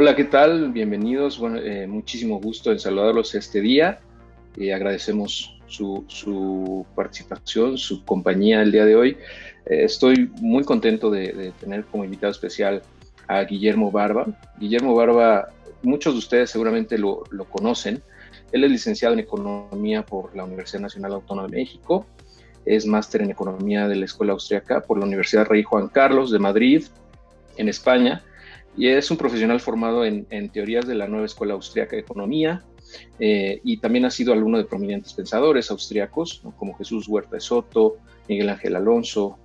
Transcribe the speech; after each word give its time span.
Hola, 0.00 0.14
¿qué 0.14 0.22
tal? 0.22 0.70
Bienvenidos. 0.70 1.40
Bueno, 1.40 1.58
eh, 1.58 1.88
muchísimo 1.88 2.38
gusto 2.38 2.70
en 2.70 2.78
saludarlos 2.78 3.34
este 3.34 3.60
día. 3.60 3.98
y 4.56 4.70
agradecemos 4.70 5.58
su, 5.66 6.86
participación, 6.94 7.76
su 7.76 8.04
compañía 8.04 8.62
el 8.62 8.70
día 8.70 8.84
de 8.84 8.94
hoy. 8.94 9.16
Eh, 9.66 9.82
estoy 9.82 10.30
muy 10.40 10.62
contento 10.62 11.10
de, 11.10 11.52
tener 11.58 11.84
como 11.86 12.04
invitado 12.04 12.30
especial 12.30 12.80
a 13.26 13.42
Guillermo 13.42 13.90
Barba. 13.90 14.26
Guillermo 14.60 14.94
Barba, 14.94 15.48
muchos 15.82 16.14
de 16.14 16.18
ustedes 16.18 16.50
seguramente 16.50 16.96
lo, 16.96 17.24
lo 17.32 17.46
conocen. 17.46 18.00
Él 18.52 18.62
es 18.62 18.70
licenciado 18.70 19.14
en 19.14 19.18
Economía 19.18 20.06
por 20.06 20.32
la 20.36 20.44
Universidad 20.44 20.82
Nacional 20.82 21.14
Autónoma 21.14 21.48
de 21.48 21.56
México. 21.56 22.06
Es 22.64 22.86
máster 22.86 23.22
en 23.22 23.32
Economía 23.32 23.88
de 23.88 23.96
la 23.96 24.04
Escuela 24.04 24.34
Austriaca 24.34 24.80
por 24.80 24.96
la 24.96 25.06
Universidad 25.06 25.46
Rey 25.46 25.64
Juan 25.64 25.88
Carlos 25.88 26.30
de 26.30 26.38
Madrid, 26.38 26.84
en 27.56 27.68
España 27.68 28.22
y 28.78 28.86
es 28.86 29.10
un 29.10 29.16
profesional 29.16 29.58
formado 29.58 30.04
en, 30.04 30.26
teorías 30.50 30.86
de 30.86 30.94
la 30.94 31.08
nueva 31.08 31.26
Escuela 31.26 31.54
Austriaca 31.54 31.96
de 31.96 32.02
Economía 32.02 32.62
eh, 33.18 33.60
y 33.64 33.78
también 33.78 34.04
ha 34.04 34.10
sido 34.10 34.32
alumno 34.32 34.56
de 34.56 34.64
prominentes 34.64 35.12
pensadores 35.14 35.70
austriacos 35.72 36.42
como 36.56 36.76
Jesús 36.78 37.08
Huerta 37.08 37.34
de 37.34 37.40
Soto, 37.40 37.96
Miguel 38.28 38.48
Ángel 38.48 38.76
Alonso, 38.76 39.36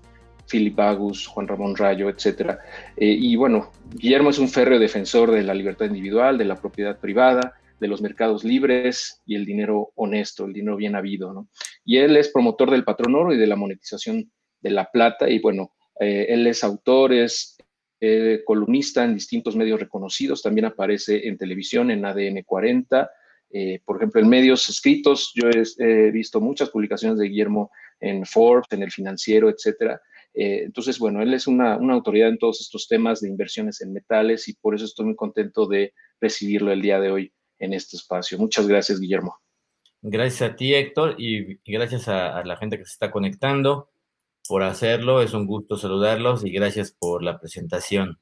Philip 0.48 0.76
Bagus, 0.76 1.26
Juan 1.26 1.48
Ramón 1.48 1.76
Rayo, 1.76 2.10
etc. 2.10 2.60
Eh, 2.96 3.18
y 3.20 3.36
bueno, 3.36 3.72
Guillermo 3.96 4.30
es 4.30 4.38
un 4.38 4.50
férreo 4.50 4.78
defensor 4.78 5.32
de 5.32 5.42
la 5.42 5.56
libertad 5.56 5.88
individual, 5.88 6.38
de 6.38 6.46
la 6.46 6.56
propiedad 6.56 7.00
privada, 7.00 7.56
de 7.80 7.88
los 7.88 8.02
mercados 8.02 8.44
libres 8.44 9.22
y 9.26 9.36
el 9.36 9.46
dinero 9.46 9.92
honesto, 9.96 10.46
el 10.46 10.54
dinero 10.54 10.78
bien 10.78 10.96
habido. 10.96 11.48
Y 11.84 11.98
él 11.98 12.16
es 12.18 12.30
promotor 12.30 12.70
del 12.70 12.84
patrón 12.84 13.16
oro 13.16 13.34
y 13.34 13.38
de 13.38 13.48
la 13.48 13.56
monetización 13.56 14.32
de 14.62 14.70
la 14.70 14.90
plata 14.92 15.28
y 15.28 15.40
bueno, 15.40 15.74
eh, 16.00 16.28
él 16.30 16.48
es 16.48 16.64
autor, 16.64 17.14
es 17.14 17.53
eh, 18.06 18.44
columnista 18.44 19.06
en 19.06 19.14
distintos 19.14 19.56
medios 19.56 19.80
reconocidos, 19.80 20.42
también 20.42 20.66
aparece 20.66 21.26
en 21.26 21.38
televisión, 21.38 21.90
en 21.90 22.04
ADN 22.04 22.44
40, 22.44 23.10
eh, 23.50 23.80
por 23.86 23.96
ejemplo, 23.96 24.20
en 24.20 24.28
medios 24.28 24.68
escritos. 24.68 25.32
Yo 25.34 25.48
he, 25.50 26.12
visto 26.12 26.42
muchas 26.42 26.70
publicaciones 26.70 27.18
de 27.18 27.30
Guillermo 27.30 27.72
en 28.02 28.26
Forbes, 28.26 28.68
en 28.72 28.84
El 28.84 28.92
Financiero, 28.92 29.50
etcétera. 29.50 30.02
Eh, 30.34 30.64
entonces, 30.66 31.00
bueno, 31.00 31.22
él 31.22 31.34
es 31.34 31.48
una, 31.48 31.76
autoridad 31.76 32.28
en 32.28 32.38
todos 32.38 32.60
estos 32.60 32.90
temas 32.90 33.22
de 33.22 33.30
inversiones 33.30 33.80
en 33.80 33.94
metales 33.94 34.50
y 34.50 34.54
por 34.56 34.76
eso 34.76 34.84
estoy 34.84 35.06
muy 35.06 35.16
contento 35.16 35.66
de 35.66 35.94
recibirlo 36.20 36.74
el 36.74 36.82
día 36.82 37.00
de 37.00 37.10
hoy 37.10 37.34
en 37.58 37.72
este 37.72 37.96
espacio. 37.96 38.38
Muchas 38.38 38.68
gracias, 38.68 39.00
Guillermo. 39.00 39.38
Gracias 40.02 40.52
a 40.52 40.56
ti, 40.58 40.74
Héctor, 40.74 41.16
y 41.18 41.58
gracias 41.72 42.10
a 42.10 42.44
la 42.44 42.58
gente 42.58 42.78
que 42.78 42.84
se 42.84 42.92
está 42.92 43.10
conectando 43.10 43.93
por 44.48 44.64
hacerlo. 44.64 45.22
Es 45.22 45.34
un 45.34 45.46
gusto 45.46 45.78
saludarlos 45.78 46.46
y 46.46 46.52
gracias 46.52 46.92
por 46.92 47.24
la 47.24 47.40
presentación. 47.40 48.20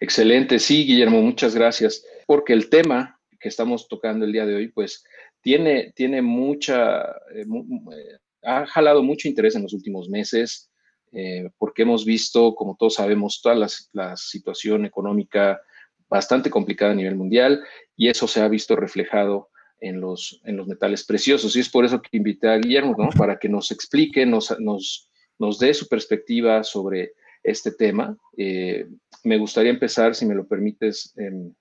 Excelente, 0.00 0.58
sí, 0.58 0.84
Guillermo, 0.84 1.22
muchas 1.22 1.54
gracias. 1.54 2.04
Porque 2.26 2.52
el 2.52 2.68
tema 2.68 3.20
que 3.38 3.48
estamos 3.48 3.88
tocando 3.88 4.24
el 4.24 4.32
día 4.32 4.46
de 4.46 4.54
hoy, 4.54 4.68
pues 4.68 5.04
tiene, 5.40 5.92
tiene 5.94 6.22
mucha, 6.22 7.02
eh, 7.34 7.44
eh, 7.44 8.18
ha 8.42 8.66
jalado 8.66 9.02
mucho 9.02 9.28
interés 9.28 9.54
en 9.54 9.62
los 9.62 9.72
últimos 9.72 10.08
meses, 10.08 10.70
eh, 11.12 11.50
porque 11.58 11.82
hemos 11.82 12.04
visto, 12.04 12.54
como 12.54 12.76
todos 12.78 12.94
sabemos, 12.94 13.40
toda 13.42 13.68
la 13.92 14.16
situación 14.16 14.86
económica 14.86 15.60
bastante 16.08 16.50
complicada 16.50 16.92
a 16.92 16.94
nivel 16.94 17.16
mundial 17.16 17.64
y 17.96 18.08
eso 18.08 18.28
se 18.28 18.40
ha 18.40 18.48
visto 18.48 18.76
reflejado 18.76 19.48
en 19.82 20.00
los, 20.00 20.40
en 20.44 20.56
los 20.56 20.66
metales 20.66 21.04
preciosos. 21.04 21.54
Y 21.56 21.60
es 21.60 21.68
por 21.68 21.84
eso 21.84 22.00
que 22.00 22.16
invité 22.16 22.48
a 22.48 22.56
Guillermo, 22.56 22.94
¿no? 22.96 23.10
Para 23.10 23.38
que 23.38 23.48
nos 23.48 23.70
explique, 23.70 24.24
nos, 24.24 24.58
nos, 24.60 25.10
nos 25.38 25.58
dé 25.58 25.74
su 25.74 25.88
perspectiva 25.88 26.62
sobre 26.62 27.12
este 27.42 27.72
tema. 27.72 28.16
Eh, 28.36 28.86
me 29.24 29.38
gustaría 29.38 29.72
empezar, 29.72 30.14
si 30.14 30.24
me 30.24 30.36
lo 30.36 30.46
permites, 30.46 31.12
em, 31.16 31.52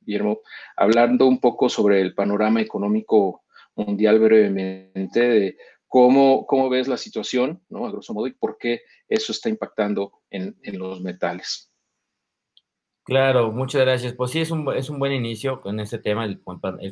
Guillermo, 0.00 0.40
hablando 0.76 1.26
un 1.26 1.40
poco 1.40 1.68
sobre 1.68 2.00
el 2.00 2.14
panorama 2.14 2.60
económico 2.60 3.42
mundial 3.74 4.18
brevemente, 4.18 5.20
de 5.20 5.56
cómo, 5.86 6.46
cómo 6.46 6.68
ves 6.68 6.88
la 6.88 6.98
situación, 6.98 7.62
¿no? 7.70 7.86
A 7.86 7.90
grosso 7.90 8.12
modo, 8.12 8.26
y 8.26 8.34
por 8.34 8.58
qué 8.58 8.82
eso 9.08 9.32
está 9.32 9.48
impactando 9.48 10.12
en, 10.28 10.56
en 10.62 10.78
los 10.78 11.00
metales. 11.00 11.71
Claro, 13.04 13.50
muchas 13.50 13.80
gracias. 13.82 14.12
Pues 14.14 14.30
sí, 14.30 14.40
es 14.40 14.50
un, 14.50 14.72
es 14.76 14.88
un 14.88 14.98
buen 14.98 15.12
inicio 15.12 15.60
con 15.60 15.80
este 15.80 15.98
tema, 15.98 16.24
el, 16.24 16.40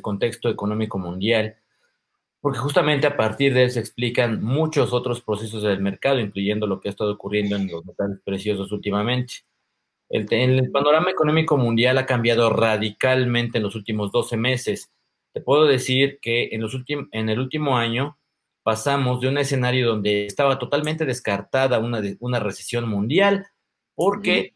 contexto 0.01 0.49
económico 0.49 0.97
mundial, 0.99 1.55
porque 2.41 2.59
justamente 2.59 3.07
a 3.07 3.15
partir 3.17 3.53
de 3.53 3.63
él 3.63 3.71
se 3.71 3.79
explican 3.79 4.43
muchos 4.43 4.93
otros 4.93 5.21
procesos 5.21 5.63
del 5.63 5.79
mercado, 5.81 6.19
incluyendo 6.19 6.67
lo 6.67 6.81
que 6.81 6.89
ha 6.89 6.91
estado 6.91 7.13
ocurriendo 7.13 7.55
en 7.55 7.67
los 7.69 7.85
metales 7.85 8.19
preciosos 8.25 8.71
últimamente. 8.73 9.35
El, 10.09 10.27
el 10.33 10.71
panorama 10.71 11.11
económico 11.11 11.57
mundial 11.57 11.97
ha 11.97 12.05
cambiado 12.05 12.49
radicalmente 12.49 13.59
en 13.59 13.63
los 13.63 13.75
últimos 13.75 14.11
12 14.11 14.35
meses. 14.37 14.91
Te 15.33 15.41
puedo 15.41 15.65
decir 15.65 16.19
que 16.21 16.49
en, 16.51 16.61
los 16.61 16.75
en 16.87 17.29
el 17.29 17.39
último 17.39 17.77
año 17.77 18.17
pasamos 18.63 19.21
de 19.21 19.29
un 19.29 19.37
escenario 19.37 19.87
donde 19.87 20.25
estaba 20.25 20.59
totalmente 20.59 21.05
descartada 21.05 21.79
una, 21.79 22.01
una 22.19 22.39
recesión 22.39 22.89
mundial 22.89 23.47
porque 24.03 24.51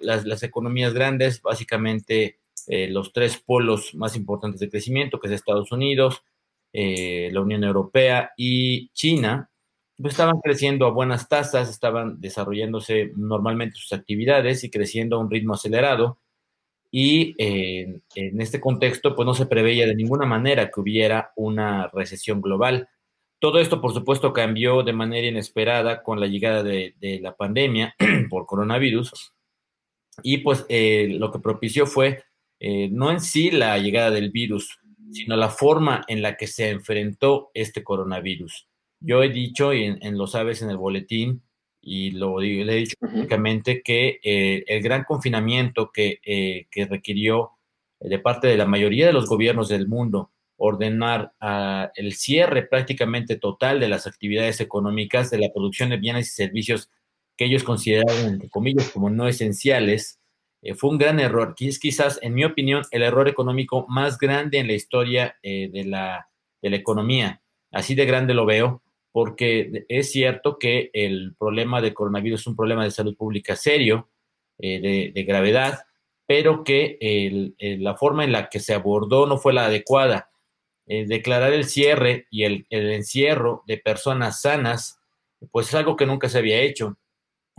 las, 0.00 0.42
economías 0.42 0.92
grandes, 0.92 1.40
básicamente 1.40 2.40
eh, 2.66 2.88
los 2.88 3.12
tres 3.12 3.38
polos 3.38 3.94
más 3.94 4.16
importantes 4.16 4.60
de 4.60 4.68
crecimiento, 4.68 5.20
que 5.20 5.28
es 5.28 5.34
Estados 5.34 5.70
Unidos, 5.70 6.24
eh, 6.72 7.30
la 7.32 7.40
Unión 7.40 7.62
Europea 7.62 8.32
y 8.36 8.88
China, 8.94 9.50
pues 9.96 10.14
estaban 10.14 10.40
creciendo 10.40 10.84
a 10.84 10.90
buenas 10.90 11.28
tasas, 11.28 11.70
estaban 11.70 12.20
desarrollándose 12.20 13.12
normalmente 13.14 13.76
sus 13.76 13.92
actividades 13.92 14.64
y 14.64 14.70
creciendo 14.70 15.14
a 15.14 15.20
un 15.20 15.30
ritmo 15.30 15.54
acelerado. 15.54 16.18
Y 16.90 17.36
eh, 17.38 18.00
en 18.16 18.40
este 18.40 18.60
contexto, 18.60 19.14
pues 19.14 19.26
no 19.26 19.34
se 19.34 19.46
preveía 19.46 19.86
de 19.86 19.94
ninguna 19.94 20.26
manera 20.26 20.72
que 20.72 20.80
hubiera 20.80 21.30
una 21.36 21.86
recesión 21.94 22.40
global. 22.40 22.88
Todo 23.40 23.60
esto, 23.60 23.80
por 23.80 23.94
supuesto, 23.94 24.32
cambió 24.32 24.82
de 24.82 24.92
manera 24.92 25.28
inesperada 25.28 26.02
con 26.02 26.18
la 26.18 26.26
llegada 26.26 26.62
de, 26.64 26.94
la 27.22 27.36
pandemia 27.36 27.94
por 28.30 28.46
coronavirus. 28.46 29.32
Y 30.24 30.38
pues 30.38 30.66
eh, 30.68 31.16
lo 31.18 31.30
que 31.30 31.38
propició 31.38 31.86
fue 31.86 32.24
eh, 32.58 32.88
no 32.90 33.12
en 33.12 33.20
sí 33.20 33.52
la 33.52 33.78
llegada 33.78 34.10
del 34.10 34.32
virus, 34.32 34.80
sino 35.12 35.36
la 35.36 35.50
forma 35.50 36.04
en 36.08 36.20
la 36.20 36.36
que 36.36 36.48
se 36.48 36.70
enfrentó 36.70 37.50
este 37.54 37.84
coronavirus. 37.84 38.68
Yo 39.00 39.22
he 39.22 39.28
dicho, 39.28 39.72
y 39.72 39.84
en, 39.84 40.18
lo 40.18 40.26
sabes 40.26 40.60
en 40.62 40.70
el 40.70 40.76
boletín, 40.76 41.42
y 41.80 42.10
lo 42.10 42.40
le 42.40 42.72
he 42.72 42.76
dicho 42.76 42.96
públicamente, 42.98 43.82
que 43.82 44.18
eh, 44.24 44.64
el 44.66 44.82
gran 44.82 45.04
confinamiento 45.04 45.92
que, 45.92 46.66
que 46.68 46.86
requirió 46.86 47.52
de 48.00 48.18
parte 48.18 48.48
de 48.48 48.56
la 48.56 48.66
mayoría 48.66 49.06
de 49.06 49.12
los 49.12 49.28
gobiernos 49.28 49.68
del 49.68 49.86
mundo 49.86 50.32
ordenar 50.58 51.32
uh, 51.40 51.88
el 51.94 52.14
cierre 52.14 52.62
prácticamente 52.64 53.36
total 53.36 53.80
de 53.80 53.88
las 53.88 54.06
actividades 54.06 54.60
económicas, 54.60 55.30
de 55.30 55.38
la 55.38 55.48
producción 55.54 55.90
de 55.90 55.96
bienes 55.96 56.28
y 56.28 56.32
servicios 56.32 56.90
que 57.36 57.46
ellos 57.46 57.64
consideraban, 57.64 58.26
entre 58.26 58.50
comillas, 58.50 58.90
como 58.90 59.08
no 59.08 59.28
esenciales, 59.28 60.20
eh, 60.60 60.74
fue 60.74 60.90
un 60.90 60.98
gran 60.98 61.20
error. 61.20 61.54
Es 61.58 61.78
quizás, 61.78 62.18
en 62.22 62.34
mi 62.34 62.44
opinión, 62.44 62.82
el 62.90 63.02
error 63.02 63.28
económico 63.28 63.86
más 63.88 64.18
grande 64.18 64.58
en 64.58 64.66
la 64.66 64.72
historia 64.74 65.36
eh, 65.42 65.70
de, 65.72 65.84
la, 65.84 66.28
de 66.60 66.70
la 66.70 66.76
economía. 66.76 67.40
Así 67.70 67.94
de 67.94 68.06
grande 68.06 68.34
lo 68.34 68.44
veo, 68.44 68.82
porque 69.12 69.84
es 69.88 70.10
cierto 70.10 70.58
que 70.58 70.90
el 70.92 71.34
problema 71.38 71.80
del 71.80 71.94
coronavirus 71.94 72.40
es 72.40 72.46
un 72.46 72.56
problema 72.56 72.84
de 72.84 72.90
salud 72.90 73.16
pública 73.16 73.56
serio, 73.56 74.10
eh, 74.58 74.80
de, 74.80 75.12
de, 75.14 75.22
gravedad, 75.22 75.84
pero 76.26 76.64
que 76.64 76.98
el, 77.00 77.54
la 77.58 77.94
forma 77.94 78.24
en 78.24 78.32
la 78.32 78.48
que 78.48 78.58
se 78.58 78.74
abordó 78.74 79.26
no 79.26 79.38
fue 79.38 79.52
la 79.52 79.66
adecuada. 79.66 80.30
Eh, 80.88 81.06
declarar 81.06 81.52
el 81.52 81.66
cierre 81.66 82.26
y 82.30 82.44
el, 82.44 82.66
encierro 82.70 83.62
de 83.66 83.76
personas 83.76 84.40
sanas, 84.40 84.98
pues 85.50 85.68
es 85.68 85.74
algo 85.74 85.96
que 85.96 86.06
nunca 86.06 86.28
se 86.28 86.38
había 86.38 86.60
hecho 86.62 86.96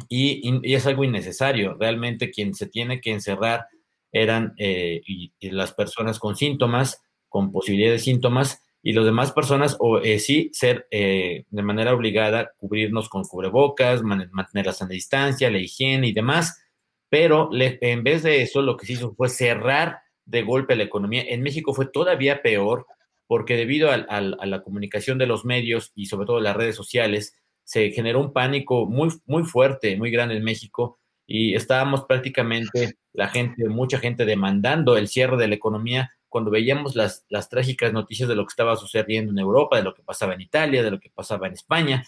y, 0.07 0.73
es 0.73 0.85
algo 0.87 1.03
innecesario. 1.03 1.75
Realmente 1.79 2.31
quien 2.31 2.53
se 2.53 2.67
tiene 2.67 3.01
que 3.01 3.11
encerrar 3.11 3.67
eran 4.11 4.53
eh, 4.57 5.01
y, 5.05 5.31
las 5.51 5.73
personas 5.73 6.19
con 6.19 6.35
síntomas, 6.35 7.03
con 7.27 7.51
posibilidad 7.51 7.91
de 7.91 7.99
síntomas, 7.99 8.63
y 8.81 8.93
las 8.93 9.05
demás 9.05 9.31
personas, 9.33 9.75
o 9.79 9.99
eh, 9.99 10.19
sí, 10.19 10.49
ser 10.53 10.87
eh, 10.89 11.45
de 11.49 11.61
manera 11.61 11.93
obligada, 11.93 12.53
cubrirnos 12.57 13.09
con 13.09 13.23
cubrebocas, 13.23 14.01
mantener 14.01 14.65
la 14.65 14.73
sana 14.73 14.91
distancia, 14.91 15.51
la 15.51 15.59
higiene 15.59 16.07
y 16.07 16.13
demás, 16.13 16.63
pero 17.09 17.49
en 17.51 18.03
vez 18.03 18.23
de 18.23 18.41
eso, 18.41 18.61
lo 18.61 18.77
que 18.77 18.85
se 18.85 18.93
hizo 18.93 19.13
fue 19.15 19.29
cerrar 19.29 19.99
de 20.25 20.43
golpe 20.43 20.75
la 20.75 20.83
economía. 20.83 21.23
En 21.27 21.41
México 21.41 21.73
fue 21.73 21.87
todavía 21.87 22.41
peor, 22.41 22.85
porque 23.29 23.55
debido 23.55 23.91
a, 23.91 24.21
la 24.21 24.63
comunicación 24.63 25.19
de 25.19 25.27
los 25.27 25.45
medios 25.45 25.91
y 25.93 26.07
sobre 26.07 26.25
todo 26.25 26.39
las 26.39 26.55
redes 26.55 26.75
sociales, 26.75 27.39
se 27.63 27.91
generó 27.91 28.19
un 28.21 28.33
pánico 28.33 28.87
muy, 28.87 29.09
muy 29.27 29.43
fuerte, 29.43 29.95
muy 29.97 30.09
grande 30.09 30.35
en 30.35 30.43
México, 30.43 30.97
y 31.27 31.53
estábamos 31.53 32.05
prácticamente 32.05 32.95
la 33.13 33.27
gente, 33.27 33.69
mucha 33.69 33.99
gente 33.99 34.25
demandando 34.25 34.97
el 34.97 35.07
cierre 35.07 35.37
de 35.37 35.47
la 35.47 35.53
economía 35.53 36.11
cuando 36.27 36.49
veíamos 36.49 36.95
las, 36.95 37.23
las 37.29 37.49
trágicas 37.49 37.93
noticias 37.93 38.27
de 38.27 38.35
lo 38.35 38.47
que 38.47 38.53
estaba 38.53 38.75
sucediendo 38.77 39.31
en 39.31 39.37
Europa, 39.37 39.77
de 39.77 39.83
lo 39.83 39.93
que 39.93 40.01
pasaba 40.01 40.33
en 40.33 40.41
Italia, 40.41 40.81
de 40.81 40.89
lo 40.89 40.99
que 40.99 41.11
pasaba 41.11 41.45
en 41.45 41.53
España. 41.53 42.03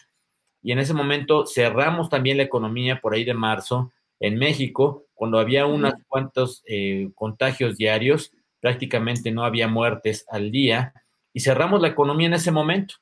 Y 0.64 0.72
en 0.72 0.80
ese 0.80 0.96
momento 0.96 1.46
cerramos 1.46 2.10
también 2.10 2.38
la 2.38 2.44
economía 2.44 3.00
por 3.00 3.14
ahí 3.14 3.26
de 3.26 3.36
marzo 3.36 3.94
en 4.20 4.40
México, 4.40 5.06
cuando 5.14 5.38
había 5.38 5.68
unos 5.68 5.94
cuantos 6.08 6.64
eh, 6.66 7.12
contagios 7.14 7.78
diarios, 7.78 8.32
prácticamente 8.60 9.30
no 9.30 9.44
había 9.44 9.68
muertes 9.68 10.26
al 10.28 10.50
día, 10.50 10.94
y 11.34 11.42
cerramos 11.42 11.82
la 11.82 11.90
economía 11.90 12.28
en 12.28 12.34
ese 12.34 12.52
momento. 12.52 12.96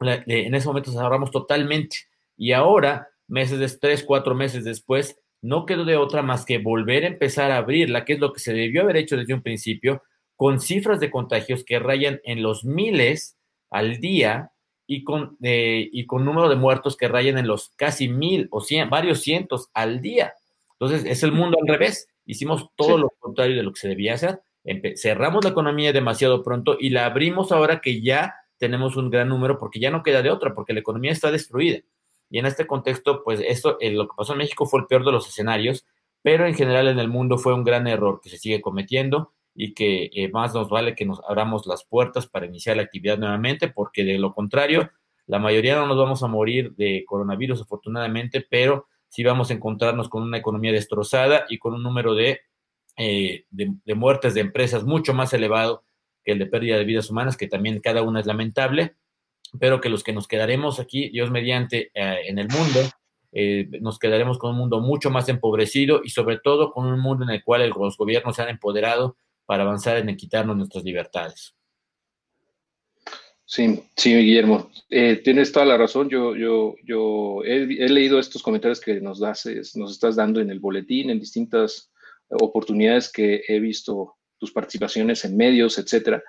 en 0.00 0.54
ese 0.54 0.66
momento 0.66 0.92
cerramos 0.92 1.30
totalmente. 1.30 1.96
Y 2.36 2.52
ahora, 2.52 3.08
meses 3.28 3.58
de 3.58 3.78
tres, 3.78 4.04
cuatro 4.04 4.34
meses 4.34 4.64
después, 4.64 5.18
no 5.42 5.66
quedó 5.66 5.84
de 5.84 5.96
otra 5.96 6.22
más 6.22 6.44
que 6.44 6.58
volver 6.58 7.04
a 7.04 7.08
empezar 7.08 7.50
a 7.50 7.58
abrirla, 7.58 8.04
que 8.04 8.14
es 8.14 8.20
lo 8.20 8.32
que 8.32 8.40
se 8.40 8.52
debió 8.52 8.82
haber 8.82 8.96
hecho 8.96 9.16
desde 9.16 9.34
un 9.34 9.42
principio, 9.42 10.02
con 10.34 10.60
cifras 10.60 11.00
de 11.00 11.10
contagios 11.10 11.64
que 11.64 11.78
rayan 11.78 12.20
en 12.24 12.42
los 12.42 12.64
miles 12.64 13.38
al 13.70 13.98
día 14.00 14.52
y 14.86 15.02
con, 15.02 15.36
eh, 15.42 15.88
y 15.92 16.06
con 16.06 16.24
número 16.24 16.48
de 16.48 16.56
muertos 16.56 16.96
que 16.96 17.08
rayan 17.08 17.38
en 17.38 17.46
los 17.46 17.70
casi 17.70 18.08
mil 18.08 18.48
o 18.50 18.60
cien, 18.60 18.90
varios 18.90 19.20
cientos 19.20 19.70
al 19.72 20.00
día. 20.00 20.34
Entonces, 20.78 21.04
es 21.10 21.22
el 21.22 21.32
mundo 21.32 21.58
al 21.60 21.68
revés. 21.68 22.08
Hicimos 22.26 22.68
todo 22.76 22.98
lo 22.98 23.10
contrario 23.18 23.56
de 23.56 23.62
lo 23.62 23.72
que 23.72 23.80
se 23.80 23.88
debía 23.88 24.14
hacer. 24.14 24.40
Cerramos 24.96 25.44
la 25.44 25.50
economía 25.50 25.92
demasiado 25.92 26.42
pronto 26.42 26.76
y 26.78 26.90
la 26.90 27.06
abrimos 27.06 27.52
ahora 27.52 27.80
que 27.80 28.00
ya 28.00 28.34
tenemos 28.58 28.96
un 28.96 29.10
gran 29.10 29.28
número 29.28 29.58
porque 29.58 29.80
ya 29.80 29.90
no 29.90 30.02
queda 30.02 30.22
de 30.22 30.30
otra, 30.30 30.54
porque 30.54 30.72
la 30.72 30.80
economía 30.80 31.12
está 31.12 31.30
destruida. 31.30 31.80
Y 32.30 32.38
en 32.38 32.46
este 32.46 32.66
contexto, 32.66 33.22
pues 33.22 33.40
esto, 33.40 33.76
eh, 33.80 33.92
lo 33.92 34.08
que 34.08 34.14
pasó 34.16 34.32
en 34.32 34.38
México 34.38 34.66
fue 34.66 34.80
el 34.80 34.86
peor 34.86 35.04
de 35.04 35.12
los 35.12 35.28
escenarios, 35.28 35.86
pero 36.22 36.46
en 36.46 36.54
general 36.54 36.88
en 36.88 36.98
el 36.98 37.08
mundo 37.08 37.38
fue 37.38 37.54
un 37.54 37.64
gran 37.64 37.86
error 37.86 38.20
que 38.20 38.30
se 38.30 38.38
sigue 38.38 38.60
cometiendo 38.60 39.32
y 39.54 39.74
que 39.74 40.10
eh, 40.12 40.28
más 40.28 40.54
nos 40.54 40.68
vale 40.68 40.94
que 40.94 41.06
nos 41.06 41.20
abramos 41.28 41.66
las 41.66 41.84
puertas 41.84 42.26
para 42.26 42.46
iniciar 42.46 42.76
la 42.76 42.82
actividad 42.82 43.18
nuevamente, 43.18 43.68
porque 43.68 44.04
de 44.04 44.18
lo 44.18 44.34
contrario, 44.34 44.90
la 45.26 45.38
mayoría 45.38 45.76
no 45.76 45.86
nos 45.86 45.96
vamos 45.96 46.22
a 46.22 46.26
morir 46.26 46.74
de 46.74 47.04
coronavirus, 47.06 47.62
afortunadamente, 47.62 48.44
pero 48.48 48.86
sí 49.08 49.22
vamos 49.22 49.50
a 49.50 49.54
encontrarnos 49.54 50.08
con 50.08 50.22
una 50.22 50.38
economía 50.38 50.72
destrozada 50.72 51.46
y 51.48 51.58
con 51.58 51.74
un 51.74 51.82
número 51.82 52.14
de, 52.14 52.40
eh, 52.96 53.44
de, 53.50 53.94
muertes 53.94 54.34
de 54.34 54.40
empresas 54.40 54.84
mucho 54.84 55.14
más 55.14 55.32
elevado 55.32 55.84
que 56.24 56.32
el 56.32 56.38
de 56.38 56.46
pérdida 56.46 56.76
de 56.76 56.84
vidas 56.84 57.10
humanas, 57.10 57.36
que 57.36 57.48
también 57.48 57.80
cada 57.80 58.02
una 58.02 58.20
es 58.20 58.26
lamentable, 58.26 58.96
pero 59.60 59.80
que 59.80 59.88
los 59.88 60.02
que 60.02 60.12
nos 60.12 60.26
quedaremos 60.26 60.80
aquí, 60.80 61.10
Dios 61.10 61.30
mediante, 61.30 61.90
eh, 61.94 62.22
en 62.26 62.38
el 62.38 62.48
mundo, 62.48 62.80
nos 63.82 63.98
quedaremos 63.98 64.38
con 64.38 64.52
un 64.52 64.56
mundo 64.56 64.80
mucho 64.80 65.10
más 65.10 65.28
empobrecido 65.28 66.00
y 66.02 66.08
sobre 66.08 66.38
todo 66.38 66.72
con 66.72 66.86
un 66.86 66.98
mundo 66.98 67.24
en 67.24 67.30
el 67.30 67.44
cual 67.44 67.68
los 67.68 67.98
gobiernos 67.98 68.34
se 68.34 68.40
han 68.40 68.48
empoderado 68.48 69.18
para 69.44 69.64
avanzar 69.64 69.98
en 69.98 70.16
quitarnos 70.16 70.56
nuestras 70.56 70.84
libertades. 70.84 71.54
Sí, 73.48 73.80
sí, 73.96 74.12
Guillermo, 74.12 74.70
eh, 74.90 75.20
tienes 75.22 75.52
toda 75.52 75.64
la 75.64 75.78
razón. 75.78 76.08
Yo, 76.08 76.34
yo, 76.34 76.74
yo 76.82 77.44
he, 77.44 77.88
leído 77.88 78.18
estos 78.18 78.42
comentarios 78.42 78.80
que 78.80 79.00
nos, 79.00 79.20
das, 79.20 79.48
nos 79.76 79.92
estás 79.92 80.16
dando 80.16 80.40
en 80.40 80.50
el 80.50 80.58
boletín, 80.58 81.10
en 81.10 81.20
distintas 81.20 81.92
oportunidades 82.30 83.10
que 83.10 83.42
he 83.46 83.60
visto 83.60 84.16
tus 84.38 84.52
participaciones 84.52 85.24
en 85.24 85.36
medios, 85.36 85.78
etcétera. 85.78 86.22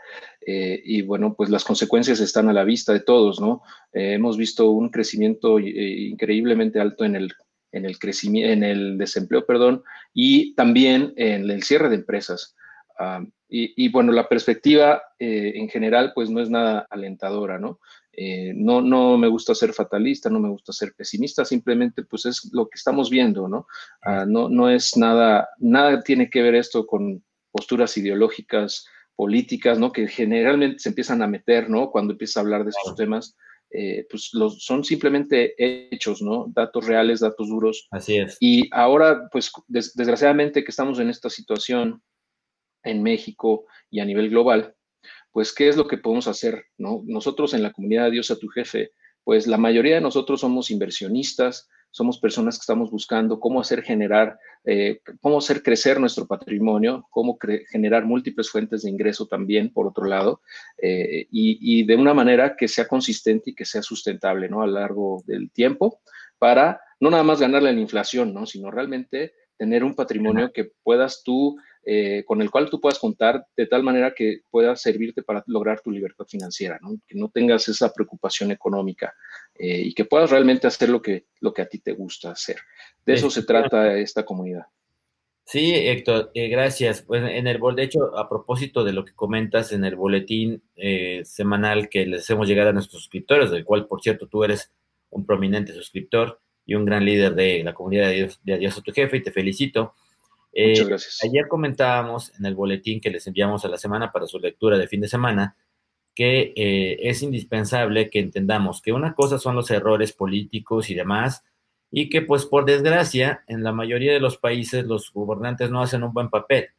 Eh, 0.46 0.82
y 0.84 1.02
bueno, 1.02 1.36
pues 1.36 1.50
las 1.50 1.64
consecuencias 1.64 2.20
están 2.20 2.50
a 2.50 2.54
la 2.54 2.64
vista 2.64 2.94
de 2.94 3.02
todos, 3.02 3.40
¿no? 3.42 3.64
Eh, 3.94 4.14
hemos 4.14 4.38
visto 4.38 4.70
un 4.72 4.90
crecimiento 4.90 5.60
increíblemente 5.60 6.80
alto 6.80 7.04
en 7.04 7.16
el, 7.16 7.34
en 7.72 7.86
el 7.86 8.00
crecimiento, 8.00 8.54
en 8.54 8.64
el 8.64 8.98
desempleo, 8.98 9.46
perdón, 9.46 9.84
y 10.14 10.56
también 10.56 11.14
en 11.18 11.50
el 11.50 11.64
cierre 11.64 11.90
de 11.90 11.96
empresas. 11.96 12.56
Ah, 13.00 13.24
y, 13.50 13.88
bueno, 13.90 14.12
la 14.12 14.28
perspectiva 14.28 15.02
eh, 15.20 15.54
en 15.56 15.70
general 15.70 16.12
pues 16.14 16.30
no 16.30 16.42
es 16.42 16.50
nada 16.50 16.86
alentadora, 16.90 17.58
¿no? 17.58 17.80
Eh, 18.20 18.52
¿no? 18.56 18.82
No 18.82 19.16
me 19.16 19.28
gusta 19.28 19.54
ser 19.54 19.74
fatalista, 19.74 20.28
no 20.28 20.40
me 20.40 20.50
gusta 20.50 20.74
ser 20.74 20.96
pesimista, 20.96 21.46
simplemente 21.46 22.02
pues 22.02 22.26
es 22.26 22.50
lo 22.52 22.68
que 22.68 22.74
estamos 22.74 23.12
viendo, 23.12 23.48
¿no? 23.48 23.68
Ah, 24.02 24.26
no, 24.28 24.50
no 24.50 24.72
es 24.72 24.98
nada, 24.98 25.48
nada 25.60 26.02
tiene 26.02 26.28
que 26.28 26.42
ver 26.42 26.56
esto 26.56 26.88
con 26.88 27.24
posturas 27.52 27.96
ideológicas, 27.96 28.88
políticas, 29.16 29.78
¿no? 29.78 29.92
Que 29.92 30.08
generalmente 30.08 30.80
se 30.80 30.90
empiezan 30.90 31.22
a 31.22 31.28
meter, 31.28 31.70
¿no? 31.70 31.92
Cuando 31.92 32.14
empieza 32.14 32.40
a 32.40 32.44
hablar 32.44 32.64
de 32.64 32.72
estos 32.72 32.96
temas. 32.96 33.38
Eh, 33.70 34.08
pues 34.10 34.30
los, 34.34 34.64
son 34.64 34.84
simplemente 34.84 35.54
hechos, 35.58 36.22
¿no? 36.22 36.46
Datos 36.56 36.88
reales, 36.88 37.20
datos 37.20 37.50
duros. 37.50 37.88
Así 37.92 38.18
es. 38.18 38.38
Y 38.40 38.68
ahora, 38.72 39.28
pues 39.32 39.52
desgraciadamente 39.68 40.64
que 40.64 40.72
estamos 40.72 41.00
en 41.00 41.10
esta 41.10 41.30
situación 41.30 42.02
en 42.84 43.04
México 43.04 43.66
y 43.92 44.00
a 44.00 44.06
nivel 44.06 44.30
global, 44.30 44.77
pues, 45.32 45.54
¿qué 45.54 45.68
es 45.70 45.78
lo 45.78 45.88
que 45.88 45.98
podemos 45.98 46.28
hacer? 46.28 46.66
¿no? 46.78 47.02
Nosotros 47.06 47.54
en 47.54 47.64
la 47.64 47.72
comunidad 47.72 48.12
Dios 48.12 48.32
a 48.32 48.40
tu 48.40 48.48
jefe, 48.48 48.92
pues 49.24 49.48
la 49.48 49.58
mayoría 49.58 49.96
de 49.96 50.02
nosotros 50.02 50.42
somos 50.42 50.72
inversionistas, 50.72 51.70
somos 51.92 52.20
personas 52.20 52.58
que 52.58 52.62
estamos 52.62 52.92
buscando 52.92 53.40
cómo 53.40 53.60
hacer 53.60 53.82
generar, 53.82 54.38
eh, 54.66 55.02
cómo 55.22 55.40
hacer 55.40 55.64
crecer 55.64 56.00
nuestro 56.00 56.28
patrimonio, 56.28 57.08
cómo 57.10 57.38
generar 57.70 58.06
múltiples 58.06 58.50
fuentes 58.50 58.84
de 58.84 58.90
ingreso 58.90 59.26
también, 59.26 59.74
por 59.74 59.88
otro 59.88 60.06
lado, 60.06 60.42
eh, 60.82 61.28
y, 61.32 61.58
y, 61.60 61.86
de 61.86 61.96
una 61.96 62.14
manera 62.14 62.56
que 62.56 62.68
sea 62.68 62.88
consistente 62.88 63.50
y 63.52 63.56
que 63.56 63.66
sea 63.66 63.82
sustentable, 63.82 64.48
¿no? 64.48 64.62
A 64.62 64.68
lo 64.68 64.74
largo 64.74 65.24
del 65.26 65.50
tiempo, 65.52 66.02
para 66.38 66.82
no 67.00 67.10
nada 67.10 67.24
más 67.24 67.40
ganarle 67.40 67.74
la 67.74 67.82
inflación, 67.82 68.34
¿no? 68.34 68.46
Sino 68.46 68.72
realmente 68.72 69.34
tener 69.58 69.84
un 69.84 69.96
patrimonio 69.96 70.52
que 70.54 70.72
puedas 70.84 71.24
tú 71.24 71.58
eh, 71.90 72.26
con 72.26 72.42
el 72.42 72.52
cual 72.52 72.70
tú 72.70 72.82
puedas 72.82 73.00
contar 73.00 73.48
de 73.56 73.66
tal 73.66 73.82
manera 73.82 74.14
que 74.14 74.42
pueda 74.52 74.76
servirte 74.76 75.24
para 75.24 75.42
lograr 75.48 75.80
tu 75.80 75.90
libertad 75.90 76.26
financiera, 76.26 76.78
¿no? 76.82 77.00
que 77.08 77.18
no 77.18 77.30
tengas 77.30 77.70
esa 77.70 77.94
preocupación 77.94 78.52
económica 78.52 79.16
eh, 79.56 79.84
y 79.86 79.94
que 79.94 80.04
puedas 80.04 80.30
realmente 80.30 80.68
hacer 80.68 80.90
lo 80.90 81.02
que, 81.02 81.28
lo 81.40 81.54
que 81.54 81.62
a 81.62 81.70
ti 81.70 81.80
te 81.80 81.94
gusta 81.94 82.32
hacer. 82.32 82.58
De 83.06 83.14
eso 83.14 83.30
se 83.30 83.44
trata 83.44 83.98
esta 83.98 84.26
comunidad. 84.26 84.64
Sí, 85.46 85.74
Héctor, 85.76 86.30
eh, 86.34 86.50
gracias. 86.50 87.04
Pues 87.04 87.24
en 87.24 87.48
el 87.48 87.58
de 87.78 87.84
hecho, 87.84 88.18
a 88.18 88.28
propósito 88.28 88.84
de 88.84 88.92
lo 88.92 89.06
que 89.06 89.14
comentas 89.14 89.72
en 89.72 89.86
el 89.86 89.96
boletín 89.96 90.62
semanal 91.24 91.88
que 91.88 92.06
les 92.06 92.24
hacemos 92.24 92.50
llegar 92.50 92.68
a 92.68 92.74
nuestros 92.74 93.04
suscriptores, 93.04 93.50
del 93.50 93.64
cual, 93.64 93.88
por 93.88 94.02
cierto, 94.02 94.28
tú 94.28 94.44
eres 94.44 94.74
un 95.10 95.26
prominente 95.26 95.72
suscriptor 95.72 96.42
y 96.66 96.76
un 96.76 96.84
gran 96.84 97.06
líder 97.06 97.34
de 97.34 97.64
la 97.64 97.74
comunidad 97.74 98.10
de 98.10 98.14
Dios, 98.16 98.42
de 98.44 98.58
Dios 98.58 98.78
a 98.78 98.82
tu 98.82 98.92
jefe, 98.92 99.16
y 99.16 99.24
te 99.24 99.32
felicito. 99.32 99.94
Muchas 100.58 100.86
eh, 100.86 100.90
gracias. 100.90 101.24
Ayer 101.24 101.48
comentábamos 101.48 102.34
en 102.38 102.46
el 102.46 102.56
boletín 102.56 103.00
que 103.00 103.12
les 103.12 103.28
enviamos 103.28 103.64
a 103.64 103.70
la 103.70 103.78
semana 103.78 104.12
para 104.12 104.26
su 104.26 104.40
lectura 104.40 104.78
de 104.78 104.88
fin 104.88 105.02
de 105.02 105.08
semana 105.08 105.56
que 106.18 106.52
eh, 106.56 106.98
es 107.08 107.22
indispensable 107.22 108.10
que 108.10 108.18
entendamos 108.18 108.82
que 108.82 108.92
una 108.92 109.14
cosa 109.14 109.38
son 109.38 109.56
los 109.56 109.70
errores 109.70 110.14
políticos 110.14 110.90
y 110.90 110.96
demás, 110.96 111.44
y 111.92 112.10
que 112.10 112.24
pues 112.24 112.48
por 112.48 112.66
desgracia 112.66 113.44
en 113.48 113.64
la 113.64 113.72
mayoría 113.72 114.14
de 114.14 114.20
los 114.20 114.38
países 114.38 114.86
los 114.86 115.14
gobernantes 115.14 115.70
no 115.70 115.80
hacen 115.80 116.04
un 116.04 116.14
buen 116.14 116.32
papel. 116.32 116.70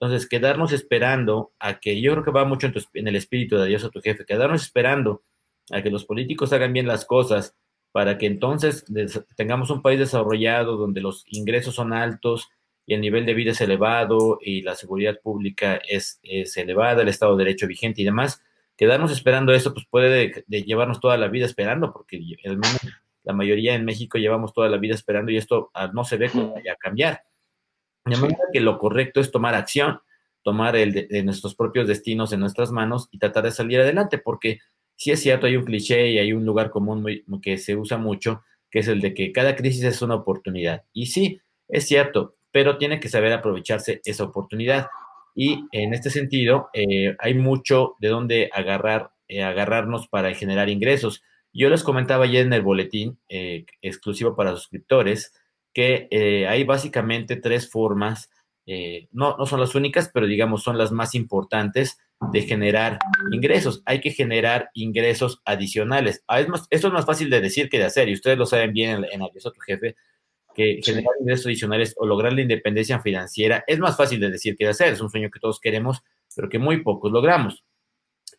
Entonces, 0.00 0.26
quedarnos 0.26 0.72
esperando 0.72 1.52
a 1.58 1.80
que, 1.80 2.00
yo 2.00 2.12
creo 2.12 2.24
que 2.24 2.30
va 2.30 2.46
mucho 2.46 2.66
en, 2.66 2.74
en 2.94 3.08
el 3.08 3.16
espíritu 3.16 3.58
de 3.58 3.66
Dios 3.66 3.84
a 3.84 3.90
tu 3.90 4.00
jefe, 4.00 4.24
quedarnos 4.24 4.62
esperando 4.62 5.22
a 5.70 5.82
que 5.82 5.90
los 5.90 6.06
políticos 6.06 6.54
hagan 6.54 6.72
bien 6.72 6.86
las 6.86 7.04
cosas 7.04 7.54
para 7.92 8.16
que 8.16 8.24
entonces 8.24 8.86
tengamos 9.36 9.68
un 9.68 9.82
país 9.82 9.98
desarrollado 9.98 10.78
donde 10.78 11.02
los 11.02 11.24
ingresos 11.26 11.74
son 11.74 11.92
altos, 11.92 12.48
y 12.88 12.94
el 12.94 13.02
nivel 13.02 13.26
de 13.26 13.34
vida 13.34 13.50
es 13.50 13.60
elevado 13.60 14.38
y 14.40 14.62
la 14.62 14.74
seguridad 14.74 15.20
pública 15.20 15.78
es, 15.86 16.20
es 16.22 16.56
elevada, 16.56 17.02
el 17.02 17.08
Estado 17.08 17.36
de 17.36 17.44
Derecho 17.44 17.66
vigente 17.66 18.00
y 18.00 18.04
demás, 18.06 18.42
quedarnos 18.78 19.12
esperando 19.12 19.52
eso, 19.52 19.74
pues 19.74 19.84
puede 19.90 20.42
llevarnos 20.48 20.98
toda 20.98 21.18
la 21.18 21.28
vida 21.28 21.44
esperando, 21.44 21.92
porque 21.92 22.18
al 22.46 22.56
menos 22.56 22.78
la 23.24 23.34
mayoría 23.34 23.74
en 23.74 23.84
México 23.84 24.16
llevamos 24.16 24.54
toda 24.54 24.70
la 24.70 24.78
vida 24.78 24.94
esperando 24.94 25.30
y 25.30 25.36
esto 25.36 25.70
ah, 25.74 25.90
no 25.92 26.02
se 26.02 26.16
ve 26.16 26.30
como 26.30 26.54
vaya 26.54 26.72
a 26.72 26.76
cambiar. 26.76 27.24
De 28.06 28.16
manera 28.16 28.40
que 28.54 28.60
lo 28.60 28.78
correcto 28.78 29.20
es 29.20 29.30
tomar 29.30 29.54
acción, 29.54 30.00
tomar 30.42 30.74
el 30.74 30.94
de, 30.94 31.22
nuestros 31.24 31.54
propios 31.54 31.86
destinos 31.86 32.32
en 32.32 32.40
nuestras 32.40 32.72
manos 32.72 33.08
y 33.10 33.18
tratar 33.18 33.44
de 33.44 33.50
salir 33.50 33.80
adelante, 33.80 34.16
porque 34.16 34.60
si 34.96 35.10
es 35.10 35.20
cierto, 35.20 35.46
hay 35.46 35.56
un 35.56 35.64
cliché 35.64 36.10
y 36.10 36.18
hay 36.18 36.32
un 36.32 36.46
lugar 36.46 36.70
común 36.70 37.04
que 37.42 37.58
se 37.58 37.76
usa 37.76 37.98
mucho, 37.98 38.44
que 38.70 38.78
es 38.78 38.88
el 38.88 39.02
de 39.02 39.12
que 39.12 39.30
cada 39.30 39.56
crisis 39.56 39.84
es 39.84 40.00
una 40.00 40.14
oportunidad. 40.14 40.84
Y 40.94 41.08
sí, 41.08 41.42
es 41.68 41.86
cierto, 41.86 42.37
pero 42.50 42.78
tiene 42.78 43.00
que 43.00 43.08
saber 43.08 43.32
aprovecharse 43.32 44.00
esa 44.04 44.24
oportunidad. 44.24 44.88
Y 45.34 45.66
en 45.72 45.94
este 45.94 46.10
sentido, 46.10 46.68
eh, 46.72 47.14
hay 47.18 47.34
mucho 47.34 47.94
de 48.00 48.08
dónde 48.08 48.50
agarrar 48.52 49.12
eh, 49.28 49.42
agarrarnos 49.42 50.08
para 50.08 50.34
generar 50.34 50.70
ingresos. 50.70 51.22
Yo 51.52 51.68
les 51.68 51.84
comentaba 51.84 52.24
ayer 52.24 52.46
en 52.46 52.52
el 52.52 52.62
boletín 52.62 53.20
eh, 53.28 53.66
exclusivo 53.82 54.34
para 54.34 54.52
suscriptores 54.52 55.34
que 55.74 56.46
hay 56.48 56.64
básicamente 56.64 57.36
tres 57.36 57.70
formas, 57.70 58.30
no, 59.12 59.36
no 59.36 59.46
son 59.46 59.60
las 59.60 59.76
únicas, 59.76 60.10
pero 60.12 60.26
digamos 60.26 60.62
son 60.64 60.76
las 60.76 60.90
más 60.90 61.14
importantes 61.14 61.98
de 62.32 62.42
generar 62.42 62.98
ingresos. 63.30 63.82
Hay 63.86 64.00
que 64.00 64.10
generar 64.10 64.70
ingresos 64.74 65.40
adicionales. 65.44 66.24
Ah, 66.26 66.40
es 66.40 66.48
más, 66.48 66.66
esto 66.70 66.88
es 66.88 66.92
más 66.92 67.06
fácil 67.06 67.30
de 67.30 67.40
decir 67.40 67.68
que 67.68 67.78
de 67.78 67.84
hacer, 67.84 68.08
y 68.08 68.14
ustedes 68.14 68.38
lo 68.38 68.46
saben 68.46 68.72
bien 68.72 68.90
en, 68.90 69.04
en 69.12 69.22
Adiós 69.22 69.44
tu 69.44 69.60
jefe, 69.60 69.94
que 70.58 70.80
generar 70.82 71.14
ingresos 71.20 71.46
adicionales 71.46 71.94
o 71.96 72.04
lograr 72.04 72.32
la 72.32 72.42
independencia 72.42 72.98
financiera 73.00 73.62
es 73.66 73.78
más 73.78 73.96
fácil 73.96 74.18
de 74.18 74.30
decir 74.30 74.56
que 74.56 74.64
de 74.64 74.70
hacer. 74.70 74.92
Es 74.92 75.00
un 75.00 75.08
sueño 75.08 75.30
que 75.30 75.38
todos 75.38 75.60
queremos, 75.60 76.02
pero 76.34 76.48
que 76.48 76.58
muy 76.58 76.82
pocos 76.82 77.12
logramos. 77.12 77.64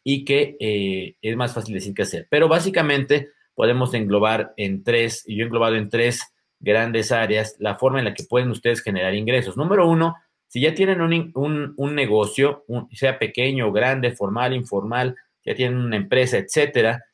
Y 0.03 0.25
que 0.25 0.57
eh, 0.59 1.15
es 1.21 1.35
más 1.37 1.53
fácil 1.53 1.73
decir 1.73 1.93
que 1.93 2.01
hacer. 2.01 2.27
Pero 2.29 2.49
básicamente 2.49 3.29
podemos 3.55 3.93
englobar 3.93 4.53
en 4.57 4.83
tres, 4.83 5.23
y 5.25 5.37
yo 5.37 5.43
he 5.43 5.47
englobado 5.47 5.75
en 5.75 5.89
tres 5.89 6.21
grandes 6.59 7.13
áreas, 7.13 7.55
la 7.59 7.75
forma 7.75 7.99
en 7.99 8.05
la 8.05 8.13
que 8.13 8.23
pueden 8.23 8.49
ustedes 8.49 8.81
generar 8.81 9.15
ingresos. 9.15 9.55
Número 9.55 9.87
uno, 9.87 10.15
si 10.47 10.59
ya 10.59 10.73
tienen 10.73 10.99
un, 11.01 11.95
negocio, 11.95 12.65
sea 12.91 13.17
pequeño, 13.17 13.71
grande, 13.71 14.11
formal, 14.11 14.53
informal, 14.53 15.15
ya 15.45 15.55
tienen 15.55 15.77
una 15.77 15.95
empresa, 15.95 16.37
etcétera, 16.37 17.05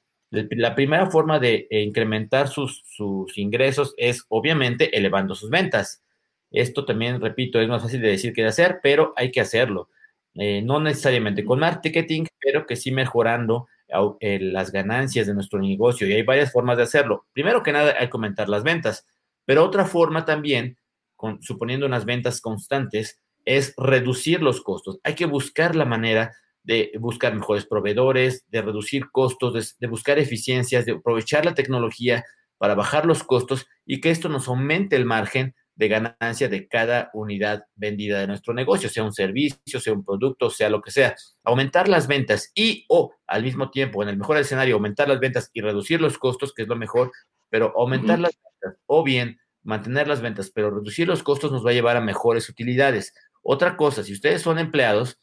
la 0.51 0.75
primera 0.75 1.09
forma 1.09 1.39
de 1.39 1.67
eh, 1.69 1.81
incrementar 1.81 2.47
sus, 2.47 2.83
ingresos 3.35 3.93
es 3.97 4.25
obviamente 4.29 4.97
elevando 4.97 5.35
sus 5.35 5.49
ventas. 5.49 6.03
Esto 6.51 6.85
también, 6.85 7.19
repito, 7.19 7.59
es 7.59 7.67
más 7.67 7.81
fácil 7.81 8.01
de 8.01 8.09
decir 8.09 8.33
que 8.33 8.41
de 8.41 8.49
hacer, 8.49 8.79
pero 8.81 9.13
hay 9.15 9.31
que 9.31 9.41
hacerlo. 9.41 9.89
Eh, 10.35 10.61
no 10.61 10.79
necesariamente 10.79 11.45
con 11.45 11.59
marketing, 11.59 12.25
pero 12.39 12.65
que 12.65 12.75
sí 12.75 12.91
mejorando 12.91 13.67
eh, 14.19 14.39
las 14.39 14.71
ganancias 14.71 15.27
de 15.27 15.33
nuestro 15.33 15.59
negocio. 15.59 16.07
Y 16.07 16.13
hay 16.13 16.23
varias 16.23 16.51
formas 16.51 16.77
de 16.77 16.83
hacerlo. 16.83 17.25
Primero 17.33 17.63
que 17.63 17.71
nada, 17.71 17.95
hay 17.97 18.07
que 18.07 18.13
aumentar 18.13 18.49
las 18.49 18.63
ventas, 18.63 19.05
pero 19.45 19.63
otra 19.63 19.85
forma 19.85 20.25
también, 20.25 20.77
suponiendo 21.41 21.85
unas 21.85 22.05
ventas 22.05 22.41
constantes, 22.41 23.19
es 23.45 23.73
reducir 23.77 24.41
los 24.41 24.61
costos. 24.61 24.99
Hay 25.03 25.15
que 25.15 25.25
buscar 25.25 25.75
la 25.75 25.85
manera 25.85 26.33
de 26.65 26.91
buscar 26.99 27.33
mejores 27.33 27.65
proveedores, 27.65 28.43
de 28.49 28.61
reducir 28.61 29.09
costos, 29.11 29.77
de, 29.79 29.87
buscar 29.87 30.17
eficiencias, 30.17 30.85
de 30.85 30.93
aprovechar 30.93 31.45
la 31.45 31.53
tecnología 31.53 32.25
para 32.57 32.75
bajar 32.75 33.05
los 33.05 33.23
costos 33.23 33.67
y 33.85 34.01
que 34.01 34.09
esto 34.09 34.29
nos 34.29 34.47
aumente 34.47 34.95
el 34.95 35.05
margen 35.05 35.55
de 35.75 35.89
ganancia 35.89 36.49
de 36.49 36.67
cada 36.67 37.11
unidad 37.13 37.65
vendida 37.75 38.19
de 38.19 38.27
nuestro 38.27 38.53
negocio, 38.53 38.89
sea 38.89 39.03
un 39.03 39.13
servicio, 39.13 39.79
sea 39.79 39.93
un 39.93 40.03
producto, 40.03 40.49
sea 40.49 40.69
lo 40.69 40.81
que 40.81 40.89
sea. 40.89 41.15
Aumentar 41.43 41.87
las 41.87 42.07
ventas 42.07 42.51
y 42.55 42.85
o 42.89 43.13
al 43.27 43.43
mismo 43.43 43.69
tiempo, 43.69 44.01
en 44.01 44.09
el 44.09 44.17
mejor 44.17 44.37
escenario, 44.37 44.75
aumentar 44.75 45.07
las 45.07 45.19
ventas 45.19 45.51
y 45.53 45.61
reducir 45.61 46.01
los 46.01 46.17
costos, 46.17 46.53
que 46.53 46.63
es 46.63 46.67
lo 46.67 46.77
mejor, 46.77 47.11
pero 47.49 47.73
aumentar 47.77 48.19
las 48.19 48.31
ventas 48.31 48.81
o 48.87 49.03
bien 49.03 49.37
mantener 49.63 50.07
las 50.07 50.21
ventas, 50.21 50.49
pero 50.49 50.71
reducir 50.71 51.07
los 51.07 51.23
costos 51.23 51.51
nos 51.51 51.65
va 51.65 51.71
a 51.71 51.73
llevar 51.73 51.97
a 51.97 52.01
mejores 52.01 52.49
utilidades. 52.49 53.13
Otra 53.43 53.75
cosa, 53.77 54.03
si 54.03 54.13
ustedes 54.13 54.41
son 54.41 54.57
empleados, 54.57 55.19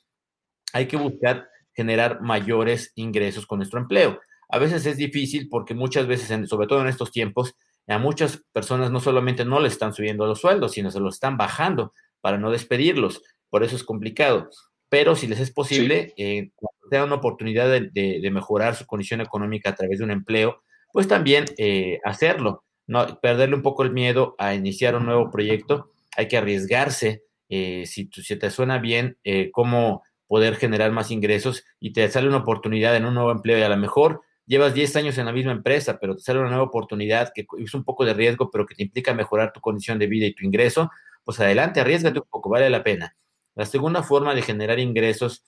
hay 0.72 0.86
que 0.86 0.96
buscar 0.96 1.48
generar 1.74 2.20
mayores 2.20 2.92
ingresos 2.94 3.46
con 3.46 3.58
nuestro 3.58 3.80
empleo. 3.80 4.20
A 4.48 4.58
veces 4.58 4.84
es 4.86 4.96
difícil 4.96 5.48
porque 5.48 5.74
muchas 5.74 6.06
veces, 6.06 6.48
sobre 6.48 6.66
todo 6.66 6.82
en 6.82 6.88
estos 6.88 7.10
tiempos, 7.10 7.54
a 7.88 7.98
muchas 7.98 8.42
personas 8.52 8.90
no 8.90 9.00
solamente 9.00 9.44
no 9.44 9.60
le 9.60 9.68
están 9.68 9.92
subiendo 9.92 10.26
los 10.26 10.40
sueldos, 10.40 10.72
sino 10.72 10.90
se 10.90 11.00
los 11.00 11.14
están 11.14 11.36
bajando 11.36 11.92
para 12.20 12.38
no 12.38 12.50
despedirlos. 12.50 13.22
Por 13.50 13.64
eso 13.64 13.76
es 13.76 13.84
complicado. 13.84 14.48
Pero 14.88 15.16
si 15.16 15.26
les 15.26 15.40
es 15.40 15.50
posible, 15.50 16.12
eh, 16.16 16.50
cuando 16.54 16.88
tengan 16.90 17.06
una 17.08 17.16
oportunidad 17.16 17.68
de, 17.70 18.30
mejorar 18.30 18.76
su 18.76 18.86
condición 18.86 19.20
económica 19.20 19.70
a 19.70 19.74
través 19.74 19.98
de 19.98 20.04
un 20.04 20.10
empleo, 20.10 20.62
pues 20.92 21.08
también 21.08 21.46
eh, 21.56 21.98
hacerlo. 22.04 22.64
No, 22.86 23.18
perderle 23.20 23.56
un 23.56 23.62
poco 23.62 23.84
el 23.84 23.92
miedo 23.92 24.34
a 24.38 24.54
iniciar 24.54 24.94
un 24.94 25.06
nuevo 25.06 25.30
proyecto. 25.30 25.92
Hay 26.16 26.28
que 26.28 26.36
arriesgarse 26.36 27.22
eh, 27.54 27.84
si, 27.84 28.08
te 28.08 28.50
suena 28.50 28.78
bien, 28.78 29.18
eh, 29.24 29.50
cómo 29.52 30.02
poder 30.32 30.56
generar 30.56 30.92
más 30.92 31.10
ingresos 31.10 31.62
y 31.78 31.92
te 31.92 32.08
sale 32.08 32.26
una 32.26 32.38
oportunidad 32.38 32.96
en 32.96 33.04
un 33.04 33.12
nuevo 33.12 33.32
empleo 33.32 33.58
y 33.58 33.62
a 33.64 33.68
lo 33.68 33.76
mejor 33.76 34.22
llevas 34.46 34.72
10 34.72 34.96
años 34.96 35.18
en 35.18 35.26
la 35.26 35.32
misma 35.32 35.52
empresa, 35.52 35.98
pero 36.00 36.16
te 36.16 36.22
sale 36.22 36.38
una 36.38 36.48
nueva 36.48 36.64
oportunidad 36.64 37.32
que 37.34 37.44
es 37.58 37.74
un 37.74 37.84
poco 37.84 38.06
de 38.06 38.14
riesgo, 38.14 38.50
pero 38.50 38.64
que 38.64 38.74
te 38.74 38.82
implica 38.82 39.12
mejorar 39.12 39.52
tu 39.52 39.60
condición 39.60 39.98
de 39.98 40.06
vida 40.06 40.24
y 40.24 40.32
tu 40.32 40.46
ingreso, 40.46 40.90
pues 41.22 41.38
adelante, 41.38 41.82
arriesgate 41.82 42.18
un 42.18 42.24
poco, 42.30 42.48
vale 42.48 42.70
la 42.70 42.82
pena. 42.82 43.14
La 43.54 43.66
segunda 43.66 44.02
forma 44.02 44.34
de 44.34 44.40
generar 44.40 44.78
ingresos 44.78 45.44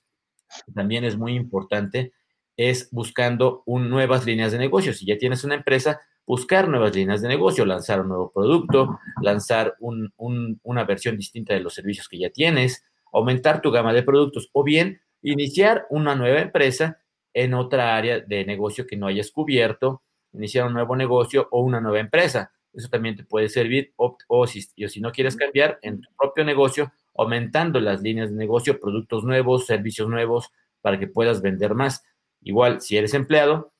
también 0.75 1.05
es 1.05 1.17
muy 1.17 1.35
importante, 1.35 2.13
es 2.55 2.91
buscando 2.93 3.63
nuevas 3.65 4.27
líneas 4.27 4.53
de 4.53 4.59
negocio. 4.59 4.93
Si 4.93 5.07
ya 5.07 5.17
tienes 5.17 5.45
una 5.45 5.55
empresa, 5.55 5.99
buscar 6.27 6.69
nuevas 6.69 6.95
líneas 6.95 7.23
de 7.23 7.29
negocio, 7.29 7.65
lanzar 7.65 8.03
un 8.03 8.09
nuevo 8.09 8.31
producto, 8.31 9.01
lanzar 9.23 9.77
una 9.79 10.85
versión 10.85 11.17
distinta 11.17 11.55
de 11.55 11.61
los 11.61 11.73
servicios 11.73 12.07
que 12.07 12.19
ya 12.19 12.29
tienes, 12.29 12.85
aumentar 13.15 13.61
tu 13.61 13.71
gama 13.71 13.93
de 13.93 14.03
productos 14.03 14.51
o 14.53 14.63
bien 14.63 15.01
iniciar 15.23 15.87
una 15.91 16.15
nueva 16.15 16.41
empresa 16.41 17.01
en 17.33 17.55
otra 17.55 17.97
área 17.97 18.21
de 18.21 18.45
negocio 18.45 18.87
que 18.87 18.97
no 18.97 19.07
hayas 19.07 19.31
cubierto, 19.31 20.03
iniciar 20.33 20.67
un 20.67 20.75
nuevo 20.75 20.97
negocio 20.97 21.49
o 21.51 21.61
una 21.63 21.81
nueva 21.81 22.01
empresa. 22.01 22.53
Eso 22.73 22.89
también 22.89 23.17
te 23.17 23.25
puede 23.25 23.49
servir 23.49 23.93
o, 23.97 24.47
si, 24.47 24.67
o 24.85 24.89
si 24.89 25.01
no 25.01 25.13
quieres 25.13 25.37
cambiar 25.37 25.79
en 25.83 26.01
tu 26.01 26.11
propio 26.17 26.45
negocio, 26.45 26.93
aumentando 27.17 27.81
las 27.81 28.03
líneas 28.03 28.31
de 28.31 28.37
negocio, 28.37 28.81
productos 28.81 29.25
nuevos, 29.25 29.67
servicios 29.67 30.09
nuevos 30.09 30.51
para 30.81 30.99
que 30.99 31.07
puedas 31.07 31.41
vender 31.41 31.75
más. 31.75 32.05
Igual, 32.43 32.81
si 32.81 32.97
eres 32.97 33.15
empleado, 33.15 33.73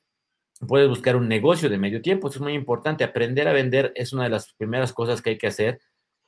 puedes 0.67 0.89
buscar 0.89 1.15
un 1.15 1.27
negocio 1.27 1.69
de 1.69 1.77
medio 1.77 2.01
tiempo. 2.01 2.29
Eso 2.29 2.39
es 2.39 2.43
muy 2.43 2.53
importante. 2.53 3.03
Aprender 3.03 3.47
a 3.47 3.53
vender 3.53 3.91
es 3.95 4.13
una 4.13 4.23
de 4.23 4.29
las 4.29 4.53
primeras 4.53 4.93
cosas 4.93 5.21
que 5.21 5.31
hay 5.31 5.37
que 5.37 5.47
hacer 5.47 5.79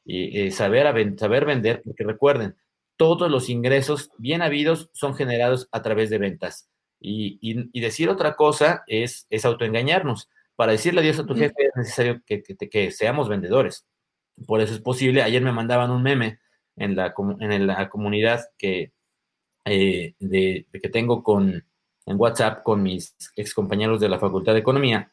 y 0.06 0.40
eh, 0.40 0.52
saber, 0.52 1.18
saber 1.18 1.46
vender, 1.46 1.82
porque 1.84 2.04
recuerden, 2.04 2.56
todos 2.98 3.32
los 3.32 3.50
ingresos 3.50 4.12
bien 4.18 4.42
habidos 4.42 4.90
son 4.94 5.16
generados 5.16 5.70
a 5.72 5.82
través 5.82 6.10
de 6.10 6.18
ventas. 6.18 6.70
Y, 7.00 7.80
decir 7.80 8.10
otra 8.10 8.36
cosa 8.36 8.84
es, 8.88 9.28
es 9.30 9.46
autoengañarnos. 9.46 10.30
Para 10.56 10.72
decirle 10.72 11.02
adiós 11.02 11.20
a 11.20 11.26
tu 11.26 11.36
jefe 11.36 11.54
es 11.66 11.76
necesario 11.76 12.22
que, 12.26 12.42
que, 12.42 12.92
seamos 12.92 13.30
vendedores. 13.30 13.86
Por 14.48 14.62
eso 14.62 14.74
es 14.74 14.80
posible. 14.80 15.22
Ayer 15.22 15.42
me 15.42 15.52
mandaban 15.52 15.92
un 15.92 16.02
meme 16.02 16.40
en 16.76 16.96
la, 16.96 17.14
en 17.40 17.68
la 17.68 17.90
comunidad 17.90 18.46
que, 18.58 18.92
eh, 19.66 20.16
de, 20.20 20.66
que 20.72 20.90
tengo 20.90 21.22
con, 21.22 21.64
en 22.06 22.20
WhatsApp 22.20 22.64
con 22.64 22.82
mis 22.82 23.16
ex 23.36 23.54
compañeros 23.54 24.00
de 24.00 24.10
la 24.10 24.20
Facultad 24.20 24.54
de 24.54 24.60
Economía 24.60 25.12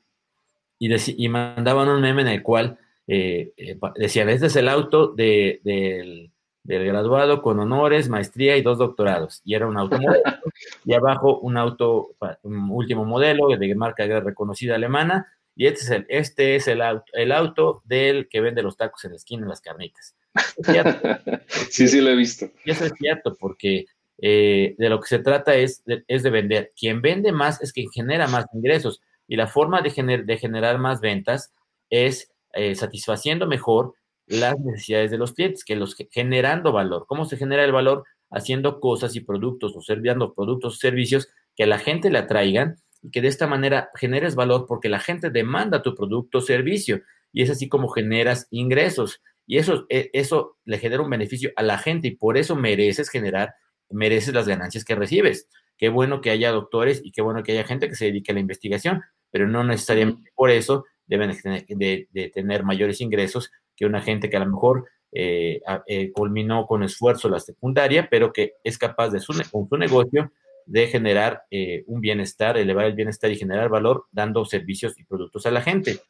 y, 0.78 1.24
y 1.24 1.28
mandaban 1.28 1.88
un 1.88 2.00
meme 2.00 2.22
en 2.22 2.28
el 2.28 2.42
cual 2.42 2.78
eh, 3.06 3.52
eh, 3.56 3.78
decían, 3.96 4.28
este 4.30 4.46
es 4.46 4.56
el 4.56 4.68
auto 4.68 5.08
del, 5.08 6.32
graduado 6.64 7.42
con 7.42 7.58
honores, 7.60 8.08
maestría 8.08 8.56
y 8.56 8.62
dos 8.62 8.78
doctorados. 8.78 9.42
Y 9.44 9.54
era 9.54 9.66
un 9.66 9.76
auto 9.76 9.98
y 10.84 10.94
abajo 10.94 11.38
un 11.40 11.56
auto, 11.56 12.14
un 12.42 12.70
último 12.70 13.04
modelo 13.04 13.48
de 13.48 13.74
marca 13.74 14.06
reconocida 14.20 14.74
alemana. 14.74 15.28
Y 15.56 15.66
este 15.66 15.82
es 15.82 15.90
el, 15.90 16.06
este 16.08 16.56
es 16.56 16.66
el, 16.66 16.82
auto, 16.82 17.04
el 17.12 17.30
auto 17.30 17.82
del 17.84 18.28
que 18.28 18.40
vende 18.40 18.62
los 18.62 18.76
tacos 18.76 19.04
en 19.04 19.12
la 19.12 19.16
esquina 19.16 19.42
en 19.42 19.50
las 19.50 19.60
carnitas. 19.60 20.16
sí, 21.70 21.86
sí 21.86 22.00
lo 22.00 22.10
he 22.10 22.16
visto. 22.16 22.50
Y 22.64 22.72
eso 22.72 22.86
es 22.86 22.92
cierto, 22.98 23.36
porque 23.38 23.86
eh, 24.18 24.74
de 24.78 24.88
lo 24.88 25.00
que 25.00 25.08
se 25.08 25.20
trata 25.20 25.54
es 25.54 25.84
de, 25.84 26.02
es 26.08 26.22
de 26.22 26.30
vender. 26.30 26.72
Quien 26.76 27.02
vende 27.02 27.30
más 27.30 27.60
es 27.62 27.72
quien 27.72 27.90
genera 27.90 28.26
más 28.26 28.46
ingresos 28.52 29.00
y 29.28 29.36
la 29.36 29.46
forma 29.46 29.80
de, 29.82 30.24
de 30.24 30.36
generar 30.38 30.78
más 30.78 31.00
ventas 31.00 31.52
es 31.90 32.32
eh, 32.52 32.74
satisfaciendo 32.74 33.46
mejor 33.46 33.94
las 34.26 34.58
necesidades 34.58 35.10
de 35.10 35.18
los 35.18 35.32
clientes, 35.32 35.64
que 35.64 35.76
los 35.76 35.96
generando 36.10 36.72
valor. 36.72 37.06
¿Cómo 37.08 37.24
se 37.24 37.36
genera 37.36 37.64
el 37.64 37.72
valor? 37.72 38.04
Haciendo 38.30 38.80
cosas 38.80 39.16
y 39.16 39.20
productos 39.20 39.76
o 39.76 39.80
sirviendo 39.80 40.34
productos 40.34 40.74
o 40.74 40.78
servicios 40.78 41.28
que 41.56 41.64
a 41.64 41.66
la 41.66 41.78
gente 41.78 42.10
le 42.10 42.18
atraigan 42.18 42.76
y 43.02 43.10
que 43.10 43.20
de 43.20 43.28
esta 43.28 43.46
manera 43.46 43.90
generes 43.94 44.34
valor 44.34 44.66
porque 44.66 44.88
la 44.88 44.98
gente 44.98 45.30
demanda 45.30 45.82
tu 45.82 45.94
producto 45.94 46.38
o 46.38 46.40
servicio 46.40 47.02
y 47.32 47.42
es 47.42 47.50
así 47.50 47.68
como 47.68 47.88
generas 47.88 48.48
ingresos 48.50 49.20
y 49.46 49.58
eso, 49.58 49.86
e, 49.88 50.10
eso 50.12 50.56
le 50.64 50.78
genera 50.78 51.02
un 51.02 51.10
beneficio 51.10 51.52
a 51.56 51.62
la 51.62 51.78
gente 51.78 52.08
y 52.08 52.16
por 52.16 52.36
eso 52.38 52.56
mereces 52.56 53.10
generar 53.10 53.54
mereces 53.90 54.34
las 54.34 54.48
ganancias 54.48 54.84
que 54.84 54.94
recibes. 54.94 55.48
Qué 55.76 55.88
bueno 55.88 56.20
que 56.20 56.30
haya 56.30 56.50
doctores 56.50 57.00
y 57.04 57.12
qué 57.12 57.22
bueno 57.22 57.42
que 57.42 57.52
haya 57.52 57.64
gente 57.64 57.88
que 57.88 57.94
se 57.94 58.06
dedique 58.06 58.32
a 58.32 58.34
la 58.34 58.40
investigación, 58.40 59.02
pero 59.30 59.46
no 59.46 59.64
necesariamente 59.64 60.30
por 60.34 60.50
eso 60.50 60.84
deben 61.06 61.36
de, 61.68 62.30
tener 62.32 62.64
mayores 62.64 63.00
ingresos 63.00 63.50
que 63.76 63.86
una 63.86 64.00
gente 64.00 64.30
que 64.30 64.36
a 64.36 64.40
lo 64.40 64.50
mejor 64.50 64.86
eh, 65.12 65.60
eh, 65.86 66.12
culminó 66.12 66.66
con 66.66 66.82
esfuerzo 66.82 67.28
la 67.28 67.40
secundaria, 67.40 68.08
pero 68.10 68.32
que 68.32 68.54
es 68.64 68.78
capaz 68.78 69.10
de 69.10 69.20
su, 69.20 69.32
con 69.50 69.68
su 69.68 69.76
negocio 69.76 70.32
de 70.66 70.86
generar 70.86 71.44
eh, 71.50 71.84
un 71.86 72.00
bienestar, 72.00 72.56
elevar 72.56 72.86
el 72.86 72.94
bienestar 72.94 73.30
y 73.30 73.36
generar 73.36 73.68
valor 73.68 74.06
dando 74.10 74.44
servicios 74.44 74.98
y 74.98 75.04
productos 75.04 75.46
a 75.46 75.50
la 75.50 75.60
gente. 75.60 76.00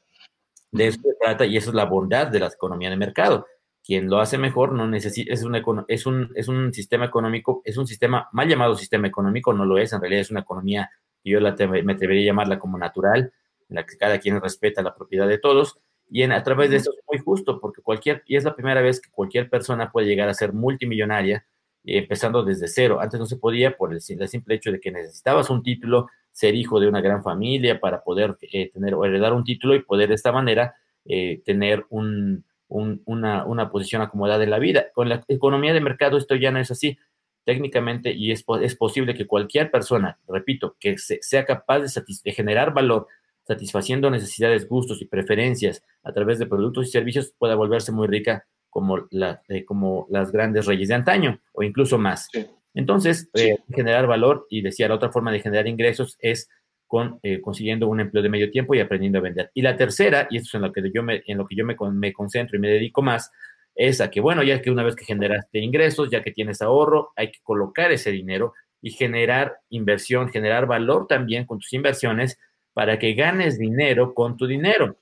De 0.70 0.88
eso 0.88 1.00
se 1.02 1.14
trata 1.20 1.46
y 1.46 1.56
eso 1.56 1.70
es 1.70 1.74
la 1.74 1.84
bondad 1.84 2.28
de 2.28 2.40
la 2.40 2.46
economía 2.46 2.90
de 2.90 2.96
mercado 2.96 3.46
quien 3.86 4.08
lo 4.08 4.18
hace 4.18 4.38
mejor 4.38 4.72
no 4.72 4.88
necesita, 4.88 5.30
es, 5.30 5.42
un, 5.42 5.54
es, 5.88 6.06
un, 6.06 6.32
es 6.34 6.48
un 6.48 6.72
sistema 6.72 7.04
económico, 7.04 7.60
es 7.66 7.76
un 7.76 7.86
sistema 7.86 8.30
mal 8.32 8.48
llamado 8.48 8.76
sistema 8.76 9.06
económico, 9.06 9.52
no 9.52 9.66
lo 9.66 9.76
es, 9.76 9.92
en 9.92 10.00
realidad 10.00 10.22
es 10.22 10.30
una 10.30 10.40
economía 10.40 10.90
yo 11.24 11.40
la, 11.40 11.54
me 11.54 11.92
atrevería 11.92 12.22
a 12.22 12.26
llamarla 12.26 12.58
como 12.58 12.78
natural, 12.78 13.32
en 13.68 13.76
la 13.76 13.86
que 13.86 13.96
cada 13.96 14.18
quien 14.18 14.40
respeta 14.40 14.82
la 14.82 14.94
propiedad 14.94 15.26
de 15.26 15.38
todos, 15.38 15.78
y 16.10 16.22
en, 16.22 16.32
a 16.32 16.42
través 16.42 16.70
de 16.70 16.76
eso 16.76 16.92
es 16.92 17.04
muy 17.08 17.18
justo, 17.18 17.60
porque 17.60 17.82
cualquier, 17.82 18.22
y 18.26 18.36
es 18.36 18.44
la 18.44 18.54
primera 18.54 18.80
vez 18.82 19.00
que 19.00 19.10
cualquier 19.10 19.48
persona 19.48 19.90
puede 19.90 20.06
llegar 20.06 20.28
a 20.28 20.34
ser 20.34 20.52
multimillonaria, 20.52 21.46
eh, 21.84 21.98
empezando 21.98 22.44
desde 22.44 22.68
cero. 22.68 22.98
Antes 23.00 23.20
no 23.20 23.26
se 23.26 23.36
podía 23.36 23.76
por 23.76 23.92
el, 23.92 24.00
simple 24.00 24.54
hecho 24.54 24.72
de 24.72 24.80
que 24.80 24.90
necesitabas 24.90 25.50
un 25.50 25.62
título, 25.62 26.08
ser 26.32 26.54
hijo 26.54 26.80
de 26.80 26.88
una 26.88 27.00
gran 27.00 27.22
familia 27.22 27.80
para 27.80 28.02
poder 28.02 28.36
eh, 28.40 28.70
tener 28.72 28.94
o 28.94 29.04
heredar 29.04 29.32
un 29.32 29.44
título 29.44 29.74
y 29.74 29.82
poder 29.82 30.08
de 30.08 30.14
esta 30.16 30.32
manera 30.32 30.74
eh, 31.04 31.42
tener 31.44 31.84
un, 31.90 32.44
una, 32.68 33.44
una, 33.44 33.70
posición 33.70 34.02
acomodada 34.02 34.42
en 34.42 34.50
la 34.50 34.58
vida. 34.58 34.86
Con 34.94 35.08
la 35.08 35.22
economía 35.28 35.72
de 35.72 35.80
mercado 35.80 36.16
esto 36.16 36.34
ya 36.34 36.50
no 36.50 36.58
es 36.58 36.70
así 36.70 36.98
técnicamente 37.44 38.12
y 38.12 38.32
es, 38.32 38.44
es 38.62 38.74
posible 38.74 39.14
que 39.14 39.26
cualquier 39.26 39.70
persona, 39.70 40.18
repito, 40.26 40.76
que 40.80 40.96
sea 40.98 41.44
capaz 41.44 41.80
de, 41.80 42.02
de 42.24 42.32
generar 42.32 42.72
valor 42.72 43.06
satisfaciendo 43.46 44.10
necesidades, 44.10 44.68
gustos 44.68 45.00
y 45.02 45.06
preferencias 45.06 45.82
a 46.02 46.12
través 46.12 46.38
de 46.38 46.46
productos 46.46 46.88
y 46.88 46.90
servicios 46.90 47.34
pueda 47.38 47.54
volverse 47.54 47.92
muy 47.92 48.06
rica 48.06 48.46
como, 48.70 49.06
la, 49.10 49.42
eh, 49.48 49.64
como 49.64 50.06
las 50.10 50.32
grandes 50.32 50.66
reyes 50.66 50.88
de 50.88 50.94
antaño 50.94 51.40
o 51.52 51.62
incluso 51.62 51.98
más. 51.98 52.28
Entonces, 52.74 53.30
eh, 53.34 53.56
generar 53.72 54.06
valor 54.06 54.46
y 54.50 54.62
decía, 54.62 54.88
la 54.88 54.96
otra 54.96 55.12
forma 55.12 55.30
de 55.30 55.40
generar 55.40 55.68
ingresos 55.68 56.16
es 56.20 56.48
con, 56.86 57.20
eh, 57.22 57.40
consiguiendo 57.40 57.88
un 57.88 58.00
empleo 58.00 58.22
de 58.22 58.28
medio 58.28 58.50
tiempo 58.50 58.74
y 58.74 58.80
aprendiendo 58.80 59.18
a 59.18 59.22
vender. 59.22 59.50
Y 59.54 59.62
la 59.62 59.76
tercera, 59.76 60.26
y 60.28 60.38
esto 60.38 60.48
es 60.48 60.54
en 60.54 60.62
lo 60.62 60.72
que 60.72 60.82
yo 60.92 61.02
me, 61.02 61.22
en 61.26 61.38
lo 61.38 61.46
que 61.46 61.54
yo 61.54 61.64
me, 61.64 61.76
me 61.92 62.12
concentro 62.12 62.56
y 62.56 62.60
me 62.60 62.68
dedico 62.68 63.00
más, 63.00 63.30
es 63.74 64.00
a 64.00 64.10
que, 64.10 64.20
bueno, 64.20 64.42
ya 64.42 64.60
que 64.60 64.70
una 64.70 64.82
vez 64.82 64.96
que 64.96 65.04
generaste 65.04 65.58
ingresos, 65.58 66.10
ya 66.10 66.22
que 66.22 66.32
tienes 66.32 66.62
ahorro, 66.62 67.12
hay 67.16 67.30
que 67.30 67.40
colocar 67.42 67.92
ese 67.92 68.10
dinero 68.10 68.54
y 68.80 68.90
generar 68.90 69.58
inversión, 69.70 70.28
generar 70.28 70.66
valor 70.66 71.06
también 71.06 71.46
con 71.46 71.58
tus 71.58 71.72
inversiones 71.72 72.38
para 72.74 72.98
que 72.98 73.14
ganes 73.14 73.58
dinero 73.58 74.12
con 74.12 74.36
tu 74.36 74.46
dinero. 74.46 74.98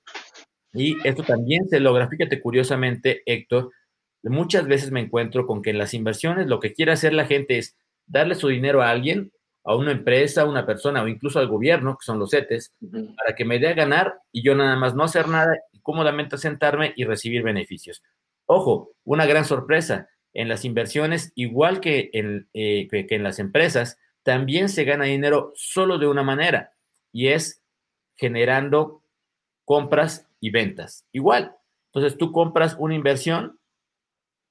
Y 0.73 0.97
esto 1.07 1.23
también 1.23 1.69
se 1.69 1.81
logra, 1.81 2.09
fíjate 2.09 2.41
curiosamente, 2.41 3.23
Héctor, 3.27 3.71
muchas 4.23 4.67
veces 4.67 4.91
me 4.91 5.01
encuentro 5.01 5.47
con 5.47 5.63
que 5.63 5.71
en 5.71 5.79
las 5.79 5.95
inversiones 5.95 6.47
lo 6.47 6.61
que 6.61 6.73
quiere 6.73 6.93
hacer 6.93 7.13
la 7.13 7.27
gente 7.27 7.59
es 7.59 7.77
darle 8.07 8.35
su 8.35 8.49
dinero 8.49 8.83
a 8.83 8.91
alguien, 8.91 9.33
a 9.65 9.75
una 9.75 9.93
empresa, 9.93 10.43
a 10.43 10.47
una 10.47 10.67
persona 10.67 11.03
o 11.03 11.09
incluso 11.09 11.39
al 11.39 11.49
gobierno, 11.49 11.97
que 11.99 12.05
son 12.05 12.19
los 12.19 12.31
CETES, 12.31 12.73
para 13.17 13.35
que 13.37 13.45
me 13.45 13.59
dé 13.59 13.69
a 13.69 13.75
ganar 13.75 14.15
y 14.33 14.43
yo 14.43 14.55
nada 14.55 14.77
más 14.77 14.95
no 14.95 15.05
hacer 15.05 15.29
nada 15.29 15.57
y 15.73 15.81
cómodamente 15.81 16.39
sentarme 16.39 16.93
y 16.97 17.05
recibir 17.05 17.43
beneficios. 17.43 18.03
Ojo, 18.47 18.93
una 19.05 19.27
gran 19.27 19.45
sorpresa, 19.45 20.09
en 20.35 20.49
las 20.49 20.65
inversiones, 20.65 21.33
igual 21.35 21.81
que 21.81 22.11
en, 22.15 22.49
eh, 22.55 22.89
que 22.89 23.07
en 23.11 23.23
las 23.23 23.39
empresas, 23.39 23.99
también 24.23 24.69
se 24.69 24.85
gana 24.85 25.05
dinero 25.05 25.53
solo 25.55 25.99
de 25.99 26.07
una 26.07 26.23
manera 26.23 26.73
y 27.13 27.29
es 27.29 27.62
generando 28.23 29.03
compras 29.65 30.29
y 30.39 30.51
ventas. 30.51 31.05
Igual. 31.11 31.57
Entonces 31.93 32.17
tú 32.17 32.31
compras 32.31 32.77
una 32.79 32.95
inversión 32.95 33.59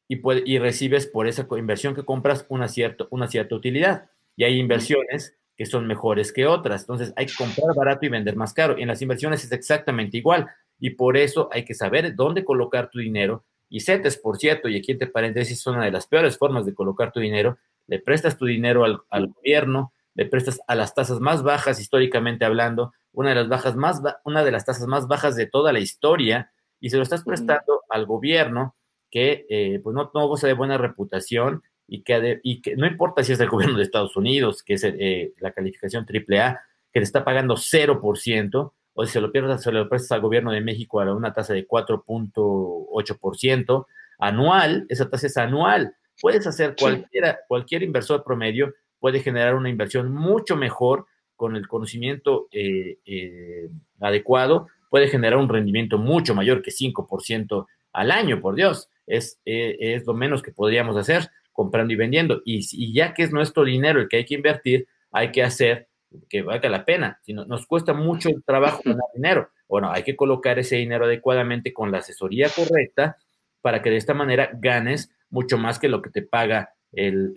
y, 0.10 0.20
y 0.46 0.60
recibes 0.60 1.08
por 1.08 1.26
esa 1.26 1.48
inversión 1.58 1.96
que 1.96 2.04
compras 2.04 2.46
una, 2.50 2.68
cierta, 2.68 3.08
una 3.12 3.30
cierta 3.30 3.56
utilidad. 3.56 4.10
Y 4.36 4.44
hay 4.44 4.60
inversiones 4.60 5.38
que 5.56 5.66
son 5.66 5.88
mejores 5.88 6.34
que 6.34 6.48
otras. 6.48 6.82
Entonces 6.82 7.14
hay 7.16 7.28
que 7.28 7.36
comprar 7.38 7.74
barato 7.74 8.06
y 8.06 8.10
vender 8.10 8.36
más 8.36 8.54
caro. 8.54 8.78
Y 8.78 8.82
en 8.82 8.90
las 8.90 9.02
inversiones 9.02 9.46
es 9.46 9.54
exactamente 9.54 10.18
igual. 10.18 10.48
Y 10.78 10.90
por 10.90 11.16
eso 11.16 11.48
hay 11.54 11.64
que 11.64 11.74
saber 11.74 12.14
dónde 12.14 12.44
colocar 12.44 12.90
tu 12.90 13.00
dinero. 13.00 13.46
Y 13.70 13.80
CETES, 13.80 14.18
por 14.18 14.38
cierto, 14.38 14.68
y 14.68 14.76
aquí 14.76 14.92
entre 14.92 15.08
paréntesis, 15.08 15.60
es 15.60 15.68
una 15.68 15.86
de 15.86 15.92
las 15.92 16.08
peores 16.08 16.38
formas 16.38 16.66
de 16.66 16.74
colocar 16.74 17.14
tu 17.14 17.22
dinero. 17.22 17.58
Le 17.88 18.00
prestas 18.00 18.38
tu 18.38 18.46
dinero 18.46 18.84
al 18.84 19.28
gobierno, 19.28 19.94
le 20.14 20.26
prestas 20.26 20.60
a 20.68 20.76
las 20.76 20.94
tasas 20.94 21.22
más 21.22 21.42
bajas 21.42 21.80
históricamente 21.80 22.44
hablando, 22.44 22.94
una 23.14 23.30
de 23.30 23.36
las 23.36 23.50
bajas 23.50 23.76
más 23.76 24.02
una 24.24 24.44
de 24.44 24.52
las 24.52 24.66
tasas 24.66 24.88
más 24.88 25.08
bajas 25.08 25.36
de 25.36 25.46
toda 25.46 25.74
la 25.74 25.80
historia 25.80 26.52
y 26.80 26.90
se 26.90 26.98
lo 26.98 27.04
estás 27.04 27.24
prestando 27.24 27.84
al 27.90 28.06
gobierno 28.06 28.76
que 29.12 29.46
eh, 29.50 29.80
pues 29.84 29.94
no, 29.94 30.10
no, 30.14 30.28
goza 30.28 30.48
de 30.48 30.54
buena 30.54 30.78
reputación 30.78 31.62
y 31.88 32.04
que, 32.04 32.40
y 32.44 32.62
que 32.62 32.78
no 32.78 32.88
importa 32.88 33.24
si 33.24 33.34
es 33.34 33.40
el 33.42 33.50
gobierno 33.50 33.78
de 33.78 33.84
Estados 33.84 34.16
Unidos, 34.16 34.64
que 34.64 34.76
es 34.76 34.86
eh, 34.86 35.34
la 35.40 35.52
calificación 35.52 36.06
AAA, 36.06 36.62
que 36.92 37.00
te 37.00 37.04
está 37.04 37.26
pagando 37.26 37.56
0%, 37.56 38.74
o 38.94 39.06
si 39.06 39.12
se 39.12 39.22
lo 39.22 39.32
pierdes, 39.32 39.62
se 39.62 39.72
lo 39.72 39.88
prestas 39.90 40.14
al 40.14 40.22
gobierno 40.22 40.52
de 40.52 40.62
México 40.62 41.02
a 41.02 41.14
una 41.14 41.34
tasa 41.34 41.54
de 41.54 41.68
4.8% 41.68 43.86
anual, 44.20 44.86
esa 44.88 45.10
tasa 45.10 45.28
es 45.28 45.36
anual. 45.38 45.94
Puedes 46.22 46.48
hacer 46.48 46.76
cualquiera, 46.80 47.40
cualquier 47.48 47.84
inversor 47.84 48.24
promedio 48.24 48.74
puede 49.00 49.20
generar 49.20 49.56
una 49.56 49.70
inversión 49.70 50.14
mucho 50.14 50.56
mejor 50.56 51.08
con 51.42 51.56
el 51.56 51.68
conocimiento 51.68 52.48
eh, 52.52 53.00
eh, 53.04 53.68
adecuado, 54.00 54.68
puede 54.92 55.08
generar 55.08 55.40
un 55.40 55.50
rendimiento 55.50 55.98
mucho 55.98 56.36
mayor 56.36 56.62
que 56.62 56.70
5% 56.70 57.66
al 57.94 58.12
año, 58.12 58.40
por 58.40 58.54
Dios. 58.54 58.92
Es, 59.08 59.40
eh, 59.44 59.76
es 59.80 60.06
lo 60.06 60.14
menos 60.14 60.44
que 60.44 60.52
podríamos 60.52 60.96
hacer 60.98 61.32
comprando 61.52 61.94
y 61.94 61.96
vendiendo. 61.96 62.44
Y, 62.46 62.94
ya 62.94 63.16
que 63.16 63.24
es 63.24 63.32
nuestro 63.32 63.64
dinero 63.64 64.00
el 64.00 64.08
que 64.08 64.18
hay 64.18 64.26
que 64.26 64.36
invertir, 64.36 64.88
hay 65.12 65.32
que 65.32 65.42
hacer 65.42 65.88
que 66.30 66.44
valga 66.44 66.70
la 66.70 66.86
pena. 66.86 67.20
Si 67.24 67.34
no, 67.34 67.44
nos 67.46 67.66
cuesta 67.66 67.96
mucho 67.96 68.30
el 68.30 68.44
trabajo 68.44 68.84
ganar 68.86 69.08
dinero, 69.16 69.50
bueno, 69.68 69.92
hay 69.92 70.04
que 70.04 70.16
colocar 70.16 70.60
ese 70.60 70.76
dinero 70.76 71.06
adecuadamente 71.06 71.74
con 71.74 71.92
la 71.92 71.98
asesoría 71.98 72.50
correcta 72.56 73.18
para 73.62 73.82
que 73.82 73.90
de 73.90 73.98
esta 73.98 74.14
manera 74.14 74.52
ganes 74.54 75.10
mucho 75.32 75.58
más 75.58 75.80
que 75.80 75.90
lo 75.90 76.04
que 76.04 76.12
te 76.12 76.22
paga 76.22 76.76
el, 76.92 77.34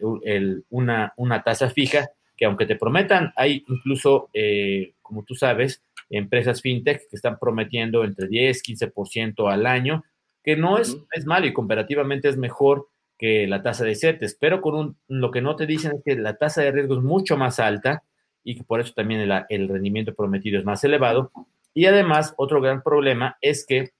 una, 0.68 1.14
una 1.16 1.42
tasa 1.42 1.70
fija 1.70 2.10
que 2.37 2.44
aunque 2.44 2.66
te 2.66 2.77
prometan, 2.77 3.33
hay 3.37 3.64
incluso, 3.68 4.29
eh, 4.33 4.94
como 5.03 5.25
tú 5.25 5.35
sabes, 5.35 5.83
empresas 6.11 6.61
fintech 6.61 7.09
que 7.09 7.16
están 7.16 7.38
prometiendo 7.38 8.05
entre 8.05 8.29
10, 8.29 8.62
15% 8.62 9.51
al 9.51 9.66
año, 9.66 10.05
que 10.42 10.57
no 10.57 10.79
es, 10.79 10.97
es 11.12 11.27
malo 11.27 11.47
y 11.47 11.53
comparativamente 11.53 12.29
es 12.29 12.37
mejor 12.37 12.88
que 13.18 13.47
la 13.47 13.62
tasa 13.62 13.85
de 13.85 13.94
CETES, 13.94 14.37
pero 14.40 14.61
con 14.61 14.75
un, 14.75 14.97
lo 15.09 15.31
que 15.31 15.40
no 15.40 15.57
te 15.57 15.66
dicen 15.66 15.92
es 15.92 16.03
que 16.05 16.16
la 16.16 16.37
tasa 16.37 16.62
de 16.62 16.73
riesgo 16.73 16.97
es 16.97 17.03
mucho 17.03 17.37
más 17.37 17.61
alta 17.61 18.03
y 18.42 18.57
que 18.57 18.64
por 18.64 18.81
eso 18.81 18.92
también 18.94 19.20
el, 19.20 19.33
el 19.49 19.68
rendimiento 19.68 20.14
prometido 20.14 20.59
es 20.59 20.64
más 20.64 20.85
elevado. 20.85 21.31
Y 21.73 21.87
además, 21.87 22.35
otro 22.37 22.61
gran 22.61 22.83
problema 22.83 23.38
es 23.40 23.64
que 23.66 23.92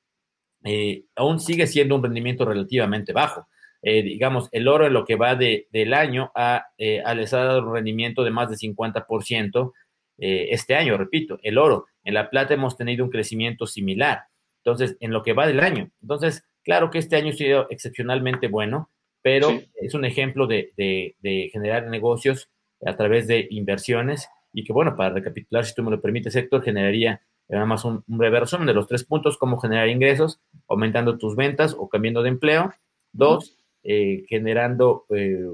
eh, 0.65 1.05
aún 1.15 1.41
sigue 1.41 1.67
siendo 1.67 1.95
un 1.95 2.03
rendimiento 2.03 2.45
relativamente 2.45 3.13
bajo. 3.13 3.47
Eh, 3.87 4.03
digamos, 4.03 4.49
el 4.51 4.67
oro 4.67 4.87
en 4.87 4.95
lo 4.95 5.05
que 5.05 5.15
va 5.15 5.35
de, 5.37 5.69
del 5.71 5.93
año 5.93 6.33
ha, 6.35 6.69
eh, 6.79 7.03
les 7.15 7.35
ha 7.35 7.45
dado 7.45 7.69
un 7.69 7.75
rendimiento 7.75 8.25
de 8.25 8.31
más 8.31 8.49
de 8.49 8.57
50% 8.57 9.73
eh, 10.17 10.49
este 10.53 10.75
año, 10.75 10.97
repito, 10.97 11.39
el 11.43 11.59
oro. 11.59 11.85
En 12.03 12.15
la 12.15 12.31
plata 12.31 12.55
hemos 12.55 12.79
tenido 12.79 13.05
un 13.05 13.11
crecimiento 13.11 13.67
similar. 13.67 14.23
Entonces, 14.65 14.97
en 15.01 15.13
lo 15.13 15.23
que 15.23 15.35
va 15.35 15.47
del 15.47 15.61
año. 15.61 15.91
Entonces, 16.01 16.47
claro 16.63 16.91
que 16.91 16.99
este 16.99 17.17
año 17.17 17.29
ha 17.29 17.37
sido 17.37 17.67
excepcionalmente 17.69 18.49
bueno, 18.49 18.91
pero 19.21 19.61
es 19.75 19.93
un 19.93 20.07
ejemplo 20.07 20.47
de, 20.47 20.73
de, 20.79 21.51
generar 21.53 21.87
negocios 21.89 22.51
a 22.87 22.97
través 22.97 23.27
de 23.27 23.47
inversiones 23.51 24.29
y 24.55 24.65
que, 24.65 24.73
bueno, 24.73 24.97
para 24.97 25.11
recapitular, 25.11 25.67
si 25.67 25.75
tú 25.75 25.83
me 25.83 25.91
lo 25.91 26.01
permites, 26.01 26.35
Héctor, 26.35 26.63
generaría 26.63 27.21
nada 27.49 27.67
más 27.67 27.85
un, 27.85 28.03
un 28.09 28.19
breve 28.19 28.41
resumen 28.41 28.67
de 28.67 28.73
los 28.73 28.87
tres 28.87 29.05
puntos, 29.05 29.37
cómo 29.37 29.59
generar 29.59 29.89
ingresos, 29.89 30.41
aumentando 30.69 31.19
tus 31.19 31.37
ventas 31.37 31.77
o 31.79 31.91
cambiando 31.91 32.23
de 32.23 32.31
empleo. 32.31 32.73
Dos, 33.13 33.64
eh, 33.87 34.25
generando 34.29 35.05
eh, 35.11 35.47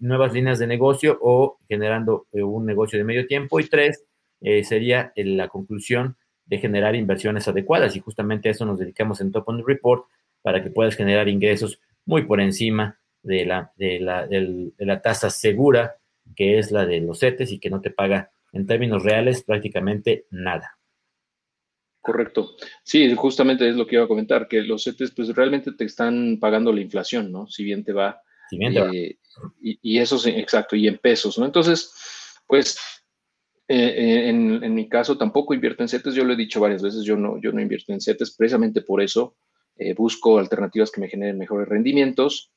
nuevas 0.00 0.32
líneas 0.32 0.58
de 0.58 0.66
negocio 0.66 1.16
o 1.22 1.58
generando 1.68 2.26
eh, 2.32 2.42
un 2.42 2.66
negocio 2.66 2.98
de 2.98 3.04
medio 3.04 3.26
tiempo. 3.26 3.60
Y 3.60 3.68
tres, 3.68 4.04
sería 4.64 5.12
la 5.14 5.46
conclusión 5.46 6.16
de 6.46 6.58
generar 6.58 6.96
inversiones 6.96 7.46
adecuadas. 7.46 7.94
Y 7.94 8.00
justamente 8.00 8.48
a 8.48 8.52
eso 8.52 8.66
nos 8.66 8.80
dedicamos 8.80 9.20
en 9.20 9.30
Top 9.30 9.48
on 9.48 9.64
Report 9.64 10.06
para 10.42 10.64
que 10.64 10.70
puedas 10.70 10.96
generar 10.96 11.28
ingresos 11.28 11.80
muy 12.04 12.24
por 12.24 12.40
encima 12.40 12.98
de 13.22 13.44
la, 13.44 13.72
de 13.76 14.00
la, 14.00 14.26
de 14.26 14.72
la 14.78 15.00
tasa 15.00 15.30
segura 15.30 15.94
que 16.34 16.58
es 16.58 16.72
la 16.72 16.86
de 16.86 17.00
los 17.00 17.20
CETES 17.20 17.52
y 17.52 17.58
que 17.60 17.70
no 17.70 17.80
te 17.80 17.90
paga 17.90 18.30
en 18.52 18.66
términos 18.66 19.02
reales 19.04 19.42
prácticamente 19.44 20.26
nada. 20.30 20.78
Correcto. 22.02 22.56
Sí, 22.82 23.14
justamente 23.14 23.68
es 23.68 23.76
lo 23.76 23.86
que 23.86 23.94
iba 23.94 24.04
a 24.04 24.08
comentar, 24.08 24.48
que 24.48 24.60
los 24.62 24.82
CETES 24.82 25.12
pues 25.12 25.28
realmente 25.36 25.70
te 25.72 25.84
están 25.84 26.38
pagando 26.40 26.72
la 26.72 26.80
inflación, 26.80 27.30
¿no? 27.30 27.46
Si 27.46 27.62
bien 27.62 27.84
te 27.84 27.92
va. 27.92 28.20
Si 28.50 28.58
bien 28.58 28.74
te 28.74 28.80
va. 28.80 28.90
Eh, 28.92 29.18
y, 29.62 29.98
eso 29.98 30.16
es 30.16 30.26
exacto, 30.26 30.74
y 30.74 30.88
en 30.88 30.98
pesos, 30.98 31.38
¿no? 31.38 31.46
Entonces, 31.46 31.94
pues 32.48 32.76
eh, 33.68 33.94
eh, 33.96 34.28
en, 34.28 34.74
mi 34.74 34.88
caso 34.88 35.16
tampoco 35.16 35.54
invierto 35.54 35.84
en 35.84 35.88
CETES, 35.88 36.14
yo 36.14 36.24
lo 36.24 36.32
he 36.32 36.36
dicho 36.36 36.60
varias 36.60 36.82
veces, 36.82 37.04
yo 37.04 37.16
no, 37.16 37.40
yo 37.40 37.52
no 37.52 37.60
invierto 37.60 37.92
en 37.92 38.00
CETES, 38.00 38.34
precisamente 38.36 38.82
por 38.82 39.00
eso 39.00 39.36
busco 39.96 40.38
alternativas 40.38 40.92
que 40.92 41.00
me 41.00 41.08
generen 41.08 41.38
mejores 41.38 41.68
rendimientos. 41.68 42.51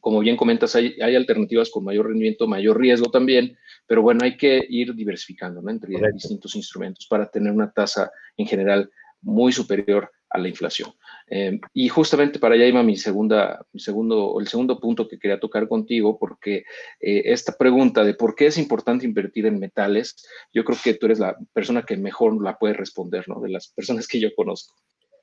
Como 0.00 0.20
bien 0.20 0.36
comentas, 0.36 0.74
hay, 0.76 0.96
hay 1.00 1.16
alternativas 1.16 1.70
con 1.70 1.84
mayor 1.84 2.06
rendimiento, 2.06 2.46
mayor 2.46 2.78
riesgo 2.80 3.10
también, 3.10 3.56
pero 3.86 4.02
bueno, 4.02 4.20
hay 4.24 4.36
que 4.36 4.64
ir 4.68 4.94
diversificando 4.94 5.62
¿no? 5.62 5.70
entre 5.70 5.94
distintos 6.12 6.54
instrumentos 6.54 7.06
para 7.06 7.28
tener 7.30 7.52
una 7.52 7.70
tasa 7.70 8.10
en 8.36 8.46
general 8.46 8.90
muy 9.22 9.52
superior 9.52 10.10
a 10.30 10.38
la 10.38 10.48
inflación. 10.48 10.92
Eh, 11.28 11.58
y 11.72 11.88
justamente 11.88 12.38
para 12.38 12.54
allá 12.54 12.66
iba 12.66 12.82
mi 12.82 12.96
segunda, 12.96 13.64
mi 13.72 13.80
segundo, 13.80 14.38
el 14.40 14.46
segundo 14.48 14.78
punto 14.78 15.08
que 15.08 15.18
quería 15.18 15.40
tocar 15.40 15.68
contigo, 15.68 16.18
porque 16.18 16.64
eh, 17.00 17.22
esta 17.26 17.56
pregunta 17.56 18.04
de 18.04 18.14
por 18.14 18.34
qué 18.34 18.46
es 18.46 18.58
importante 18.58 19.06
invertir 19.06 19.46
en 19.46 19.58
metales, 19.58 20.16
yo 20.52 20.64
creo 20.64 20.78
que 20.82 20.94
tú 20.94 21.06
eres 21.06 21.18
la 21.18 21.36
persona 21.52 21.82
que 21.82 21.96
mejor 21.96 22.42
la 22.42 22.58
puede 22.58 22.74
responder, 22.74 23.28
¿no? 23.28 23.40
De 23.40 23.48
las 23.48 23.68
personas 23.68 24.06
que 24.06 24.20
yo 24.20 24.34
conozco. 24.34 24.74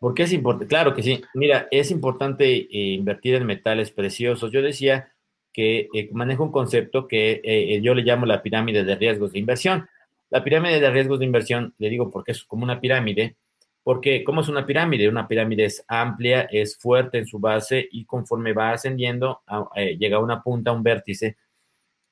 ¿Por 0.03 0.13
qué 0.13 0.23
es 0.23 0.33
importante? 0.33 0.67
Claro 0.67 0.93
que 0.93 1.01
sí. 1.01 1.21
Mira, 1.33 1.69
es 1.71 1.89
importante 1.89 2.45
eh, 2.45 2.67
invertir 2.93 3.35
en 3.35 3.45
metales 3.45 3.89
preciosos. 3.89 4.51
Yo 4.51 4.61
decía 4.61 5.13
que 5.53 5.87
manejo 6.11 6.43
un 6.43 6.51
concepto 6.51 7.07
que 7.07 7.79
yo 7.81 7.93
le 7.93 8.01
llamo 8.01 8.25
la 8.25 8.41
pirámide 8.41 8.83
de 8.83 8.95
riesgos 8.97 9.31
de 9.31 9.39
inversión. 9.39 9.87
La 10.29 10.43
pirámide 10.43 10.81
de 10.81 10.91
riesgos 10.91 11.19
de 11.19 11.25
inversión, 11.25 11.73
le 11.77 11.89
digo 11.89 12.09
porque 12.09 12.33
es 12.33 12.43
como 12.43 12.63
una 12.63 12.81
pirámide, 12.81 13.37
porque 13.81 14.25
¿cómo 14.25 14.41
es 14.41 14.49
una 14.49 14.65
pirámide? 14.65 15.07
Una 15.07 15.25
pirámide 15.25 15.63
es 15.63 15.85
amplia, 15.87 16.49
es 16.51 16.77
fuerte 16.77 17.19
en 17.19 17.25
su 17.25 17.39
base 17.39 17.87
y 17.89 18.03
conforme 18.03 18.51
va 18.51 18.71
ascendiendo, 18.71 19.41
eh, 19.75 19.95
llega 19.97 20.17
a 20.17 20.21
una 20.21 20.43
punta, 20.43 20.73
un 20.73 20.83
vértice, 20.83 21.37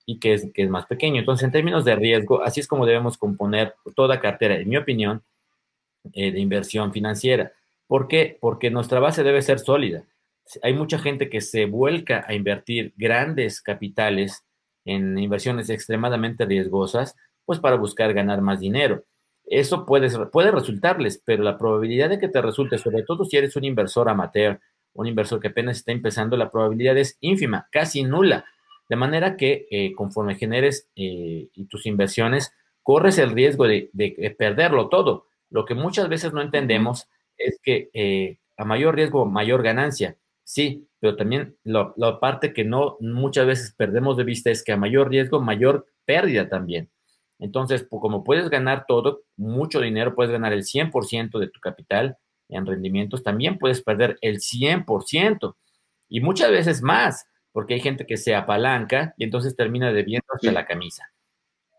y 0.06 0.18
que 0.18 0.36
es, 0.36 0.50
que 0.54 0.64
es 0.64 0.70
más 0.70 0.86
pequeño. 0.86 1.20
Entonces, 1.20 1.44
en 1.44 1.52
términos 1.52 1.84
de 1.84 1.96
riesgo, 1.98 2.42
así 2.42 2.62
es 2.62 2.68
como 2.68 2.86
debemos 2.86 3.18
componer 3.18 3.76
toda 3.96 4.22
cartera, 4.22 4.56
en 4.56 4.70
mi 4.70 4.78
opinión, 4.78 5.24
eh, 6.14 6.32
de 6.32 6.40
inversión 6.40 6.94
financiera. 6.94 7.52
¿Por 7.92 8.08
qué? 8.08 8.38
Porque 8.40 8.72
nuestra 8.72 9.02
base 9.02 9.24
debe 9.24 9.42
ser 9.42 9.60
sólida. 9.60 10.06
Hay 10.64 10.74
mucha 10.74 10.98
gente 10.98 11.30
que 11.30 11.42
se 11.42 11.66
vuelca 11.66 12.24
a 12.26 12.34
invertir 12.34 12.94
grandes 12.96 13.62
capitales 13.62 14.46
en 14.86 15.18
inversiones 15.18 15.70
extremadamente 15.70 16.46
riesgosas, 16.46 17.18
pues 17.44 17.60
para 17.60 17.76
buscar 17.76 18.14
ganar 18.14 18.42
más 18.42 18.62
dinero 18.62 19.04
eso 19.52 19.86
puede, 19.86 20.10
puede 20.28 20.50
resultarles, 20.50 21.22
pero 21.26 21.44
la 21.44 21.58
probabilidad 21.58 22.10
de 22.10 22.20
que 22.20 22.30
te 22.30 22.42
resulte, 22.42 22.78
sobre 22.78 23.04
todo 23.04 23.26
si 23.26 23.36
eres 23.36 23.56
un 23.58 23.66
inversor 23.66 24.08
amateur, 24.08 24.62
un 24.94 25.08
inversor 25.08 25.42
que 25.42 25.50
apenas 25.50 25.78
está 25.78 25.92
empezando, 25.92 26.38
la 26.38 26.50
probabilidad 26.50 26.98
es 26.98 27.18
ínfima, 27.20 27.68
casi 27.70 28.04
nula. 28.04 28.46
De 28.88 28.96
manera 28.96 29.36
que 29.36 29.68
eh, 29.70 29.94
conforme 29.94 30.36
generes 30.36 30.90
eh, 30.96 31.50
tus 31.70 31.86
inversiones, 31.86 32.54
corres 32.82 33.18
el 33.18 33.32
riesgo 33.32 33.68
de, 33.68 33.90
perderlo 34.38 34.88
todo. 34.88 35.28
Lo 35.50 35.66
que 35.66 35.76
muchas 35.76 36.08
veces 36.08 36.32
no 36.32 36.42
entendemos 36.42 37.08
es 37.46 37.60
que 37.62 37.90
eh, 37.94 38.38
a 38.58 38.66
mayor 38.66 38.96
riesgo, 38.96 39.26
mayor 39.26 39.64
ganancia. 39.64 40.18
Sí, 40.44 40.88
pero 41.00 41.16
también 41.16 41.56
la 41.64 42.20
parte 42.20 42.54
que 42.54 42.64
no 42.64 42.98
muchas 43.00 43.48
veces 43.48 43.74
perdemos 43.76 44.18
de 44.18 44.24
vista 44.24 44.52
es 44.52 44.64
que 44.64 44.72
a 44.72 44.78
mayor 44.78 45.10
riesgo, 45.10 45.42
mayor 45.42 45.88
pérdida 46.06 46.50
también. 46.50 46.90
Entonces, 47.40 47.88
como 47.90 48.24
puedes 48.24 48.50
ganar 48.50 48.86
todo, 48.88 49.24
mucho 49.36 49.82
dinero, 49.82 50.14
puedes 50.14 50.32
ganar 50.32 50.54
el 50.54 50.64
100% 50.64 51.40
de 51.40 51.48
tu 51.48 51.60
capital 51.60 52.18
en 52.50 52.66
rendimientos, 52.66 53.24
también 53.24 53.58
puedes 53.58 53.82
perder 53.82 54.18
el 54.22 54.42
100% 54.42 55.56
y 56.08 56.20
muchas 56.20 56.52
veces 56.52 56.84
más, 56.84 57.26
porque 57.52 57.76
hay 57.76 57.80
gente 57.80 58.06
que 58.06 58.18
se 58.18 58.36
apalanca 58.36 59.16
y 59.18 59.24
entonces 59.24 59.56
termina 59.56 59.92
debiendo 59.92 60.28
hasta 60.34 60.52
la 60.52 60.68
camisa. 60.68 61.12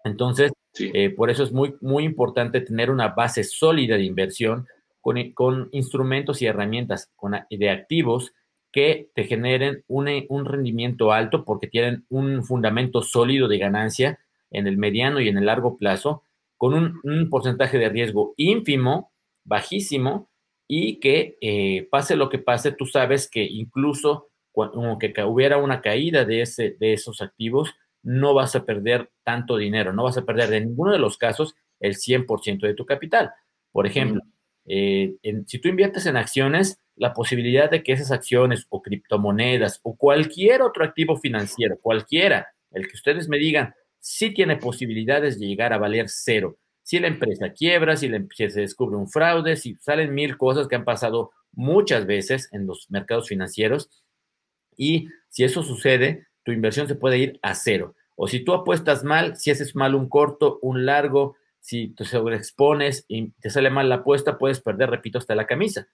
Entonces, 0.04 0.50
eh, 0.80 1.10
por 1.10 1.30
eso 1.30 1.44
es 1.44 1.52
muy, 1.52 1.76
muy 1.80 2.04
importante 2.04 2.60
tener 2.60 2.90
una 2.90 3.08
base 3.08 3.44
sólida 3.44 3.96
de 3.96 4.04
inversión 4.04 4.66
con, 5.02 5.68
instrumentos 5.72 6.40
y 6.40 6.46
herramientas 6.46 7.12
de 7.50 7.70
activos 7.70 8.32
que 8.72 9.10
te 9.14 9.24
generen 9.24 9.84
un, 9.86 10.08
un 10.30 10.44
rendimiento 10.46 11.12
alto 11.12 11.44
porque 11.44 11.66
tienen 11.66 12.06
un 12.08 12.42
fundamento 12.42 13.02
sólido 13.02 13.46
de 13.46 13.58
ganancia 13.58 14.18
en 14.50 14.66
el 14.66 14.78
mediano 14.78 15.20
y 15.20 15.28
en 15.28 15.36
el 15.36 15.46
largo 15.46 15.76
plazo, 15.76 16.22
con 16.56 17.00
un, 17.02 17.28
porcentaje 17.28 17.78
de 17.78 17.88
riesgo 17.88 18.34
ínfimo, 18.36 19.12
bajísimo, 19.44 20.30
y 20.68 21.00
que 21.00 21.36
eh, 21.40 21.88
pase 21.90 22.16
lo 22.16 22.28
que 22.30 22.38
pase, 22.38 22.72
tú 22.72 22.86
sabes 22.86 23.28
que 23.28 23.42
incluso 23.42 24.28
cuando 24.52 24.98
que 24.98 25.12
hubiera 25.24 25.58
una 25.58 25.80
caída 25.80 26.24
de, 26.24 26.42
ese, 26.42 26.76
de 26.78 26.92
esos 26.92 27.20
activos, 27.20 27.74
no 28.02 28.34
vas 28.34 28.54
a 28.54 28.64
perder 28.64 29.10
tanto 29.24 29.56
dinero, 29.56 29.92
no 29.92 30.04
vas 30.04 30.18
a 30.18 30.24
perder 30.24 30.52
en 30.52 30.68
ninguno 30.68 30.92
de 30.92 30.98
los 30.98 31.16
casos 31.16 31.54
el 31.80 31.96
100% 31.96 32.60
de 32.60 32.74
tu 32.74 32.86
capital. 32.86 33.32
Por 33.70 33.86
ejemplo, 33.86 34.22
eh, 34.66 35.14
si 35.46 35.58
tú 35.58 35.68
inviertes 35.68 36.06
en 36.06 36.16
acciones, 36.16 36.78
la 36.96 37.12
posibilidad 37.12 37.70
de 37.70 37.82
que 37.82 37.92
esas 37.92 38.12
acciones 38.12 38.66
o 38.68 38.82
criptomonedas 38.82 39.80
o 39.82 39.96
cualquier 39.96 40.62
otro 40.62 40.84
activo 40.84 41.16
financiero, 41.16 41.78
cualquiera, 41.80 42.48
el 42.70 42.86
que 42.86 42.94
ustedes 42.94 43.28
me 43.28 43.38
digan, 43.38 43.74
sí 43.98 44.32
tiene 44.32 44.56
posibilidades 44.56 45.38
de 45.38 45.46
llegar 45.46 45.72
a 45.72 45.78
valer 45.78 46.06
cero. 46.08 46.58
Si 46.82 46.98
la 46.98 47.06
empresa 47.06 47.52
quiebra, 47.52 47.96
si, 47.96 48.10
se 48.36 48.60
descubre 48.60 48.96
un 48.96 49.08
fraude, 49.08 49.56
si 49.56 49.76
salen 49.76 50.14
mil 50.14 50.36
cosas 50.36 50.68
que 50.68 50.74
han 50.74 50.84
pasado 50.84 51.30
muchas 51.52 52.06
veces 52.06 52.48
en 52.52 52.66
los 52.66 52.90
mercados 52.90 53.28
financieros, 53.28 53.88
y 54.76 55.08
si 55.28 55.44
eso 55.44 55.62
sucede, 55.62 56.26
tu 56.44 56.52
inversión 56.52 56.88
se 56.88 56.94
puede 56.94 57.18
ir 57.18 57.38
a 57.42 57.54
cero. 57.54 57.94
O 58.16 58.26
si 58.26 58.40
tú 58.40 58.52
apuestas 58.52 59.04
mal, 59.04 59.36
si 59.36 59.50
haces 59.50 59.76
mal 59.76 59.94
un 59.94 60.08
corto, 60.08 60.58
un 60.62 60.84
largo, 60.84 61.36
si 61.62 61.94
te 61.94 62.04
sobreexpones 62.04 63.06
y 63.08 63.30
te 63.40 63.48
sale 63.48 63.70
mal 63.70 63.88
la 63.88 63.96
apuesta, 63.96 64.36
puedes 64.36 64.60
perder, 64.60 64.90
repito, 64.90 65.16
hasta 65.16 65.34
la 65.34 65.46
camisa. 65.46 65.88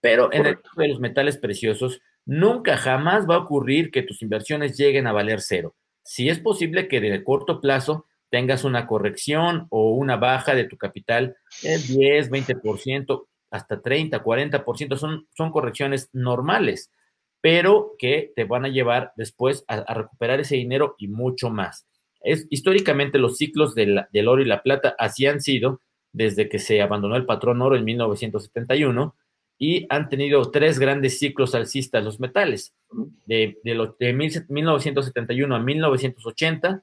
Pero 0.00 0.32
en 0.32 0.46
el 0.46 0.62
caso 0.62 0.80
de 0.80 0.88
los 0.88 1.00
metales 1.00 1.38
preciosos, 1.38 2.00
nunca 2.24 2.76
jamás 2.76 3.28
va 3.28 3.34
a 3.34 3.38
ocurrir 3.38 3.90
que 3.90 4.02
tus 4.02 4.22
inversiones 4.22 4.76
lleguen 4.76 5.08
a 5.08 5.12
valer 5.12 5.40
cero 5.40 5.74
si 6.04 6.28
es 6.28 6.38
posible 6.38 6.86
que 6.86 7.00
de 7.00 7.24
corto 7.24 7.60
plazo 7.60 8.06
tengas 8.30 8.64
una 8.64 8.86
corrección 8.86 9.66
o 9.70 9.94
una 9.94 10.16
baja 10.16 10.54
de 10.54 10.64
tu 10.64 10.76
capital 10.76 11.36
del 11.62 11.86
10, 11.86 12.30
20%, 12.30 13.26
hasta 13.50 13.80
30, 13.80 14.22
40%, 14.22 14.96
son, 14.96 15.28
son 15.34 15.50
correcciones 15.50 16.10
normales, 16.12 16.90
pero 17.40 17.92
que 17.98 18.32
te 18.34 18.44
van 18.44 18.64
a 18.64 18.68
llevar 18.68 19.12
después 19.16 19.64
a, 19.68 19.94
recuperar 19.94 20.40
ese 20.40 20.56
dinero 20.56 20.94
y 20.98 21.08
mucho 21.08 21.50
más. 21.50 21.86
Es, 22.24 22.46
históricamente 22.50 23.18
los 23.18 23.36
ciclos 23.36 23.74
del, 23.74 24.02
del 24.12 24.28
oro 24.28 24.42
y 24.42 24.46
la 24.46 24.62
plata 24.62 24.94
así 24.98 25.26
han 25.26 25.40
sido 25.40 25.80
desde 26.12 26.48
que 26.48 26.58
se 26.58 26.80
abandonó 26.80 27.16
el 27.16 27.26
patrón 27.26 27.60
oro 27.60 27.76
en 27.76 27.84
1971 27.84 29.14
y 29.58 29.86
han 29.88 30.08
tenido 30.08 30.50
tres 30.50 30.78
grandes 30.78 31.18
ciclos 31.18 31.54
alcistas 31.54 32.04
los 32.04 32.20
metales, 32.20 32.74
de, 33.26 33.58
de, 33.62 34.12
1971 34.12 35.54
a 35.54 35.58
1980, 35.58 36.82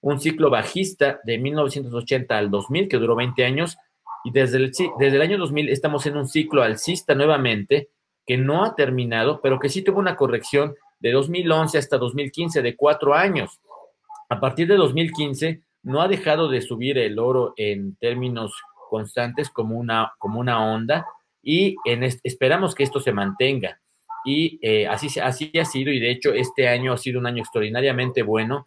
un 0.00 0.20
ciclo 0.20 0.50
bajista 0.50 1.20
de 1.24 1.38
1980 1.38 2.36
al 2.36 2.50
2000 2.50 2.88
que 2.88 2.96
duró 2.98 3.16
20 3.16 3.44
años 3.44 3.76
y 4.24 4.30
desde 4.30 4.58
el, 4.58 4.72
desde 4.98 5.16
el 5.16 5.22
año 5.22 5.38
2000 5.38 5.68
estamos 5.68 6.06
en 6.06 6.16
un 6.16 6.28
ciclo 6.28 6.62
alcista 6.62 7.14
nuevamente 7.14 7.90
que 8.26 8.36
no 8.36 8.64
ha 8.64 8.74
terminado, 8.74 9.40
pero 9.40 9.58
que 9.58 9.68
sí 9.68 9.82
tuvo 9.82 9.98
una 9.98 10.16
corrección 10.16 10.74
de 11.00 11.12
2011 11.12 11.78
hasta 11.78 11.98
2015 11.98 12.62
de 12.62 12.76
cuatro 12.76 13.14
años. 13.14 13.60
A 14.28 14.40
partir 14.40 14.68
de 14.68 14.76
2015 14.76 15.62
no 15.82 16.02
ha 16.02 16.08
dejado 16.08 16.48
de 16.48 16.60
subir 16.60 16.98
el 16.98 17.18
oro 17.18 17.54
en 17.56 17.96
términos 17.96 18.52
constantes 18.90 19.50
como 19.50 19.76
una, 19.76 20.12
como 20.18 20.40
una 20.40 20.64
onda, 20.72 21.06
y 21.42 21.76
en 21.84 22.02
esperamos 22.02 22.74
que 22.74 22.82
esto 22.82 23.00
se 23.00 23.12
mantenga. 23.12 23.80
Y 24.24 24.58
eh, 24.62 24.86
así, 24.86 25.18
así 25.20 25.52
ha 25.58 25.64
sido 25.64 25.92
y 25.92 26.00
de 26.00 26.10
hecho 26.10 26.32
este 26.34 26.68
año 26.68 26.92
ha 26.92 26.98
sido 26.98 27.18
un 27.20 27.26
año 27.26 27.40
extraordinariamente 27.40 28.22
bueno 28.22 28.66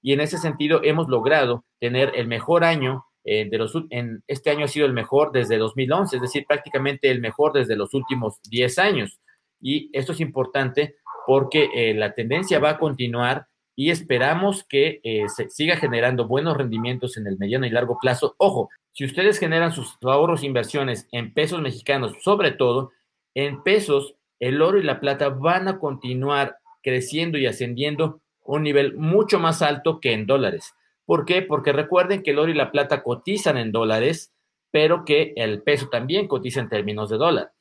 y 0.00 0.12
en 0.12 0.20
ese 0.20 0.38
sentido 0.38 0.82
hemos 0.84 1.08
logrado 1.08 1.64
tener 1.80 2.12
el 2.14 2.28
mejor 2.28 2.62
año 2.62 3.04
eh, 3.24 3.48
de 3.50 3.58
los 3.58 3.74
en 3.90 4.22
este 4.28 4.50
año 4.50 4.66
ha 4.66 4.68
sido 4.68 4.86
el 4.86 4.92
mejor 4.92 5.32
desde 5.32 5.58
2011, 5.58 6.16
es 6.16 6.22
decir, 6.22 6.44
prácticamente 6.46 7.10
el 7.10 7.20
mejor 7.20 7.52
desde 7.52 7.74
los 7.74 7.92
últimos 7.94 8.38
10 8.48 8.78
años. 8.78 9.18
Y 9.60 9.90
esto 9.92 10.12
es 10.12 10.20
importante 10.20 10.96
porque 11.26 11.70
eh, 11.74 11.94
la 11.94 12.14
tendencia 12.14 12.58
va 12.58 12.70
a 12.70 12.78
continuar 12.78 13.46
y 13.76 13.90
esperamos 13.90 14.64
que 14.64 15.00
se 15.34 15.50
siga 15.50 15.76
generando 15.76 16.26
buenos 16.26 16.56
rendimientos 16.56 17.16
en 17.16 17.26
el 17.26 17.38
mediano 17.38 17.66
y 17.66 17.70
largo 17.70 17.98
plazo. 18.00 18.34
Ojo, 18.38 18.70
si 18.92 19.04
ustedes 19.04 19.40
generan 19.40 19.72
sus 19.72 19.98
ahorros 20.02 20.42
e 20.42 20.46
inversiones 20.46 21.08
en 21.10 21.34
pesos 21.34 21.60
mexicanos, 21.60 22.14
sobre 22.20 22.52
todo, 22.52 22.92
en 23.34 23.62
pesos, 23.64 24.14
el 24.38 24.62
oro 24.62 24.78
y 24.78 24.84
la 24.84 25.00
plata 25.00 25.30
van 25.30 25.66
a 25.66 25.80
continuar 25.80 26.58
creciendo 26.80 27.36
y 27.36 27.46
ascendiendo 27.46 28.20
a 28.46 28.52
un 28.52 28.62
nivel 28.62 28.94
mucho 28.94 29.40
más 29.40 29.62
alto 29.62 29.98
que 29.98 30.12
en 30.12 30.26
dólares. 30.26 30.74
¿Por 31.06 31.24
qué? 31.24 31.42
Porque 31.42 31.72
recuerden 31.72 32.22
que 32.22 32.30
el 32.30 32.38
oro 32.38 32.52
y 32.52 32.54
la 32.54 32.70
plata 32.70 33.02
cotizan 33.02 33.58
en 33.58 33.72
dólares, 33.72 34.32
pero 34.70 35.04
que 35.04 35.32
el 35.36 35.62
peso 35.62 35.88
también 35.88 36.28
cotiza 36.28 36.60
en 36.60 36.68
términos 36.68 37.10
de 37.10 37.16
dólar. 37.16 37.52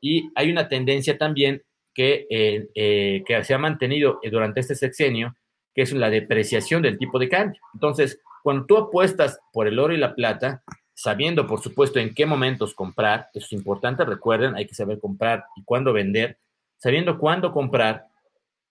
Y 0.00 0.30
hay 0.34 0.50
una 0.50 0.68
tendencia 0.68 1.18
también 1.18 1.62
que, 1.92 2.26
eh, 2.30 2.68
eh, 2.74 3.22
que 3.26 3.44
se 3.44 3.54
ha 3.54 3.58
mantenido 3.58 4.20
durante 4.30 4.60
este 4.60 4.74
sexenio, 4.74 5.34
que 5.78 5.82
es 5.82 5.92
la 5.92 6.10
depreciación 6.10 6.82
del 6.82 6.98
tipo 6.98 7.20
de 7.20 7.28
cambio. 7.28 7.60
Entonces, 7.72 8.20
cuando 8.42 8.66
tú 8.66 8.76
apuestas 8.76 9.38
por 9.52 9.68
el 9.68 9.78
oro 9.78 9.94
y 9.94 9.96
la 9.96 10.12
plata, 10.12 10.64
sabiendo, 10.92 11.46
por 11.46 11.60
supuesto, 11.60 12.00
en 12.00 12.12
qué 12.14 12.26
momentos 12.26 12.74
comprar, 12.74 13.28
eso 13.32 13.46
es 13.46 13.52
importante, 13.52 14.04
recuerden, 14.04 14.56
hay 14.56 14.66
que 14.66 14.74
saber 14.74 14.98
comprar 14.98 15.44
y 15.54 15.62
cuándo 15.62 15.92
vender, 15.92 16.36
sabiendo 16.78 17.16
cuándo 17.16 17.52
comprar 17.52 18.08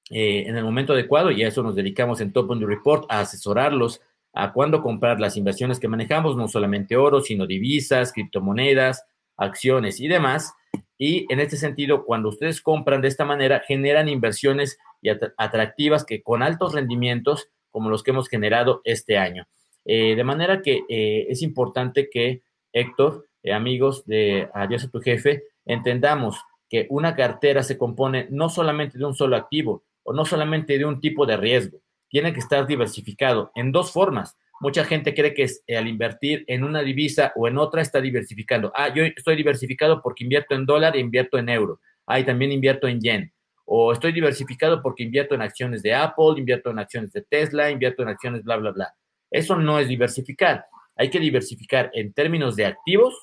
eh, 0.09 0.43
en 0.47 0.57
el 0.57 0.65
momento 0.65 0.91
adecuado, 0.91 1.31
y 1.31 1.43
a 1.43 1.47
eso 1.47 1.63
nos 1.63 1.75
dedicamos 1.75 2.19
en 2.19 2.33
Top 2.33 2.51
on 2.51 2.59
the 2.59 2.65
Report, 2.65 3.05
a 3.07 3.21
asesorarlos 3.21 4.01
a 4.33 4.51
cuándo 4.51 4.81
comprar 4.81 5.21
las 5.21 5.37
inversiones 5.37 5.79
que 5.79 5.87
manejamos, 5.87 6.35
no 6.35 6.49
solamente 6.49 6.97
oro, 6.97 7.21
sino 7.21 7.47
divisas, 7.47 8.11
criptomonedas, 8.11 9.05
acciones 9.37 10.01
y 10.01 10.09
demás. 10.09 10.53
Y 10.97 11.31
en 11.31 11.39
este 11.39 11.57
sentido, 11.57 12.05
cuando 12.05 12.29
ustedes 12.29 12.62
compran 12.62 13.01
de 13.01 13.07
esta 13.07 13.25
manera, 13.25 13.60
generan 13.60 14.10
inversiones 14.10 14.79
y 15.01 15.10
atractivas 15.38 16.05
que 16.05 16.23
con 16.23 16.41
altos 16.41 16.73
rendimientos, 16.73 17.49
como 17.69 17.89
los 17.89 18.03
que 18.03 18.12
hemos 18.12 18.27
generado 18.27 18.81
este 18.83 19.17
año. 19.17 19.47
Eh, 19.86 20.15
de 20.15 20.23
manera 20.23 20.62
que 20.62 20.83
eh, 20.89 21.27
es 21.29 21.41
importante 21.41 22.10
que, 22.10 22.41
Héctor, 22.73 23.27
eh, 23.43 23.53
amigos 23.53 24.05
de 24.05 24.49
Adiós 24.53 24.83
a 24.83 24.89
tu 24.89 24.99
jefe, 24.99 25.43
entendamos 25.65 26.41
que 26.69 26.88
una 26.89 27.15
cartera 27.15 27.63
se 27.63 27.77
compone 27.77 28.27
no 28.29 28.49
solamente 28.49 28.97
de 28.97 29.05
un 29.05 29.15
solo 29.15 29.36
activo 29.36 29.83
o 30.03 30.13
no 30.13 30.25
solamente 30.25 30.77
de 30.77 30.86
un 30.86 30.99
tipo 30.99 31.25
de 31.25 31.38
riesgo, 31.38 31.79
tiene 32.10 32.33
que 32.33 32.39
estar 32.39 32.67
diversificado 32.67 33.51
en 33.55 33.71
dos 33.71 33.91
formas. 33.91 34.36
Mucha 34.59 34.83
gente 34.83 35.13
cree 35.13 35.33
que 35.33 35.47
al 35.75 35.87
invertir 35.87 36.43
en 36.47 36.63
una 36.63 36.81
divisa 36.81 37.31
o 37.35 37.47
en 37.47 37.57
otra 37.57 37.81
está 37.81 38.01
diversificando. 38.01 38.71
Ah, 38.75 38.93
yo 38.93 39.03
estoy 39.03 39.35
diversificado 39.35 40.01
porque 40.01 40.23
invierto 40.23 40.55
en 40.55 40.65
dólar 40.65 40.95
e 40.95 40.99
invierto 40.99 41.37
en 41.37 41.49
euro. 41.49 41.79
Ah, 42.07 42.19
y 42.19 42.25
también 42.25 42.51
invierto 42.51 42.87
en 42.87 42.99
yen. 42.99 43.33
O 43.65 43.91
estoy 43.91 44.13
diversificado 44.13 44.81
porque 44.81 45.03
invierto 45.03 45.35
en 45.35 45.41
acciones 45.41 45.83
de 45.83 45.93
Apple, 45.93 46.35
invierto 46.37 46.71
en 46.71 46.79
acciones 46.79 47.11
de 47.11 47.21
Tesla, 47.21 47.69
invierto 47.69 48.01
en 48.01 48.09
acciones 48.09 48.43
bla, 48.43 48.55
bla, 48.57 48.71
bla. 48.71 48.95
Eso 49.29 49.57
no 49.57 49.79
es 49.79 49.87
diversificar. 49.87 50.65
Hay 50.95 51.09
que 51.09 51.19
diversificar 51.19 51.91
en 51.93 52.13
términos 52.13 52.55
de 52.55 52.65
activos 52.65 53.13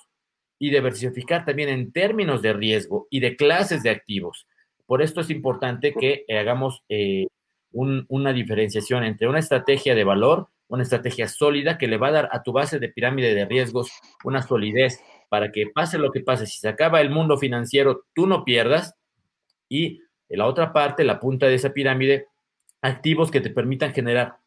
y 0.59 0.71
diversificar 0.71 1.45
también 1.45 1.69
en 1.69 1.93
términos 1.93 2.43
de 2.43 2.53
riesgo 2.53 3.09
y 3.11 3.21
de 3.21 3.37
clases 3.37 3.83
de 3.83 3.91
activos. 3.91 4.47
Por 4.87 5.03
esto 5.03 5.21
es 5.23 5.31
importante 5.31 5.95
que 5.95 6.25
hagamos 6.29 6.83
eh, 6.89 7.27
una 7.73 8.33
diferenciación 8.33 9.03
entre 9.03 9.29
una 9.29 9.41
estrategia 9.41 9.95
de 9.95 10.05
valor, 10.05 10.49
una 10.69 10.83
estrategia 10.83 11.29
sólida 11.29 11.79
que 11.79 11.89
le 11.89 11.97
va 11.97 12.09
a 12.09 12.13
dar 12.13 12.29
a 12.33 12.43
tu 12.43 12.53
base 12.53 12.79
de 12.79 12.89
pirámide 12.89 13.35
de 13.35 13.45
riesgos 13.45 13.91
una 14.25 14.43
solidez 14.43 15.01
para 15.29 15.53
que 15.53 15.67
pase 15.67 15.99
lo 15.99 16.11
que 16.11 16.21
pase. 16.21 16.47
Si 16.47 16.61
se 16.61 16.69
acaba 16.69 17.01
el 17.01 17.11
mundo 17.11 17.37
financiero, 17.37 18.05
tú 18.15 18.27
no 18.27 18.45
pierdas. 18.45 18.95
Y 19.69 20.01
en 20.29 20.39
la 20.39 20.47
otra 20.47 20.73
parte, 20.73 21.05
la 21.05 21.21
punta 21.21 21.47
de 21.47 21.55
esa 21.55 21.73
pirámide, 21.73 22.29
activos 22.83 23.31
que 23.31 23.41
te 23.41 23.51
permitan 23.51 23.93
generar 23.93 24.39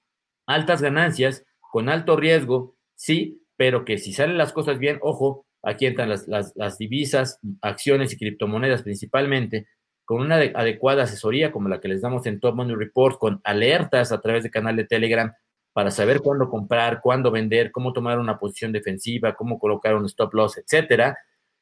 altas 0.45 0.81
ganancias 0.81 1.45
con 1.71 1.89
alto 1.89 2.15
riesgo, 2.15 2.75
sí, 2.95 3.41
pero 3.57 3.85
que 3.85 3.97
si 3.97 4.13
salen 4.13 4.37
las 4.37 4.53
cosas 4.53 4.79
bien, 4.79 4.99
ojo, 5.01 5.45
aquí 5.63 5.85
entran 5.85 6.09
las, 6.09 6.27
las, 6.27 6.77
divisas, 6.77 7.39
acciones 7.61 8.13
y 8.13 8.17
criptomonedas 8.17 8.83
principalmente, 8.83 9.67
con 10.05 10.21
una 10.21 10.35
adecuada 10.35 11.03
asesoría 11.03 11.51
como 11.51 11.67
la 11.67 11.81
que 11.81 11.89
les 11.89 12.01
damos 12.01 12.25
en 12.25 12.39
Top 12.39 12.55
Money 12.55 12.75
Report, 12.75 13.19
con 13.19 13.41
alertas 13.43 14.11
a 14.11 14.21
través 14.21 14.43
del 14.43 14.51
canal 14.51 14.77
de 14.77 14.85
Telegram 14.85 15.33
para 15.77 15.91
saber 15.91 16.21
cuándo 16.21 16.49
comprar, 16.49 17.01
cuándo 17.03 17.29
vender, 17.29 17.71
cómo 17.71 17.93
tomar 17.93 18.17
una 18.17 18.39
posición 18.39 18.71
defensiva, 18.71 19.35
cómo 19.35 19.59
colocar 19.59 19.93
un 19.93 20.07
stop 20.07 20.33
loss, 20.33 20.57
etcétera. 20.57 21.15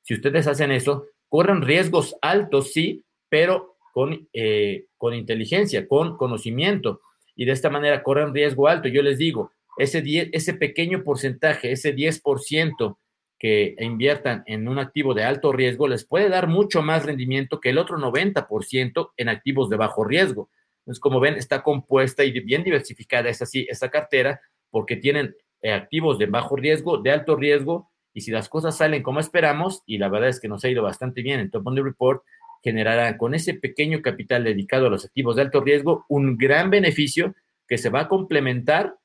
Si 0.04 0.14
ustedes 0.14 0.48
hacen 0.48 0.72
eso, 0.72 1.08
corren 1.28 1.62
riesgos 1.62 2.16
altos, 2.22 2.72
sí, 2.72 3.04
pero 3.28 3.76
con, 3.92 4.30
eh, 4.32 4.86
con 4.96 5.14
inteligencia, 5.14 5.86
con 5.86 6.16
conocimiento. 6.16 7.02
Y 7.36 7.44
de 7.44 7.52
esta 7.52 7.70
manera 7.70 8.04
corren 8.04 8.34
riesgo 8.34 8.70
alto. 8.70 8.88
Yo 8.88 9.02
les 9.02 9.18
digo, 9.18 9.52
ese, 9.78 10.02
ese 10.32 10.54
pequeño 10.54 11.04
porcentaje, 11.04 11.74
ese 11.74 11.94
10% 11.94 12.98
que 13.38 13.76
inviertan 13.80 14.46
en 14.46 14.70
un 14.70 14.80
activo 14.80 15.14
de 15.14 15.26
alto 15.26 15.52
riesgo, 15.52 15.90
les 15.90 16.06
puede 16.06 16.30
dar 16.30 16.48
mucho 16.48 16.82
más 16.82 17.06
rendimiento 17.06 17.60
que 17.60 17.72
el 17.72 17.78
otro 17.78 17.98
90% 17.98 19.10
en 19.18 19.28
activos 19.28 19.70
de 19.70 19.76
bajo 19.76 20.06
riesgo. 20.06 20.50
Entonces, 20.86 21.00
como 21.00 21.20
ven, 21.20 21.36
está 21.36 21.64
compuesta 21.64 22.24
y 22.24 22.32
bien 22.40 22.64
diversificada 22.64 23.30
esa, 23.30 23.46
esa 23.52 23.90
cartera 23.90 24.40
porque 24.70 24.96
tienen 24.98 25.36
eh, 25.62 25.74
activos 25.74 26.20
de 26.20 26.28
bajo 26.28 26.56
riesgo, 26.56 27.00
de 27.00 27.10
alto 27.10 27.36
riesgo, 27.36 27.90
y 28.14 28.22
si 28.22 28.30
las 28.30 28.50
cosas 28.50 28.78
salen 28.78 29.02
como 29.02 29.20
esperamos, 29.20 29.82
y 29.88 29.98
la 29.98 30.10
verdad 30.10 30.30
es 30.30 30.40
que 30.40 30.48
nos 30.48 30.64
ha 30.64 30.70
ido 30.70 30.84
bastante 30.84 31.24
bien 31.24 31.40
en 31.40 31.50
Top 31.50 31.64
Money 31.64 31.84
Report, 31.84 32.24
generarán 32.64 33.18
con 33.18 33.34
ese 33.34 33.56
pequeño 33.56 34.02
capital 34.02 34.44
dedicado 34.44 34.88
a 34.88 34.90
los 34.90 35.06
activos 35.06 35.36
de 35.36 35.42
alto 35.42 35.62
riesgo 35.62 36.06
un 36.08 36.38
gran 36.38 36.70
beneficio 36.70 37.36
que 37.68 37.78
se 37.78 37.90
va 37.90 38.02
a 38.02 38.08
complementar 38.08 38.96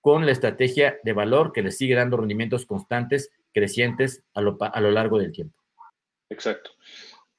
con 0.00 0.26
la 0.26 0.32
estrategia 0.32 0.98
de 1.02 1.12
valor 1.12 1.52
que 1.52 1.62
les 1.62 1.76
sigue 1.76 1.94
dando 1.94 2.16
rendimientos 2.16 2.66
constantes, 2.66 3.30
crecientes 3.52 4.24
a 4.34 4.40
lo, 4.40 4.56
a 4.60 4.80
lo 4.80 4.90
largo 4.90 5.18
del 5.18 5.32
tiempo. 5.32 5.56
Exacto. 6.30 6.70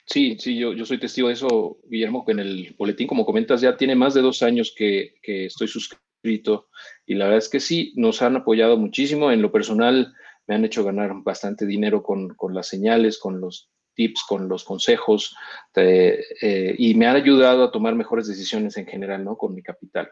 Sí, 0.10 0.38
sí, 0.40 0.58
yo, 0.58 0.74
yo 0.74 0.86
soy 0.86 1.00
testigo 1.00 1.28
de 1.28 1.36
eso, 1.36 1.78
Guillermo, 1.88 2.26
que 2.26 2.32
en 2.32 2.40
el 2.40 2.76
boletín, 2.78 3.08
como 3.08 3.26
comentas, 3.26 3.62
ya 3.62 3.78
tiene 3.78 3.96
más 3.96 4.14
de 4.14 4.22
dos 4.22 4.42
años 4.42 4.74
que, 4.76 5.14
que 5.22 5.46
estoy 5.46 5.68
suscrito 5.68 6.68
y 7.06 7.14
la 7.14 7.26
verdad 7.26 7.38
es 7.38 7.50
que 7.50 7.60
sí, 7.60 7.94
nos 7.96 8.22
han 8.22 8.36
apoyado 8.36 8.78
muchísimo. 8.78 9.32
En 9.32 9.42
lo 9.42 9.52
personal, 9.52 10.14
me 10.48 10.56
han 10.56 10.66
hecho 10.66 10.84
ganar 10.84 11.12
bastante 11.24 11.66
dinero 11.66 12.02
con, 12.02 12.30
con 12.30 12.56
las 12.56 12.68
señales, 12.68 13.20
con 13.20 13.40
los 13.40 13.70
tips, 13.94 14.24
con 14.28 14.50
los 14.50 14.64
consejos 14.64 15.36
eh, 15.76 16.76
y 16.78 16.94
me 16.96 17.06
han 17.06 17.18
ayudado 17.18 17.64
a 17.64 17.72
tomar 17.72 17.96
mejores 17.96 18.28
decisiones 18.28 18.78
en 18.78 18.88
general, 18.88 19.24
¿no? 19.24 19.38
Con 19.38 19.54
mi 19.54 19.62
capital. 19.62 20.10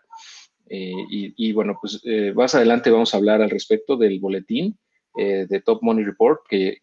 Eh, 0.70 0.94
y, 1.10 1.52
bueno, 1.54 1.78
pues 1.80 2.02
eh, 2.04 2.34
más 2.36 2.54
adelante 2.56 2.92
vamos 2.92 3.14
a 3.14 3.18
hablar 3.18 3.42
al 3.42 3.50
respecto 3.50 3.96
del 3.96 4.20
boletín 4.20 4.78
eh, 5.18 5.46
de 5.50 5.62
Top 5.62 5.82
Money 5.82 6.04
Report, 6.04 6.42
que, 6.48 6.82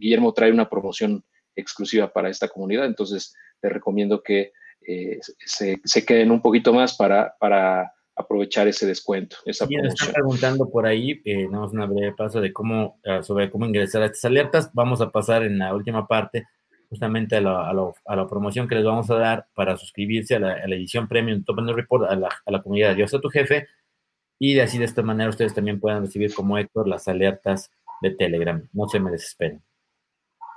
Guillermo 0.00 0.32
trae 0.32 0.52
una 0.52 0.68
promoción 0.68 1.24
exclusiva 1.56 2.12
para 2.12 2.28
esta 2.28 2.48
comunidad, 2.48 2.86
entonces 2.86 3.34
les 3.62 3.72
recomiendo 3.72 4.22
que 4.22 4.52
se, 5.46 6.04
queden 6.04 6.30
un 6.30 6.42
poquito 6.42 6.72
más 6.72 6.96
para, 6.96 7.34
para 7.38 7.92
aprovechar 8.16 8.68
ese 8.68 8.86
descuento, 8.86 9.36
esa 9.44 9.66
promoción. 9.66 9.92
están 9.92 10.12
preguntando 10.12 10.70
por 10.70 10.86
ahí, 10.86 11.20
eh, 11.24 11.46
damos 11.50 11.72
una 11.72 11.86
breve 11.86 12.14
paso 12.16 12.40
de 12.40 12.52
cómo, 12.52 12.98
sobre 13.22 13.50
cómo 13.50 13.66
ingresar 13.66 14.02
a 14.02 14.06
estas 14.06 14.24
alertas. 14.24 14.70
Vamos 14.74 15.00
a 15.00 15.10
pasar 15.10 15.44
en 15.44 15.58
la 15.58 15.74
última 15.74 16.06
parte 16.06 16.46
justamente 16.92 17.36
a 17.36 17.40
la, 17.40 18.26
promoción 18.28 18.68
que 18.68 18.74
les 18.74 18.84
vamos 18.84 19.10
a 19.10 19.14
dar 19.14 19.46
para 19.54 19.78
suscribirse 19.78 20.34
a 20.34 20.40
la, 20.40 20.64
edición 20.64 21.08
premium 21.08 21.42
Top 21.42 21.58
End 21.58 21.70
Report 21.70 22.04
a 22.10 22.16
la, 22.16 22.62
comunidad 22.62 22.90
de 22.90 22.96
Dios 22.96 23.14
a 23.14 23.20
tu 23.20 23.30
jefe 23.30 23.66
y 24.38 24.52
de 24.52 24.60
así 24.60 24.76
de 24.76 24.84
esta 24.84 25.00
manera 25.00 25.30
ustedes 25.30 25.54
también 25.54 25.80
puedan 25.80 26.04
recibir 26.04 26.34
como 26.34 26.58
Héctor 26.58 26.86
las 26.86 27.08
alertas 27.08 27.70
de 28.02 28.10
Telegram. 28.10 28.68
No 28.74 28.88
se 28.88 29.00
me 29.00 29.10
desesperen. 29.10 29.62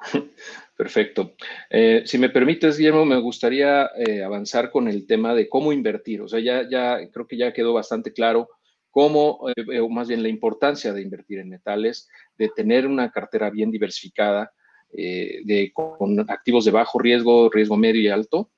Perfecto. 0.77 1.35
Eh, 1.69 2.03
si 2.05 2.17
me 2.17 2.29
permites, 2.29 2.77
Guillermo, 2.77 3.05
me 3.05 3.19
gustaría 3.19 3.89
eh, 3.95 4.23
avanzar 4.23 4.71
con 4.71 4.87
el 4.87 5.07
tema 5.07 5.33
de 5.33 5.47
cómo 5.47 5.71
invertir. 5.71 6.21
O 6.21 6.27
sea, 6.27 6.39
ya, 6.39 6.67
ya 6.69 6.99
creo 7.11 7.27
que 7.27 7.37
ya 7.37 7.53
quedó 7.53 7.73
bastante 7.73 8.11
claro 8.11 8.49
cómo, 8.91 9.39
eh, 9.55 9.79
o 9.79 9.89
más 9.89 10.07
bien 10.07 10.23
la 10.23 10.29
importancia 10.29 10.93
de 10.93 11.01
invertir 11.01 11.39
en 11.39 11.49
metales, 11.49 12.09
de 12.37 12.49
tener 12.49 12.87
una 12.87 13.11
cartera 13.11 13.49
bien 13.49 13.71
diversificada, 13.71 14.51
de, 14.91 15.71
con 15.73 16.21
activos 16.29 16.63
de 16.63 16.71
bajo 16.71 16.99
riesgo, 16.99 17.49
riesgo 17.49 17.75
medio 17.75 18.01
y 18.01 18.07
alto. 18.07 18.49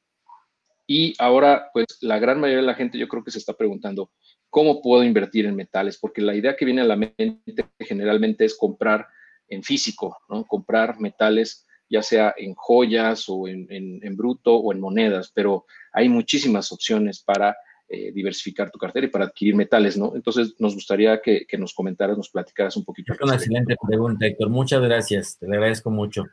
Y 0.86 1.16
ahora, 1.18 1.72
pues 1.74 1.86
la 2.02 2.20
gran 2.20 2.40
mayoría 2.40 2.62
de 2.62 2.68
la 2.68 2.76
gente 2.76 3.00
yo 3.00 3.08
creo 3.08 3.24
que 3.24 3.32
se 3.32 3.40
está 3.40 3.54
preguntando, 3.54 4.12
¿cómo 4.52 4.80
puedo 4.80 5.04
invertir 5.04 5.48
en 5.48 5.56
metales? 5.56 5.98
Porque 5.98 6.22
la 6.22 6.36
idea 6.36 6.56
que 6.56 6.66
viene 6.66 6.82
a 6.82 6.86
la 6.86 6.96
mente 6.96 7.66
generalmente 7.80 8.46
es 8.46 8.56
comprar 8.56 9.08
en 9.50 9.64
físico, 9.64 10.18
¿no? 10.30 10.46
Comprar 10.46 11.00
metales 11.00 11.66
ya 11.90 12.04
sea 12.04 12.34
en 12.38 12.54
joyas 12.54 13.30
o 13.30 13.48
en, 13.48 13.68
en 13.70 14.18
bruto 14.18 14.56
o 14.56 14.74
en 14.74 14.82
monedas, 14.82 15.32
pero 15.34 15.66
hay 15.94 16.10
muchísimas 16.10 16.72
opciones 16.74 17.24
para 17.24 17.56
eh, 17.90 18.12
diversificar 18.12 18.70
tu 18.70 18.78
cartera 18.78 19.08
y 19.08 19.10
para 19.10 19.24
adquirir 19.24 19.56
metales, 19.56 19.98
¿no? 19.98 20.14
Entonces, 20.14 20.56
nos 20.60 20.76
gustaría 20.76 21.22
que, 21.22 21.48
nos 21.58 21.74
comentaras, 21.74 22.18
nos 22.18 22.30
platicaras 22.30 22.76
un 22.76 22.84
poquito. 22.84 23.14
Es 23.14 23.22
una 23.22 23.36
excelente 23.36 23.78
pregunta, 23.88 24.26
Héctor. 24.26 24.50
Muchas 24.50 24.82
gracias, 24.82 25.38
te 25.40 25.46
agradezco 25.46 25.90
mucho. 25.90 26.26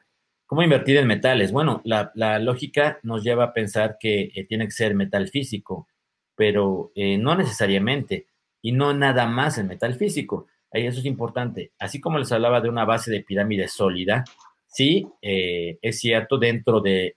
¿Cómo 0.46 0.64
invertir 0.64 0.96
en 0.96 1.06
metales? 1.06 1.52
Bueno, 1.52 1.80
la, 1.84 2.40
lógica 2.40 2.98
nos 3.04 3.22
lleva 3.22 3.44
a 3.44 3.52
pensar 3.52 3.98
que 4.00 4.32
eh, 4.34 4.46
tiene 4.48 4.64
que 4.64 4.72
ser 4.72 4.96
metal 4.96 5.28
físico, 5.28 5.86
pero 6.34 6.90
eh, 6.96 7.18
no 7.18 7.36
necesariamente, 7.36 8.26
y 8.60 8.72
no 8.72 8.92
nada 8.92 9.26
más 9.28 9.56
en 9.56 9.68
metal 9.68 9.94
físico. 9.94 10.48
Ahí 10.74 10.86
eso 10.86 10.98
es 11.00 11.06
importante. 11.06 11.70
Así 11.78 12.00
como 12.00 12.18
les 12.18 12.32
hablaba 12.32 12.60
de 12.60 12.68
una 12.68 12.84
base 12.84 13.10
de 13.10 13.22
pirámide 13.22 13.68
sólida, 13.68 14.24
sí, 14.66 15.06
es 15.22 16.00
cierto, 16.00 16.36
dentro 16.36 16.80
de 16.80 17.16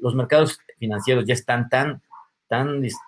los 0.00 0.14
mercados 0.14 0.58
financieros 0.78 1.24
ya 1.24 1.34
están 1.34 1.68
tan 1.68 2.02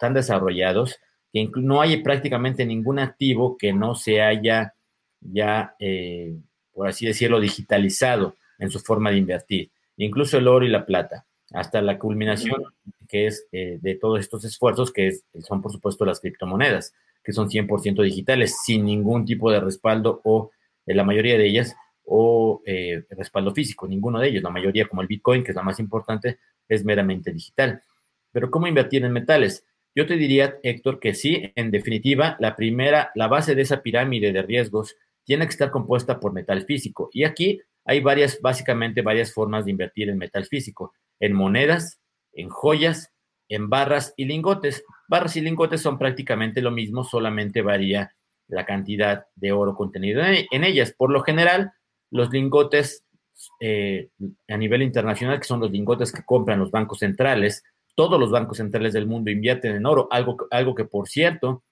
tan, 0.01 0.15
desarrollados 0.15 0.99
que 1.31 1.51
no 1.57 1.83
hay 1.83 2.03
prácticamente 2.03 2.65
ningún 2.65 2.99
activo 2.99 3.59
que 3.59 3.75
no 3.75 3.95
se 3.95 4.23
haya 4.23 4.73
ya, 5.21 5.75
eh, 5.79 6.35
por 6.73 6.89
así 6.89 7.05
decirlo, 7.05 7.41
digitalizado 7.41 8.37
en 8.59 8.71
su 8.71 8.81
forma 8.81 9.11
de 9.11 9.19
invertir. 9.19 9.71
Incluso 9.99 10.39
el 10.39 10.49
oro 10.49 10.65
y 10.65 10.71
la 10.71 10.87
plata, 10.87 11.27
hasta 11.53 11.83
la 11.83 11.99
culminación 11.99 12.63
que 13.07 13.27
es 13.27 13.47
eh, 13.53 13.79
de 13.83 13.97
todos 13.97 14.19
estos 14.19 14.47
esfuerzos, 14.47 14.91
que 14.91 15.13
son 15.41 15.61
por 15.61 15.73
supuesto 15.73 16.07
las 16.07 16.21
criptomonedas, 16.21 16.95
que 17.25 17.33
son 17.33 17.49
100% 17.49 18.03
digitales, 18.03 18.59
sin 18.65 18.85
ningún 18.85 19.25
tipo 19.25 19.51
de 19.51 19.61
respaldo 19.61 20.21
o 20.25 20.51
en 20.87 20.97
la 20.97 21.05
mayoría 21.05 21.39
de 21.39 21.47
ellas 21.47 21.75
o 22.05 22.63
eh, 22.67 23.05
respaldo 23.11 23.55
físico, 23.55 23.89
ninguno 23.89 24.21
de 24.21 24.29
ellos. 24.29 24.43
La 24.43 24.51
mayoría, 24.51 24.87
como 24.87 25.03
el 25.03 25.09
Bitcoin, 25.09 25.43
que 25.43 25.53
es 25.53 25.57
la 25.57 25.63
más 25.63 25.81
importante, 25.81 26.39
es 26.69 26.85
meramente 26.85 27.33
digital. 27.33 27.83
Pero 28.31 28.51
¿cómo 28.51 28.67
invertir 28.67 29.05
en 29.05 29.13
metales? 29.13 29.65
Yo 29.95 30.07
te 30.07 30.17
diría, 30.17 30.59
Héctor, 30.63 30.99
que 30.99 31.15
sí, 31.15 31.53
en 31.55 31.71
definitiva, 31.71 32.37
la 32.41 32.57
primera, 32.57 33.11
la 33.15 33.29
base 33.29 33.55
de 33.55 33.63
esa 33.63 33.81
pirámide 33.81 34.33
de 34.33 34.43
riesgos 34.43 34.97
tiene 35.25 35.47
que 35.47 35.53
estar 35.53 35.71
compuesta 35.71 36.21
por 36.21 36.33
metal 36.33 36.65
físico. 36.65 37.09
Y 37.13 37.25
aquí 37.25 37.61
hay 37.85 38.01
varias, 38.01 38.41
básicamente 38.43 39.03
varias 39.03 39.33
formas 39.33 39.65
de 39.65 39.71
invertir 39.71 40.11
en 40.11 40.19
metal 40.19 40.45
físico, 40.47 40.93
en 41.21 41.33
monedas, 41.33 42.01
en 42.33 42.49
joyas, 42.49 43.14
en 43.49 43.69
barras 43.69 44.15
y 44.17 44.25
lingotes. 44.25 44.85
Barras 45.09 45.37
y 45.37 45.41
lingotes 45.41 45.81
son 45.81 45.99
prácticamente 45.99 46.61
lo 46.63 46.71
mismo, 46.71 47.05
solamente 47.05 47.63
varía 47.63 48.15
la 48.49 48.67
cantidad 48.67 49.27
de 49.37 49.53
oro 49.53 49.75
contenido 49.75 50.23
en 50.25 50.65
ellas. 50.65 50.95
Por 50.97 51.11
lo 51.11 51.23
general, 51.23 51.73
los 52.11 52.31
lingotes 52.31 53.05
eh, 53.61 54.11
a 54.49 54.57
nivel 54.57 54.83
internacional, 54.83 55.39
que 55.39 55.47
son 55.47 55.61
los 55.61 55.71
lingotes 55.71 56.13
que 56.13 56.25
compran 56.25 56.59
los 56.59 56.71
bancos 56.71 57.01
centrales, 57.01 57.65
todos 57.95 58.19
los 58.19 58.31
bancos 58.31 58.59
centrales 58.59 58.93
del 58.93 59.07
mundo 59.07 59.31
invierten 59.31 59.77
en 59.77 59.87
oro, 59.87 60.09
algo, 60.11 60.37
algo 60.51 60.75
que 60.75 60.85
por 60.85 61.09
cierto, 61.09 61.65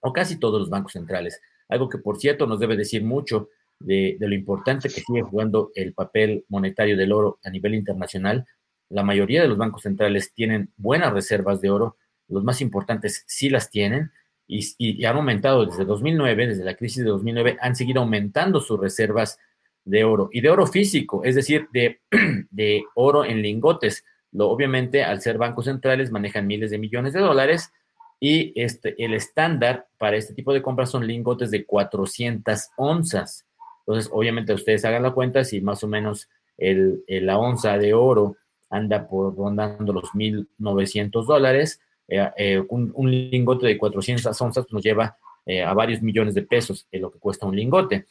o 0.00 0.12
casi 0.12 0.38
todos 0.38 0.60
los 0.60 0.70
bancos 0.70 0.92
centrales, 0.92 1.40
algo 1.68 1.88
que 1.88 1.98
por 1.98 2.18
cierto 2.18 2.46
nos 2.46 2.60
debe 2.60 2.76
decir 2.76 3.04
mucho 3.04 3.48
de, 3.78 4.16
de, 4.18 4.28
lo 4.28 4.34
importante 4.34 4.88
que 4.88 5.00
sigue 5.00 5.22
jugando 5.22 5.70
el 5.74 5.94
papel 5.94 6.44
monetario 6.48 6.96
del 6.96 7.12
oro 7.12 7.38
a 7.44 7.50
nivel 7.50 7.74
internacional. 7.74 8.46
La 8.88 9.02
mayoría 9.02 9.42
de 9.42 9.48
los 9.48 9.58
bancos 9.58 9.82
centrales 9.82 10.32
tienen 10.32 10.70
buenas 10.76 11.12
reservas 11.12 11.60
de 11.60 11.70
oro, 11.70 11.96
los 12.28 12.44
más 12.44 12.60
importantes 12.60 13.24
sí 13.26 13.50
las 13.50 13.70
tienen 13.70 14.10
y, 14.46 15.04
han 15.04 15.16
aumentado 15.16 15.64
desde 15.64 15.84
2009, 15.84 16.48
desde 16.48 16.64
la 16.64 16.74
crisis 16.74 17.04
de 17.04 17.10
2009, 17.10 17.56
han 17.60 17.76
seguido 17.76 18.02
aumentando 18.02 18.60
sus 18.60 18.78
reservas 18.78 19.38
de 19.84 20.04
oro 20.04 20.28
y 20.32 20.40
de 20.40 20.50
oro 20.50 20.66
físico, 20.66 21.24
es 21.24 21.34
decir, 21.34 21.68
de, 21.72 22.00
oro 22.94 23.24
en 23.24 23.42
lingotes. 23.42 24.04
Obviamente, 24.36 25.04
al 25.04 25.20
ser 25.20 25.38
bancos 25.38 25.66
centrales, 25.66 26.10
manejan 26.10 26.46
miles 26.46 26.70
de 26.70 26.78
millones 26.78 27.12
de 27.12 27.20
dólares 27.20 27.72
y 28.20 28.52
este, 28.60 28.94
el 29.02 29.14
estándar 29.14 29.86
para 29.98 30.16
este 30.16 30.34
tipo 30.34 30.52
de 30.52 30.62
compras 30.62 30.90
son 30.90 31.06
lingotes 31.06 31.50
de 31.50 31.64
400 31.64 32.70
onzas. 32.76 33.46
Entonces, 33.86 34.10
obviamente, 34.12 34.52
ustedes 34.52 34.84
hagan 34.84 35.02
la 35.02 35.12
cuenta 35.12 35.44
si 35.44 35.60
más 35.60 35.84
o 35.84 35.88
menos 35.88 36.28
la 36.56 37.38
onza 37.38 37.78
de 37.78 37.94
oro 37.94 38.36
anda 38.74 39.06
por 39.06 39.36
rondando 39.36 39.92
los 39.92 40.10
1.900 40.12 41.24
dólares, 41.24 41.80
eh, 42.08 42.30
eh, 42.36 42.62
un, 42.68 43.10
lingote 43.10 43.66
de 43.66 43.78
400 43.78 44.40
onzas 44.40 44.66
nos 44.70 44.82
lleva 44.82 45.16
eh, 45.46 45.62
a 45.62 45.72
varios 45.72 46.02
millones 46.02 46.34
de 46.34 46.42
pesos 46.42 46.86
lo 46.92 47.10
que 47.10 47.18
cuesta 47.18 47.46
un 47.46 47.56
lingote 47.56 48.06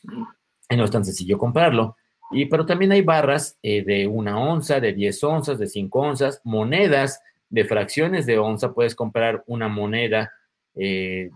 no 0.69 0.85
es 0.85 0.91
tan 0.91 1.05
sencillo 1.05 1.37
comprarlo. 1.37 1.97
Y, 2.31 2.45
pero 2.45 2.65
también 2.65 2.91
hay 2.91 3.03
barras 3.03 3.59
de 3.61 4.07
una 4.07 4.39
onza, 4.39 4.79
de 4.79 4.91
10 4.91 5.23
onzas, 5.23 5.59
de 5.59 5.67
5 5.67 5.99
onzas, 5.99 6.41
monedas 6.43 7.21
de 7.47 7.63
fracciones 7.63 8.25
de 8.25 8.39
onza. 8.39 8.73
Puedes 8.73 8.95
comprar 8.95 9.43
una 9.45 9.67
moneda 9.67 10.31
de, 10.73 11.29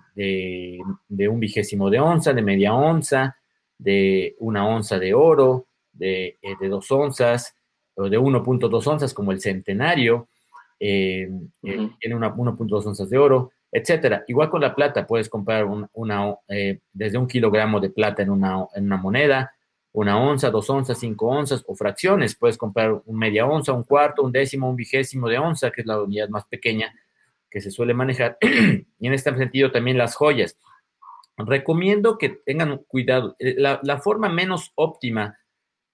un 1.30 1.40
vigésimo 1.40 1.92
de 1.92 2.00
onza, 2.00 2.34
de 2.34 2.42
media 2.42 2.74
onza, 2.74 3.38
de 3.78 4.36
una 4.40 4.68
onza 4.68 4.98
de 4.98 5.14
oro, 5.14 5.68
de, 5.94 6.38
dos 6.68 6.90
onzas, 6.92 7.56
de 8.04 8.20
1.2 8.20 8.88
onzas, 8.88 9.14
como 9.14 9.32
el 9.32 9.42
centenario. 9.42 10.28
Tiene 10.80 12.16
una 12.16 12.34
1.2 12.34 12.86
onzas 12.86 13.10
de 13.10 13.18
oro 13.18 13.52
etcétera. 13.72 14.24
Igual 14.28 14.50
con 14.50 14.62
la 14.62 14.74
plata, 14.74 15.06
puedes 15.06 15.30
comprar 15.30 15.66
una, 15.66 16.36
eh, 16.48 16.80
desde 16.94 17.18
un 17.18 17.28
kilogramo 17.28 17.80
de 17.80 17.90
plata 17.90 18.24
en 18.24 18.30
una, 18.30 18.66
en 18.74 18.86
una 18.86 18.98
moneda, 18.98 19.54
una 19.92 20.20
onza, 20.20 20.50
dos 20.50 20.70
onzas, 20.70 21.00
cinco 21.00 21.28
onzas 21.28 21.64
o 21.68 21.76
fracciones. 21.76 22.36
Puedes 22.36 22.58
comprar 22.58 23.02
un 23.06 23.18
media 23.18 23.46
onza, 23.46 23.74
un 23.74 23.84
cuarto, 23.84 24.24
un 24.24 24.32
décimo, 24.32 24.70
un 24.70 24.76
vigésimo 24.76 25.28
de 25.28 25.38
onza, 25.38 25.72
que 25.72 25.82
es 25.82 25.88
la 25.88 26.02
unidad 26.02 26.30
más 26.30 26.46
pequeña 26.46 26.94
que 27.50 27.62
se 27.62 27.72
suele 27.72 27.94
manejar. 27.94 28.38
y 28.42 29.08
en 29.08 29.14
este 29.14 29.36
sentido 29.36 29.72
también 29.72 29.98
las 29.98 30.16
joyas. 30.16 30.58
Recomiendo 31.38 32.18
que 32.18 32.30
tengan 32.30 32.80
cuidado. 32.88 33.36
Eh, 33.40 33.56
la, 33.58 34.00
forma 34.00 34.30
menos 34.30 34.72
óptima 34.76 35.38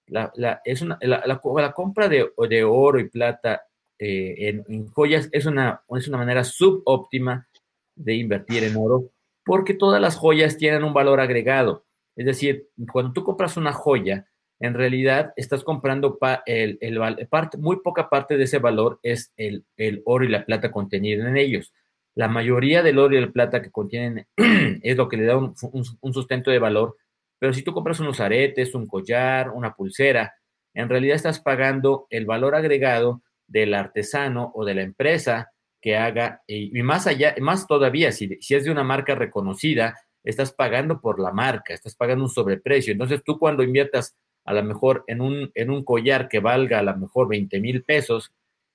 la, 0.08 0.62
es 0.66 0.82
una, 0.82 0.98
la, 1.02 1.40
compra 1.74 2.10
de, 2.10 2.30
de, 2.50 2.64
oro 2.64 3.00
y 3.00 3.10
plata 3.10 3.64
eh, 4.00 4.62
en, 4.68 4.88
joyas 4.88 5.30
es 5.32 5.46
una, 5.46 5.82
es 5.90 6.08
una 6.08 6.18
manera 6.18 6.44
subóptima 6.44 7.48
de 7.96 8.16
invertir 8.16 8.64
en 8.64 8.76
oro 8.76 9.12
porque 9.46 9.74
todas 9.74 10.02
las 10.02 10.16
joyas 10.16 10.58
tienen 10.58 10.84
un 10.84 10.94
valor 10.94 11.20
agregado. 11.20 11.86
Es 12.16 12.26
decir, 12.26 12.70
cuando 12.92 13.14
tú 13.14 13.24
compras 13.24 13.58
una 13.58 13.74
joya, 13.74 14.28
en 14.60 14.74
realidad 14.74 15.34
estás 15.36 15.64
comprando 15.64 16.18
el, 16.46 17.28
parte, 17.30 17.58
muy 17.58 17.82
poca 17.82 18.10
parte 18.10 18.38
de 18.38 18.46
ese 18.46 18.60
valor 18.60 19.00
es 19.04 19.34
el, 19.36 19.66
oro 20.06 20.24
y 20.24 20.30
la 20.30 20.46
plata 20.46 20.72
contenidos 20.72 21.28
en 21.28 21.38
ellos. 21.38 21.74
La 22.16 22.28
mayoría 22.28 22.84
del 22.84 23.00
oro 23.00 23.16
y 23.16 23.22
la 23.22 23.32
plata 23.32 23.62
que 23.62 23.72
contienen 23.72 24.28
es 24.38 24.96
lo 24.96 25.10
que 25.10 25.18
le 25.18 25.26
da 25.26 25.38
un, 25.38 25.54
un 26.02 26.14
sustento 26.14 26.52
de 26.52 26.60
valor. 26.60 26.96
Pero 27.44 27.54
si 27.54 27.62
tú 27.62 27.74
compras 27.74 28.00
unos 28.00 28.22
aretes, 28.22 28.74
un 28.74 28.88
collar, 28.88 29.50
una 29.50 29.76
pulsera, 29.76 30.34
en 30.74 30.88
realidad 30.88 31.18
estás 31.18 31.42
pagando 31.42 32.08
el 32.10 32.26
valor 32.26 32.56
agregado 32.56 33.22
del 33.48 33.74
artesano 33.74 34.54
o 34.56 34.64
de 34.64 34.74
la 34.74 34.84
empresa 34.84 35.52
que 35.82 35.98
haga, 35.98 36.42
y, 36.48 36.72
más 36.84 37.06
allá, 37.06 37.36
más 37.42 37.68
todavía, 37.68 38.14
si, 38.14 38.38
si 38.40 38.56
es 38.56 38.64
de 38.64 38.72
una 38.72 38.86
marca 38.86 39.14
reconocida, 39.14 39.94
estás 40.24 40.54
pagando 40.54 41.02
por 41.02 41.20
la 41.20 41.34
marca, 41.34 41.74
estás 41.74 41.98
pagando 41.98 42.24
un 42.24 42.30
sobreprecio. 42.30 42.94
Entonces 42.94 43.22
tú 43.26 43.38
cuando 43.38 43.62
inviertas 43.62 44.16
a 44.46 44.54
lo 44.54 44.64
mejor 44.64 45.04
en 45.08 45.20
un, 45.20 45.52
en 45.54 45.70
un 45.70 45.84
collar 45.84 46.30
que 46.30 46.40
valga 46.40 46.80
a 46.80 46.84
lo 46.84 46.96
mejor 46.96 47.28
20 47.28 47.60
mil 47.60 47.84
pesos, 47.84 48.32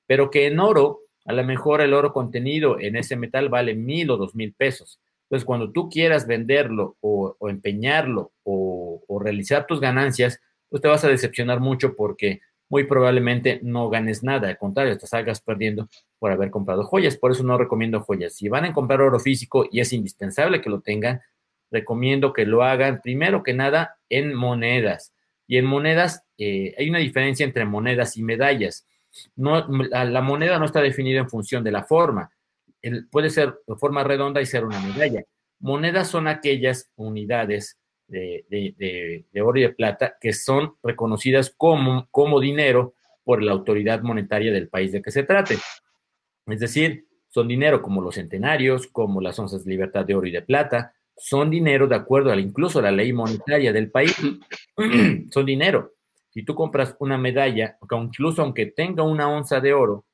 pero 0.07 0.31
que 0.31 0.47
en 0.47 0.61
oro, 0.61 1.05
a 1.25 1.33
lo 1.33 1.43
mejor 1.43 1.81
el 1.81 1.95
oro 1.95 2.13
contenido 2.13 2.79
en 2.79 2.97
ese 2.97 3.17
metal 3.17 3.49
vale 3.49 3.75
mil 3.75 4.11
o 4.11 4.19
dos 4.19 4.35
mil 4.35 4.53
pesos. 4.53 5.01
Entonces 5.29 5.45
cuando 5.45 5.71
tú 5.73 5.91
quieras 5.91 6.27
venderlo 6.27 6.97
o, 7.01 7.37
empeñarlo 7.49 8.33
o, 8.45 9.21
realizar 9.21 9.67
tus 9.67 9.81
ganancias, 9.81 10.41
pues 10.71 10.81
te 10.81 10.89
vas 10.89 11.05
a 11.05 11.09
decepcionar 11.09 11.61
mucho 11.61 11.95
porque 11.97 12.41
muy 12.71 12.85
probablemente 12.85 13.61
no 13.63 13.91
ganes 13.91 14.23
nada, 14.23 14.49
al 14.49 14.59
contrario, 14.59 14.97
te 14.97 15.07
salgas 15.07 15.41
perdiendo 15.41 15.89
por 16.19 16.33
haber 16.33 16.51
comprado 16.51 16.85
joyas. 16.85 17.17
Por 17.17 17.33
eso 17.33 17.43
no 17.43 17.59
recomiendo 17.59 18.01
joyas. 18.01 18.35
Si 18.35 18.49
van 18.49 18.65
a 18.65 18.73
comprar 18.73 19.01
oro 19.01 19.19
físico 19.19 19.67
y 19.71 19.81
es 19.81 19.93
indispensable 19.93 20.61
que 20.61 20.71
lo 20.71 20.81
tengan, 20.81 21.21
recomiendo 21.71 22.33
que 22.33 22.47
lo 22.47 22.63
hagan 22.63 23.01
primero 23.03 23.43
que 23.43 23.53
nada 23.53 23.99
en 24.09 24.35
monedas. 24.35 25.13
Y 25.47 25.57
en 25.57 25.67
monedas 25.67 26.25
eh, 26.39 26.75
hay 26.79 26.89
una 26.89 26.99
diferencia 26.99 27.45
entre 27.45 27.65
monedas 27.65 28.17
y 28.17 28.23
medallas. 28.23 28.87
La, 29.37 30.23
moneda 30.23 30.59
no 30.59 30.67
está 30.67 30.81
definida 30.81 31.21
en 31.21 31.29
función 31.29 31.65
de 31.65 31.73
la 31.73 31.85
forma. 31.85 32.31
Puede 33.11 33.31
ser 33.31 33.59
de 33.67 33.77
forma 33.77 34.05
redonda 34.05 34.41
y 34.41 34.47
ser 34.47 34.65
una 34.65 34.81
medalla. 34.81 35.23
Monedas 35.61 36.09
son 36.09 36.29
aquellas 36.29 36.91
unidades 36.97 37.79
de, 38.09 39.25
oro 39.43 39.59
y 39.59 39.63
de 39.63 39.71
plata 39.71 40.17
que 40.21 40.33
son 40.33 40.75
reconocidas 40.83 41.53
como, 41.57 42.09
como 42.11 42.41
dinero 42.41 42.95
por 43.25 43.43
la 43.43 43.53
autoridad 43.53 44.03
monetaria 44.03 44.53
del 44.53 44.69
país 44.69 44.93
de 44.93 45.03
que 45.03 45.11
se 45.11 45.23
trate. 45.23 45.59
Es 46.47 46.61
decir, 46.61 47.07
son 47.29 47.47
dinero 47.47 47.83
como 47.83 48.01
los 48.01 48.15
centenarios, 48.15 48.87
como 48.87 49.21
las 49.21 49.39
onzas 49.39 49.65
de 49.65 49.71
libertad 49.71 50.05
de 50.07 50.15
oro 50.15 50.27
y 50.27 50.33
de 50.33 50.43
plata, 50.43 50.95
son 51.17 51.51
dinero 51.51 51.87
de 51.87 51.97
acuerdo 51.97 52.31
a 52.31 52.37
incluso 52.37 52.79
a 52.79 52.83
la 52.83 52.93
ley 52.93 53.13
monetaria 53.13 53.73
del 53.73 53.91
país, 53.91 54.17
son 55.31 55.47
dinero. 55.47 55.93
Si 56.31 56.43
tú 56.45 56.55
compras 56.55 56.97
una 57.01 57.19
medalla, 57.19 57.77
incluso 57.91 58.43
aunque 58.43 58.67
tenga 58.67 59.03
una 59.03 59.29
onza 59.29 59.61
de 59.61 59.75
oro, 59.75 60.07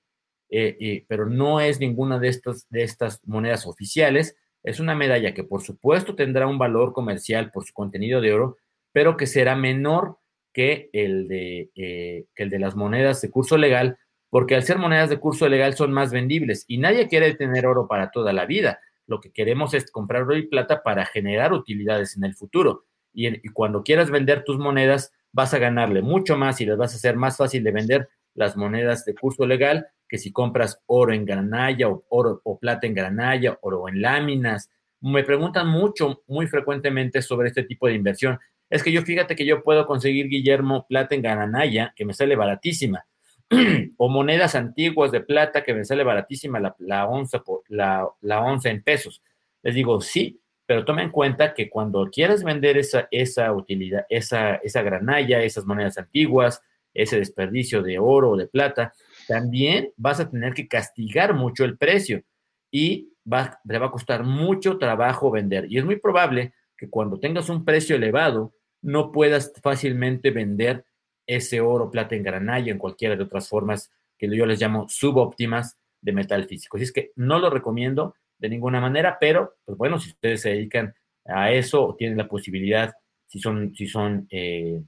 eh, 0.56 0.76
eh, 0.78 1.04
pero 1.08 1.26
no 1.26 1.58
es 1.58 1.80
ninguna 1.80 2.20
de 2.20 2.28
estas, 2.28 2.68
de 2.70 2.84
estas 2.84 3.20
monedas 3.26 3.66
oficiales, 3.66 4.36
es 4.62 4.78
una 4.78 4.94
medalla 4.94 5.34
que 5.34 5.42
por 5.42 5.62
supuesto 5.62 6.14
tendrá 6.14 6.46
un 6.46 6.58
valor 6.58 6.92
comercial 6.92 7.50
por 7.50 7.64
su 7.64 7.74
contenido 7.74 8.20
de 8.20 8.32
oro, 8.32 8.56
pero 8.92 9.16
que 9.16 9.26
será 9.26 9.56
menor 9.56 10.18
que 10.52 10.90
el 10.92 11.26
de, 11.26 11.70
eh, 11.74 12.26
que 12.36 12.44
el 12.44 12.50
de 12.50 12.60
las 12.60 12.76
monedas 12.76 13.20
de 13.20 13.30
curso 13.30 13.56
legal, 13.58 13.98
porque 14.30 14.54
al 14.54 14.62
ser 14.62 14.78
monedas 14.78 15.10
de 15.10 15.18
curso 15.18 15.48
legal 15.48 15.74
son 15.74 15.92
más 15.92 16.12
vendibles 16.12 16.64
y 16.68 16.78
nadie 16.78 17.08
quiere 17.08 17.34
tener 17.34 17.66
oro 17.66 17.88
para 17.88 18.12
toda 18.12 18.32
la 18.32 18.46
vida. 18.46 18.78
Lo 19.08 19.20
que 19.20 19.32
queremos 19.32 19.74
es 19.74 19.90
comprar 19.90 20.22
oro 20.22 20.36
y 20.36 20.46
plata 20.46 20.84
para 20.84 21.04
generar 21.04 21.52
utilidades 21.52 22.16
en 22.16 22.22
el 22.22 22.36
futuro. 22.36 22.84
Y, 23.12 23.26
y 23.26 23.48
cuando 23.52 23.82
quieras 23.82 24.08
vender 24.08 24.44
tus 24.44 24.58
monedas, 24.58 25.12
vas 25.32 25.52
a 25.52 25.58
ganarle 25.58 26.00
mucho 26.00 26.36
más 26.36 26.60
y 26.60 26.66
les 26.66 26.76
vas 26.76 26.92
a 26.92 26.96
hacer 26.96 27.16
más 27.16 27.38
fácil 27.38 27.64
de 27.64 27.72
vender 27.72 28.08
las 28.34 28.56
monedas 28.56 29.04
de 29.04 29.16
curso 29.16 29.46
legal 29.46 29.88
que 30.08 30.18
si 30.18 30.32
compras 30.32 30.80
oro 30.86 31.12
en 31.12 31.24
granalla 31.24 31.88
o 31.88 32.04
oro 32.08 32.40
o 32.44 32.58
plata 32.58 32.86
en 32.86 32.94
granalla, 32.94 33.58
oro 33.62 33.88
en 33.88 34.02
láminas. 34.02 34.70
Me 35.00 35.24
preguntan 35.24 35.68
mucho, 35.68 36.22
muy 36.26 36.46
frecuentemente 36.46 37.22
sobre 37.22 37.48
este 37.48 37.64
tipo 37.64 37.86
de 37.86 37.94
inversión. 37.94 38.38
Es 38.70 38.82
que 38.82 38.92
yo 38.92 39.02
fíjate 39.02 39.36
que 39.36 39.44
yo 39.44 39.62
puedo 39.62 39.86
conseguir, 39.86 40.28
Guillermo, 40.28 40.86
plata 40.88 41.14
en 41.14 41.22
granalla, 41.22 41.92
que 41.94 42.04
me 42.04 42.14
sale 42.14 42.36
baratísima, 42.36 43.06
o 43.96 44.08
monedas 44.08 44.54
antiguas 44.54 45.12
de 45.12 45.20
plata 45.20 45.62
que 45.62 45.74
me 45.74 45.84
sale 45.84 46.02
baratísima 46.04 46.74
la, 46.78 47.06
onza, 47.06 47.40
por, 47.42 47.62
la, 47.68 48.08
la 48.20 48.40
onza 48.40 48.70
en 48.70 48.82
pesos. 48.82 49.22
Les 49.62 49.74
digo, 49.74 50.00
sí, 50.00 50.40
pero 50.66 50.84
toma 50.84 51.02
en 51.02 51.10
cuenta 51.10 51.54
que 51.54 51.68
cuando 51.68 52.08
quieras 52.10 52.42
vender 52.42 52.78
esa, 52.78 53.06
esa 53.10 53.52
utilidad, 53.52 54.06
esa, 54.08 54.56
esa 54.56 54.82
granalla, 54.82 55.42
esas 55.42 55.66
monedas 55.66 55.98
antiguas, 55.98 56.62
ese 56.94 57.18
desperdicio 57.18 57.82
de 57.82 57.98
oro 57.98 58.30
o 58.30 58.36
de 58.36 58.46
plata, 58.46 58.94
también 59.26 59.92
vas 59.96 60.20
a 60.20 60.30
tener 60.30 60.54
que 60.54 60.68
castigar 60.68 61.34
mucho 61.34 61.64
el 61.64 61.76
precio 61.76 62.22
y 62.70 63.10
va, 63.30 63.60
va 63.70 63.86
a 63.86 63.90
costar 63.90 64.24
mucho 64.24 64.78
trabajo 64.78 65.30
vender. 65.30 65.66
Y 65.70 65.78
es 65.78 65.84
muy 65.84 65.96
probable 65.96 66.54
que 66.76 66.90
cuando 66.90 67.18
tengas 67.18 67.48
un 67.48 67.64
precio 67.64 67.96
elevado 67.96 68.52
no 68.82 69.12
puedas 69.12 69.52
fácilmente 69.62 70.30
vender 70.30 70.84
ese 71.26 71.60
oro, 71.60 71.90
plata 71.90 72.14
en 72.14 72.22
granalla, 72.22 72.70
en 72.70 72.78
cualquiera 72.78 73.16
de 73.16 73.22
otras 73.22 73.48
formas 73.48 73.90
que 74.18 74.34
yo 74.34 74.46
les 74.46 74.60
llamo 74.60 74.86
subóptimas 74.88 75.78
de 76.00 76.12
metal 76.12 76.44
físico. 76.44 76.76
Así 76.76 76.84
es 76.84 76.92
que 76.92 77.12
no 77.16 77.38
lo 77.38 77.48
recomiendo 77.48 78.14
de 78.38 78.48
ninguna 78.48 78.80
manera, 78.80 79.16
pero 79.18 79.54
pues 79.64 79.78
bueno, 79.78 79.98
si 79.98 80.10
ustedes 80.10 80.42
se 80.42 80.50
dedican 80.50 80.94
a 81.24 81.50
eso 81.50 81.82
o 81.82 81.96
tienen 81.96 82.18
la 82.18 82.28
posibilidad, 82.28 82.92
si 83.26 83.38
son, 83.38 83.74
si 83.74 83.86
son 83.86 84.26
eh, 84.30 84.82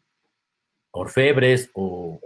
orfebres 0.97 1.71
o, 1.75 2.21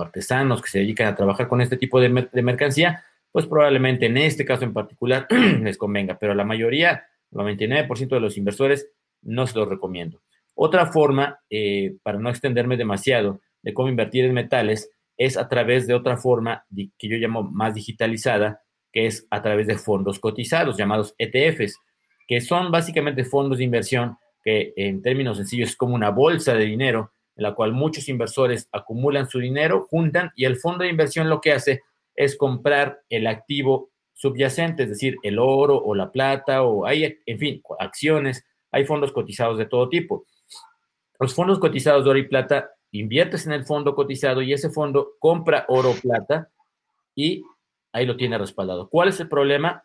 artesanos 0.00 0.62
que 0.62 0.70
se 0.70 0.78
dedican 0.78 1.08
a 1.08 1.14
trabajar 1.14 1.46
con 1.46 1.60
este 1.60 1.76
tipo 1.76 2.00
de, 2.00 2.08
mercancía, 2.08 3.04
pues 3.30 3.46
probablemente 3.46 4.06
en 4.06 4.16
este 4.16 4.44
caso 4.44 4.64
en 4.64 4.72
particular 4.72 5.26
les 5.62 5.76
convenga, 5.76 6.18
pero 6.18 6.34
la 6.34 6.44
mayoría, 6.44 7.04
el 7.30 7.38
99% 7.38 8.08
de 8.08 8.20
los 8.20 8.38
inversores, 8.38 8.88
no 9.22 9.46
se 9.46 9.58
los 9.58 9.68
recomiendo. 9.68 10.22
Otra 10.54 10.86
forma, 10.86 11.38
eh, 11.50 11.96
para 12.02 12.18
no 12.18 12.30
extenderme 12.30 12.76
demasiado, 12.76 13.40
de 13.62 13.74
cómo 13.74 13.88
invertir 13.88 14.24
en 14.24 14.32
metales 14.32 14.90
es 15.16 15.36
a 15.36 15.48
través 15.48 15.86
de 15.86 15.94
otra 15.94 16.16
forma 16.16 16.64
que 16.74 17.08
yo 17.08 17.18
llamo 17.18 17.42
más 17.42 17.74
digitalizada, 17.74 18.62
que 18.90 19.06
es 19.06 19.26
a 19.30 19.42
través 19.42 19.66
de 19.66 19.76
fondos 19.76 20.18
cotizados, 20.18 20.78
llamados 20.78 21.14
ETFs, 21.18 21.76
que 22.26 22.40
son 22.40 22.70
básicamente 22.70 23.24
fondos 23.24 23.58
de 23.58 23.64
inversión 23.64 24.16
que 24.42 24.72
en 24.76 25.02
términos 25.02 25.36
sencillos 25.36 25.70
es 25.70 25.76
como 25.76 25.94
una 25.94 26.10
bolsa 26.10 26.54
de 26.54 26.64
dinero 26.64 27.12
en 27.36 27.42
la 27.42 27.54
cual 27.54 27.72
muchos 27.72 28.08
inversores 28.08 28.68
acumulan 28.72 29.28
su 29.28 29.38
dinero, 29.38 29.86
juntan 29.90 30.30
y 30.36 30.44
el 30.44 30.56
fondo 30.56 30.84
de 30.84 30.90
inversión 30.90 31.28
lo 31.28 31.40
que 31.40 31.52
hace 31.52 31.82
es 32.14 32.36
comprar 32.36 33.00
el 33.08 33.26
activo 33.26 33.90
subyacente, 34.14 34.82
es 34.82 34.90
decir, 34.90 35.16
el 35.22 35.38
oro 35.38 35.76
o 35.76 35.94
la 35.94 36.12
plata 36.12 36.62
o 36.62 36.86
hay, 36.86 37.18
en 37.24 37.38
fin, 37.38 37.62
acciones, 37.78 38.44
hay 38.70 38.84
fondos 38.84 39.12
cotizados 39.12 39.58
de 39.58 39.66
todo 39.66 39.88
tipo. 39.88 40.26
Los 41.18 41.34
fondos 41.34 41.58
cotizados 41.58 42.04
de 42.04 42.10
oro 42.10 42.18
y 42.18 42.28
plata 42.28 42.70
inviertes 42.92 43.46
en 43.46 43.52
el 43.52 43.64
fondo 43.64 43.94
cotizado 43.94 44.42
y 44.42 44.52
ese 44.52 44.70
fondo 44.70 45.12
compra 45.18 45.64
oro 45.68 45.90
o 45.90 45.94
plata 45.94 46.50
y 47.14 47.42
ahí 47.92 48.06
lo 48.06 48.16
tiene 48.16 48.38
respaldado. 48.38 48.88
¿Cuál 48.88 49.08
es 49.08 49.20
el 49.20 49.28
problema? 49.28 49.84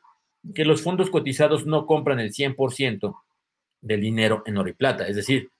Que 0.53 0.65
los 0.65 0.81
fondos 0.81 1.09
cotizados 1.09 1.65
no 1.65 1.85
compran 1.85 2.19
el 2.19 2.31
100% 2.31 3.15
del 3.81 4.01
dinero 4.01 4.43
en 4.45 4.57
oro 4.57 4.69
y 4.69 4.73
plata, 4.73 5.07
es 5.07 5.15
decir, 5.15 5.51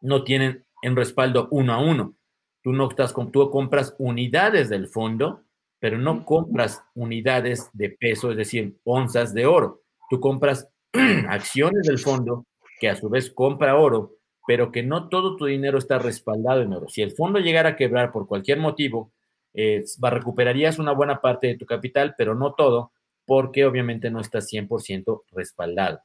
no 0.00 0.24
tienen 0.24 0.65
en 0.82 0.96
respaldo 0.96 1.48
uno 1.50 1.72
a 1.72 1.78
uno. 1.78 2.14
Tú 2.62 2.72
no 2.72 2.88
estás 2.88 3.14
tú 3.32 3.50
compras 3.50 3.94
unidades 3.98 4.68
del 4.68 4.88
fondo, 4.88 5.44
pero 5.78 5.98
no 5.98 6.24
compras 6.24 6.82
unidades 6.94 7.70
de 7.72 7.90
peso, 7.90 8.30
es 8.30 8.36
decir, 8.36 8.76
onzas 8.84 9.34
de 9.34 9.46
oro. 9.46 9.82
Tú 10.10 10.20
compras 10.20 10.68
acciones 11.28 11.86
del 11.86 11.98
fondo 11.98 12.46
que 12.80 12.88
a 12.88 12.96
su 12.96 13.08
vez 13.08 13.30
compra 13.30 13.76
oro, 13.76 14.16
pero 14.46 14.70
que 14.70 14.82
no 14.82 15.08
todo 15.08 15.36
tu 15.36 15.46
dinero 15.46 15.78
está 15.78 15.98
respaldado 15.98 16.62
en 16.62 16.72
oro. 16.72 16.88
Si 16.88 17.02
el 17.02 17.12
fondo 17.12 17.38
llegara 17.38 17.70
a 17.70 17.76
quebrar 17.76 18.12
por 18.12 18.26
cualquier 18.26 18.58
motivo, 18.58 19.12
eh, 19.54 19.84
recuperarías 20.00 20.78
una 20.78 20.92
buena 20.92 21.20
parte 21.20 21.46
de 21.46 21.56
tu 21.56 21.66
capital, 21.66 22.14
pero 22.16 22.34
no 22.34 22.54
todo, 22.54 22.92
porque 23.24 23.64
obviamente 23.64 24.10
no 24.10 24.20
está 24.20 24.40
100% 24.40 25.22
respaldado. 25.32 26.00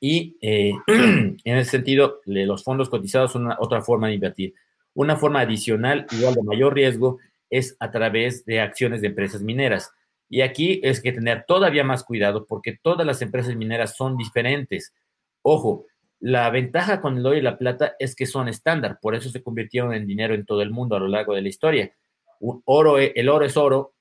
Y 0.00 0.36
eh, 0.40 0.72
en 0.86 1.38
ese 1.44 1.70
sentido, 1.70 2.20
los 2.24 2.64
fondos 2.64 2.88
cotizados 2.88 3.32
son 3.32 3.50
otra 3.58 3.82
forma 3.82 4.08
de 4.08 4.14
invertir. 4.14 4.54
Una 4.94 5.16
forma 5.16 5.40
adicional, 5.40 6.06
igual 6.12 6.34
de 6.34 6.42
mayor 6.42 6.74
riesgo, 6.74 7.18
es 7.50 7.76
a 7.80 7.90
través 7.90 8.44
de 8.44 8.60
acciones 8.60 9.00
de 9.00 9.08
empresas 9.08 9.42
mineras. 9.42 9.92
Y 10.28 10.40
aquí 10.40 10.80
es 10.82 11.00
que 11.00 11.12
tener 11.12 11.44
todavía 11.46 11.84
más 11.84 12.04
cuidado 12.04 12.46
porque 12.46 12.78
todas 12.82 13.06
las 13.06 13.20
empresas 13.20 13.54
mineras 13.54 13.96
son 13.96 14.16
diferentes. 14.16 14.94
Ojo, 15.42 15.86
la 16.20 16.48
ventaja 16.50 17.00
con 17.00 17.18
el 17.18 17.26
oro 17.26 17.36
y 17.36 17.42
la 17.42 17.58
plata 17.58 17.96
es 17.98 18.14
que 18.14 18.26
son 18.26 18.48
estándar, 18.48 18.98
por 19.02 19.14
eso 19.14 19.28
se 19.28 19.42
convirtieron 19.42 19.92
en 19.92 20.06
dinero 20.06 20.34
en 20.34 20.46
todo 20.46 20.62
el 20.62 20.70
mundo 20.70 20.96
a 20.96 21.00
lo 21.00 21.08
largo 21.08 21.34
de 21.34 21.42
la 21.42 21.48
historia. 21.48 21.92
oro, 22.40 22.98
e, 22.98 23.12
el 23.16 23.28
oro 23.28 23.44
es 23.44 23.56
oro 23.56 23.92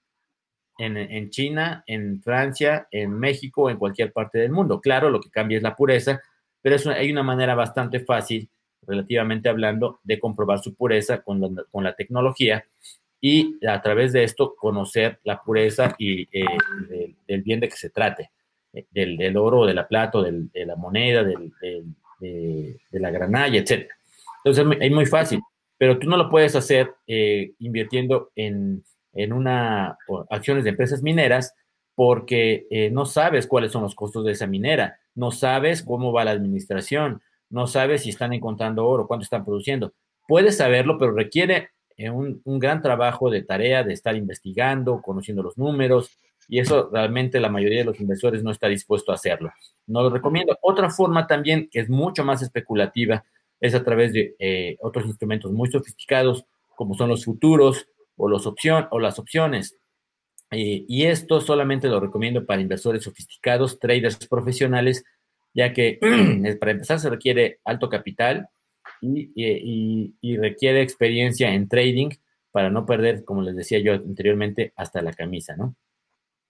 en, 0.81 1.29
China, 1.29 1.83
en 1.85 2.21
Francia, 2.21 2.87
en 2.91 3.17
México, 3.17 3.69
en 3.69 3.77
cualquier 3.77 4.11
parte 4.11 4.39
del 4.39 4.51
mundo. 4.51 4.81
Claro, 4.81 5.09
lo 5.09 5.19
que 5.19 5.29
cambia 5.29 5.57
es 5.57 5.63
la 5.63 5.75
pureza, 5.75 6.21
pero 6.61 6.77
hay 6.95 7.11
una 7.11 7.23
manera 7.23 7.55
bastante 7.55 7.99
fácil, 7.99 8.49
relativamente 8.85 9.49
hablando, 9.49 9.99
de 10.03 10.19
comprobar 10.19 10.59
su 10.59 10.75
pureza 10.75 11.21
con 11.21 11.83
la, 11.83 11.95
tecnología 11.95 12.65
y 13.19 13.63
a 13.65 13.81
través 13.81 14.13
de 14.13 14.23
esto 14.23 14.55
conocer 14.55 15.19
la 15.23 15.41
pureza 15.43 15.95
y 15.99 16.23
eh, 16.31 16.45
del, 17.27 17.43
bien 17.43 17.59
de 17.59 17.69
que 17.69 17.75
se 17.75 17.91
trate, 17.91 18.31
eh, 18.73 18.85
del, 18.89 19.37
oro, 19.37 19.65
de 19.65 19.75
la 19.75 19.87
plata, 19.87 20.19
de 20.21 20.65
la 20.65 20.75
moneda, 20.75 21.23
de, 21.23 21.41
la 22.91 23.11
granalla, 23.11 23.59
etc. 23.59 23.87
Entonces 24.43 24.77
es 24.79 24.91
muy, 24.91 25.05
fácil, 25.05 25.41
pero 25.77 25.99
tú 25.99 26.09
no 26.09 26.17
lo 26.17 26.29
puedes 26.29 26.55
hacer 26.55 26.91
eh, 27.05 27.51
invirtiendo 27.59 28.31
en 28.35 28.83
en 29.13 29.33
una 29.33 29.97
acciones 30.29 30.63
de 30.63 30.71
empresas 30.71 31.01
mineras 31.03 31.53
porque 31.95 32.67
eh, 32.71 32.89
no 32.89 33.05
sabes 33.05 33.47
cuáles 33.47 33.71
son 33.71 33.83
los 33.83 33.95
costos 33.95 34.25
de 34.25 34.31
esa 34.31 34.47
minera, 34.47 34.99
no 35.13 35.31
sabes 35.31 35.83
cómo 35.83 36.11
va 36.11 36.23
la 36.23 36.31
administración, 36.31 37.21
no 37.49 37.67
sabes 37.67 38.03
si 38.03 38.09
están 38.09 38.33
encontrando 38.33 38.87
oro, 38.87 39.07
cuánto 39.07 39.23
están 39.23 39.43
produciendo. 39.43 39.93
Puedes 40.27 40.57
saberlo, 40.57 40.97
pero 40.97 41.11
requiere 41.11 41.69
eh, 41.97 42.09
un, 42.09 42.41
gran 42.45 42.81
trabajo 42.81 43.29
de 43.29 43.43
tarea, 43.43 43.83
de 43.83 43.93
estar 43.93 44.15
investigando, 44.15 45.01
conociendo 45.01 45.43
los 45.43 45.57
números, 45.57 46.17
y 46.47 46.59
eso 46.59 46.89
realmente 46.91 47.39
la 47.39 47.49
mayoría 47.49 47.79
de 47.79 47.85
los 47.85 47.99
inversores 47.99 48.43
no 48.43 48.51
está 48.51 48.67
dispuesto 48.67 49.11
a 49.11 49.15
hacerlo. 49.15 49.51
No 49.87 50.01
lo 50.01 50.09
recomiendo. 50.09 50.57
Otra 50.61 50.89
forma 50.89 51.27
también 51.27 51.69
que 51.69 51.79
es 51.81 51.89
mucho 51.89 52.23
más 52.23 52.41
especulativa 52.41 53.23
es 53.59 53.75
a 53.75 53.83
través 53.83 54.11
de 54.13 54.35
eh, 54.39 54.77
otros 54.81 55.05
instrumentos 55.05 55.51
muy 55.51 55.69
sofisticados, 55.69 56.45
como 56.75 56.95
son 56.95 57.09
los 57.09 57.25
futuros, 57.25 57.87
o, 58.21 58.29
los 58.29 58.45
opción, 58.45 58.87
o 58.91 58.99
las 58.99 59.19
opciones. 59.19 59.77
Eh, 60.51 60.85
y 60.87 61.05
esto 61.05 61.41
solamente 61.41 61.87
lo 61.87 61.99
recomiendo 61.99 62.45
para 62.45 62.61
inversores 62.61 63.03
sofisticados, 63.03 63.79
traders 63.79 64.27
profesionales, 64.27 65.03
ya 65.53 65.73
que 65.73 65.97
para 66.59 66.71
empezar 66.71 66.99
se 66.99 67.09
requiere 67.09 67.59
alto 67.65 67.89
capital 67.89 68.47
y, 69.01 69.31
y, 70.21 70.37
requiere 70.37 70.81
experiencia 70.81 71.53
en 71.53 71.67
trading 71.67 72.09
para 72.51 72.69
no 72.69 72.85
perder, 72.85 73.23
como 73.25 73.41
les 73.41 73.55
decía 73.55 73.79
yo 73.79 73.93
anteriormente, 73.93 74.73
hasta 74.75 75.01
la 75.01 75.13
camisa, 75.13 75.55
¿no? 75.55 75.75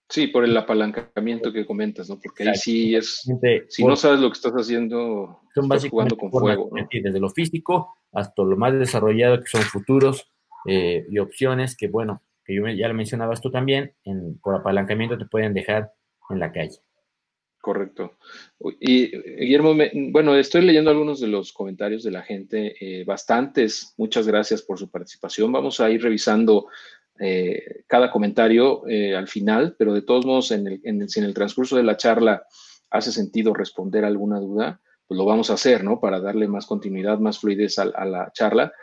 Sí, 0.09 0.27
por 0.27 0.43
el 0.43 0.57
apalancamiento 0.57 1.53
que 1.53 1.65
comentas, 1.65 2.09
¿no? 2.09 2.19
Porque 2.19 2.43
ahí 2.43 2.55
sí 2.55 2.95
es, 2.95 3.23
si 3.69 3.85
no 3.85 3.95
sabes 3.95 4.19
lo 4.19 4.29
que 4.29 4.35
estás 4.35 4.51
haciendo, 4.51 5.39
estás 5.55 5.87
jugando 5.87 6.17
con 6.17 6.29
fuego. 6.29 6.69
¿no? 6.73 6.87
Desde 6.91 7.19
lo 7.19 7.29
físico 7.29 7.95
hasta 8.11 8.43
lo 8.43 8.57
más 8.57 8.73
desarrollado 8.73 9.39
que 9.39 9.47
son 9.47 9.61
futuros, 9.61 10.29
eh, 10.65 11.05
y 11.09 11.19
opciones 11.19 11.75
que, 11.75 11.87
bueno, 11.87 12.21
que 12.45 12.55
yo 12.55 12.67
ya 12.67 12.87
lo 12.87 12.93
mencionabas 12.93 13.41
tú 13.41 13.51
también, 13.51 13.93
en, 14.03 14.39
por 14.39 14.55
apalancamiento 14.55 15.17
te 15.17 15.25
pueden 15.25 15.53
dejar 15.53 15.91
en 16.29 16.39
la 16.39 16.51
calle. 16.51 16.79
Correcto. 17.59 18.17
Y 18.79 19.15
Guillermo, 19.15 19.75
bueno, 20.09 20.35
estoy 20.35 20.63
leyendo 20.63 20.89
algunos 20.89 21.19
de 21.19 21.27
los 21.27 21.53
comentarios 21.53 22.03
de 22.03 22.11
la 22.11 22.23
gente, 22.23 22.75
eh, 22.79 23.03
bastantes, 23.03 23.93
muchas 23.97 24.25
gracias 24.25 24.63
por 24.63 24.79
su 24.79 24.89
participación. 24.89 25.51
Vamos 25.51 25.79
a 25.79 25.89
ir 25.91 26.01
revisando 26.01 26.67
eh, 27.19 27.83
cada 27.85 28.09
comentario 28.09 28.83
al 29.15 29.27
final, 29.27 29.75
pero 29.77 29.93
de 29.93 30.01
todos 30.01 30.25
modos, 30.25 30.51
en 30.51 30.67
el, 30.67 31.09
si 31.09 31.19
en 31.19 31.25
el 31.25 31.35
transcurso 31.35 31.77
de 31.77 31.83
la 31.83 31.97
charla 31.97 32.43
hace 32.89 33.11
sentido 33.11 33.53
responder 33.53 34.05
alguna 34.05 34.39
duda, 34.39 34.81
pues 35.07 35.17
lo 35.19 35.25
vamos 35.25 35.51
a 35.51 35.53
hacer, 35.53 35.83
¿no? 35.83 35.99
Para 35.99 36.19
darle 36.19 36.47
más 36.47 36.65
continuidad, 36.65 37.19
más 37.19 37.37
fluidez 37.37 37.77
a 37.77 37.85
la 37.85 38.31
charla. 38.33 38.73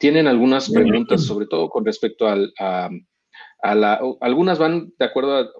Tienen 0.00 0.26
algunas 0.26 0.70
preguntas, 0.70 1.22
sobre 1.24 1.44
todo 1.44 1.68
con 1.68 1.84
respecto 1.84 2.26
al, 2.26 2.54
a, 2.58 2.88
la... 3.74 4.00
Algunas 4.22 4.58
van 4.58 4.94
de 4.98 5.04
acuerdo 5.04 5.36
a 5.36 5.50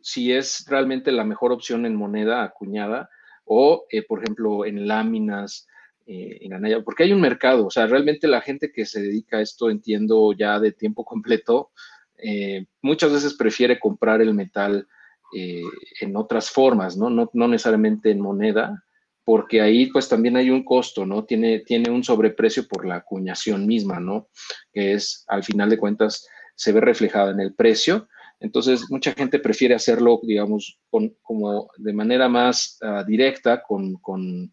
si 0.00 0.32
es 0.32 0.64
realmente 0.66 1.12
la 1.12 1.22
mejor 1.22 1.52
opción 1.52 1.84
en 1.84 1.94
moneda 1.94 2.42
acuñada 2.42 3.10
o, 3.44 3.84
eh, 3.90 4.02
por 4.02 4.22
ejemplo, 4.22 4.64
en 4.64 4.88
láminas, 4.88 5.66
eh, 6.06 6.38
en 6.40 6.54
anaya, 6.54 6.80
porque 6.82 7.02
hay 7.02 7.12
un 7.12 7.20
mercado, 7.20 7.66
o 7.66 7.70
sea, 7.70 7.86
realmente 7.86 8.26
la 8.26 8.40
gente 8.40 8.72
que 8.72 8.86
se 8.86 9.02
dedica 9.02 9.36
a 9.36 9.42
esto, 9.42 9.68
entiendo 9.68 10.32
ya 10.32 10.58
de 10.58 10.72
tiempo 10.72 11.04
completo, 11.04 11.70
eh, 12.16 12.68
muchas 12.80 13.12
veces 13.12 13.34
prefiere 13.34 13.78
comprar 13.78 14.22
el 14.22 14.32
metal 14.32 14.88
en 15.32 16.16
otras 16.16 16.50
formas, 16.50 16.96
¿no? 16.96 17.08
¿no? 17.08 17.30
No 17.34 17.46
necesariamente 17.46 18.10
en 18.10 18.20
moneda, 18.20 18.82
porque 19.30 19.60
ahí 19.60 19.86
pues 19.86 20.08
también 20.08 20.36
hay 20.36 20.50
un 20.50 20.64
costo, 20.64 21.06
¿no? 21.06 21.24
Tiene, 21.24 21.60
tiene 21.60 21.88
un 21.88 22.02
sobreprecio 22.02 22.66
por 22.66 22.84
la 22.84 22.96
acuñación 22.96 23.64
misma, 23.64 24.00
¿no? 24.00 24.28
Que 24.72 24.94
es, 24.94 25.24
al 25.28 25.44
final 25.44 25.70
de 25.70 25.78
cuentas, 25.78 26.26
se 26.56 26.72
ve 26.72 26.80
reflejada 26.80 27.30
en 27.30 27.38
el 27.38 27.54
precio. 27.54 28.08
Entonces, 28.40 28.86
mucha 28.90 29.12
gente 29.12 29.38
prefiere 29.38 29.76
hacerlo, 29.76 30.18
digamos, 30.24 30.80
con, 30.90 31.14
como 31.22 31.68
de 31.76 31.92
manera 31.92 32.28
más 32.28 32.76
ah, 32.82 33.04
directa, 33.06 33.62
con, 33.62 33.94
con 33.98 34.52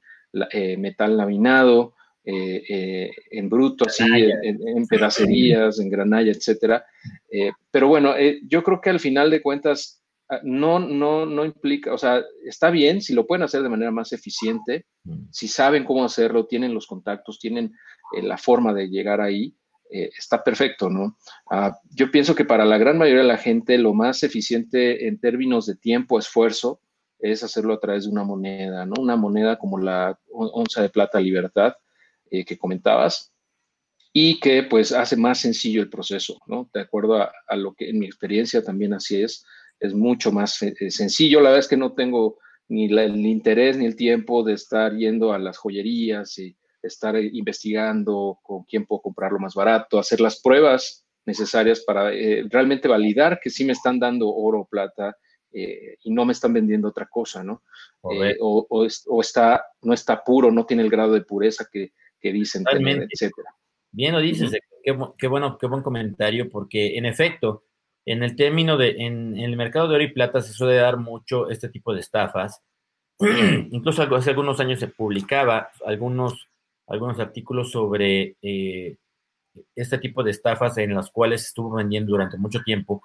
eh, 0.51 0.77
metal 0.77 1.17
laminado, 1.17 1.95
eh, 2.23 2.61
eh, 2.69 3.11
en 3.31 3.49
bruto, 3.49 3.85
así, 3.87 4.03
en, 4.03 4.59
en, 4.61 4.85
pedacerías, 4.85 5.79
en 5.79 5.89
granalla, 5.89 6.31
etcétera. 6.31 6.85
pero 7.71 7.87
bueno, 7.87 8.13
yo 8.47 8.61
creo 8.61 8.79
que 8.79 8.91
al 8.91 8.99
final 8.99 9.31
de 9.31 9.41
cuentas, 9.41 9.96
no, 10.43 10.79
no, 10.79 11.25
no 11.25 11.45
implica, 11.45 11.93
o 11.93 11.97
sea, 11.97 12.21
está 12.45 12.69
bien 12.69 13.01
si 13.01 13.13
lo 13.13 13.25
pueden 13.25 13.43
hacer 13.43 13.63
de 13.63 13.69
manera 13.69 13.91
más 13.91 14.11
eficiente, 14.11 14.85
mm. 15.03 15.27
si 15.31 15.47
saben 15.47 15.85
cómo 15.85 16.03
hacerlo, 16.03 16.47
tienen 16.47 16.73
los 16.73 16.85
contactos, 16.85 17.39
tienen 17.39 17.73
eh, 18.15 18.21
la 18.21 18.37
forma 18.37 18.73
de 18.73 18.89
llegar 18.89 19.21
ahí, 19.21 19.55
eh, 19.89 20.09
está 20.17 20.43
perfecto, 20.43 20.89
¿no? 20.89 21.17
Ah, 21.49 21.77
yo 21.89 22.11
pienso 22.11 22.35
que 22.35 22.43
para 22.43 22.65
la 22.65 22.77
gran 22.77 22.97
mayoría 22.97 23.21
de 23.21 23.27
la 23.27 23.37
gente 23.37 23.77
lo 23.77 23.93
más 23.93 24.21
eficiente 24.23 25.07
en 25.07 25.19
términos 25.19 25.65
de 25.65 25.75
tiempo, 25.75 26.19
esfuerzo, 26.19 26.81
es 27.19 27.41
hacerlo 27.41 27.73
a 27.73 27.79
través 27.79 28.03
de 28.03 28.11
una 28.11 28.23
moneda, 28.23 28.85
¿no? 28.85 28.95
Una 28.99 29.15
moneda 29.15 29.57
como 29.57 29.77
la 29.79 30.19
onza 30.29 30.81
de 30.81 30.89
plata 30.89 31.19
libertad 31.19 31.73
eh, 32.29 32.43
que 32.43 32.57
comentabas 32.57 33.33
y 34.11 34.39
que 34.39 34.63
pues 34.63 34.91
hace 34.91 35.15
más 35.15 35.39
sencillo 35.39 35.81
el 35.81 35.89
proceso, 35.89 36.39
¿no? 36.47 36.69
De 36.73 36.81
acuerdo 36.81 37.21
a, 37.21 37.55
lo 37.55 37.73
que 37.73 37.89
en 37.89 37.99
mi 37.99 38.05
experiencia 38.05 38.63
también 38.63 38.93
así 38.93 39.21
es, 39.21 39.45
es 39.79 39.93
mucho 39.93 40.31
más 40.31 40.61
eh, 40.61 40.91
sencillo. 40.91 41.39
La 41.39 41.49
verdad 41.49 41.59
es 41.59 41.67
que 41.67 41.77
no 41.77 41.93
tengo 41.93 42.37
ni 42.69 42.85
el 42.85 43.25
interés 43.25 43.77
ni 43.77 43.85
el 43.85 43.95
tiempo 43.95 44.43
de 44.43 44.53
estar 44.53 44.95
yendo 44.95 45.33
a 45.33 45.39
las 45.39 45.57
joyerías 45.57 46.37
y 46.37 46.55
estar 46.81 47.15
investigando 47.17 48.39
con 48.43 48.63
quién 48.63 48.85
puedo 48.85 49.01
comprarlo 49.01 49.39
más 49.39 49.55
barato, 49.55 49.99
hacer 49.99 50.19
las 50.21 50.41
pruebas 50.41 51.05
necesarias 51.25 51.83
para 51.85 52.13
eh, 52.13 52.45
realmente 52.49 52.87
validar 52.87 53.39
que 53.41 53.49
sí 53.49 53.65
me 53.65 53.73
están 53.73 53.99
dando 53.99 54.29
oro 54.29 54.61
o 54.61 54.67
plata 54.67 55.15
eh, 55.51 55.97
y 56.03 56.11
no 56.11 56.25
me 56.25 56.33
están 56.33 56.53
vendiendo 56.53 56.87
otra 56.87 57.07
cosa, 57.07 57.43
¿no? 57.43 57.63
Eh, 58.11 58.35
o, 58.39 58.85
está, 59.21 59.65
no 59.81 59.93
está 59.93 60.23
puro, 60.23 60.51
no 60.51 60.65
tiene 60.65 60.83
el 60.83 60.89
grado 60.89 61.13
de 61.13 61.21
pureza 61.21 61.67
que, 61.71 61.91
dicen 62.21 62.65
tener, 62.65 63.07
etcétera. 63.09 63.49
Bien 63.89 64.13
lo 64.13 64.19
dices, 64.19 64.51
qué, 64.83 64.91
bueno, 65.27 65.57
qué 65.57 65.67
buen 65.67 65.81
comentario, 65.81 66.49
porque 66.49 66.97
en 66.97 67.05
efecto, 67.05 67.63
en 68.07 68.23
el 68.23 68.35
término 68.35 68.77
de, 68.77 68.95
en, 68.99 69.37
el 69.37 69.57
mercado 69.57 69.87
de 69.87 69.95
oro 69.95 70.03
y 70.03 70.11
plata 70.11 70.41
se 70.41 70.53
suele 70.53 70.75
dar 70.75 70.97
mucho 70.97 71.49
este 71.49 71.69
tipo 71.69 71.93
de 71.93 71.99
estafas. 71.99 72.63
Incluso 73.19 74.03
hace 74.15 74.29
algunos 74.29 74.59
años 74.59 74.79
se 74.79 74.87
publicaba 74.87 75.69
algunos 75.85 76.47
algunos 76.87 77.19
artículos 77.19 77.69
sobre 77.71 78.37
eh, 78.41 78.95
este 79.75 79.97
tipo 79.97 80.23
de 80.23 80.31
estafas 80.31 80.77
en 80.77 80.95
las 80.95 81.11
cuales 81.11 81.45
estuvo 81.45 81.75
vendiendo 81.75 82.11
durante 82.11 82.37
mucho 82.37 82.61
tiempo 82.61 83.01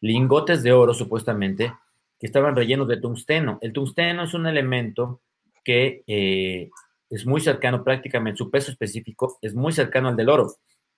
lingotes 0.00 0.62
de 0.62 0.72
oro, 0.72 0.94
supuestamente, 0.94 1.74
que 2.18 2.26
estaban 2.26 2.56
rellenos 2.56 2.88
de 2.88 2.98
tungsteno. 2.98 3.58
El 3.60 3.72
tungsteno 3.72 4.22
es 4.22 4.32
un 4.32 4.46
elemento 4.46 5.20
que 5.62 6.04
eh, 6.06 6.70
es 7.10 7.26
muy 7.26 7.40
cercano 7.40 7.84
prácticamente, 7.84 8.38
su 8.38 8.50
peso 8.50 8.70
específico 8.70 9.38
es 9.42 9.54
muy 9.54 9.72
cercano 9.72 10.08
al 10.08 10.16
del 10.16 10.30
oro. 10.30 10.54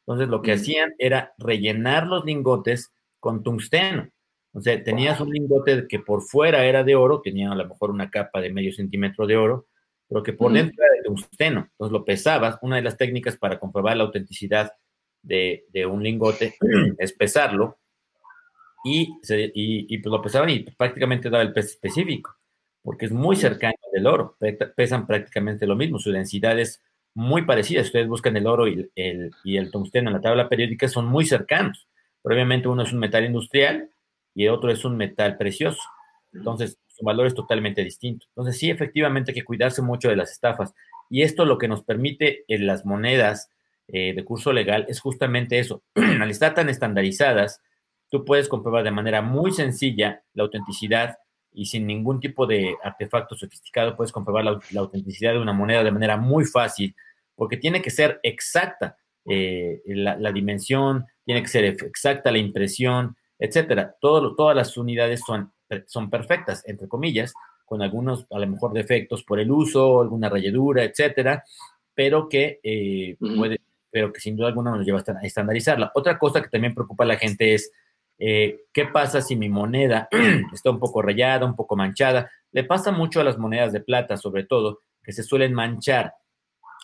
Entonces, 0.07 0.28
lo 0.28 0.42
que 0.42 0.53
mm. 0.53 0.55
hacían 0.55 0.94
era 0.98 1.32
rellenar 1.38 2.07
los 2.07 2.24
lingotes 2.24 2.92
con 3.21 3.43
tungsteno. 3.43 4.11
O 4.53 4.61
sea, 4.61 4.83
tenías 4.83 5.21
un 5.21 5.31
lingote 5.31 5.87
que 5.87 6.01
por 6.01 6.23
fuera 6.23 6.64
era 6.64 6.83
de 6.83 6.97
oro, 6.97 7.21
tenía 7.21 7.53
a 7.53 7.55
lo 7.55 7.68
mejor 7.68 7.91
una 7.91 8.11
capa 8.11 8.41
de 8.41 8.53
medio 8.53 8.73
centímetro 8.73 9.27
de 9.27 9.37
oro, 9.37 9.68
pero 10.09 10.25
que 10.25 10.33
por 10.33 10.53
dentro 10.53 10.83
era 10.83 10.95
de 10.95 11.05
tungsteno. 11.05 11.68
Entonces 11.71 11.93
lo 11.93 12.05
pesabas. 12.05 12.59
Una 12.62 12.77
de 12.77 12.83
las 12.83 12.97
técnicas 12.97 13.37
para 13.37 13.61
comprobar 13.61 13.97
la 13.97 14.05
autenticidad 14.05 14.73
de, 15.23 15.64
un 15.89 16.03
lingote 16.03 16.57
es 16.99 17.12
pesarlo. 17.12 17.79
Y, 18.83 19.12
y, 19.29 19.99
pues 19.99 20.11
lo 20.11 20.23
pesaban 20.23 20.49
y 20.49 20.61
prácticamente 20.61 21.29
daba 21.29 21.43
el 21.43 21.53
peso 21.53 21.68
específico, 21.68 22.35
porque 22.83 23.05
es 23.05 23.12
muy 23.12 23.37
cercano 23.37 23.77
del 23.93 24.07
oro. 24.07 24.37
Pesan 24.75 25.07
prácticamente 25.07 25.66
lo 25.66 25.77
mismo. 25.77 25.99
Su 25.99 26.11
densidad 26.11 26.59
es 26.59 26.83
muy 27.14 27.43
parecida. 27.43 27.83
Si 27.83 27.89
ustedes 27.89 28.09
buscan 28.09 28.37
el 28.37 28.47
oro 28.47 28.66
y 28.66 28.91
el, 28.97 29.31
y 29.45 29.59
el 29.59 29.71
tungsteno 29.71 30.09
en 30.09 30.14
la 30.14 30.21
tabla 30.21 30.49
periódica, 30.49 30.89
son 30.89 31.07
muy 31.07 31.27
cercanos. 31.27 31.89
Pero 32.23 32.35
obviamente 32.35 32.68
uno 32.68 32.83
es 32.83 32.93
un 32.93 32.99
metal 32.99 33.25
industrial 33.25 33.91
y 34.35 34.45
el 34.45 34.51
otro 34.51 34.71
es 34.71 34.85
un 34.85 34.97
metal 34.97 35.37
precioso. 35.37 35.81
Entonces, 36.33 36.79
su 36.87 37.05
valor 37.05 37.27
es 37.27 37.35
totalmente 37.35 37.83
distinto. 37.83 38.27
Entonces, 38.31 38.59
sí, 38.59 38.71
efectivamente 38.71 39.31
hay 39.31 39.35
que 39.35 39.45
cuidarse 39.45 39.83
mucho 39.83 40.09
de 40.09 40.16
las 40.16 40.31
estafas. 40.31 40.75
Y 41.09 41.23
esto 41.23 41.45
lo 41.45 41.59
que 41.59 41.68
nos 41.68 41.83
permite 41.83 42.45
en 42.47 42.66
las 42.66 42.85
monedas 42.85 43.51
eh, 43.89 44.14
de 44.14 44.25
curso 44.25 44.53
legal 44.53 44.87
es 44.89 45.01
justamente 45.01 45.59
eso. 45.59 45.83
Al 45.95 46.31
estar 46.31 46.55
tan 46.55 46.68
estandarizadas, 46.68 47.61
tú 48.09 48.25
puedes 48.25 48.49
comprobar 48.49 48.85
de 48.85 48.91
manera 48.91 49.23
muy 49.23 49.53
sencilla 49.53 50.23
la 50.35 50.45
autenticidad 50.45 51.16
y 51.53 51.66
sin 51.66 51.87
ningún 51.87 52.21
tipo 52.21 52.47
de 52.47 52.77
artefacto 52.83 53.35
sofisticado 53.35 53.97
puedes 53.97 54.12
comprobar 54.12 54.45
la, 54.45 54.61
autenticidad 54.79 55.33
de 55.33 55.41
una 55.41 55.53
moneda 55.53 55.83
de 55.83 55.91
manera 55.91 56.16
muy 56.16 56.45
fácil, 56.45 56.95
porque 57.35 57.57
tiene 57.57 57.83
que 57.83 57.91
ser 57.91 58.21
exacta 58.23 58.97
eh, 59.31 59.81
la, 59.87 60.33
dimensión, 60.33 61.07
tiene 61.24 61.43
que 61.43 61.49
ser 61.49 61.64
exacta 61.64 62.33
la 62.33 62.39
impresión, 62.39 63.16
etcétera. 63.39 63.95
todas 64.01 64.57
las 64.57 64.76
unidades 64.76 65.20
son 65.24 65.53
son 65.87 66.11
perfectas, 66.11 66.62
entre 66.66 66.89
comillas, 66.89 67.33
con 67.64 67.83
algunos 67.83 68.26
a 68.31 68.39
lo 68.39 68.47
mejor 68.47 68.72
defectos 68.72 69.22
por 69.22 69.39
el 69.39 69.51
uso, 69.51 70.01
alguna 70.01 70.28
rayadura, 70.28 70.83
etcétera, 70.83 71.45
pero 71.95 72.28
que 72.28 72.59
eh, 72.62 73.16
puede, 73.37 73.61
pero 73.91 74.12
que 74.12 74.20
sin 74.20 74.37
duda 74.37 74.49
alguna 74.49 74.72
nos 74.72 74.85
lleva 74.85 74.99
a 75.07 75.26
estandarizarla. 75.26 75.93
Otra 75.95 76.18
cosa 76.18 76.43
que 76.43 76.49
también 76.49 76.74
preocupa 76.74 77.05
a 77.05 77.09
la 77.09 77.16
gente 77.16 77.55
es 77.55 77.70
eh, 78.18 78.64
qué 78.72 78.87
pasa 78.87 79.22
si 79.22 79.37
mi 79.37 79.49
moneda 79.49 80.09
está 80.53 80.70
un 80.70 80.81
poco 80.81 81.03
rayada, 81.03 81.47
un 81.47 81.57
poco 81.57 81.76
manchada. 81.76 82.31
Le 82.53 82.64
pasa 82.64 82.91
mucho 82.91 83.20
a 83.20 83.24
las 83.24 83.39
monedas 83.39 83.72
de 83.72 83.81
plata, 83.81 84.16
sobre 84.16 84.45
todo, 84.45 84.81
que 85.03 85.12
se 85.12 85.22
suelen 85.22 85.55
manchar. 85.55 86.14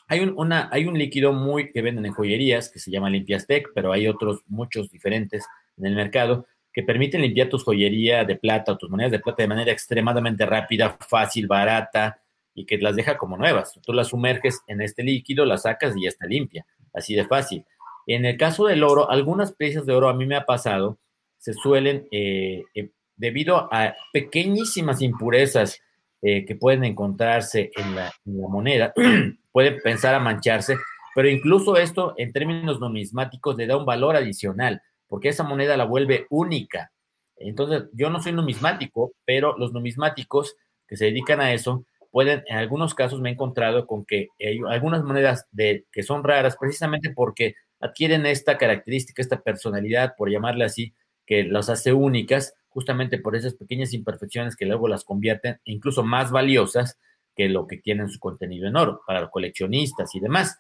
Hay 0.09 0.21
un, 0.21 0.53
hay 0.53 0.85
un 0.85 0.99
líquido 0.99 1.33
muy 1.33 1.73
que 1.73 1.83
venden 1.83 2.07
en 2.07 2.13
joyerías 2.13 2.69
que 2.69 2.79
se 2.79 2.91
llama 2.91 3.11
Limpiastec, 3.11 3.73
pero 3.75 3.93
hay 3.93 4.07
otros 4.07 4.43
muchos 4.47 4.91
diferentes 4.91 5.45
en 5.77 5.87
el 5.87 5.95
mercado 5.95 6.47
que 6.73 6.83
permiten 6.83 7.23
limpiar 7.23 7.49
tus 7.49 7.65
joyería 7.65 8.25
de 8.25 8.37
plata 8.37 8.73
o 8.73 8.77
tus 8.77 8.91
monedas 8.91 9.11
de 9.11 9.19
plata 9.19 9.43
de 9.43 9.49
manera 9.49 9.73
extremadamente 9.73 10.45
rápida, 10.45 10.97
fácil, 11.09 11.47
barata 11.47 12.21
y 12.55 12.67
que 12.67 12.79
las 12.79 12.95
deja 12.95 13.17
como 13.17 13.37
nuevas. 13.37 13.79
Tú 13.83 13.93
las 13.93 14.09
sumerges 14.09 14.61
en 14.67 14.83
este 14.83 15.03
líquido, 15.03 15.45
las 15.45 15.63
sacas 15.63 15.97
y 15.97 16.03
ya 16.03 16.09
está 16.09 16.27
limpia, 16.27 16.67
así 16.93 17.15
de 17.15 17.25
fácil. 17.25 17.65
En 18.07 18.25
el 18.25 18.37
caso 18.37 18.67
del 18.67 18.85
oro, 18.85 19.11
algunas 19.11 19.53
piezas 19.53 19.87
de 19.87 19.95
oro 19.95 20.09
a 20.09 20.15
mí 20.15 20.27
me 20.27 20.37
ha 20.37 20.45
pasado, 20.45 20.99
se 21.39 21.55
suelen, 21.55 22.07
eh, 22.11 22.63
eh, 22.75 22.91
debido 23.17 23.69
a 23.73 23.95
pequeñísimas 24.13 25.01
impurezas 25.01 25.81
eh, 26.23 26.45
que 26.45 26.57
pueden 26.57 26.85
encontrarse 26.85 27.71
en 27.75 27.95
la 27.95 28.13
moneda, 28.25 28.93
puede 29.57 29.73
pensar 29.73 30.15
a 30.15 30.21
mancharse, 30.21 30.77
pero 31.15 31.31
incluso 31.31 31.79
esto 31.79 32.13
en 32.19 32.31
términos 32.31 32.79
numismáticos 32.79 33.57
le 33.57 33.67
da 33.67 33.79
un 33.79 33.87
valor 33.87 34.15
adicional 34.15 34.83
porque 35.07 35.31
esa 35.31 35.45
moneda 35.45 35.79
la 35.79 35.87
vuelve 35.87 36.27
única. 36.29 36.93
Entonces, 37.39 37.85
yo 37.95 38.11
no 38.11 38.21
soy 38.21 38.33
numismático, 38.33 39.15
pero 39.25 39.57
los 39.57 39.73
numismáticos 39.73 40.57
que 40.87 40.99
se 40.99 41.07
dedican 41.07 41.41
a 41.41 41.55
eso 41.55 41.87
pueden, 42.11 42.45
en 42.49 42.59
algunos 42.59 42.95
casos 42.95 43.23
me 43.23 43.31
he 43.31 43.33
encontrado 43.33 43.87
con 43.87 44.05
que 44.05 44.29
algunas 44.69 45.03
monedas 45.05 45.47
de, 45.53 45.87
que 45.91 46.03
son 46.03 46.23
raras 46.23 46.59
precisamente 46.61 47.15
porque 47.17 47.55
adquieren 47.81 48.27
esta 48.27 48.59
característica, 48.59 49.23
esta 49.23 49.41
personalidad, 49.41 50.17
por 50.19 50.31
llamarle 50.31 50.67
así, 50.67 50.93
que 51.25 51.45
las 51.45 51.71
hace 51.71 51.95
únicas, 51.95 52.53
justamente 52.69 53.17
por 53.17 53.35
esas 53.35 53.55
pequeñas 53.55 53.95
imperfecciones 53.95 54.55
que 54.55 54.67
luego 54.67 54.87
las 54.87 55.03
convierten 55.03 55.61
incluso 55.65 56.03
más 56.03 56.31
valiosas 56.31 56.99
que 57.37 57.49
lo 57.49 57.67
que 57.67 57.77
tienen 57.77 58.09
su 58.09 58.19
contenido 58.19 58.67
en 58.67 58.77
oro 58.77 59.03
para 59.07 59.21
los 59.21 59.31
coleccionistas 59.31 60.15
y 60.15 60.21
demás. 60.21 60.59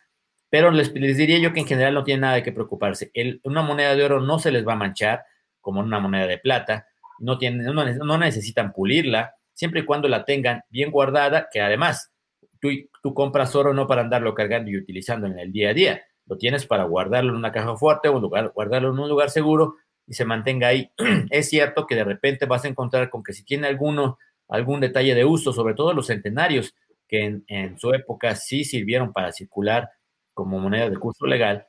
Pero 0.50 0.70
les, 0.70 0.92
diría 0.92 1.38
yo 1.38 1.52
que 1.52 1.60
en 1.60 1.66
general 1.66 1.94
no 1.94 2.04
tiene 2.04 2.20
nada 2.20 2.34
de 2.34 2.42
qué 2.42 2.52
preocuparse. 2.52 3.10
una 3.42 3.62
moneda 3.62 3.96
de 3.96 4.04
oro 4.04 4.20
no 4.20 4.38
se 4.38 4.52
les 4.52 4.66
va 4.66 4.74
a 4.74 4.76
manchar 4.76 5.24
como 5.60 5.80
una 5.80 5.98
moneda 5.98 6.26
de 6.26 6.38
plata. 6.38 6.86
No, 7.18 7.38
tienen, 7.38 7.64
no, 7.64 8.18
necesitan 8.18 8.72
pulirla, 8.72 9.34
siempre 9.54 9.80
y 9.80 9.84
cuando 9.84 10.06
la 10.06 10.24
tengan 10.24 10.62
bien 10.68 10.90
guardada, 10.90 11.48
que 11.50 11.62
además 11.62 12.12
tú, 12.60 12.68
tú 13.02 13.14
compras 13.14 13.56
oro 13.56 13.72
no 13.72 13.86
para 13.86 14.02
andarlo 14.02 14.34
cargando 14.34 14.70
y 14.70 14.76
utilizando 14.76 15.26
en 15.26 15.38
el 15.38 15.50
día 15.50 15.70
a 15.70 15.74
día. 15.74 16.02
Lo 16.26 16.36
tienes 16.36 16.66
para 16.66 16.84
guardarlo 16.84 17.30
en 17.30 17.36
una 17.36 17.52
caja 17.52 17.74
fuerte 17.76 18.08
o 18.08 18.20
lugar, 18.20 18.52
guardarlo 18.54 18.90
en 18.90 18.98
un 18.98 19.08
lugar 19.08 19.30
seguro 19.30 19.76
y 20.06 20.14
se 20.14 20.24
mantenga 20.24 20.68
ahí. 20.68 20.90
es 21.30 21.48
cierto 21.48 21.86
que 21.86 21.94
de 21.94 22.04
repente 22.04 22.46
vas 22.46 22.64
a 22.64 22.68
encontrar 22.68 23.10
con 23.10 23.22
que 23.22 23.32
si 23.32 23.44
tiene 23.44 23.66
alguno, 23.66 24.18
algún 24.48 24.80
detalle 24.80 25.14
de 25.14 25.24
uso, 25.24 25.52
sobre 25.52 25.74
todo 25.74 25.92
los 25.92 26.06
centenarios, 26.06 26.74
que 27.08 27.24
en, 27.24 27.44
en, 27.48 27.78
su 27.78 27.92
época 27.92 28.34
sí 28.34 28.64
sirvieron 28.64 29.12
para 29.12 29.32
circular 29.32 29.90
como 30.34 30.58
moneda 30.58 30.90
de 30.90 30.96
curso 30.96 31.26
legal, 31.26 31.66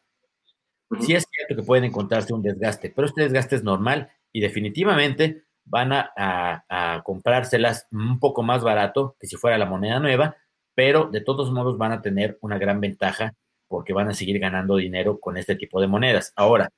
sí 0.99 1.13
es 1.13 1.25
cierto 1.31 1.55
que 1.55 1.65
pueden 1.65 1.85
encontrarse 1.85 2.33
un 2.33 2.41
desgaste, 2.41 2.91
pero 2.95 3.07
este 3.07 3.23
desgaste 3.23 3.55
es 3.55 3.63
normal 3.63 4.09
y 4.31 4.41
definitivamente 4.41 5.43
van 5.65 5.91
a, 5.91 7.03
comprárselas 7.03 7.87
un 7.91 8.19
poco 8.19 8.43
más 8.43 8.63
barato 8.63 9.15
que 9.19 9.27
si 9.27 9.35
fuera 9.35 9.57
la 9.57 9.65
moneda 9.65 9.99
nueva, 9.99 10.37
pero 10.75 11.09
de 11.11 11.21
todos 11.21 11.51
modos 11.51 11.77
van 11.77 11.91
a 11.91 12.01
tener 12.01 12.37
una 12.41 12.57
gran 12.57 12.79
ventaja 12.79 13.33
porque 13.67 13.93
van 13.93 14.07
a 14.07 14.13
seguir 14.13 14.39
ganando 14.39 14.77
dinero 14.77 15.19
con 15.19 15.37
este 15.37 15.55
tipo 15.55 15.81
de 15.81 15.87
monedas. 15.87 16.31
Ahora, 16.35 16.69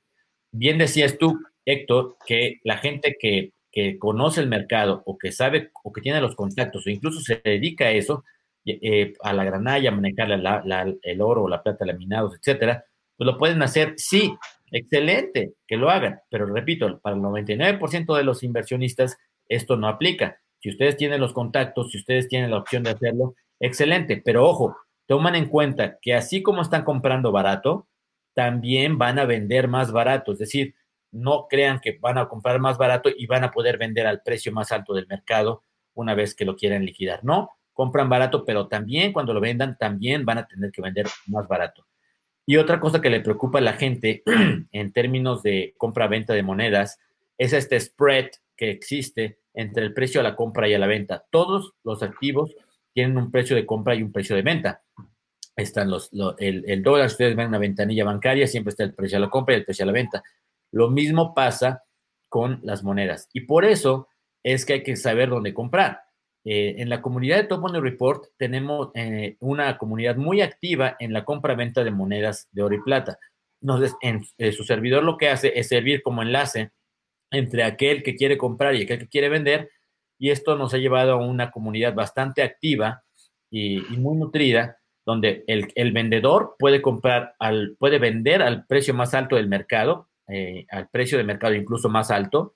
bien 0.50 0.78
decías 0.78 1.18
tú, 1.18 1.40
Héctor, 1.64 2.16
que 2.26 2.60
la 2.64 2.78
gente 2.78 3.16
que, 3.18 3.52
conoce 3.98 4.40
el 4.40 4.48
mercado 4.48 5.02
o 5.06 5.16
que 5.16 5.32
sabe 5.32 5.70
o 5.82 5.92
que 5.92 6.00
tiene 6.00 6.20
los 6.20 6.34
contactos 6.34 6.86
o 6.86 6.90
incluso 6.90 7.20
se 7.20 7.40
dedica 7.44 7.86
a 7.86 7.92
eso, 7.92 8.24
eh, 8.64 9.12
a 9.22 9.32
la 9.32 9.44
granalla, 9.44 9.90
manejar 9.90 10.30
el 11.02 11.20
oro, 11.20 11.48
la 11.48 11.62
plata, 11.62 11.86
laminados, 11.86 12.36
etcétera, 12.36 12.84
pues 13.16 13.26
lo 13.26 13.38
pueden 13.38 13.62
hacer, 13.62 13.94
sí, 13.96 14.34
excelente 14.70 15.54
que 15.66 15.76
lo 15.76 15.90
hagan, 15.90 16.20
pero 16.30 16.46
repito, 16.46 17.00
para 17.00 17.16
el 17.16 17.22
99% 17.22 18.16
de 18.16 18.24
los 18.24 18.42
inversionistas 18.42 19.16
esto 19.50 19.76
no 19.76 19.88
aplica. 19.88 20.40
Si 20.60 20.70
ustedes 20.70 20.96
tienen 20.96 21.20
los 21.20 21.32
contactos, 21.32 21.90
si 21.90 21.98
ustedes 21.98 22.28
tienen 22.28 22.50
la 22.50 22.58
opción 22.58 22.82
de 22.82 22.90
hacerlo, 22.90 23.34
excelente. 23.58 24.22
Pero 24.24 24.46
ojo, 24.46 24.76
toman 25.06 25.34
en 25.34 25.46
cuenta 25.46 25.98
que 26.00 26.14
así 26.14 26.42
como 26.42 26.62
están 26.62 26.84
comprando 26.84 27.32
barato, 27.32 27.88
también 28.34 28.96
van 28.96 29.18
a 29.18 29.24
vender 29.24 29.68
más 29.68 29.90
barato. 29.90 30.32
Es 30.32 30.38
decir, 30.38 30.74
no 31.12 31.46
crean 31.48 31.80
que 31.80 31.98
van 32.00 32.18
a 32.18 32.28
comprar 32.28 32.60
más 32.60 32.78
barato 32.78 33.10
y 33.14 33.26
van 33.26 33.44
a 33.44 33.50
poder 33.50 33.78
vender 33.78 34.06
al 34.06 34.22
precio 34.22 34.52
más 34.52 34.72
alto 34.72 34.94
del 34.94 35.06
mercado 35.06 35.62
una 35.94 36.14
vez 36.14 36.34
que 36.34 36.44
lo 36.44 36.56
quieran 36.56 36.84
liquidar. 36.84 37.24
No, 37.24 37.50
compran 37.72 38.08
barato, 38.08 38.44
pero 38.44 38.68
también 38.68 39.12
cuando 39.12 39.34
lo 39.34 39.40
vendan, 39.40 39.76
también 39.78 40.24
van 40.24 40.38
a 40.38 40.46
tener 40.46 40.70
que 40.70 40.82
vender 40.82 41.06
más 41.26 41.48
barato. 41.48 41.86
Y 42.46 42.56
otra 42.56 42.80
cosa 42.80 43.00
que 43.00 43.10
le 43.10 43.20
preocupa 43.20 43.58
a 43.58 43.62
la 43.62 43.74
gente 43.74 44.22
en 44.72 44.92
términos 44.92 45.42
de 45.42 45.74
compra-venta 45.76 46.32
de 46.32 46.42
monedas 46.42 46.98
es 47.38 47.52
este 47.52 47.78
spread 47.78 48.30
que 48.56 48.70
existe 48.70 49.38
entre 49.54 49.84
el 49.84 49.94
precio 49.94 50.20
a 50.20 50.24
la 50.24 50.36
compra 50.36 50.68
y 50.68 50.74
a 50.74 50.78
la 50.78 50.86
venta. 50.86 51.24
Todos 51.30 51.74
los 51.84 52.02
activos 52.02 52.54
tienen 52.92 53.16
un 53.16 53.30
precio 53.30 53.56
de 53.56 53.66
compra 53.66 53.94
y 53.94 54.02
un 54.02 54.12
precio 54.12 54.36
de 54.36 54.42
venta. 54.42 54.82
Están 55.56 55.90
los, 55.90 56.10
el, 56.38 56.64
el, 56.66 56.82
dólar, 56.82 57.06
ustedes 57.06 57.36
ven 57.36 57.48
una 57.48 57.58
ventanilla 57.58 58.04
bancaria, 58.04 58.46
siempre 58.46 58.70
está 58.70 58.84
el 58.84 58.94
precio 58.94 59.18
a 59.18 59.20
la 59.20 59.30
compra 59.30 59.54
y 59.54 59.58
el 59.58 59.64
precio 59.64 59.84
a 59.84 59.86
la 59.86 59.92
venta. 59.92 60.22
Lo 60.72 60.90
mismo 60.90 61.34
pasa 61.34 61.84
con 62.28 62.60
las 62.62 62.82
monedas. 62.82 63.28
Y 63.32 63.42
por 63.42 63.64
eso 63.64 64.08
es 64.42 64.64
que 64.64 64.74
hay 64.74 64.82
que 64.82 64.96
saber 64.96 65.28
dónde 65.28 65.54
comprar. 65.54 66.00
Eh, 66.44 66.76
en 66.78 66.88
la 66.88 67.02
comunidad 67.02 67.36
de 67.36 67.44
Top 67.44 67.60
Money 67.60 67.82
Report 67.82 68.24
tenemos 68.38 68.90
eh, 68.94 69.36
una 69.40 69.76
comunidad 69.76 70.16
muy 70.16 70.40
activa 70.40 70.96
en 70.98 71.12
la 71.12 71.24
compra-venta 71.24 71.84
de 71.84 71.90
monedas 71.90 72.48
de 72.52 72.62
oro 72.62 72.74
y 72.74 72.80
plata. 72.80 73.18
Entonces, 73.60 73.94
en, 74.00 74.22
eh, 74.38 74.52
su 74.52 74.64
servidor 74.64 75.04
lo 75.04 75.18
que 75.18 75.28
hace 75.28 75.58
es 75.58 75.68
servir 75.68 76.02
como 76.02 76.22
enlace 76.22 76.70
entre 77.30 77.62
aquel 77.62 78.02
que 78.02 78.16
quiere 78.16 78.38
comprar 78.38 78.74
y 78.74 78.82
aquel 78.82 79.00
que 79.00 79.08
quiere 79.08 79.28
vender, 79.28 79.70
y 80.18 80.30
esto 80.30 80.56
nos 80.56 80.74
ha 80.74 80.78
llevado 80.78 81.12
a 81.12 81.16
una 81.16 81.50
comunidad 81.50 81.94
bastante 81.94 82.42
activa 82.42 83.02
y, 83.50 83.80
muy 83.96 84.16
nutrida, 84.16 84.78
donde 85.06 85.44
el, 85.46 85.92
vendedor 85.92 86.56
puede 86.58 86.82
comprar, 86.82 87.34
al, 87.38 87.76
puede 87.78 87.98
vender 87.98 88.42
al 88.42 88.66
precio 88.66 88.92
más 88.94 89.14
alto 89.14 89.36
del 89.36 89.48
mercado, 89.48 90.09
al 90.70 90.88
precio 90.88 91.18
de 91.18 91.24
mercado 91.24 91.54
incluso 91.54 91.88
más 91.88 92.10
alto, 92.10 92.54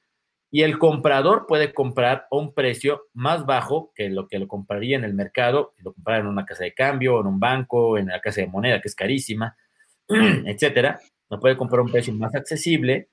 y 0.54 0.62
el 0.62 0.78
comprador 0.78 1.46
puede 1.48 1.74
comprar 1.74 2.28
a 2.30 2.36
un 2.36 2.54
precio 2.54 3.08
más 3.12 3.44
bajo 3.44 3.90
que 3.92 4.08
lo 4.08 4.28
que 4.28 4.38
lo 4.38 4.46
compraría 4.46 4.96
en 4.96 5.02
el 5.02 5.12
mercado, 5.12 5.74
lo 5.78 5.92
comprar 5.92 6.20
en 6.20 6.28
una 6.28 6.46
casa 6.46 6.62
de 6.62 6.72
cambio, 6.72 7.20
en 7.20 7.26
un 7.26 7.40
banco, 7.40 7.98
en 7.98 8.06
la 8.06 8.20
casa 8.20 8.40
de 8.40 8.46
moneda, 8.46 8.80
que 8.80 8.86
es 8.86 8.94
carísima, 8.94 9.56
etcétera. 10.08 11.00
Lo 11.28 11.40
puede 11.40 11.56
comprar 11.56 11.80
a 11.80 11.82
un 11.82 11.90
precio 11.90 12.14
más 12.14 12.36
accesible 12.36 13.08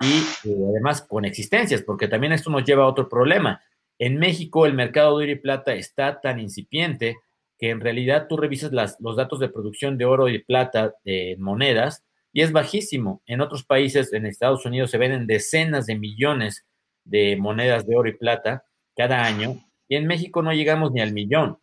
y 0.00 0.48
eh, 0.48 0.56
además 0.70 1.02
con 1.02 1.24
existencias, 1.24 1.82
porque 1.82 2.06
también 2.06 2.32
esto 2.32 2.50
nos 2.50 2.62
lleva 2.62 2.84
a 2.84 2.88
otro 2.88 3.08
problema. 3.08 3.60
En 3.98 4.18
México 4.18 4.64
el 4.64 4.74
mercado 4.74 5.18
de 5.18 5.24
oro 5.24 5.32
y 5.32 5.40
plata 5.40 5.74
está 5.74 6.20
tan 6.20 6.38
incipiente 6.38 7.16
que 7.58 7.70
en 7.70 7.80
realidad 7.80 8.28
tú 8.28 8.36
revisas 8.36 8.70
las, 8.70 8.96
los 9.00 9.16
datos 9.16 9.40
de 9.40 9.48
producción 9.48 9.98
de 9.98 10.04
oro 10.04 10.28
y 10.28 10.38
plata 10.38 10.94
en 11.04 11.42
monedas 11.42 12.04
y 12.36 12.42
es 12.42 12.52
bajísimo. 12.52 13.22
En 13.24 13.40
otros 13.40 13.64
países, 13.64 14.12
en 14.12 14.26
Estados 14.26 14.66
Unidos, 14.66 14.90
se 14.90 14.98
venden 14.98 15.26
decenas 15.26 15.86
de 15.86 15.94
millones 15.94 16.66
de 17.02 17.34
monedas 17.38 17.86
de 17.86 17.96
oro 17.96 18.10
y 18.10 18.12
plata 18.12 18.62
cada 18.94 19.24
año, 19.24 19.64
y 19.88 19.96
en 19.96 20.06
México 20.06 20.42
no 20.42 20.52
llegamos 20.52 20.92
ni 20.92 21.00
al 21.00 21.14
millón. 21.14 21.56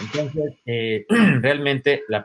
Entonces, 0.00 0.54
eh, 0.66 1.06
realmente 1.40 2.02
la, 2.08 2.24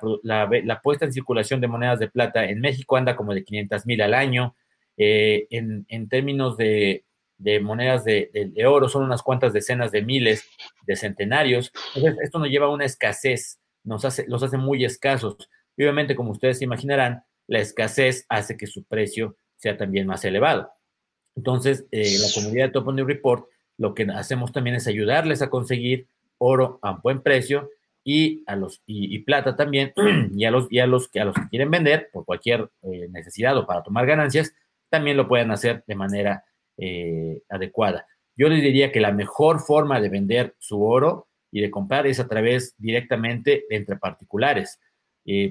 puesta 0.82 1.06
en 1.06 1.14
circulación 1.14 1.62
de 1.62 1.68
monedas 1.68 2.00
de 2.00 2.10
plata 2.10 2.44
en 2.44 2.60
México 2.60 2.98
anda 2.98 3.16
como 3.16 3.36
de 3.36 3.44
500 3.44 3.86
mil 3.86 4.02
al 4.02 4.16
año. 4.16 4.56
Eh, 4.98 5.46
en, 5.52 6.10
términos 6.10 6.58
de, 6.58 7.04
monedas 7.62 8.04
de, 8.04 8.52
oro 8.66 8.90
son 8.90 9.04
unas 9.04 9.22
cuantas 9.22 9.54
decenas 9.54 9.92
de 9.92 10.02
miles 10.02 10.50
de 10.88 10.96
centenarios. 10.96 11.72
Entonces, 11.94 12.20
esto 12.24 12.40
nos 12.40 12.50
lleva 12.50 12.66
a 12.66 12.70
una 12.70 12.86
escasez, 12.86 13.60
nos 13.84 14.06
hace, 14.06 14.26
los 14.28 14.42
hace 14.42 14.58
muy 14.58 14.86
escasos. 14.86 15.38
Y 15.78 15.84
obviamente, 15.84 16.16
como 16.16 16.32
ustedes 16.32 16.58
se 16.58 16.64
imaginarán, 16.64 17.26
la 17.52 17.60
escasez 17.60 18.26
hace 18.30 18.56
que 18.56 18.66
su 18.66 18.86
precio 18.86 19.36
sea 19.58 19.76
también 19.76 20.08
más 20.08 20.24
elevado. 20.24 20.72
Entonces, 21.36 21.86
eh, 21.92 22.16
la 22.22 22.28
comunidad 22.34 22.68
de 22.68 22.72
Top 22.72 22.94
New 22.94 23.06
Report, 23.06 23.46
lo 23.78 23.94
que 23.94 24.04
hacemos 24.04 24.54
también 24.54 24.78
es 24.78 24.88
ayudarles 24.88 25.42
a 25.42 25.50
conseguir 25.50 26.08
oro 26.38 26.80
a 26.82 26.94
buen 26.94 27.22
precio 27.22 27.70
y 28.06 28.42
a 28.48 28.56
los 28.56 28.82
y, 28.86 29.20
plata 29.20 29.58
también 29.58 29.92
y 30.34 30.46
a 30.46 30.52
los 30.52 30.72
y 30.72 30.80
a 30.80 30.88
los 30.88 31.10
que 31.10 31.20
a 31.20 31.26
los 31.26 31.36
que 31.36 31.50
quieren 31.50 31.70
vender 31.70 32.10
por 32.14 32.24
cualquier 32.24 32.70
eh, 32.84 33.10
necesidad 33.12 33.58
o 33.58 33.68
para 33.68 33.84
tomar 33.84 34.06
ganancias 34.06 34.54
también 34.90 35.18
lo 35.18 35.28
pueden 35.28 35.52
hacer 35.52 35.84
de 35.86 35.96
manera 35.96 36.46
eh, 36.78 37.42
adecuada. 37.50 38.08
Yo 38.38 38.48
les 38.48 38.62
diría 38.62 38.94
que 38.94 39.02
la 39.02 39.12
mejor 39.12 39.60
forma 39.60 40.00
de 40.00 40.08
vender 40.08 40.56
su 40.58 40.82
oro 40.82 41.28
y 41.52 41.60
de 41.60 41.70
comprar 41.70 42.08
es 42.08 42.22
a 42.22 42.30
través 42.30 42.76
directamente 42.78 43.66
entre 43.70 43.98
particulares, 43.98 44.80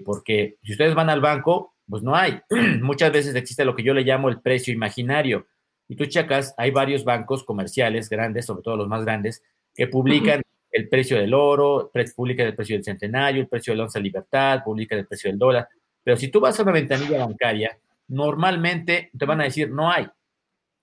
porque 0.04 0.56
si 0.62 0.72
ustedes 0.72 0.94
van 0.94 1.10
al 1.10 1.20
banco, 1.20 1.74
pues 1.90 2.02
no 2.02 2.14
hay. 2.14 2.40
Muchas 2.80 3.12
veces 3.12 3.34
existe 3.34 3.64
lo 3.64 3.74
que 3.76 3.82
yo 3.82 3.92
le 3.92 4.02
llamo 4.02 4.28
el 4.28 4.40
precio 4.40 4.72
imaginario 4.72 5.46
y 5.90 5.96
tú 5.96 6.06
checas, 6.06 6.54
hay 6.56 6.70
varios 6.70 7.02
bancos 7.02 7.42
comerciales 7.42 8.08
grandes, 8.08 8.46
sobre 8.46 8.62
todo 8.62 8.76
los 8.76 8.86
más 8.86 9.04
grandes, 9.04 9.42
que 9.74 9.88
publican 9.88 10.40
el 10.70 10.88
precio 10.88 11.18
del 11.18 11.34
oro, 11.34 11.90
publican 12.14 12.46
el 12.46 12.54
precio 12.54 12.76
del 12.76 12.84
centenario, 12.84 13.42
el 13.42 13.48
precio 13.48 13.72
del 13.72 13.80
once 13.80 14.00
libertad, 14.00 14.62
publican 14.64 15.00
el 15.00 15.06
precio 15.08 15.28
del 15.30 15.38
dólar. 15.38 15.68
Pero 16.04 16.16
si 16.16 16.28
tú 16.28 16.38
vas 16.38 16.58
a 16.58 16.62
una 16.62 16.70
ventanilla 16.70 17.26
bancaria, 17.26 17.76
normalmente 18.06 19.10
te 19.18 19.26
van 19.26 19.40
a 19.40 19.44
decir, 19.44 19.68
no 19.68 19.90
hay. 19.90 20.06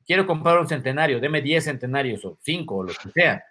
Quiero 0.05 0.27
comprar 0.27 0.59
un 0.59 0.67
centenario, 0.67 1.21
deme 1.21 1.41
10 1.41 1.63
centenarios 1.63 2.25
o 2.25 2.37
5 2.41 2.75
o 2.75 2.83
lo 2.83 2.93
que 2.93 3.09
sea. 3.11 3.41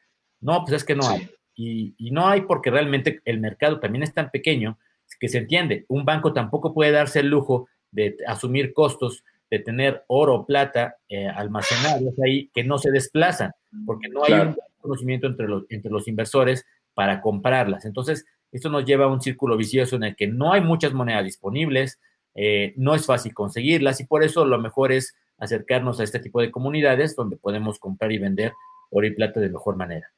No, 0.42 0.62
pues 0.62 0.74
es 0.74 0.84
que 0.84 0.94
no 0.94 1.08
hay. 1.08 1.26
Y, 1.54 1.94
y, 1.96 2.10
no 2.10 2.28
hay 2.28 2.42
porque 2.42 2.70
realmente 2.70 3.22
el 3.24 3.40
mercado 3.40 3.80
también 3.80 4.02
es 4.02 4.12
tan 4.12 4.30
pequeño 4.30 4.78
que 5.18 5.28
se 5.28 5.38
entiende. 5.38 5.84
Un 5.88 6.04
banco 6.04 6.32
tampoco 6.32 6.74
puede 6.74 6.92
darse 6.92 7.20
el 7.20 7.28
lujo 7.28 7.68
de 7.90 8.16
asumir 8.26 8.72
costos 8.72 9.24
de 9.50 9.60
tener 9.60 10.04
oro 10.08 10.34
o 10.34 10.46
plata 10.46 10.96
eh, 11.08 11.28
almacenados 11.28 12.14
ahí 12.24 12.50
que 12.52 12.64
no 12.64 12.78
se 12.78 12.90
desplazan, 12.90 13.52
porque 13.86 14.08
no 14.08 14.24
hay 14.24 14.32
un 14.32 14.56
conocimiento 14.78 15.26
entre 15.26 15.46
los, 15.46 15.64
entre 15.68 15.90
los 15.90 16.08
inversores 16.08 16.64
para 16.94 17.20
comprarlas. 17.20 17.84
Entonces, 17.84 18.24
esto 18.50 18.70
nos 18.70 18.84
lleva 18.84 19.04
a 19.04 19.08
un 19.08 19.20
círculo 19.20 19.56
vicioso 19.56 19.96
en 19.96 20.04
el 20.04 20.16
que 20.16 20.26
no 20.26 20.52
hay 20.52 20.62
muchas 20.62 20.92
monedas 20.92 21.24
disponibles, 21.24 22.00
eh, 22.34 22.74
no 22.76 22.94
es 22.94 23.06
fácil 23.06 23.34
conseguirlas 23.34 24.00
y 24.00 24.04
por 24.04 24.22
eso 24.22 24.44
lo 24.44 24.58
mejor 24.58 24.92
es 24.92 25.14
acercarnos 25.38 26.00
a 26.00 26.04
este 26.04 26.18
tipo 26.18 26.40
de 26.40 26.50
comunidades 26.50 27.14
donde 27.14 27.36
podemos 27.36 27.78
comprar 27.78 28.12
y 28.12 28.18
vender 28.18 28.52
oro 28.90 29.06
y 29.06 29.14
plata 29.14 29.40
de 29.40 29.50
mejor 29.50 29.76
manera. 29.76 30.10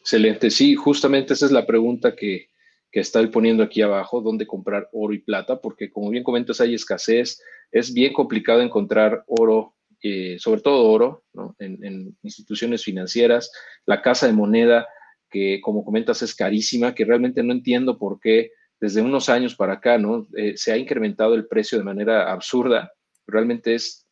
Excelente, 0.00 0.50
sí, 0.50 0.74
justamente 0.74 1.34
esa 1.34 1.46
es 1.46 1.52
la 1.52 1.66
pregunta 1.66 2.16
que, 2.16 2.48
que 2.90 3.00
estoy 3.00 3.26
poniendo 3.28 3.62
aquí 3.62 3.82
abajo, 3.82 4.20
dónde 4.20 4.46
comprar 4.46 4.88
oro 4.92 5.12
y 5.12 5.18
plata, 5.18 5.60
porque 5.60 5.90
como 5.90 6.10
bien 6.10 6.24
comentas, 6.24 6.60
hay 6.60 6.74
escasez, 6.74 7.42
es 7.70 7.92
bien 7.92 8.12
complicado 8.12 8.62
encontrar 8.62 9.24
oro, 9.26 9.74
eh, 10.02 10.36
sobre 10.38 10.60
todo 10.60 10.88
oro, 10.90 11.24
en, 11.58 12.16
instituciones 12.22 12.84
financieras, 12.84 13.52
la 13.84 14.00
casa 14.00 14.26
de 14.26 14.32
moneda, 14.32 14.86
que 15.30 15.60
como 15.60 15.84
comentas 15.84 16.22
es 16.22 16.34
carísima, 16.34 16.94
que 16.94 17.04
realmente 17.04 17.42
no 17.42 17.52
entiendo 17.52 17.98
por 17.98 18.18
qué 18.20 18.52
desde 18.80 19.02
unos 19.02 19.28
años 19.28 19.54
para 19.54 19.74
acá, 19.74 19.98
¿no? 19.98 20.28
Eh, 20.36 20.56
se 20.56 20.72
ha 20.72 20.78
incrementado 20.78 21.34
el 21.34 21.46
precio 21.46 21.76
de 21.76 21.84
manera 21.84 22.32
absurda, 22.32 22.92
realmente 23.26 23.74
es, 23.74 24.06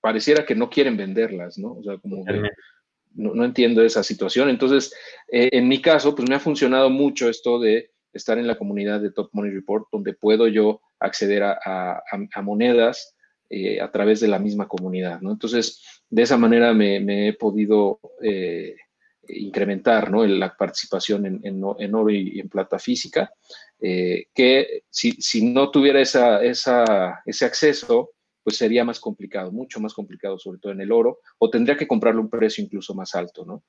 pareciera 0.00 0.46
que 0.46 0.54
no 0.54 0.70
quieren 0.70 0.96
venderlas, 0.96 1.58
¿no? 1.58 1.72
O 1.72 1.82
sea, 1.82 1.98
como 1.98 2.24
no, 3.14 3.44
entiendo 3.44 3.82
esa 3.82 4.02
situación. 4.02 4.48
Entonces, 4.48 4.94
eh, 5.30 5.50
en 5.52 5.68
mi 5.68 5.82
caso, 5.82 6.14
pues 6.14 6.28
me 6.28 6.36
ha 6.36 6.40
funcionado 6.40 6.88
mucho 6.88 7.28
esto 7.28 7.58
de 7.58 7.90
estar 8.12 8.38
en 8.38 8.46
la 8.46 8.58
comunidad 8.58 9.00
de 9.00 9.12
Top 9.12 9.30
Money 9.32 9.52
Report, 9.52 9.86
donde 9.92 10.14
puedo 10.14 10.48
yo 10.48 10.80
acceder 10.98 11.42
a, 11.42 12.02
monedas 12.42 13.14
eh, 13.50 13.80
a 13.80 13.90
través 13.90 14.20
de 14.20 14.28
la 14.28 14.38
misma 14.38 14.68
comunidad, 14.68 15.20
¿no? 15.20 15.32
Entonces, 15.32 15.82
de 16.08 16.22
esa 16.22 16.36
manera 16.36 16.72
me, 16.74 17.28
he 17.28 17.32
podido 17.34 18.00
eh, 18.22 18.76
incrementar, 19.28 20.10
¿no? 20.10 20.26
La 20.26 20.56
participación 20.56 21.40
en, 21.42 21.94
oro 21.94 22.10
y 22.10 22.40
en 22.40 22.48
plata 22.48 22.78
física, 22.78 23.30
eh, 23.80 24.26
que 24.34 24.82
si, 24.90 25.52
no 25.52 25.70
tuviera 25.70 26.00
esa, 26.00 26.42
ese 26.42 27.44
acceso, 27.44 28.10
pues 28.42 28.56
sería 28.56 28.84
más 28.84 28.98
complicado, 28.98 29.52
mucho 29.52 29.78
más 29.80 29.92
complicado, 29.92 30.38
sobre 30.38 30.58
todo 30.58 30.72
en 30.72 30.80
el 30.80 30.90
oro, 30.90 31.20
o 31.38 31.50
tendría 31.50 31.76
que 31.76 31.86
comprarle 31.86 32.20
un 32.20 32.30
precio 32.30 32.64
incluso 32.64 32.94
más 32.94 33.14
alto, 33.14 33.44
¿no? 33.44 33.62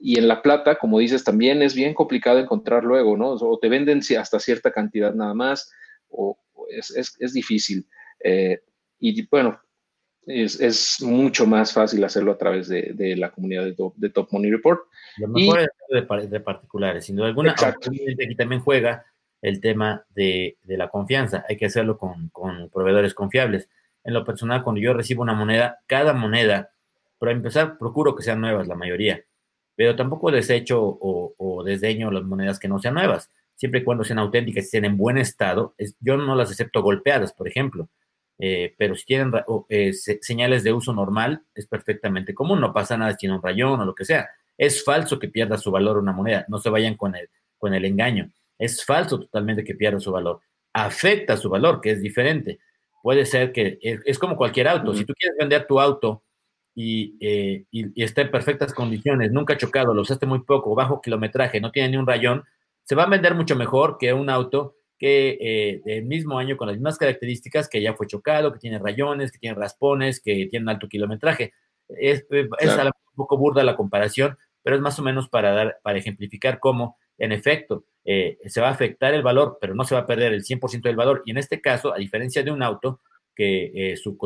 Y 0.00 0.18
en 0.18 0.28
la 0.28 0.42
plata, 0.42 0.76
como 0.76 0.98
dices, 0.98 1.24
también 1.24 1.62
es 1.62 1.74
bien 1.74 1.94
complicado 1.94 2.38
encontrar 2.38 2.84
luego, 2.84 3.16
¿no? 3.16 3.30
O 3.32 3.58
te 3.58 3.68
venden 3.68 4.00
hasta 4.18 4.38
cierta 4.38 4.70
cantidad 4.70 5.14
nada 5.14 5.34
más, 5.34 5.70
o, 6.08 6.38
es, 6.68 7.32
difícil. 7.32 7.86
Eh, 8.22 8.60
y 8.98 9.26
bueno, 9.28 9.60
es, 10.26 11.02
mucho 11.02 11.46
más 11.46 11.72
fácil 11.72 12.04
hacerlo 12.04 12.32
a 12.32 12.38
través 12.38 12.68
de, 12.68 13.14
la 13.16 13.30
comunidad 13.30 13.64
de 13.64 14.10
Top, 14.10 14.28
Money 14.30 14.50
Report. 14.50 14.80
Lo 15.18 15.28
mejor 15.28 15.60
es 15.60 16.30
de, 16.30 16.40
particulares, 16.40 17.06
sin 17.06 17.16
duda 17.16 17.28
alguna. 17.28 17.54
Aquí 17.58 18.36
también 18.36 18.60
juega 18.60 19.04
el 19.40 19.60
tema 19.60 20.04
de, 20.14 20.58
la 20.64 20.88
confianza. 20.88 21.44
Hay 21.48 21.56
que 21.56 21.66
hacerlo 21.66 21.98
con, 21.98 22.28
con 22.28 22.68
proveedores 22.70 23.14
confiables. 23.14 23.68
En 24.04 24.14
lo 24.14 24.24
personal, 24.24 24.62
cuando 24.62 24.80
yo 24.80 24.92
recibo 24.94 25.22
una 25.22 25.34
moneda, 25.34 25.80
cada 25.86 26.12
moneda 26.12 26.70
Para 27.18 27.32
empezar, 27.32 27.78
procuro 27.78 28.14
que 28.14 28.22
sean 28.22 28.40
nuevas 28.40 28.68
la 28.68 28.76
mayoría, 28.76 29.24
pero 29.78 29.94
tampoco 29.94 30.32
desecho 30.32 30.82
o, 30.82 31.34
o 31.38 31.62
desdeño 31.62 32.10
las 32.10 32.24
monedas 32.24 32.58
que 32.58 32.66
no 32.66 32.80
sean 32.80 32.94
nuevas, 32.94 33.30
siempre 33.54 33.78
y 33.78 33.84
cuando 33.84 34.02
sean 34.02 34.18
auténticas 34.18 34.64
y 34.64 34.66
estén 34.66 34.84
en 34.84 34.96
buen 34.96 35.18
estado. 35.18 35.76
yo 36.00 36.16
no 36.16 36.34
las 36.34 36.50
acepto 36.50 36.82
golpeadas, 36.82 37.32
por 37.32 37.46
ejemplo, 37.46 37.88
eh, 38.40 38.74
pero 38.76 38.96
si 38.96 39.06
tienen 39.06 39.32
eh, 39.68 39.92
señales 39.92 40.64
de 40.64 40.72
uso 40.72 40.92
normal, 40.92 41.44
es 41.54 41.68
perfectamente 41.68 42.34
común, 42.34 42.60
no 42.60 42.72
pasa 42.72 42.96
nada 42.96 43.12
si 43.12 43.18
tiene 43.18 43.36
un 43.36 43.42
rayón 43.42 43.80
o 43.80 43.84
lo 43.84 43.94
que 43.94 44.04
sea. 44.04 44.28
Es 44.56 44.82
falso 44.82 45.16
que 45.16 45.28
pierda 45.28 45.56
su 45.56 45.70
valor 45.70 45.96
una 45.96 46.10
moneda, 46.10 46.44
no 46.48 46.58
se 46.58 46.70
vayan 46.70 46.96
con 46.96 47.14
el, 47.14 47.30
con 47.56 47.72
el 47.72 47.84
engaño. 47.84 48.32
Es 48.58 48.84
falso 48.84 49.20
totalmente 49.20 49.62
que 49.62 49.76
pierda 49.76 50.00
su 50.00 50.10
valor. 50.10 50.40
Afecta 50.72 51.36
su 51.36 51.48
valor, 51.48 51.80
que 51.80 51.92
es 51.92 52.02
diferente. 52.02 52.58
Puede 53.00 53.26
ser 53.26 53.52
que 53.52 53.78
es, 53.80 54.18
como 54.18 54.36
cualquier 54.36 54.66
auto. 54.66 54.92
Si 54.92 55.04
tú 55.04 55.14
quieres 55.14 55.38
vender 55.38 55.68
tu 55.68 55.78
auto 55.78 56.24
eh, 56.78 57.64
y, 57.70 58.02
está 58.02 58.22
en 58.22 58.30
perfectas 58.30 58.72
condiciones, 58.72 59.32
nunca 59.32 59.54
ha 59.54 59.58
chocado, 59.58 59.94
lo 59.94 60.02
usaste 60.02 60.26
muy 60.26 60.40
poco, 60.44 60.74
bajo 60.74 61.00
kilometraje, 61.00 61.60
no 61.60 61.72
tiene 61.72 61.90
ni 61.90 61.96
un 61.96 62.06
rayón, 62.06 62.44
se 62.84 62.94
va 62.94 63.04
a 63.04 63.08
vender 63.08 63.34
mucho 63.34 63.56
mejor 63.56 63.98
que 63.98 64.12
un 64.12 64.30
auto 64.30 64.76
que 64.98 65.38
eh, 65.40 65.80
del 65.84 66.04
mismo 66.04 66.38
año 66.38 66.56
con 66.56 66.66
las 66.66 66.76
mismas 66.76 66.98
características, 66.98 67.68
que 67.68 67.80
ya 67.80 67.94
fue 67.94 68.06
chocado, 68.06 68.52
que 68.52 68.58
tiene 68.58 68.78
rayones, 68.78 69.30
que 69.30 69.38
tiene 69.38 69.56
raspones, 69.56 70.20
que 70.20 70.46
tiene 70.50 70.64
un 70.64 70.70
alto 70.70 70.88
kilometraje. 70.88 71.52
Es, 71.88 72.26
eh, 72.30 72.48
un 72.50 73.16
poco 73.16 73.38
burda 73.38 73.62
la 73.62 73.76
comparación, 73.76 74.36
pero 74.62 74.76
es 74.76 74.82
más 74.82 74.98
o 74.98 75.02
menos 75.02 75.28
para, 75.28 75.52
dar, 75.52 75.78
para 75.82 75.98
ejemplificar 75.98 76.58
cómo, 76.58 76.96
en 77.16 77.32
efecto, 77.32 77.84
eh, 78.04 78.38
se 78.46 78.60
va 78.60 78.68
a 78.68 78.72
afectar 78.72 79.14
el 79.14 79.22
valor, 79.22 79.58
pero 79.60 79.74
no 79.74 79.84
se 79.84 79.94
va 79.94 80.02
a 80.02 80.06
perder 80.06 80.32
el 80.32 80.44
100% 80.44 80.82
del 80.82 80.96
valor. 80.96 81.22
Y 81.24 81.30
en 81.30 81.38
este 81.38 81.60
caso, 81.60 81.94
a 81.94 81.98
diferencia 81.98 82.42
de 82.42 82.50
un 82.50 82.62
auto, 82.62 83.00
que 83.38 83.94
su, 83.96 84.18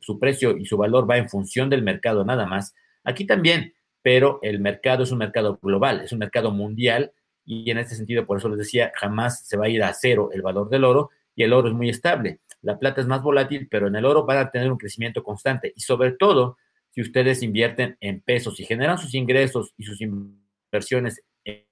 su, 0.00 0.18
precio 0.20 0.56
y 0.56 0.64
su 0.66 0.76
valor 0.76 1.10
va 1.10 1.18
en 1.18 1.28
función 1.28 1.68
del 1.68 1.82
mercado 1.82 2.24
nada 2.24 2.46
más, 2.46 2.74
aquí 3.02 3.26
también, 3.26 3.74
pero 4.02 4.38
el 4.42 4.60
mercado 4.60 5.02
es 5.02 5.10
un 5.10 5.18
mercado 5.18 5.58
global, 5.60 6.02
es 6.02 6.12
un 6.12 6.20
mercado 6.20 6.52
mundial 6.52 7.12
y 7.44 7.68
en 7.72 7.78
este 7.78 7.96
sentido, 7.96 8.24
por 8.24 8.38
eso 8.38 8.48
les 8.48 8.58
decía, 8.58 8.92
jamás 8.94 9.44
se 9.46 9.56
va 9.56 9.66
a 9.66 9.68
ir 9.68 9.82
a 9.82 9.92
cero 9.92 10.30
el 10.32 10.42
valor 10.42 10.68
del 10.68 10.84
oro 10.84 11.10
y 11.34 11.42
el 11.42 11.52
oro 11.52 11.68
es 11.68 11.74
muy 11.74 11.88
estable. 11.88 12.38
La 12.60 12.78
plata 12.78 13.00
es 13.00 13.08
más 13.08 13.20
volátil, 13.20 13.66
pero 13.68 13.88
en 13.88 13.96
el 13.96 14.04
oro 14.04 14.24
van 14.24 14.38
a 14.38 14.50
tener 14.52 14.70
un 14.70 14.78
crecimiento 14.78 15.24
constante 15.24 15.72
y 15.74 15.80
sobre 15.80 16.12
todo 16.12 16.56
si 16.90 17.00
ustedes 17.00 17.42
invierten 17.42 17.96
en 18.00 18.20
pesos 18.20 18.60
y 18.60 18.64
generan 18.64 18.98
sus 18.98 19.14
ingresos 19.14 19.74
y 19.76 19.82
sus 19.82 20.00
inversiones 20.00 21.20
en, 21.44 21.66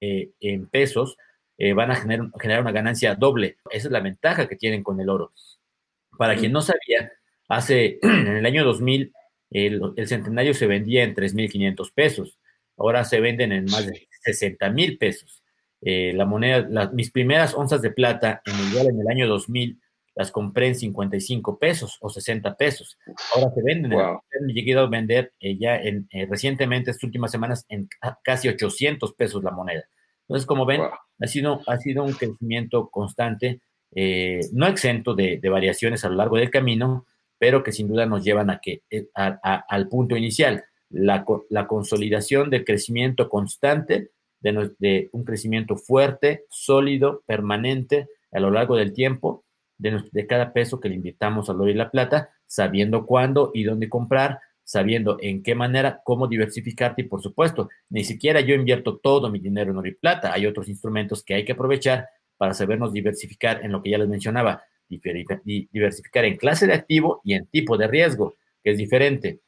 eh, 0.00 0.66
pesos, 0.70 1.18
eh, 1.58 1.74
van 1.74 1.90
a 1.90 1.96
generar, 1.96 2.30
generar, 2.40 2.62
una 2.62 2.72
ganancia 2.72 3.14
doble. 3.14 3.58
Esa 3.70 3.88
es 3.88 3.92
la 3.92 4.00
ventaja 4.00 4.48
que 4.48 4.56
tienen 4.56 4.82
con 4.82 4.98
el 5.00 5.10
oro. 5.10 5.32
Para 6.18 6.36
quien 6.36 6.52
no 6.52 6.60
sabía, 6.60 7.12
hace 7.48 7.98
en 8.02 8.36
el 8.36 8.46
año 8.46 8.64
2000 8.64 9.12
el, 9.50 9.80
el 9.96 10.08
centenario 10.08 10.54
se 10.54 10.66
vendía 10.66 11.04
en 11.04 11.14
3.500 11.14 11.92
pesos. 11.94 12.38
Ahora 12.76 13.04
se 13.04 13.20
venden 13.20 13.52
en 13.52 13.66
más 13.66 13.86
de 13.86 14.08
60 14.22 14.68
mil 14.70 14.98
pesos. 14.98 15.42
Eh, 15.80 16.12
la 16.14 16.24
moneda, 16.24 16.90
mis 16.92 17.10
primeras 17.10 17.54
onzas 17.54 17.82
de 17.82 17.90
plata 17.90 18.40
en 18.46 18.54
el, 18.54 18.88
en 18.88 19.00
el 19.00 19.08
año 19.08 19.28
2000 19.28 19.78
las 20.14 20.30
compré 20.30 20.68
en 20.68 20.76
55 20.76 21.58
pesos 21.58 21.98
o 22.00 22.08
60 22.08 22.54
pesos. 22.54 22.96
Ahora 23.34 23.50
se 23.52 23.62
venden, 23.62 23.90
wow. 23.90 24.20
llegué 24.46 24.78
a 24.78 24.86
vender 24.86 25.32
eh, 25.40 25.58
ya 25.58 25.76
en, 25.76 26.06
eh, 26.10 26.26
recientemente, 26.30 26.90
estas 26.90 27.04
últimas 27.04 27.32
semanas, 27.32 27.66
en 27.68 27.88
casi 28.22 28.48
800 28.48 29.12
pesos 29.14 29.42
la 29.42 29.50
moneda. 29.50 29.84
Entonces, 30.22 30.46
como 30.46 30.64
ven, 30.64 30.80
ha, 30.82 31.26
sido, 31.26 31.60
ha 31.66 31.76
sido 31.78 32.04
un 32.04 32.12
crecimiento 32.12 32.88
constante, 32.90 33.60
no 34.52 34.66
exento 34.66 35.14
de, 35.14 35.40
variaciones 35.42 36.04
a 36.04 36.08
lo 36.08 36.16
largo 36.16 36.36
del 36.36 36.50
camino, 36.50 37.06
pero 37.38 37.62
que 37.62 37.72
sin 37.72 37.88
duda 37.88 38.06
nos 38.06 38.24
llevan 38.24 38.50
a 38.50 38.60
que, 38.60 38.82
al 39.14 39.88
punto 39.88 40.16
inicial, 40.16 40.64
la, 40.90 41.24
consolidación 41.66 42.50
del 42.50 42.64
crecimiento 42.64 43.28
constante 43.28 44.10
de, 44.40 45.08
un 45.12 45.24
crecimiento 45.24 45.76
fuerte, 45.76 46.44
sólido, 46.50 47.22
permanente 47.26 48.08
a 48.32 48.40
lo 48.40 48.50
largo 48.50 48.76
del 48.76 48.92
tiempo 48.92 49.44
de, 49.78 50.26
cada 50.26 50.52
peso 50.52 50.80
que 50.80 50.88
le 50.88 50.96
invitamos 50.96 51.48
al 51.50 51.60
oro 51.60 51.70
y 51.70 51.74
la 51.74 51.90
plata, 51.90 52.30
sabiendo 52.46 53.06
cuándo 53.06 53.50
y 53.54 53.64
dónde 53.64 53.88
comprar, 53.88 54.40
sabiendo 54.62 55.18
en 55.20 55.42
qué 55.42 55.54
manera, 55.54 56.00
cómo 56.04 56.26
diversificarte 56.26 57.02
y 57.02 57.04
por 57.06 57.22
supuesto, 57.22 57.68
ni 57.90 58.04
siquiera 58.04 58.40
yo 58.40 58.54
invierto 58.54 58.98
todo 58.98 59.30
mi 59.30 59.38
dinero 59.38 59.70
en 59.70 59.78
oro 59.78 59.88
y 59.88 59.94
plata, 59.94 60.32
hay 60.32 60.46
otros 60.46 60.68
instrumentos 60.68 61.22
que 61.22 61.34
hay 61.34 61.44
que 61.44 61.52
aprovechar 61.52 62.08
para 62.36 62.54
sabernos 62.54 62.92
diversificar 62.92 63.64
en 63.64 63.72
lo 63.72 63.82
que 63.82 63.90
ya 63.90 63.98
les 63.98 64.08
mencionaba, 64.08 64.64
diversificar 64.88 66.24
en 66.24 66.36
clase 66.36 66.66
de 66.66 66.74
activo 66.74 67.20
y 67.24 67.34
en 67.34 67.46
tipo 67.46 67.76
de 67.76 67.86
riesgo, 67.86 68.36
que 68.62 68.72
es 68.72 68.78
diferente. 68.78 69.40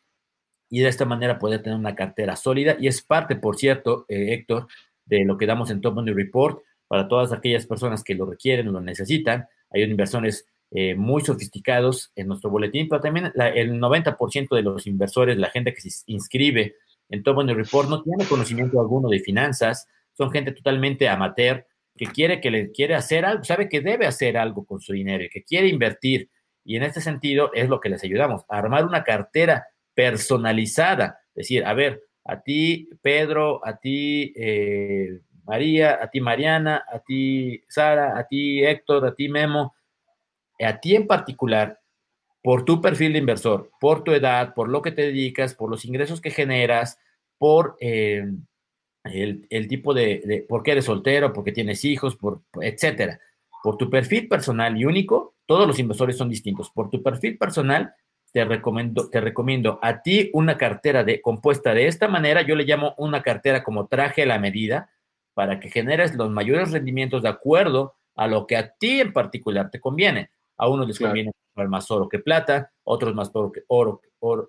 Y 0.69 0.81
de 0.81 0.89
esta 0.89 1.05
manera 1.05 1.39
poder 1.39 1.63
tener 1.63 1.79
una 1.79 1.95
cartera 1.95 2.37
sólida 2.37 2.77
y 2.79 2.89
es 2.89 3.03
parte, 3.03 3.37
por 3.37 3.57
cierto, 3.57 4.05
eh, 4.09 4.35
Héctor, 4.35 4.67
de 5.05 5.25
lo 5.25 5.39
que 5.39 5.47
damos 5.47 5.71
en 5.71 5.81
Top 5.81 5.95
Money 5.95 6.15
Report 6.15 6.61
para 6.89 7.09
todas 7.09 7.33
aquellas 7.33 7.67
personas 7.67 8.03
que 8.03 8.15
lo 8.15 8.27
requieren 8.27 8.69
o 8.69 8.73
lo 8.73 8.81
necesitan. 8.81 9.47
Hay 9.71 9.83
inversores 9.83 10.47
eh, 10.73 10.95
muy 10.97 11.23
sofisticados 11.23 12.13
en 12.17 12.29
nuestro 12.29 12.51
boletín, 12.51 12.89
pero 12.89 13.01
también 13.01 13.33
el 13.37 13.81
90% 13.81 14.57
de 14.57 14.63
los 14.63 14.87
inversores, 14.87 15.37
la 15.37 15.51
gente 15.51 15.73
que 15.73 15.81
se 15.81 16.03
inscribe 16.07 16.75
en 17.09 17.23
Top 17.23 17.37
Money 17.37 17.55
Report, 17.55 17.89
no 17.89 18.03
tiene 18.03 18.25
conocimiento 18.25 18.81
alguno 18.81 19.09
de 19.09 19.21
finanzas, 19.21 19.87
son 20.15 20.33
gente 20.33 20.51
totalmente 20.51 21.09
amateur 21.09 21.65
que 21.97 22.07
quiere 22.07 22.41
que 22.41 22.51
le 22.51 22.71
quiere 22.71 22.95
hacer 22.95 23.25
algo, 23.25 23.45
sabe 23.45 23.69
que 23.69 23.81
debe 23.81 24.07
hacer 24.07 24.37
algo 24.37 24.65
con 24.65 24.81
su 24.81 24.93
dinero 24.93 25.25
y 25.25 25.29
que 25.29 25.45
quiere 25.45 25.69
invertir. 25.69 26.31
Y 26.65 26.77
en 26.77 26.83
este 26.83 27.01
sentido 27.01 27.51
es 27.55 27.69
lo 27.69 27.81
que 27.81 27.89
les 27.89 28.03
ayudamos, 28.05 28.45
a 28.49 28.59
armar 28.59 28.85
una 28.85 29.05
cartera 29.05 29.69
personalizada. 29.95 31.21
Decir, 31.35 31.65
a 31.65 31.75
ver, 31.75 32.03
a 32.25 32.43
ti, 32.43 32.89
Pedro, 33.03 33.65
a 33.65 33.79
ti, 33.79 34.33
eh, 34.37 35.21
María, 35.45 35.99
a 36.03 36.11
ti, 36.11 36.21
Mariana, 36.21 36.85
a 36.93 36.99
ti, 36.99 37.63
Sara, 37.69 38.19
a 38.19 38.27
ti, 38.27 38.65
Héctor, 38.65 39.07
a 39.07 39.15
ti, 39.15 39.29
Memo, 39.29 39.75
a 40.59 40.81
ti 40.81 40.97
en 40.97 41.07
particular, 41.07 41.81
por 42.43 42.65
tu 42.65 42.81
perfil 42.81 43.13
de 43.13 43.21
inversor, 43.21 43.71
por 43.81 44.05
tu 44.05 44.13
edad, 44.13 44.55
por 44.55 44.69
lo 44.69 44.83
que 44.83 44.93
te 44.93 45.03
dedicas, 45.03 45.55
por 45.55 45.71
los 45.71 45.85
ingresos 45.85 46.21
que 46.21 46.31
generas, 46.31 46.99
por 47.39 47.77
eh, 47.81 48.25
el, 49.13 49.69
tipo 49.69 49.95
de, 49.95 50.23
de, 50.25 50.43
por 50.43 50.63
qué 50.63 50.73
eres 50.73 50.85
soltero, 50.85 51.33
porque 51.33 51.53
tienes 51.53 51.85
hijos, 51.85 52.17
por, 52.17 52.43
etcétera. 52.61 53.21
Por 53.63 53.77
tu 53.77 53.91
perfil 53.91 54.29
personal 54.29 54.77
y 54.77 54.85
único, 54.85 55.35
todos 55.47 55.67
los 55.67 55.79
inversores 55.79 56.17
son 56.17 56.29
distintos. 56.29 56.71
Por 56.71 56.91
tu 56.91 57.03
perfil 57.03 57.39
personal, 57.39 57.95
te 58.33 58.45
recomiendo, 58.45 59.09
te 59.09 59.21
recomiendo 59.21 59.79
a 59.83 60.03
ti 60.03 60.31
una 60.35 60.59
cartera 60.59 61.05
de, 61.05 61.21
compuesta 61.21 61.73
de 61.73 61.87
esta 61.87 62.09
manera, 62.09 62.43
yo 62.43 62.55
le 62.55 62.65
llamo 62.65 62.95
una 62.99 63.23
cartera 63.23 63.65
como 63.65 63.87
traje 63.87 64.23
a 64.23 64.27
la 64.27 64.39
medida, 64.39 64.91
para 65.35 65.61
que 65.61 65.71
generes 65.71 66.15
los 66.15 66.31
mayores 66.31 66.73
rendimientos 66.73 67.23
de 67.23 67.29
acuerdo 67.29 67.95
a 68.15 68.27
lo 68.27 68.47
que 68.47 68.57
a 68.57 68.71
ti 68.71 69.01
en 69.01 69.13
particular 69.13 69.71
te 69.71 69.81
conviene. 69.81 70.31
A 70.57 70.69
unos 70.69 70.89
les 70.89 70.99
conviene 70.99 71.33
más 71.69 71.91
oro 71.91 72.09
que 72.09 72.19
plata, 72.19 72.73
otros 72.85 73.15
más 73.15 73.31
oro 73.35 73.53
que 73.53 73.63
oro, 73.69 74.01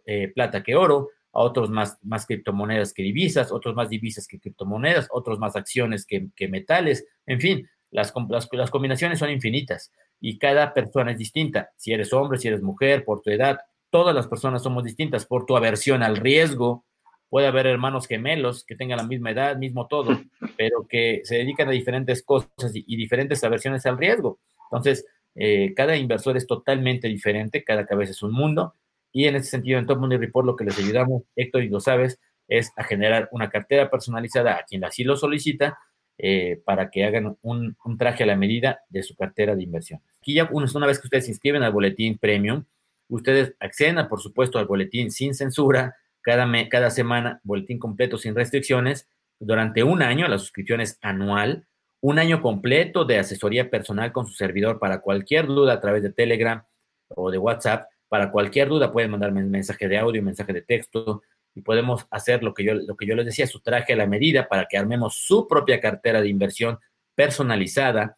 eh, 0.06 0.32
plata 0.34 0.64
que 0.64 0.76
oro, 0.76 1.10
a 1.38 1.42
otros 1.42 1.70
más, 1.70 2.00
más 2.02 2.26
criptomonedas 2.26 2.94
que 2.94 3.04
divisas, 3.04 3.52
otros 3.52 3.76
más 3.76 3.90
divisas 3.90 4.28
que 4.28 4.40
criptomonedas, 4.40 5.08
otros 5.12 5.38
más 5.38 5.56
acciones 5.56 6.04
que, 6.04 6.48
metales, 6.48 7.06
en 7.28 7.40
fin, 7.40 7.70
las, 7.92 8.12
las, 8.30 8.50
las 8.52 8.72
combinaciones 8.72 9.20
son 9.20 9.30
infinitas 9.30 9.92
y 10.20 10.40
cada 10.40 10.74
persona 10.74 11.12
es 11.12 11.20
distinta. 11.20 11.70
Si 11.76 11.94
eres 11.94 12.12
hombre, 12.12 12.40
si 12.40 12.48
eres 12.48 12.64
mujer, 12.64 13.06
por 13.06 13.22
tu 13.22 13.30
edad, 13.30 13.60
todas 13.92 14.16
las 14.16 14.26
personas 14.26 14.64
somos 14.64 14.84
distintas 14.84 15.28
por 15.28 15.46
tu 15.46 15.56
aversión 15.56 16.02
al 16.02 16.18
riesgo. 16.18 16.86
Puede 17.30 17.46
haber 17.46 17.68
hermanos 17.68 18.08
gemelos 18.08 18.66
que 18.66 18.76
tengan 18.76 18.98
la 18.98 19.04
misma 19.06 19.30
edad, 19.30 19.58
mismo 19.58 19.86
todo, 19.86 20.20
pero 20.58 20.88
que 20.90 21.22
se 21.24 21.36
dedican 21.36 21.68
a 21.68 21.72
diferentes 21.72 22.24
cosas 22.24 22.72
y, 22.74 22.96
diferentes 22.96 23.44
aversiones 23.44 23.86
al 23.86 24.00
riesgo. 24.00 24.40
Entonces, 24.72 25.06
eh, 25.36 25.76
cada 25.76 25.96
inversor 25.98 26.36
es 26.36 26.48
totalmente 26.48 27.08
diferente, 27.08 27.64
cada 27.64 27.86
cabeza 27.86 28.14
es 28.14 28.24
un 28.24 28.34
mundo. 28.34 28.74
Y 29.18 29.26
en 29.26 29.36
ese 29.36 29.50
sentido, 29.50 29.80
en 29.80 29.88
Top 29.88 30.00
Money 30.00 30.18
Report, 30.18 30.46
lo 30.46 30.56
que 30.56 30.66
les 30.66 30.78
ayudamos, 30.78 31.24
Héctor, 31.36 31.64
y 31.64 31.70
lo 31.70 31.80
sabes, 31.80 32.20
es 32.48 32.72
a 32.76 32.84
generar 32.84 33.30
una 33.32 33.50
cartera 33.50 33.90
personalizada 33.90 34.58
a 34.58 34.64
quien 34.64 34.84
así 34.84 35.04
lo 35.04 35.18
solicita 35.18 35.80
eh, 36.20 36.62
para 36.64 36.92
que 36.92 37.04
hagan 37.04 37.36
un, 37.42 37.76
un, 37.84 37.98
traje 37.98 38.24
a 38.24 38.28
la 38.28 38.36
medida 38.36 38.82
de 38.90 39.02
su 39.02 39.16
cartera 39.16 39.56
de 39.56 39.64
inversión. 39.64 40.02
Aquí 40.22 40.36
ya 40.36 40.48
una 40.52 40.86
vez 40.86 41.00
que 41.00 41.08
ustedes 41.08 41.26
se 41.26 41.32
inscriben 41.32 41.64
al 41.64 41.74
boletín 41.74 42.20
premium, 42.20 42.64
Ustedes 43.10 43.56
acceden, 43.60 44.08
por 44.08 44.22
supuesto, 44.22 44.60
al 44.60 44.66
boletín 44.66 45.12
sin 45.12 45.34
censura, 45.34 45.96
cada, 46.22 46.48
cada 46.70 46.92
semana, 46.92 47.40
boletín 47.44 47.80
completo 47.80 48.18
sin 48.18 48.36
restricciones, 48.36 49.08
durante 49.40 49.84
un 49.84 50.02
año, 50.02 50.28
la 50.28 50.38
suscripción 50.38 50.82
es 50.82 51.00
anual, 51.02 51.68
un 52.02 52.20
año 52.20 52.42
completo 52.42 53.06
de 53.06 53.20
asesoría 53.20 53.70
personal 53.70 54.12
con 54.12 54.28
su 54.28 54.34
servidor 54.34 54.80
para 54.80 55.02
cualquier 55.02 55.48
duda 55.48 55.74
a 55.74 55.80
través 55.80 56.04
de 56.04 56.12
Telegram 56.12 56.64
o 57.10 57.32
de 57.32 57.38
WhatsApp. 57.38 57.88
Para 58.10 58.32
cualquier 58.32 58.70
duda 58.70 58.92
pueden 58.92 59.12
mandarme 59.12 59.44
un 59.44 59.52
mensaje 59.52 59.88
de 59.88 59.98
audio, 59.98 60.24
mensaje 60.24 60.54
de 60.54 60.62
texto 60.62 61.24
y 61.54 61.62
podemos 61.62 62.08
hacer 62.12 62.44
lo 62.44 62.54
que 62.54 62.64
yo, 62.64 62.74
lo 62.74 62.96
que 62.96 63.06
yo 63.06 63.16
les 63.16 63.26
decía, 63.26 63.48
su 63.48 63.62
traje 63.62 63.94
a 63.94 63.98
la 63.98 64.06
medida 64.06 64.48
para 64.48 64.66
que 64.66 64.78
armemos 64.78 65.16
su 65.16 65.48
propia 65.48 65.80
cartera 65.80 66.22
de 66.22 66.30
inversión 66.30 66.80
personalizada 67.16 68.18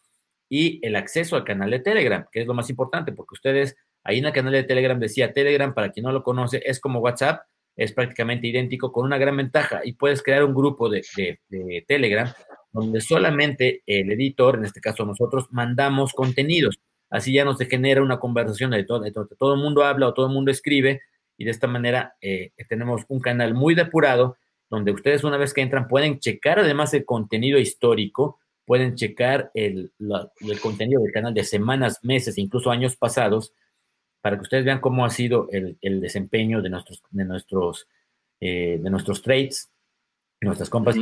y 0.49 0.85
el 0.85 0.95
acceso 0.95 1.35
al 1.35 1.43
canal 1.43 1.69
de 1.71 1.79
Telegram, 1.79 2.25
que 2.31 2.41
es 2.41 2.47
lo 2.47 2.53
más 2.53 2.69
importante, 2.69 3.11
porque 3.11 3.33
ustedes 3.33 3.75
Ahí 4.03 4.19
en 4.19 4.25
el 4.25 4.33
canal 4.33 4.53
de 4.53 4.63
Telegram 4.63 4.99
decía, 4.99 5.33
Telegram, 5.33 5.73
para 5.73 5.91
quien 5.91 6.05
no 6.05 6.11
lo 6.11 6.23
conoce, 6.23 6.61
es 6.65 6.79
como 6.79 6.99
WhatsApp, 6.99 7.43
es 7.75 7.93
prácticamente 7.93 8.47
idéntico 8.47 8.91
con 8.91 9.05
una 9.05 9.17
gran 9.17 9.37
ventaja 9.37 9.81
y 9.83 9.93
puedes 9.93 10.23
crear 10.23 10.43
un 10.43 10.53
grupo 10.53 10.89
de, 10.89 11.03
Telegram 11.87 12.31
donde 12.71 13.01
solamente 13.01 13.81
el 13.85 14.11
editor, 14.11 14.57
en 14.57 14.65
este 14.65 14.81
caso 14.81 15.05
nosotros, 15.05 15.47
mandamos 15.51 16.13
contenidos. 16.13 16.79
Así 17.09 17.33
ya 17.33 17.45
no 17.45 17.55
se 17.55 17.65
genera 17.65 18.01
una 18.01 18.19
conversación 18.19 18.71
de 18.71 18.83
todo, 18.83 19.01
de 19.01 19.11
todo, 19.11 19.53
el 19.53 19.59
mundo 19.59 19.83
habla 19.83 20.07
o 20.07 20.13
todo 20.13 20.27
el 20.27 20.33
mundo 20.33 20.51
escribe 20.51 21.01
y 21.37 21.45
de 21.45 21.51
esta 21.51 21.67
manera 21.67 22.15
eh, 22.21 22.51
tenemos 22.67 23.03
un 23.07 23.19
canal 23.19 23.53
muy 23.53 23.73
depurado 23.73 24.37
donde 24.69 24.91
ustedes 24.91 25.23
una 25.23 25.37
vez 25.37 25.53
que 25.53 25.61
entran 25.61 25.87
pueden 25.87 26.19
checar 26.19 26.59
además 26.59 26.93
el 26.93 27.05
contenido 27.05 27.57
histórico, 27.57 28.39
pueden 28.65 28.95
checar 28.95 29.49
el, 29.55 29.91
el 30.41 30.59
contenido 30.61 31.01
del 31.01 31.11
canal 31.11 31.33
de 31.33 31.43
semanas, 31.43 31.99
meses, 32.03 32.37
incluso 32.37 32.69
años 32.69 32.95
pasados 32.95 33.53
para 34.21 34.35
que 34.35 34.43
ustedes 34.43 34.65
vean 34.65 34.81
cómo 34.81 35.05
ha 35.05 35.09
sido 35.09 35.47
el, 35.51 36.01
desempeño 36.01 36.61
de 36.61 36.69
nuestros, 36.69 37.01
de 37.09 37.25
nuestros, 37.25 37.87
eh, 38.39 38.79
de 38.81 38.89
nuestros 38.89 39.21
trades, 39.21 39.71
nuestras 40.41 40.69
compras 40.69 40.95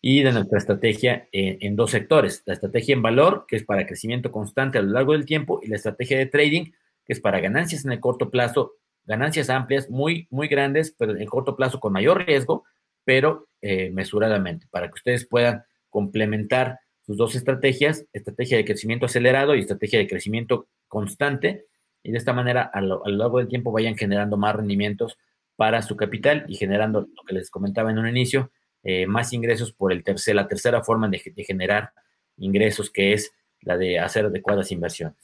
y 0.00 0.22
de 0.22 0.32
nuestra 0.32 0.58
estrategia 0.58 1.28
en, 1.32 1.76
dos 1.76 1.90
sectores. 1.90 2.42
La 2.46 2.54
estrategia 2.54 2.92
en 2.92 3.02
valor, 3.02 3.46
que 3.48 3.56
es 3.56 3.64
para 3.64 3.86
crecimiento 3.86 4.30
constante 4.30 4.78
a 4.78 4.82
lo 4.82 4.92
largo 4.92 5.12
del 5.12 5.24
tiempo, 5.24 5.60
y 5.62 5.68
la 5.68 5.76
estrategia 5.76 6.18
de 6.18 6.26
trading, 6.26 6.72
que 7.04 7.12
es 7.12 7.20
para 7.20 7.40
ganancias 7.40 7.84
en 7.84 7.92
el 7.92 8.00
corto 8.00 8.30
plazo, 8.30 8.74
ganancias 9.04 9.50
amplias, 9.50 9.90
muy, 9.90 10.28
muy 10.30 10.48
grandes, 10.48 10.94
pero 10.96 11.12
en 11.12 11.20
el 11.20 11.28
corto 11.28 11.56
plazo 11.56 11.80
con 11.80 11.92
mayor 11.92 12.26
riesgo, 12.26 12.64
pero 13.04 13.48
eh, 13.60 13.90
mesuradamente, 13.90 14.66
para 14.70 14.88
que 14.88 14.94
ustedes 14.94 15.26
puedan 15.26 15.64
complementar 15.90 16.78
sus 17.02 17.16
dos 17.16 17.34
estrategias, 17.34 18.06
estrategia 18.12 18.56
de 18.56 18.64
crecimiento 18.64 19.06
acelerado 19.06 19.54
y 19.54 19.60
estrategia 19.60 19.98
de 19.98 20.06
crecimiento 20.06 20.68
constante, 20.88 21.66
y 22.02 22.12
de 22.12 22.18
esta 22.18 22.32
manera 22.32 22.62
a 22.62 22.80
lo, 22.80 23.02
largo 23.06 23.38
del 23.38 23.48
tiempo 23.48 23.72
vayan 23.72 23.96
generando 23.96 24.36
más 24.36 24.54
rendimientos 24.54 25.18
para 25.56 25.82
su 25.82 25.96
capital 25.96 26.44
y 26.48 26.56
generando 26.56 27.00
lo 27.00 27.22
que 27.26 27.34
les 27.34 27.50
comentaba 27.50 27.90
en 27.90 27.98
un 27.98 28.08
inicio, 28.08 28.50
eh, 28.82 29.06
más 29.06 29.32
ingresos 29.32 29.72
por 29.72 29.92
el 29.92 30.04
tercer, 30.04 30.34
la 30.34 30.48
tercera 30.48 30.82
forma 30.82 31.08
de, 31.08 31.18
generar 31.18 31.92
ingresos, 32.36 32.90
que 32.90 33.12
es 33.12 33.32
la 33.60 33.78
de 33.78 33.98
hacer 33.98 34.26
adecuadas 34.26 34.72
inversiones. 34.72 35.16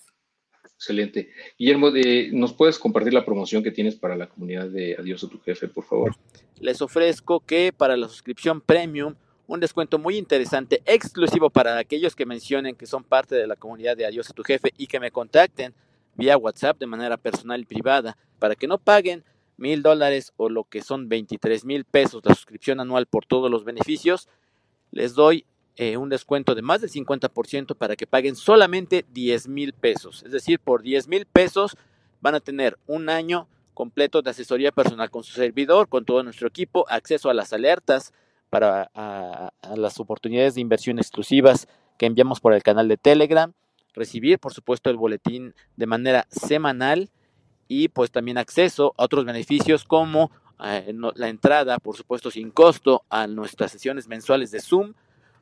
Excelente. 0.64 1.30
Guillermo, 1.58 1.90
¿nos 2.32 2.54
puedes 2.54 2.78
compartir 2.78 3.12
la 3.12 3.24
promoción 3.24 3.62
que 3.62 3.70
tienes 3.70 3.96
para 3.96 4.16
la 4.16 4.28
comunidad 4.28 4.68
de 4.68 4.96
Adiós 4.98 5.22
a 5.24 5.28
tu 5.28 5.38
jefe, 5.40 5.68
por 5.68 5.84
favor? 5.84 6.16
Les 6.58 6.80
ofrezco 6.80 7.40
que 7.40 7.70
para 7.70 7.98
la 7.98 8.08
suscripción 8.08 8.62
premium, 8.62 9.14
un 9.46 9.60
descuento 9.60 9.98
muy 9.98 10.16
interesante, 10.16 10.80
exclusivo 10.86 11.50
para 11.50 11.76
aquellos 11.76 12.16
que 12.16 12.24
mencionen 12.24 12.76
que 12.76 12.86
son 12.86 13.04
parte 13.04 13.34
de 13.34 13.46
la 13.46 13.56
comunidad 13.56 13.94
de 13.94 14.06
Adiós 14.06 14.30
a 14.30 14.32
tu 14.32 14.42
jefe 14.42 14.72
y 14.78 14.86
que 14.86 15.00
me 15.00 15.10
contacten 15.10 15.74
vía 16.14 16.38
WhatsApp 16.38 16.78
de 16.78 16.86
manera 16.86 17.18
personal 17.18 17.60
y 17.60 17.64
privada 17.64 18.16
para 18.38 18.54
que 18.54 18.66
no 18.66 18.78
paguen 18.78 19.22
mil 19.60 19.82
dólares 19.82 20.32
o 20.36 20.48
lo 20.48 20.64
que 20.64 20.82
son 20.82 21.08
23 21.08 21.64
mil 21.64 21.84
pesos 21.84 22.22
de 22.22 22.34
suscripción 22.34 22.80
anual 22.80 23.06
por 23.06 23.26
todos 23.26 23.50
los 23.50 23.64
beneficios, 23.64 24.28
les 24.90 25.14
doy 25.14 25.44
eh, 25.76 25.96
un 25.96 26.08
descuento 26.08 26.54
de 26.54 26.62
más 26.62 26.80
del 26.80 26.90
50% 26.90 27.76
para 27.76 27.96
que 27.96 28.06
paguen 28.06 28.36
solamente 28.36 29.04
10 29.12 29.48
mil 29.48 29.72
pesos. 29.72 30.22
Es 30.24 30.32
decir, 30.32 30.58
por 30.58 30.82
10 30.82 31.08
mil 31.08 31.26
pesos 31.26 31.76
van 32.20 32.34
a 32.34 32.40
tener 32.40 32.78
un 32.86 33.08
año 33.08 33.46
completo 33.74 34.20
de 34.20 34.30
asesoría 34.30 34.72
personal 34.72 35.10
con 35.10 35.22
su 35.22 35.32
servidor, 35.32 35.88
con 35.88 36.04
todo 36.04 36.22
nuestro 36.22 36.48
equipo, 36.48 36.86
acceso 36.88 37.30
a 37.30 37.34
las 37.34 37.52
alertas 37.52 38.12
para 38.50 38.90
a 38.94 39.52
las 39.76 40.00
oportunidades 40.00 40.56
de 40.56 40.60
inversión 40.60 40.98
exclusivas 40.98 41.68
que 41.96 42.06
enviamos 42.06 42.40
por 42.40 42.52
el 42.52 42.62
canal 42.62 42.88
de 42.88 42.96
Telegram 42.96 43.52
recibir, 43.94 44.38
por 44.38 44.52
supuesto, 44.52 44.90
el 44.90 44.96
boletín 44.96 45.54
de 45.76 45.86
manera 45.86 46.26
semanal 46.30 47.10
y 47.70 47.86
pues 47.86 48.10
también 48.10 48.36
acceso 48.36 48.94
a 48.98 49.04
otros 49.04 49.24
beneficios 49.24 49.84
como 49.84 50.32
eh, 50.60 50.92
la 51.14 51.28
entrada, 51.28 51.78
por 51.78 51.96
supuesto, 51.96 52.28
sin 52.28 52.50
costo 52.50 53.04
a 53.08 53.28
nuestras 53.28 53.70
sesiones 53.70 54.08
mensuales 54.08 54.50
de 54.50 54.60
Zoom, 54.60 54.92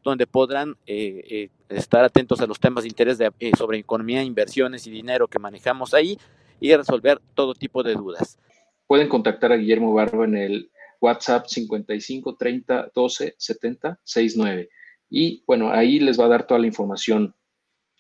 donde 0.05 0.27
podrán 0.27 0.77
eh, 0.87 1.25
eh, 1.31 1.49
estar 1.71 2.05
atentos 2.05 2.43
a 2.43 2.47
los 2.47 2.61
temas 2.61 2.85
de 2.85 2.91
interés 2.91 3.19
sobre 3.57 3.79
economía, 3.79 4.23
inversiones 4.23 4.87
y 4.87 4.91
dinero 4.91 5.27
que 5.27 5.39
manejamos 5.39 5.95
ahí 5.95 6.19
y 6.61 6.77
resolver 6.77 7.19
todo 7.33 7.55
tipo 7.55 7.83
de 7.83 7.95
dudas. 7.95 8.39
Pueden 8.87 9.09
contactar 9.09 9.53
a 9.53 9.57
Guillermo 9.57 9.95
Barba 9.95 10.27
en 10.27 10.37
el 10.37 10.71
WhatsApp 11.01 11.47
55 11.47 12.37
30 12.37 12.93
12 12.95 13.37
70 13.39 14.01
69 14.05 14.69
y 15.09 15.43
bueno, 15.47 15.71
ahí 15.71 15.99
les 15.99 16.21
va 16.21 16.27
a 16.27 16.29
dar 16.29 16.47
toda 16.47 16.61
la 16.61 16.67
información 16.67 17.35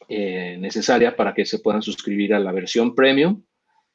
necesaria 0.06 1.16
para 1.16 1.34
que 1.34 1.44
se 1.44 1.58
puedan 1.58 1.82
suscribir 1.82 2.32
a 2.32 2.38
la 2.38 2.52
versión 2.52 2.94
premium 2.94 3.42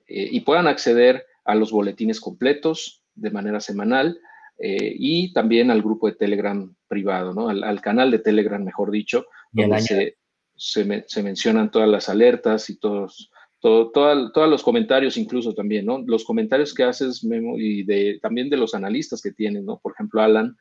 eh, 0.08 0.28
y 0.32 0.42
puedan 0.42 0.68
acceder 0.68 1.26
a 1.46 1.56
los 1.56 1.72
boletines 1.72 2.20
completos 2.20 3.04
de 3.16 3.32
manera 3.32 3.60
semanal 3.60 4.20
eh, 4.60 4.96
y 4.98 5.34
también 5.34 5.72
al 5.72 5.82
grupo 5.82 6.08
de 6.08 6.16
Telegram 6.16 6.74
privado, 6.88 7.34
¿no? 7.34 7.50
al, 7.50 7.82
canal 7.82 8.12
de 8.12 8.20
Telegram, 8.20 8.64
mejor 8.64 8.92
dicho, 8.92 9.26
donde 9.52 9.82
se, 9.82 10.18
se, 10.56 11.24
mencionan 11.24 11.72
todas 11.72 11.90
las 11.90 12.10
alertas 12.10 12.70
y 12.70 12.78
todos, 12.78 13.32
todo, 13.60 13.92
todos 13.92 14.50
los 14.50 14.64
comentarios 14.64 15.18
incluso 15.18 15.54
también, 15.54 15.86
¿no? 15.86 16.04
Los 16.06 16.24
comentarios 16.24 16.74
que 16.74 16.84
haces, 16.84 17.24
Memo, 17.24 17.58
y 17.58 17.84
de, 17.84 18.20
también 18.22 18.50
de 18.50 18.58
los 18.58 18.76
analistas 18.76 19.22
que 19.22 19.32
tienen, 19.32 19.66
¿no? 19.66 19.80
Por 19.80 19.94
ejemplo, 19.94 20.22
Alan, 20.22 20.56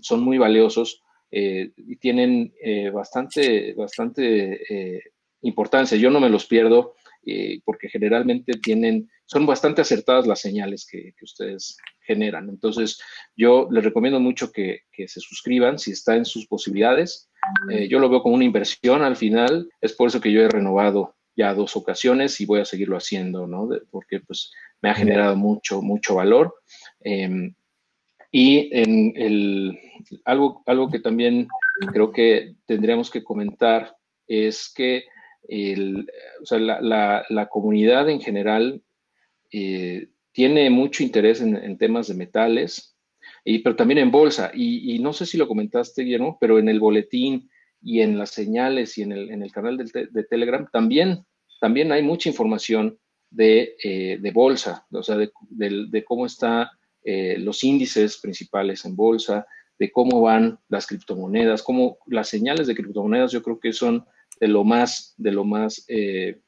son 0.00 0.22
muy 0.22 0.38
valiosos 0.38 1.02
eh, 1.30 1.72
y 1.76 1.96
tienen 1.96 2.54
eh, 2.62 2.90
bastante, 2.90 3.74
bastante 3.74 5.02
importancia. 5.42 5.98
Yo 5.98 6.10
no 6.10 6.20
me 6.20 6.30
los 6.30 6.46
pierdo 6.46 6.94
porque 7.64 7.88
generalmente 7.88 8.52
tienen, 8.54 9.08
son 9.26 9.46
bastante 9.46 9.80
acertadas 9.80 10.26
las 10.26 10.40
señales 10.40 10.86
que, 10.90 11.14
ustedes 11.22 11.76
generan. 12.00 12.48
Entonces, 12.48 13.00
yo 13.36 13.68
les 13.70 13.84
recomiendo 13.84 14.20
mucho 14.20 14.50
que, 14.50 14.80
se 14.92 15.20
suscriban 15.20 15.78
si 15.78 15.92
está 15.92 16.16
en 16.16 16.24
sus 16.24 16.46
posibilidades. 16.46 17.28
yo 17.88 17.98
lo 17.98 18.08
veo 18.08 18.22
como 18.22 18.34
una 18.34 18.44
inversión 18.44 19.02
al 19.02 19.16
final. 19.16 19.68
Es 19.80 19.92
por 19.92 20.08
eso 20.08 20.20
que 20.20 20.32
yo 20.32 20.42
he 20.42 20.48
renovado 20.48 21.14
ya 21.36 21.54
dos 21.54 21.76
ocasiones 21.76 22.40
y 22.40 22.46
voy 22.46 22.60
a 22.60 22.64
seguirlo 22.64 22.96
haciendo, 22.96 23.46
¿no? 23.46 23.68
porque 23.90 24.20
pues 24.20 24.52
me 24.82 24.90
ha 24.90 24.94
generado 24.94 25.36
mucho, 25.36 25.80
mucho 25.80 26.16
valor. 26.16 26.54
Em, 27.00 27.54
y 28.30 28.70
en 28.72 29.12
el, 29.14 29.78
algo, 30.24 30.62
algo 30.66 30.90
que 30.90 30.98
también 30.98 31.48
creo 31.92 32.12
que 32.12 32.54
tendríamos 32.66 33.10
que 33.10 33.22
comentar 33.22 33.94
es 34.26 34.72
que 34.74 35.04
la, 35.48 37.48
comunidad 37.50 38.08
en 38.08 38.20
general 38.20 38.82
eh, 39.50 40.08
tiene 40.32 40.70
mucho 40.70 41.02
interés 41.02 41.40
en, 41.40 41.78
temas 41.78 42.08
de 42.08 42.14
metales, 42.14 42.96
y, 43.44 43.58
pero 43.58 43.76
también 43.76 43.98
en 43.98 44.10
bolsa. 44.10 44.50
Y, 44.54 44.98
no 45.00 45.12
sé 45.12 45.26
si 45.26 45.36
lo 45.36 45.48
comentaste, 45.48 46.02
Guillermo, 46.02 46.38
pero 46.40 46.58
en 46.58 46.68
el 46.68 46.80
boletín 46.80 47.50
y 47.80 48.00
en 48.00 48.18
las 48.18 48.30
señales 48.30 48.96
y 48.98 49.02
en 49.02 49.12
el, 49.12 49.30
en 49.30 49.42
el 49.42 49.52
canal 49.52 49.76
de, 49.76 50.08
de, 50.10 50.24
Telegram 50.24 50.68
también, 50.72 51.24
también 51.60 51.92
hay 51.92 52.02
mucha 52.02 52.28
información 52.28 52.98
de, 53.30 53.76
eh, 53.82 54.18
de 54.20 54.30
bolsa, 54.30 54.86
o 54.92 55.02
sea, 55.02 55.16
de, 55.16 55.32
de 55.50 56.04
cómo 56.04 56.26
está 56.26 56.70
eh, 57.04 57.36
los 57.38 57.64
índices 57.64 58.18
principales 58.18 58.84
en 58.84 58.94
bolsa, 58.94 59.44
de 59.76 59.90
cómo 59.90 60.20
van 60.20 60.60
las 60.68 60.86
criptomonedas, 60.86 61.64
cómo 61.64 61.98
las 62.06 62.28
señales 62.28 62.68
de 62.68 62.76
criptomonedas 62.76 63.32
yo 63.32 63.42
creo 63.42 63.58
que 63.58 63.72
son 63.72 64.04
de 64.42 64.48
lo 64.48 64.64
más, 64.64 65.14
de 65.18 65.30
lo 65.30 65.44
más 65.44 65.84
eh, 65.86 66.40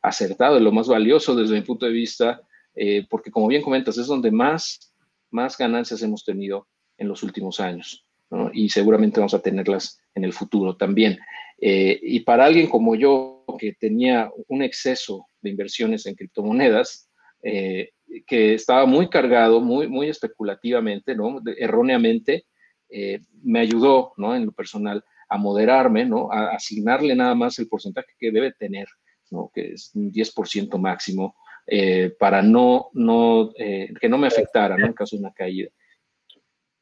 acertado, 0.00 0.54
de 0.54 0.62
lo 0.62 0.72
más 0.72 0.88
valioso 0.88 1.36
desde 1.36 1.54
mi 1.54 1.60
punto 1.60 1.84
de 1.84 1.92
vista, 1.92 2.40
eh, 2.74 3.06
porque 3.10 3.30
como 3.30 3.46
bien 3.46 3.60
comentas, 3.60 3.98
es 3.98 4.06
donde 4.06 4.30
más, 4.30 4.94
más 5.30 5.58
ganancias 5.58 6.00
hemos 6.00 6.24
tenido 6.24 6.66
en 6.96 7.08
los 7.08 7.22
últimos 7.22 7.60
años, 7.60 8.06
y 8.54 8.70
seguramente 8.70 9.20
vamos 9.20 9.34
a 9.34 9.42
tenerlas 9.42 10.00
en 10.14 10.24
el 10.24 10.32
futuro 10.32 10.76
también. 10.78 11.18
y 11.58 12.20
para 12.20 12.46
alguien 12.46 12.68
como 12.70 12.94
yo, 12.94 13.44
que 13.58 13.74
tenía 13.74 14.30
un 14.48 14.62
exceso 14.62 15.26
de 15.42 15.50
inversiones 15.50 16.06
en 16.06 16.14
criptomonedas, 16.14 17.10
que 17.42 18.54
estaba 18.54 18.86
muy 18.86 19.10
cargado, 19.10 19.60
muy, 19.60 19.88
muy 19.88 20.08
especulativamente, 20.08 21.14
¿no? 21.14 21.42
erróneamente, 21.58 22.46
eh, 22.88 23.20
me 23.42 23.60
ayudó, 23.60 24.12
¿no? 24.16 24.34
En 24.34 24.46
lo 24.46 24.52
personal, 24.52 25.04
a 25.28 25.38
moderarme, 25.38 26.04
¿no? 26.04 26.30
A 26.30 26.54
asignarle 26.54 27.14
nada 27.14 27.34
más 27.34 27.58
el 27.58 27.68
porcentaje 27.68 28.12
que 28.18 28.30
debe 28.30 28.52
tener, 28.52 28.86
¿no? 29.30 29.50
Que 29.52 29.72
es 29.72 29.90
un 29.94 30.12
10% 30.12 30.78
máximo, 30.78 31.36
eh, 31.66 32.14
para 32.18 32.42
no, 32.42 32.90
no 32.92 33.50
eh, 33.58 33.92
que 34.00 34.08
no 34.08 34.18
me 34.18 34.28
afectara, 34.28 34.76
¿no? 34.76 34.86
En 34.86 34.92
caso 34.92 35.16
de 35.16 35.20
una 35.20 35.32
caída. 35.32 35.70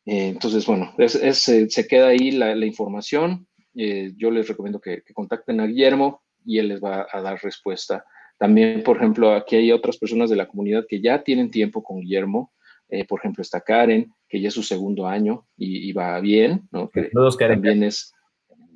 entonces, 0.05 0.66
bueno, 0.66 0.95
se 1.09 1.86
queda 1.88 2.09
ahí 2.09 2.30
la, 2.30 2.66
información. 2.66 3.47
yo 3.72 4.30
les 4.30 4.49
recomiendo 4.49 4.80
que, 4.80 5.03
que 5.03 5.14
contacten 5.14 5.61
a 5.61 5.66
Guillermo 5.66 6.22
y 6.45 6.59
él 6.59 6.68
les 6.68 6.80
va 6.82 7.07
a 7.11 7.20
dar 7.22 7.40
respuesta 7.42 8.05
también, 8.38 8.82
por 8.82 8.97
ejemplo, 8.97 9.32
aquí 9.32 9.57
hay 9.57 9.72
otras 9.72 9.97
personas 9.97 10.30
de 10.30 10.36
la 10.36 10.47
comunidad 10.47 10.86
que 10.88 11.01
ya 11.01 11.22
tienen 11.22 11.51
tiempo 11.51 11.82
con 11.82 12.01
Guillermo. 12.01 12.53
Eh, 12.88 13.05
por 13.07 13.20
ejemplo, 13.20 13.42
está 13.42 13.61
Karen, 13.61 14.12
que 14.28 14.40
ya 14.40 14.49
es 14.49 14.55
su 14.55 14.62
segundo 14.62 15.07
año 15.07 15.47
y, 15.57 15.92
va 15.92 16.20
bien, 16.20 16.68
¿no? 16.70 16.90
Que 16.90 17.05
Todos 17.12 17.38
también 17.38 17.82
es, 17.82 18.12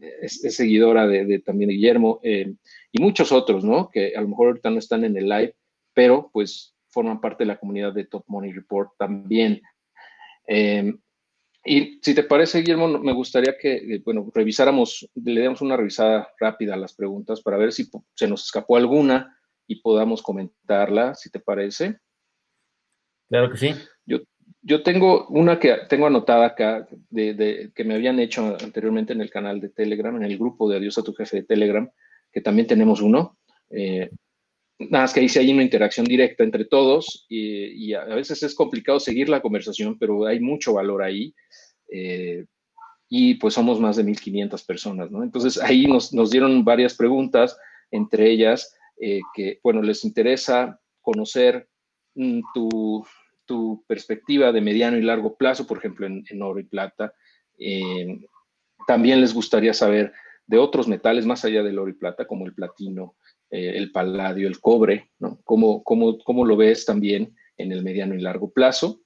es, 0.01 0.41
seguidora 0.55 1.07
de, 1.07 1.39
también 1.41 1.71
Guillermo, 1.71 2.21
eh, 2.23 2.55
y 2.93 3.03
muchos 3.03 3.33
otros, 3.33 3.65
¿no? 3.65 3.91
Que 3.91 4.15
a 4.17 4.21
lo 4.21 4.29
mejor 4.29 4.49
ahorita 4.49 4.71
no 4.71 4.79
están 4.79 5.05
en 5.05 5.17
el 5.17 5.29
live, 5.29 5.55
pero 5.95 6.31
pues 6.33 6.75
forman 6.89 7.21
parte 7.21 7.45
de 7.45 7.49
la 7.49 7.59
comunidad 7.59 7.93
de 7.93 8.07
Top 8.07 8.25
Money 8.27 8.53
Report 8.53 8.93
también. 8.99 9.61
Eh, 10.47 10.95
y 11.65 11.99
si 12.03 12.15
te 12.15 12.23
parece, 12.23 12.61
Guillermo, 12.61 12.89
me 12.99 13.13
gustaría 13.13 13.57
que, 13.59 13.77
eh, 13.77 14.03
bueno, 14.05 14.31
revisáramos, 14.35 15.09
le 15.15 15.41
demos 15.43 15.61
una 15.61 15.77
revisada 15.77 16.29
rápida 16.39 16.75
a 16.75 16.79
las 16.79 16.95
preguntas 16.95 17.43
para 17.43 17.59
ver 17.59 17.73
si 17.73 17.91
se 18.15 18.29
nos 18.29 18.45
escapó 18.45 18.77
alguna 18.77 19.37
y 19.67 19.81
podamos 19.83 20.23
comentarla, 20.23 21.15
si 21.15 21.31
te 21.31 21.41
parece. 21.41 21.99
Claro 23.29 23.51
que 23.51 23.59
sí. 23.59 23.75
Yo, 24.07 24.21
yo 24.63 24.83
tengo 24.83 25.27
una 25.29 25.59
que 25.59 25.75
tengo 25.89 26.07
anotada 26.07 26.47
acá, 26.47 26.89
de, 27.11 27.71
que 27.75 27.85
me 27.85 27.95
habían 27.95 28.19
hecho 28.19 28.57
anteriormente 28.61 29.13
en 29.13 29.21
el 29.21 29.31
canal 29.31 29.61
de 29.61 29.69
Telegram, 29.69 30.17
en 30.17 30.25
el 30.25 30.39
grupo 30.39 30.69
de 30.69 30.77
Adiós 30.77 30.99
a 30.99 31.03
tu 31.03 31.15
jefe 31.15 31.39
de 31.39 31.43
Telegram, 31.45 31.89
que 32.33 32.41
también 32.41 32.67
tenemos 32.67 33.01
uno. 33.01 33.39
Eh, 33.71 34.11
nada 34.79 35.05
más 35.05 35.13
que 35.13 35.21
ahí 35.21 35.29
sí 35.29 35.39
hay 35.39 35.53
una 35.53 35.63
interacción 35.63 36.07
directa 36.07 36.45
entre 36.45 36.65
todos 36.65 37.27
y, 37.29 37.93
a 37.95 38.05
veces 38.05 38.43
es 38.43 38.55
complicado 38.55 39.01
seguir 39.01 39.29
la 39.29 39.41
conversación, 39.41 39.99
pero 39.99 40.27
hay 40.27 40.41
mucho 40.41 40.75
valor 40.75 41.03
ahí. 41.03 41.35
Eh, 41.91 42.45
y 43.09 43.35
pues 43.35 43.55
somos 43.55 43.81
más 43.81 43.97
de 43.97 44.05
1.500 44.05 44.67
personas, 44.67 45.11
¿no? 45.11 45.23
Entonces 45.23 45.59
ahí 45.63 45.87
nos, 45.87 46.13
nos 46.13 46.31
dieron 46.31 46.63
varias 46.65 46.95
preguntas, 46.95 47.57
entre 47.91 48.31
ellas 48.31 48.75
eh, 49.01 49.21
que, 49.35 49.61
bueno, 49.63 49.83
les 49.83 50.05
interesa 50.05 50.81
conocer 51.01 51.69
mm, 52.15 52.41
tu, 52.53 53.07
tu, 53.49 53.85
perspectiva 53.89 54.53
de 54.53 54.61
mediano 54.61 54.97
y 54.97 55.03
largo 55.03 55.37
plazo, 55.37 55.67
por 55.67 55.79
ejemplo, 55.79 56.07
en, 56.07 56.43
oro 56.43 56.61
y 56.61 56.65
plata. 56.65 57.13
Eh, 57.59 58.21
también 58.87 59.21
les 59.21 59.35
gustaría 59.35 59.75
saber 59.75 60.13
de 60.47 60.59
otros 60.59 60.87
metales 60.87 61.27
más 61.27 61.45
allá 61.45 61.63
del 61.63 61.79
oro 61.79 61.91
y 61.91 61.95
plata, 61.95 62.27
como 62.27 62.47
el 62.47 62.55
platino, 62.55 63.17
eh, 63.51 63.73
el 63.75 63.91
paladio, 63.91 64.47
el 64.47 64.61
cobre, 64.61 65.11
¿no? 65.19 65.41
¿Cómo, 65.45 65.83
cómo, 65.83 66.45
lo 66.45 66.57
ves 66.57 66.85
también 66.85 67.35
en 67.57 67.73
el 67.73 67.83
mediano 67.83 68.15
y 68.15 68.21
largo 68.21 68.53
plazo? 68.53 69.01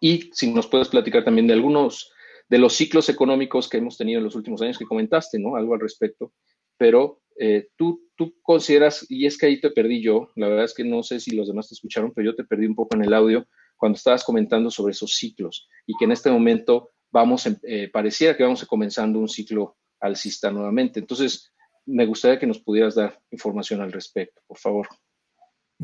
Y 0.00 0.30
si 0.32 0.52
nos 0.52 0.66
puedes 0.66 0.88
platicar 0.88 1.24
también 1.24 1.46
de 1.46 1.54
algunos 1.54 2.12
de 2.48 2.58
los 2.58 2.74
ciclos 2.74 3.08
económicos 3.08 3.68
que 3.68 3.76
hemos 3.76 3.96
tenido 3.96 4.18
en 4.18 4.24
los 4.24 4.34
últimos 4.34 4.62
años 4.62 4.78
que 4.78 4.86
comentaste, 4.86 5.38
¿no? 5.38 5.56
Algo 5.56 5.74
al 5.74 5.80
respecto. 5.80 6.32
Pero 6.76 7.20
eh, 7.38 7.68
tú, 7.76 8.08
tú 8.16 8.34
consideras, 8.42 9.06
y 9.08 9.26
es 9.26 9.38
que 9.38 9.46
ahí 9.46 9.60
te 9.60 9.70
perdí 9.70 10.02
yo, 10.02 10.30
la 10.34 10.48
verdad 10.48 10.64
es 10.64 10.74
que 10.74 10.84
no 10.84 11.02
sé 11.02 11.20
si 11.20 11.36
los 11.36 11.46
demás 11.46 11.68
te 11.68 11.74
escucharon, 11.74 12.12
pero 12.12 12.30
yo 12.30 12.36
te 12.36 12.44
perdí 12.44 12.66
un 12.66 12.74
poco 12.74 12.96
en 12.96 13.04
el 13.04 13.14
audio 13.14 13.46
cuando 13.78 13.96
estabas 13.96 14.24
comentando 14.24 14.70
sobre 14.70 14.92
esos 14.92 15.14
ciclos 15.14 15.68
y 15.86 15.96
que 15.96 16.04
en 16.04 16.12
este 16.12 16.30
momento 16.30 16.90
vamos, 17.10 17.48
eh, 17.62 17.88
pareciera 17.90 18.36
que 18.36 18.42
vamos 18.42 18.64
comenzando 18.66 19.18
un 19.18 19.28
ciclo 19.28 19.76
alcista 20.00 20.50
nuevamente. 20.50 21.00
Entonces, 21.00 21.52
me 21.86 22.04
gustaría 22.04 22.38
que 22.38 22.46
nos 22.46 22.58
pudieras 22.58 22.96
dar 22.96 23.18
información 23.30 23.80
al 23.80 23.92
respecto, 23.92 24.42
por 24.46 24.58
favor. 24.58 24.88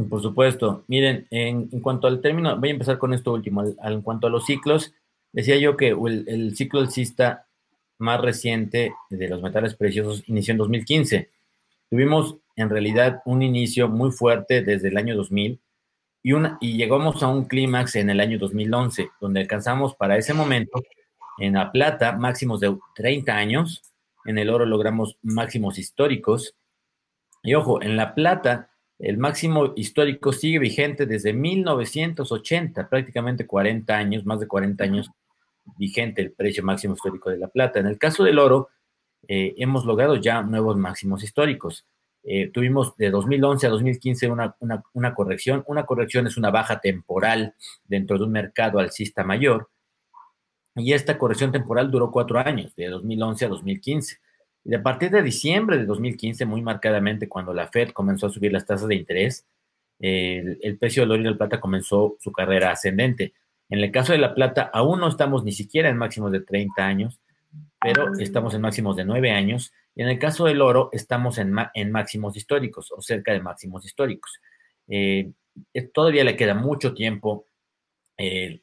Por 0.09 0.21
supuesto. 0.21 0.85
Miren, 0.89 1.27
en, 1.31 1.69
cuanto 1.81 2.09
al 2.09 2.21
término, 2.21 2.59
voy 2.59 2.71
a 2.71 2.73
empezar 2.73 2.99
con 2.99 3.15
esto 3.15 3.33
último. 3.33 3.65
en 3.65 4.03
cuanto 4.03 4.27
a 4.27 4.31
los 4.31 4.45
ciclos, 4.45 4.93
decía 5.33 5.57
yo 5.57 5.77
que 5.77 5.91
el, 5.91 6.57
ciclo 6.57 6.81
alcista 6.81 7.47
más 7.99 8.21
reciente 8.21 8.93
de 9.09 9.29
los 9.29 9.41
metales 9.41 9.75
preciosos 9.75 10.25
inició 10.27 10.53
en 10.53 10.59
2015. 10.59 11.31
Tuvimos 11.89 12.37
en 12.57 12.71
realidad 12.71 13.23
un 13.25 13.43
inicio 13.43 13.89
muy 13.89 14.11
fuerte 14.11 14.63
desde 14.63 14.89
el 14.89 14.97
año 14.97 15.17
2000 15.17 15.61
y, 16.25 16.77
llegamos 16.77 17.23
a 17.23 17.29
un 17.29 17.45
clímax 17.45 17.97
en 17.97 18.11
el 18.11 18.19
año 18.19 18.39
2011, 18.39 19.11
donde 19.21 19.41
alcanzamos 19.41 19.95
para 19.95 20.17
ese 20.17 20.35
momento 20.35 20.83
en 21.39 21.55
la 21.55 21.71
plata 21.71 22.13
máximos 22.17 22.61
de 22.61 22.77
30 22.95 23.37
años 23.37 23.95
en 24.25 24.39
el 24.39 24.51
oro 24.51 24.67
logramos 24.67 25.19
máximos 25.23 25.79
históricos. 25.79 26.57
Y 27.43 27.55
ojo, 27.55 27.83
en 27.83 27.97
la 27.97 28.15
plata, 28.15 28.71
el 28.99 29.19
máximo 29.19 29.75
histórico 29.77 30.33
sigue 30.33 30.59
vigente 30.59 31.07
desde 31.07 31.33
1980, 31.33 32.89
prácticamente 32.89 33.47
40 33.47 33.95
años, 33.95 34.25
más 34.25 34.41
de 34.41 34.49
40 34.49 34.83
años 34.83 35.11
vigente 35.77 36.23
el 36.23 36.33
precio 36.33 36.63
máximo 36.63 36.95
histórico 36.95 37.31
de 37.31 37.39
la 37.39 37.49
plata. 37.49 37.81
En 37.81 37.87
el 37.87 37.99
caso 37.99 38.25
del 38.25 38.39
oro, 38.39 38.69
eh, 39.29 39.55
hemos 39.59 39.85
logrado 39.85 40.17
ya 40.17 40.43
nuevos 40.43 40.77
máximos 40.77 41.23
históricos. 41.23 41.85
Eh, 42.27 42.51
tuvimos 42.51 42.97
de 42.97 43.11
2011 43.11 43.67
a 43.67 43.71
2015 43.71 44.31
una, 44.31 44.57
una, 44.95 45.15
corrección. 45.15 45.63
Una 45.67 45.85
corrección 45.85 46.27
es 46.27 46.37
una 46.37 46.51
baja 46.51 46.81
temporal 46.81 47.55
dentro 47.85 48.19
de 48.19 48.25
un 48.25 48.33
mercado 48.33 48.79
alcista 48.79 49.25
mayor 49.25 49.69
y 50.77 50.93
esta 50.93 51.19
corrección 51.19 51.53
temporal 51.53 51.91
duró 51.91 52.11
cuatro 52.11 52.39
años, 52.39 52.75
de 52.75 52.89
2011 52.89 53.45
a 53.45 53.49
2015. 53.49 54.19
Y 54.65 54.75
a 54.75 54.83
partir 54.83 55.11
de 55.11 55.23
diciembre 55.23 55.79
de 55.79 55.87
2015, 55.87 56.47
muy 56.47 56.63
marcadamente, 56.63 57.29
cuando 57.29 57.53
la 57.53 57.69
Fed 57.69 57.91
comenzó 57.91 58.27
a 58.27 58.31
subir 58.31 58.53
las 58.53 58.67
tasas 58.67 58.89
de 58.89 58.95
interés, 58.97 59.47
el, 60.01 60.77
precio 60.79 61.03
del 61.03 61.13
oro 61.13 61.21
y 61.21 61.25
la 61.25 61.37
plata 61.37 61.61
comenzó 61.61 62.17
su 62.19 62.33
carrera 62.33 62.73
ascendente. 62.73 63.35
En 63.69 63.79
el 63.79 63.91
caso 63.93 64.13
de 64.13 64.19
la 64.19 64.35
plata, 64.35 64.71
aún 64.73 65.01
no 65.01 65.09
estamos 65.09 65.45
ni 65.45 65.53
siquiera 65.53 65.89
en 65.89 65.97
máximos 65.97 66.33
de 66.33 66.41
30 66.41 66.85
años, 66.85 67.21
pero 67.81 68.13
estamos 68.19 68.55
en 68.55 68.63
máximos 68.63 68.97
de 68.97 69.05
9 69.05 69.31
años. 69.31 69.73
Y 69.95 70.03
en 70.03 70.09
el 70.09 70.19
caso 70.19 70.47
del 70.47 70.61
oro, 70.61 70.91
estamos 70.93 71.39
en, 71.39 71.53
máximos 71.91 72.37
históricos 72.37 72.93
o 72.93 73.01
cerca 73.01 73.33
de 73.33 73.41
máximos 73.41 73.85
históricos. 73.85 74.41
Eh, 74.89 75.33
todavía 75.93 76.25
le 76.25 76.37
queda 76.37 76.55
mucho 76.55 76.95
tiempo 76.95 77.47
el, 78.17 78.63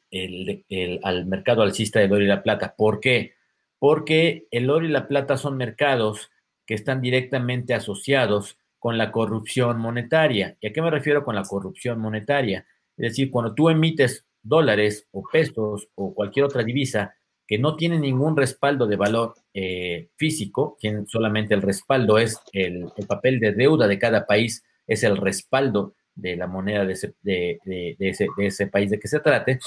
al 1.02 1.26
mercado 1.26 1.62
alcista 1.62 2.00
del 2.00 2.12
oro 2.12 2.22
y 2.22 2.26
la 2.26 2.42
plata. 2.42 2.74
¿Por 2.76 3.00
qué? 3.00 3.34
Porque 3.78 4.46
el 4.50 4.70
oro 4.70 4.84
y 4.84 4.90
la 4.90 5.08
plata 5.08 5.36
son 5.36 5.56
mercados 5.56 6.30
que 6.66 6.74
están 6.74 7.00
directamente 7.00 7.74
asociados 7.74 8.58
con 8.78 8.98
la 8.98 9.10
corrupción 9.10 9.78
monetaria. 9.78 10.56
¿Y 10.60 10.66
a 10.66 10.72
qué 10.72 10.82
me 10.82 10.90
refiero 10.90 11.24
con 11.24 11.34
la 11.34 11.42
corrupción 11.42 11.98
monetaria? 11.98 12.66
Es 12.96 13.10
decir, 13.10 13.30
cuando 13.30 13.54
tú 13.54 13.70
emites 13.70 14.26
dólares 14.42 15.08
o 15.12 15.22
pesos 15.22 15.88
o 15.94 16.14
cualquier 16.14 16.44
otra 16.44 16.62
divisa 16.62 17.14
que 17.46 17.58
no 17.58 17.76
tiene 17.76 17.98
ningún 17.98 18.36
respaldo 18.36 18.86
de 18.86 18.96
valor 18.96 19.34
eh, 19.52 20.08
físico, 20.16 20.78
solamente 21.06 21.54
el 21.54 21.62
respaldo 21.62 22.18
es 22.18 22.38
el, 22.52 22.86
el 22.96 23.06
papel 23.06 23.40
de 23.40 23.52
deuda 23.52 23.86
de 23.86 23.98
cada 23.98 24.26
país, 24.26 24.64
es 24.86 25.02
el 25.02 25.16
respaldo 25.16 25.94
de 26.14 26.36
la 26.36 26.46
moneda 26.46 26.84
de 26.84 26.92
ese, 26.92 27.14
de, 27.22 27.58
ese, 27.98 28.28
de 28.36 28.46
ese 28.46 28.66
país 28.66 28.90
de 28.90 28.98
que 28.98 29.08
se 29.08 29.20
trate. 29.20 29.58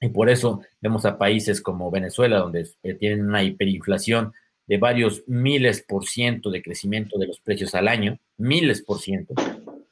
Y 0.00 0.08
por 0.08 0.28
eso 0.28 0.60
vemos 0.80 1.04
a 1.06 1.18
países 1.18 1.60
como 1.60 1.90
Venezuela, 1.90 2.38
donde 2.38 2.68
eh, 2.82 2.94
tienen 2.94 3.26
una 3.26 3.42
hiperinflación 3.42 4.32
de 4.66 4.78
varios 4.78 5.24
miles 5.26 5.82
por 5.86 6.06
ciento 6.06 6.50
de 6.50 6.62
crecimiento 6.62 7.18
de 7.18 7.26
los 7.26 7.40
precios 7.40 7.74
al 7.74 7.88
año, 7.88 8.18
miles 8.36 8.82
por 8.82 8.98
ciento. 8.98 9.34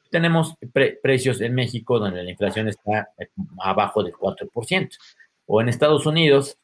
Tenemos 0.09 0.55
precios 1.01 1.41
en 1.41 1.55
México 1.55 1.99
donde 1.99 2.23
la 2.23 2.31
inflación 2.31 2.67
está 2.67 3.09
eh, 3.17 3.29
abajo 3.59 4.03
del 4.03 4.13
4%, 4.13 4.89
o 5.45 5.61
en 5.61 5.69
Estados 5.69 6.05
Unidos, 6.05 6.57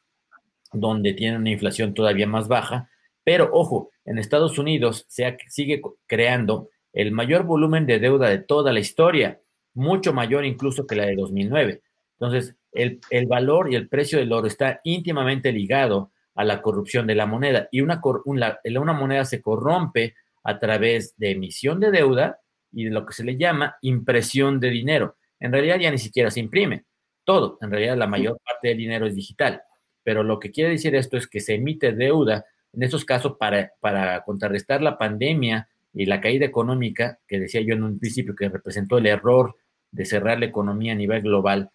donde 0.72 1.14
tienen 1.14 1.40
una 1.40 1.50
inflación 1.50 1.94
todavía 1.94 2.26
más 2.26 2.48
baja, 2.48 2.90
pero 3.24 3.50
ojo, 3.52 3.90
en 4.04 4.18
Estados 4.18 4.58
Unidos 4.58 5.04
se 5.08 5.36
sigue 5.48 5.80
creando 6.06 6.70
el 6.92 7.12
mayor 7.12 7.44
volumen 7.44 7.86
de 7.86 7.98
deuda 7.98 8.28
de 8.28 8.38
toda 8.38 8.72
la 8.72 8.80
historia, 8.80 9.40
mucho 9.74 10.12
mayor 10.12 10.44
incluso 10.44 10.86
que 10.86 10.96
la 10.96 11.06
de 11.06 11.16
2009. 11.16 11.82
Entonces, 12.18 12.56
el, 12.72 13.00
valor 13.26 13.72
y 13.72 13.76
el 13.76 13.88
precio 13.88 14.18
del 14.18 14.32
oro 14.32 14.46
está 14.46 14.80
íntimamente 14.84 15.52
ligado 15.52 16.12
a 16.34 16.44
la 16.44 16.62
corrupción 16.62 17.06
de 17.06 17.14
la 17.14 17.26
moneda 17.26 17.68
y 17.70 17.80
una, 17.80 18.00
una 18.24 18.92
moneda 18.92 19.24
se 19.24 19.42
corrompe 19.42 20.14
a 20.44 20.58
través 20.58 21.16
de 21.16 21.32
emisión 21.32 21.80
de 21.80 21.90
deuda 21.90 22.40
y 22.72 22.84
de 22.84 22.90
lo 22.90 23.04
que 23.04 23.12
se 23.12 23.24
le 23.24 23.36
llama 23.36 23.76
impresión 23.82 24.60
de 24.60 24.70
dinero. 24.70 25.16
En 25.38 25.52
realidad 25.52 25.78
ya 25.78 25.90
ni 25.90 25.98
siquiera 25.98 26.30
se 26.30 26.40
imprime 26.40 26.84
todo, 27.24 27.58
en 27.60 27.70
realidad 27.70 27.96
la 27.96 28.06
mayor 28.06 28.40
parte 28.44 28.68
del 28.68 28.78
dinero 28.78 29.06
es 29.06 29.14
digital, 29.14 29.62
pero 30.10 30.24
lo 30.24 30.40
que 30.40 30.50
quiere 30.50 30.70
decir 30.70 30.96
esto 30.96 31.16
es 31.16 31.28
que 31.28 31.38
se 31.38 31.54
emite 31.54 31.92
deuda, 31.92 32.44
en 32.72 32.82
estos 32.82 33.04
casos 33.04 33.36
para, 33.38 33.74
para 33.78 34.24
contrarrestar 34.24 34.82
la 34.82 34.98
pandemia 34.98 35.68
y 35.94 36.04
la 36.04 36.20
caída 36.20 36.44
económica, 36.44 37.20
que 37.28 37.38
decía 37.38 37.60
yo 37.60 37.74
en 37.74 37.84
un 37.84 38.00
principio 38.00 38.34
que 38.34 38.48
representó 38.48 38.98
el 38.98 39.06
error 39.06 39.54
de 39.92 40.04
cerrar 40.04 40.40
la 40.40 40.46
economía 40.46 40.94
a 40.94 40.96
nivel 40.96 41.22
global, 41.22 41.70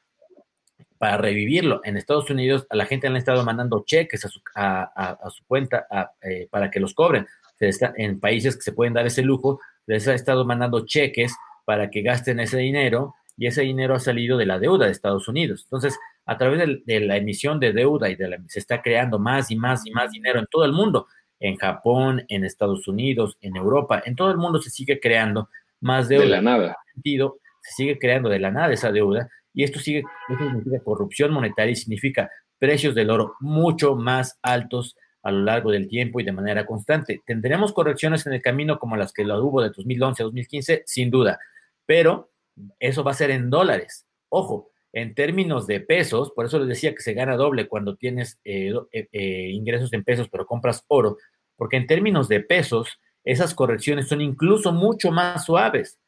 para 0.98 1.16
revivirlo. 1.16 1.80
En 1.86 1.96
Estados 1.96 2.30
Unidos 2.30 2.68
a 2.70 2.76
la 2.76 2.86
gente 2.86 3.08
han 3.08 3.16
estado 3.16 3.42
mandando 3.46 3.86
cheques 3.86 4.26
a 4.26 4.28
su, 4.28 4.42
a, 4.54 5.18
su 5.30 5.46
cuenta 5.46 5.88
eh, 6.22 6.50
para 6.52 6.70
que 6.70 6.82
los 6.82 6.94
cobren. 6.94 7.26
en 7.62 8.20
países 8.20 8.58
que 8.58 8.64
se 8.64 8.74
pueden 8.74 8.96
dar 8.96 9.06
ese 9.06 9.22
lujo, 9.22 9.62
les 9.88 10.10
ha 10.10 10.14
estado 10.14 10.44
mandando 10.44 10.86
cheques 10.86 11.34
para 11.64 11.90
que 11.90 12.02
gasten 12.02 12.42
ese 12.42 12.58
dinero 12.58 13.16
y 13.38 13.48
ese 13.48 13.62
dinero 13.62 13.96
ha 13.96 14.00
salido 14.02 14.38
de 14.38 14.46
la 14.46 14.60
deuda 14.60 14.88
de 14.88 14.92
Estados 14.92 15.30
Unidos. 15.30 15.62
Entonces, 15.64 15.98
a 16.26 16.38
través 16.38 16.82
de, 16.86 17.00
la 17.02 17.18
emisión 17.18 17.60
de 17.60 17.72
deuda 17.72 18.10
y 18.10 18.16
de 18.16 18.28
la, 18.28 18.38
se 18.48 18.60
está 18.60 18.82
creando 18.82 19.20
más 19.20 19.52
y 19.52 19.56
más 19.56 19.86
y 19.86 19.92
más 19.92 20.12
dinero 20.12 20.40
en 20.40 20.48
todo 20.50 20.66
el 20.66 20.72
mundo 20.72 21.08
en 21.40 21.58
Japón, 21.58 22.24
en 22.30 22.44
Estados 22.44 22.88
Unidos, 22.88 23.38
en 23.42 23.56
Europa, 23.56 24.02
en 24.06 24.16
todo 24.16 24.32
el 24.32 24.38
mundo 24.38 24.62
se 24.62 24.70
sigue 24.70 25.00
creando 25.00 25.50
más 25.82 26.08
deuda. 26.08 26.24
De 26.24 26.30
la 26.30 26.42
nada. 26.42 26.78
Sentido, 26.94 27.38
se 27.62 27.74
sigue 27.74 28.00
creando 28.00 28.30
de 28.30 28.40
la 28.40 28.52
nada 28.52 28.74
esa 28.74 28.92
deuda 28.92 29.30
y 29.54 29.64
esto 29.64 29.80
sigue, 29.80 30.04
esto 30.30 30.44
significa 30.44 30.84
corrupción 30.84 31.32
monetaria 31.32 31.72
y 31.72 31.76
significa 31.76 32.30
precios 32.58 32.96
del 32.96 33.10
oro 33.10 33.36
mucho 33.40 33.96
más 33.96 34.40
altos 34.42 34.96
a 35.24 35.32
lo 35.32 35.40
largo 35.44 35.72
del 35.72 35.88
tiempo 35.88 36.20
y 36.20 36.24
de 36.24 36.32
manera 36.32 36.66
constante. 36.66 37.22
Tendremos 37.26 37.74
correcciones 37.74 38.26
en 38.28 38.34
el 38.34 38.42
camino 38.42 38.78
como 38.80 38.96
las 38.96 39.12
que 39.12 39.24
lo 39.24 39.44
hubo 39.44 39.62
de 39.62 39.70
2011 39.70 40.22
a 40.22 40.26
2015, 40.26 40.84
sin 40.86 41.10
duda, 41.10 41.40
pero 41.86 42.32
eso 42.80 43.04
va 43.04 43.12
a 43.12 43.16
ser 43.16 43.32
en 43.32 43.50
dólares. 43.50 44.06
Ojo, 44.30 44.72
en 44.96 45.14
términos 45.14 45.68
de 45.68 45.82
pesos, 45.82 46.32
por 46.32 46.46
eso 46.46 46.58
les 46.58 46.70
decía 46.70 46.96
que 46.96 47.02
se 47.02 47.14
gana 47.14 47.36
doble 47.36 47.68
cuando 47.68 47.98
tienes 47.98 48.40
eh, 48.46 48.72
eh, 48.94 49.10
eh, 49.12 49.50
ingresos 49.52 49.92
en 49.92 50.06
pesos 50.06 50.30
pero 50.30 50.48
compras 50.48 50.86
oro, 50.88 51.18
porque 51.58 51.76
en 51.76 51.86
términos 51.86 52.30
de 52.30 52.40
pesos, 52.40 52.98
esas 53.26 53.54
correcciones 53.54 54.08
son 54.08 54.22
incluso 54.22 54.72
mucho 54.72 55.12
más 55.12 55.46
suaves. 55.46 56.00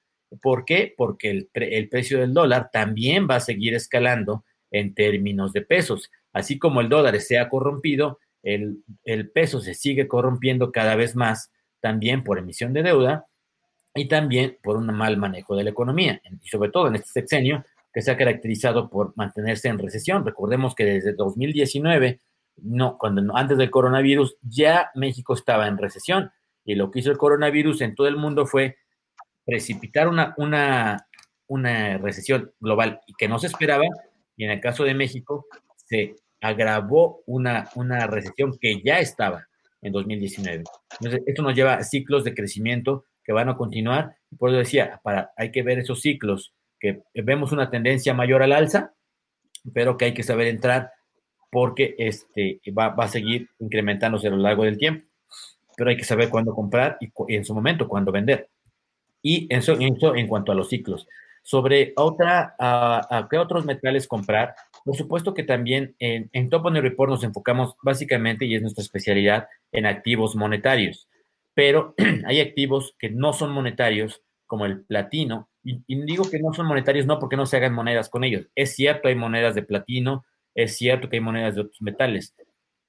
¿Por 0.42 0.64
qué? 0.64 0.94
Porque 0.96 1.30
el, 1.30 1.50
el 1.54 1.90
precio 1.90 2.20
del 2.20 2.34
dólar 2.34 2.70
también 2.72 3.28
va 3.30 3.36
a 3.36 3.42
seguir 3.42 3.74
escalando 3.74 4.46
en 4.72 4.94
términos 4.94 5.52
de 5.52 5.64
pesos. 5.64 6.10
Así 6.32 6.58
como 6.58 6.80
el 6.80 6.88
dólar 6.88 7.20
se 7.20 7.40
ha 7.40 7.50
corrompido, 7.50 8.20
el, 8.42 9.32
peso 9.34 9.60
se 9.60 9.74
sigue 9.74 10.08
corrompiendo 10.08 10.72
cada 10.72 10.96
vez 10.96 11.14
más, 11.14 11.52
también 11.82 12.24
por 12.24 12.40
emisión 12.40 12.72
de 12.72 12.84
deuda 12.84 13.26
y 13.94 14.08
también 14.08 14.58
por 14.64 14.78
un 14.78 14.88
mal 14.96 15.18
manejo 15.18 15.58
de 15.58 15.66
la 15.66 15.72
economía, 15.72 16.22
y 16.42 16.48
sobre 16.48 16.70
todo 16.70 16.88
en 16.88 16.96
este 16.96 17.10
sexenio 17.10 17.66
que 17.98 18.04
se 18.04 18.12
ha 18.12 18.18
caracterizado 18.18 18.92
por 18.92 19.14
mantenerse 19.16 19.70
en 19.70 19.80
recesión. 19.80 20.24
Recordemos 20.24 20.76
que 20.76 20.86
desde 20.86 21.14
2019, 21.14 22.22
no, 22.58 22.96
cuando 22.96 23.36
antes 23.36 23.58
del 23.58 23.72
coronavirus, 23.72 24.38
ya 24.44 24.92
México 24.94 25.34
estaba 25.34 25.68
en 25.68 25.80
recesión 25.80 26.30
y 26.64 26.76
lo 26.76 26.92
que 26.92 27.00
hizo 27.00 27.10
el 27.10 27.18
coronavirus 27.18 27.82
en 27.82 27.96
todo 27.96 28.08
el 28.08 28.16
mundo 28.16 28.46
fue 28.46 28.78
precipitar 29.44 30.10
una, 30.10 30.36
una, 30.38 31.08
una 31.48 31.98
recesión 31.98 32.52
global 32.60 33.00
y 33.08 33.16
que 33.16 33.28
no 33.28 33.40
se 33.40 33.48
esperaba, 33.48 33.86
y 34.36 34.44
en 34.44 34.52
el 34.52 34.62
caso 34.62 34.84
de 34.84 34.94
México 34.94 35.48
se 35.78 36.18
agravó 36.40 37.24
una, 37.26 37.68
una 37.74 38.06
recesión 38.06 38.60
que 38.62 38.80
ya 38.86 39.00
estaba 39.00 39.48
en 39.82 39.92
2019. 39.92 40.66
Entonces, 41.00 41.24
esto 41.26 41.42
nos 41.42 41.56
lleva 41.56 41.74
a 41.74 41.84
ciclos 41.84 42.24
de 42.24 42.36
crecimiento 42.36 43.06
que 43.24 43.34
van 43.34 43.50
a 43.50 43.58
continuar. 43.58 44.18
Por 44.38 44.52
eso 44.52 44.60
decía, 44.60 45.02
para, 45.04 45.32
hay 45.36 45.52
que 45.52 45.64
ver 45.64 45.80
esos 45.80 46.00
ciclos, 46.02 46.54
que 46.80 47.04
vemos 47.14 47.52
una 47.52 47.70
tendencia 47.70 48.14
mayor 48.14 48.44
al 48.44 48.52
alza, 48.52 48.94
pero 49.74 49.98
que 49.98 50.06
hay 50.06 50.14
que 50.14 50.24
saber 50.24 50.48
entrar 50.48 50.92
porque 51.52 51.96
este, 51.98 52.62
va, 52.78 52.90
va 52.90 53.06
a 53.06 53.10
seguir 53.10 53.50
incrementándose 53.60 54.28
a 54.28 54.32
lo 54.32 54.38
largo 54.38 54.64
del 54.64 54.78
tiempo. 54.78 55.08
Pero 55.76 55.90
hay 55.90 55.98
que 55.98 56.04
saber 56.04 56.30
cuándo 56.30 56.54
comprar 56.54 56.98
y, 57.00 57.12
en 57.34 57.46
su 57.46 57.54
momento 57.54 57.88
cuándo 57.88 58.12
vender. 58.12 58.50
Y 59.22 59.48
eso, 59.54 59.74
eso 59.80 60.16
en 60.16 60.28
cuanto 60.28 60.52
a 60.52 60.56
los 60.56 60.70
ciclos. 60.70 61.08
Sobre 61.44 61.94
otra, 61.96 62.56
a 62.60 63.28
qué 63.32 63.38
otros 63.38 63.64
metales 63.66 64.08
comprar, 64.08 64.54
por 64.88 64.96
supuesto 64.96 65.34
que 65.34 65.44
también 65.44 65.96
en, 66.00 66.30
en 66.32 66.50
Top 66.50 66.66
Report 66.66 67.10
nos 67.12 67.24
enfocamos 67.26 67.76
básicamente, 67.84 68.46
y 68.46 68.56
es 68.56 68.62
nuestra 68.62 68.82
especialidad, 68.82 69.50
en 69.74 69.86
activos 69.86 70.36
monetarios. 70.38 71.10
Pero 71.54 71.94
hay 72.26 72.40
activos 72.40 72.96
que 72.98 73.10
no 73.10 73.34
son 73.34 73.52
monetarios, 73.52 74.24
como 74.48 74.66
el 74.66 74.84
platino, 74.86 75.50
y, 75.64 75.84
digo 75.88 76.30
que 76.30 76.40
no 76.40 76.54
son 76.54 76.66
monetarios 76.66 77.06
no 77.06 77.20
porque 77.20 77.38
no 77.38 77.46
se 77.46 77.58
hagan 77.58 77.74
monedas 77.74 78.10
con 78.10 78.24
ellos. 78.24 78.48
Es 78.56 78.76
cierto, 78.76 79.10
hay 79.10 79.16
monedas 79.16 79.54
de 79.54 79.64
platino, 79.64 80.26
es 80.56 80.78
cierto 80.78 81.10
que 81.10 81.18
hay 81.18 81.22
monedas 81.22 81.56
de 81.56 81.62
otros 81.62 81.82
metales, 81.82 82.36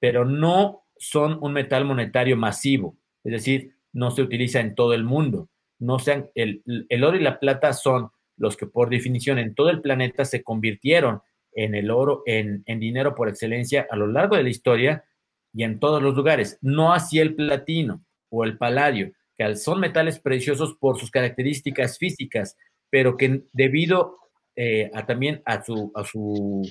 pero 0.00 0.24
no 0.24 0.84
son 0.96 1.38
un 1.42 1.52
metal 1.52 1.84
monetario 1.84 2.36
masivo, 2.36 2.96
es 3.24 3.32
decir, 3.32 3.76
no 3.92 4.10
se 4.10 4.22
utiliza 4.22 4.60
en 4.60 4.74
todo 4.74 4.94
el 4.94 5.04
mundo. 5.04 5.48
No 5.80 5.98
sean, 5.98 6.30
el, 6.34 6.62
el 6.88 7.04
oro 7.04 7.16
y 7.16 7.22
la 7.22 7.38
plata 7.38 7.72
son 7.72 8.10
los 8.36 8.56
que 8.56 8.66
por 8.66 8.88
definición 8.88 9.38
en 9.38 9.54
todo 9.54 9.70
el 9.70 9.80
planeta 9.80 10.24
se 10.24 10.42
convirtieron 10.42 11.20
en 11.52 11.74
el 11.74 11.90
oro, 11.90 12.22
en, 12.26 12.62
dinero 12.66 13.14
por 13.14 13.28
excelencia 13.28 13.86
a 13.90 13.96
lo 13.96 14.06
largo 14.06 14.36
de 14.36 14.44
la 14.44 14.48
historia 14.48 15.04
y 15.52 15.64
en 15.64 15.80
todos 15.80 16.02
los 16.02 16.14
lugares. 16.14 16.58
No 16.62 16.92
así 16.92 17.18
el 17.18 17.34
platino 17.34 18.04
o 18.30 18.44
el 18.44 18.56
paladio, 18.56 19.12
que 19.38 19.56
son 19.56 19.80
metales 19.80 20.18
preciosos 20.18 20.74
por 20.74 20.98
sus 20.98 21.10
características 21.10 21.96
físicas, 21.96 22.56
pero 22.90 23.16
que 23.16 23.42
debido 23.52 24.18
eh, 24.56 24.90
a, 24.92 25.06
también 25.06 25.40
a 25.44 25.62
su, 25.62 25.92
a, 25.94 26.04
su, 26.04 26.68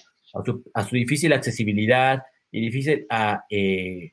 a, 0.74 0.84
su, 0.84 0.96
difícil 0.96 1.32
accesibilidad 1.32 2.24
y 2.52 2.62
difícil 2.62 3.06
a, 3.10 3.46
eh, 3.50 4.12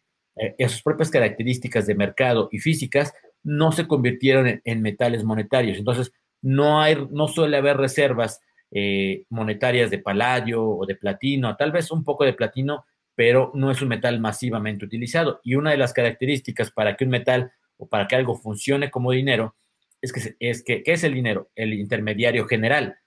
a, 0.63 0.69
sus 0.69 0.83
propias 0.83 1.11
características 1.11 1.87
de 1.87 1.97
mercado 1.97 2.49
y 2.53 2.59
físicas, 2.61 3.13
no 3.43 3.73
se 3.73 3.89
convirtieron 3.89 4.61
en, 4.65 4.83
metales 4.83 5.25
monetarios. 5.25 5.77
Entonces, 5.77 6.13
no, 6.41 6.81
hay, 6.81 6.97
no 7.11 7.27
suele 7.27 7.57
haber 7.57 7.77
reservas 7.77 8.41
eh, 8.71 9.25
monetarias 9.31 9.91
de 9.91 9.99
paladio 9.99 10.65
o 10.65 10.87
de 10.87 10.95
platino, 10.95 11.57
tal 11.57 11.73
vez 11.73 11.91
un 11.91 12.05
poco 12.05 12.25
de 12.25 12.35
platino, 12.35 12.85
pero 13.17 13.51
no 13.55 13.71
es 13.71 13.83
un 13.83 13.89
metal 13.89 14.21
masivamente 14.21 14.85
utilizado. 14.85 15.41
Y 15.43 15.57
una 15.57 15.73
de 15.73 15.77
las 15.77 15.93
características 15.93 16.71
para 16.71 16.97
que 16.97 17.05
un 17.05 17.11
metal 17.11 17.53
para 17.89 18.09
que 18.09 18.17
algo 18.17 18.37
funcione 18.37 18.91
como 18.91 19.13
dinero 19.13 19.55
es 20.01 20.13
que, 20.13 20.37
es 20.39 20.63
que 20.63 20.83
¿qué 20.83 20.93
es 20.93 21.05
el 21.05 21.15
dinero? 21.15 21.51
El 21.55 21.73
intermediario 21.75 22.47
general. 22.47 22.99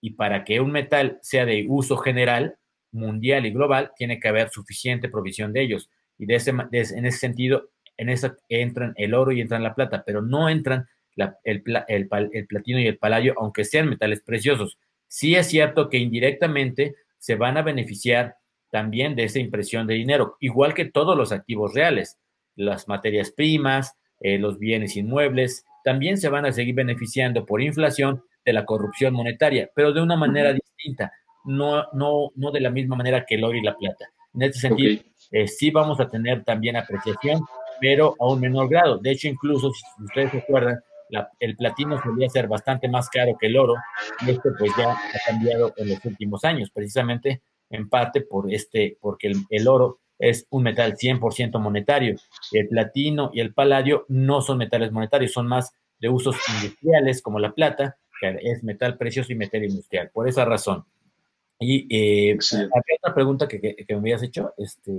Y 0.00 0.10
para 0.12 0.44
que 0.44 0.60
un 0.60 0.72
metal 0.72 1.18
sea 1.22 1.44
de 1.44 1.66
uso 1.68 1.96
general, 1.96 2.56
mundial 2.92 3.46
y 3.46 3.50
global, 3.50 3.92
tiene 3.96 4.20
que 4.20 4.28
haber 4.28 4.48
suficiente 4.50 5.08
provisión 5.08 5.52
de 5.52 5.62
ellos. 5.62 5.90
Y 6.18 6.26
de 6.26 6.36
ese, 6.36 6.50
en 6.50 7.06
ese 7.06 7.18
sentido, 7.18 7.70
en 7.96 8.08
esa 8.08 8.36
entran 8.48 8.94
el 8.96 9.14
oro 9.14 9.32
y 9.32 9.40
entran 9.40 9.62
la 9.62 9.74
plata, 9.74 10.02
pero 10.06 10.22
no 10.22 10.48
entran 10.48 10.86
el, 11.44 11.62
el, 11.88 12.08
el, 12.32 12.46
platino 12.46 12.80
y 12.80 12.86
el 12.86 12.98
paladio, 12.98 13.34
aunque 13.38 13.64
sean 13.64 13.88
metales 13.88 14.22
preciosos. 14.22 14.78
Sí 15.08 15.34
es 15.34 15.48
cierto 15.48 15.88
que 15.88 15.98
indirectamente 15.98 16.94
se 17.18 17.36
van 17.36 17.56
a 17.56 17.62
beneficiar 17.62 18.36
también 18.70 19.14
de 19.14 19.24
esa 19.24 19.38
impresión 19.38 19.86
de 19.86 19.94
dinero, 19.94 20.36
igual 20.40 20.74
que 20.74 20.84
todos 20.84 21.16
los 21.16 21.32
activos 21.32 21.74
reales, 21.74 22.18
las 22.56 22.88
materias 22.88 23.30
primas, 23.30 23.94
eh, 24.20 24.38
los 24.38 24.58
bienes 24.58 24.96
inmuebles, 24.96 25.64
también 25.84 26.18
se 26.18 26.28
van 26.28 26.46
a 26.46 26.52
seguir 26.52 26.74
beneficiando 26.74 27.46
por 27.46 27.62
inflación 27.62 28.22
de 28.44 28.52
la 28.52 28.64
corrupción 28.64 29.14
monetaria, 29.14 29.70
pero 29.74 29.92
de 29.92 30.00
una 30.00 30.16
manera 30.16 30.52
distinta, 30.52 31.12
no, 31.44 31.84
no, 31.92 32.32
no 32.34 32.50
de 32.50 32.60
la 32.60 32.70
misma 32.70 32.96
manera 32.96 33.24
que 33.24 33.36
el 33.36 33.44
oro 33.44 33.56
y 33.56 33.62
la 33.62 33.76
plata. 33.76 34.06
En 34.34 34.42
este 34.42 34.60
sentido, 34.60 35.02
eh, 35.30 35.48
sí 35.48 35.70
vamos 35.70 35.98
a 36.00 36.08
tener 36.08 36.44
también 36.44 36.76
apreciación, 36.76 37.40
pero 37.80 38.14
a 38.18 38.26
un 38.28 38.40
menor 38.40 38.68
grado. 38.68 38.98
De 38.98 39.10
hecho, 39.12 39.28
incluso, 39.28 39.70
si 39.72 40.04
ustedes 40.04 40.30
se 40.30 40.38
acuerdan, 40.38 40.80
el 41.38 41.56
platino 41.56 42.02
solía 42.02 42.28
ser 42.28 42.48
bastante 42.48 42.88
más 42.88 43.08
caro 43.08 43.36
que 43.38 43.46
el 43.46 43.56
oro 43.56 43.74
y 44.26 44.30
esto 44.30 44.50
pues 44.58 44.72
ya 44.76 44.90
ha 44.90 45.30
cambiado 45.30 45.72
en 45.76 45.90
los 45.90 46.04
últimos 46.04 46.44
años, 46.44 46.70
precisamente 46.70 47.42
en 47.70 47.88
parte 47.88 48.22
por 48.22 48.52
este, 48.52 48.96
porque 49.00 49.32
el, 49.50 49.68
oro 49.68 50.00
es 50.18 50.46
un 50.50 50.64
metal 50.64 50.96
100% 50.96 51.58
monetario. 51.60 52.16
El 52.52 52.68
platino 52.68 53.30
y 53.32 53.40
el 53.40 53.54
paladio 53.54 54.04
no 54.08 54.40
son 54.40 54.58
metales 54.58 54.92
monetarios, 54.92 55.32
son 55.32 55.46
más 55.46 55.72
de 55.98 56.08
usos 56.08 56.36
industriales 56.54 57.22
como 57.22 57.38
la 57.38 57.52
plata, 57.52 57.96
que 58.20 58.38
es 58.42 58.62
metal 58.62 58.96
precioso 58.96 59.32
y 59.32 59.36
metal 59.36 59.64
industrial, 59.64 60.10
por 60.12 60.28
esa 60.28 60.44
razón. 60.44 60.84
Y 61.58 61.86
eh, 61.94 62.38
¿había 62.52 62.96
otra 63.00 63.14
pregunta 63.14 63.48
que, 63.48 63.60
que, 63.60 63.84
me 63.88 64.00
habías 64.00 64.22
hecho, 64.22 64.52
este, 64.58 64.92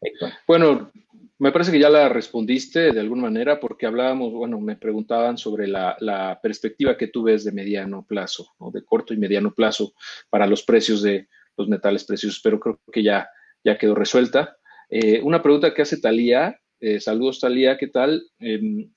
Héctor? 0.00 0.30
Bueno, 0.46 0.92
me 1.38 1.50
parece 1.50 1.72
que 1.72 1.80
ya 1.80 1.90
la 1.90 2.08
respondiste 2.08 2.92
de 2.92 3.00
alguna 3.00 3.22
manera 3.22 3.58
porque 3.58 3.86
hablábamos, 3.86 4.32
bueno, 4.32 4.60
me 4.60 4.76
preguntaban 4.76 5.36
sobre 5.36 5.66
la, 5.66 6.38
perspectiva 6.42 6.96
que 6.96 7.08
tú 7.08 7.24
ves 7.24 7.44
de 7.44 7.52
mediano 7.52 8.06
plazo, 8.06 8.54
o 8.58 8.70
de 8.70 8.84
corto 8.84 9.12
y 9.12 9.16
mediano 9.16 9.52
plazo 9.52 9.94
para 10.30 10.46
los 10.46 10.62
precios 10.62 11.02
de 11.02 11.28
los 11.56 11.68
metales 11.68 12.04
preciosos, 12.04 12.40
pero 12.42 12.60
creo 12.60 12.80
que 12.92 13.02
ya, 13.02 13.28
ya 13.64 13.76
quedó 13.76 13.94
resuelta. 13.94 14.56
Eh, 14.90 15.20
una 15.22 15.42
pregunta 15.42 15.72
que 15.72 15.82
hace 15.82 16.00
Talía, 16.00 16.58
eh, 16.80 17.00
saludos 17.00 17.40
Talía, 17.40 17.76
¿qué 17.76 17.88
tal? 17.88 18.22
Em, 18.38 18.90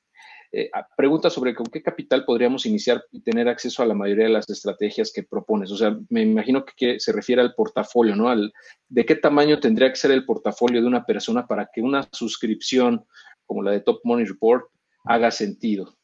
eh, 0.52 0.70
pregunta 0.96 1.30
sobre 1.30 1.54
con 1.54 1.66
qué 1.68 1.82
capital 1.82 2.26
podríamos 2.26 2.66
iniciar 2.66 3.04
y 3.12 3.22
tener 3.22 3.48
acceso 3.48 3.84
a 3.84 3.86
la 3.86 3.94
mayoría 3.94 4.26
de 4.26 4.32
las 4.32 4.50
estrategias 4.50 5.12
que 5.14 5.24
propones. 5.24 5.72
O 5.72 5.78
sea, 5.78 5.98
me 6.10 6.22
imagino 6.22 6.66
que, 6.66 7.00
se 7.00 7.12
refiere 7.12 7.42
al 7.42 7.54
portafolio, 7.54 8.16
¿no? 8.16 8.30
Al, 8.30 8.54
¿De 8.88 9.06
qué 9.06 9.16
tamaño 9.16 9.60
tendría 9.60 9.90
que 9.90 9.98
ser 9.98 10.12
el 10.12 10.26
portafolio 10.26 10.82
de 10.82 10.88
una 10.88 11.06
persona 11.06 11.46
para 11.46 11.70
que 11.74 11.82
una 11.82 12.08
suscripción 12.12 13.06
como 13.46 13.62
la 13.62 13.72
de 13.72 13.82
Top 13.82 14.00
Money 14.04 14.26
Report 14.26 14.66
haga 15.04 15.32
sentido? 15.32 15.98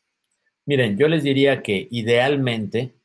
Miren, 0.65 0.97
yo 0.97 1.07
les 1.07 1.23
diría 1.23 1.61
que 1.61 1.87
idealmente 1.91 2.95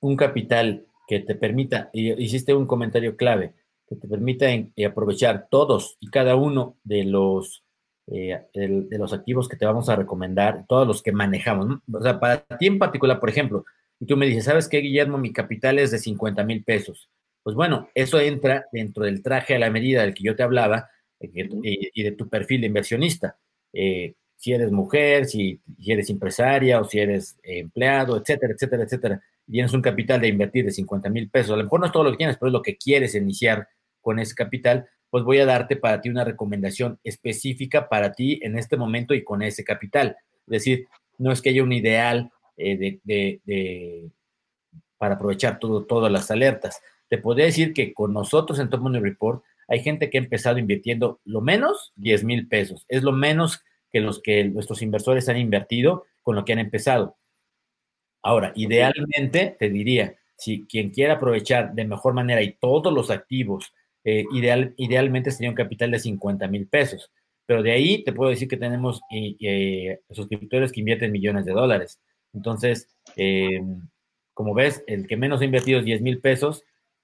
un 0.00 0.16
capital 0.16 0.86
que 1.08 1.20
te 1.20 1.34
permita, 1.34 1.90
y 1.92 2.12
hiciste 2.22 2.54
un 2.54 2.66
comentario 2.66 3.16
clave, 3.16 3.54
que 3.90 3.96
te 3.96 4.08
permita 4.08 4.46
aprovechar 4.86 5.48
todos 5.50 5.98
y 6.00 6.08
cada 6.08 6.36
uno 6.36 6.78
de 6.84 7.04
los 7.04 7.64
eh, 8.12 8.40
de 8.54 8.98
los 8.98 9.12
activos 9.12 9.48
que 9.48 9.56
te 9.56 9.66
vamos 9.66 9.88
a 9.88 9.94
recomendar, 9.94 10.64
todos 10.66 10.86
los 10.86 11.00
que 11.00 11.12
manejamos. 11.12 11.80
O 11.92 12.02
sea, 12.02 12.18
para 12.18 12.44
ti 12.58 12.66
en 12.66 12.78
particular, 12.78 13.20
por 13.20 13.28
ejemplo, 13.30 13.64
y 14.00 14.06
tú 14.06 14.16
me 14.16 14.26
dices, 14.26 14.44
¿sabes 14.44 14.68
qué, 14.68 14.78
Guillermo? 14.78 15.18
Mi 15.18 15.32
capital 15.32 15.78
es 15.78 15.90
de 15.90 15.98
50 15.98 16.42
mil 16.42 16.64
pesos. 16.64 17.08
Pues 17.42 17.54
bueno, 17.54 17.88
eso 17.94 18.18
entra 18.18 18.66
dentro 18.72 19.04
del 19.04 19.22
traje 19.22 19.54
a 19.54 19.58
la 19.58 19.70
medida 19.70 20.02
del 20.02 20.14
que 20.14 20.24
yo 20.24 20.34
te 20.34 20.42
hablaba 20.42 20.88
eh, 21.20 21.48
y, 21.62 22.02
de 22.02 22.12
tu 22.12 22.28
perfil 22.28 22.62
de 22.62 22.66
inversionista. 22.68 23.38
Eh, 23.72 24.14
si 24.36 24.52
eres 24.52 24.72
mujer, 24.72 25.26
si, 25.26 25.60
eres 25.86 26.10
empresaria 26.10 26.80
o 26.80 26.84
si 26.84 26.98
eres 26.98 27.38
empleado, 27.42 28.16
etcétera, 28.16 28.54
etcétera, 28.54 28.84
etcétera. 28.84 29.22
Tienes 29.48 29.72
un 29.72 29.82
capital 29.82 30.20
de 30.20 30.28
invertir 30.28 30.64
de 30.64 30.72
50 30.72 31.10
mil 31.10 31.30
pesos. 31.30 31.52
A 31.52 31.56
lo 31.56 31.64
mejor 31.64 31.80
no 31.80 31.86
es 31.86 31.92
todo 31.92 32.04
lo 32.04 32.10
que 32.10 32.16
tienes, 32.16 32.38
pero 32.38 32.48
es 32.48 32.54
lo 32.54 32.62
que 32.62 32.76
quieres 32.76 33.14
iniciar 33.14 33.68
con 34.00 34.18
ese 34.18 34.34
capital 34.34 34.88
pues 35.10 35.24
voy 35.24 35.38
a 35.38 35.46
darte 35.46 35.76
para 35.76 36.00
ti 36.00 36.08
una 36.08 36.24
recomendación 36.24 36.98
específica 37.02 37.88
para 37.88 38.12
ti 38.12 38.38
en 38.42 38.56
este 38.56 38.76
momento 38.76 39.12
y 39.12 39.24
con 39.24 39.42
ese 39.42 39.64
capital. 39.64 40.16
Es 40.46 40.50
decir, 40.50 40.86
no 41.18 41.32
es 41.32 41.42
que 41.42 41.50
haya 41.50 41.64
un 41.64 41.72
ideal 41.72 42.30
eh, 42.56 43.00
de, 43.02 44.10
para 44.96 45.16
aprovechar 45.16 45.58
todo, 45.58 45.84
todas 45.84 46.10
las 46.10 46.30
alertas. 46.30 46.80
Te 47.08 47.18
podría 47.18 47.46
decir 47.46 47.74
que 47.74 47.92
con 47.92 48.12
nosotros 48.12 48.58
en 48.60 48.70
Top 48.70 48.80
Money 48.80 49.00
Report 49.00 49.42
hay 49.66 49.80
gente 49.80 50.10
que 50.10 50.18
ha 50.18 50.22
empezado 50.22 50.58
invirtiendo 50.58 51.20
lo 51.24 51.40
menos 51.40 51.92
10 51.96 52.24
mil 52.24 52.48
pesos. 52.48 52.84
Es 52.88 53.02
lo 53.02 53.12
menos 53.12 53.62
que 53.90 54.00
los 54.00 54.22
que 54.22 54.44
nuestros 54.44 54.80
inversores 54.82 55.28
han 55.28 55.36
invertido 55.36 56.06
con 56.22 56.36
lo 56.36 56.44
que 56.44 56.52
han 56.52 56.58
empezado. 56.60 57.16
Ahora, 58.22 58.52
idealmente, 58.54 59.56
te 59.58 59.70
diría, 59.70 60.14
si 60.36 60.66
quien 60.66 60.90
quiera 60.90 61.14
aprovechar 61.14 61.72
de 61.74 61.84
mejor 61.84 62.14
manera 62.14 62.42
y 62.42 62.52
todos 62.52 62.92
los 62.92 63.10
activos, 63.10 63.72
eh, 64.04 64.24
ideal, 64.32 64.74
idealmente 64.76 65.30
sería 65.30 65.50
un 65.50 65.56
capital 65.56 65.90
de 65.90 65.98
50 65.98 66.48
mil 66.48 66.66
pesos. 66.66 67.10
Pero 67.46 67.62
de 67.62 67.72
ahí 67.72 68.04
te 68.04 68.12
puedo 68.12 68.30
decir 68.30 68.48
que 68.48 68.56
tenemos 68.56 69.00
eh, 69.10 69.36
eh, 69.40 70.00
suscriptores 70.10 70.72
que 70.72 70.80
invierten 70.80 71.12
millones 71.12 71.44
de 71.44 71.52
dólares. 71.52 72.00
Entonces, 72.32 72.88
como 74.34 74.54
ves, 74.54 74.84
el 74.86 75.08
que 75.08 75.16
menos 75.16 75.40
ha 75.40 75.44
invertido 75.44 75.80
es 75.80 75.84
10 75.84 76.00
mil 76.02 76.20
pesos 76.20 76.62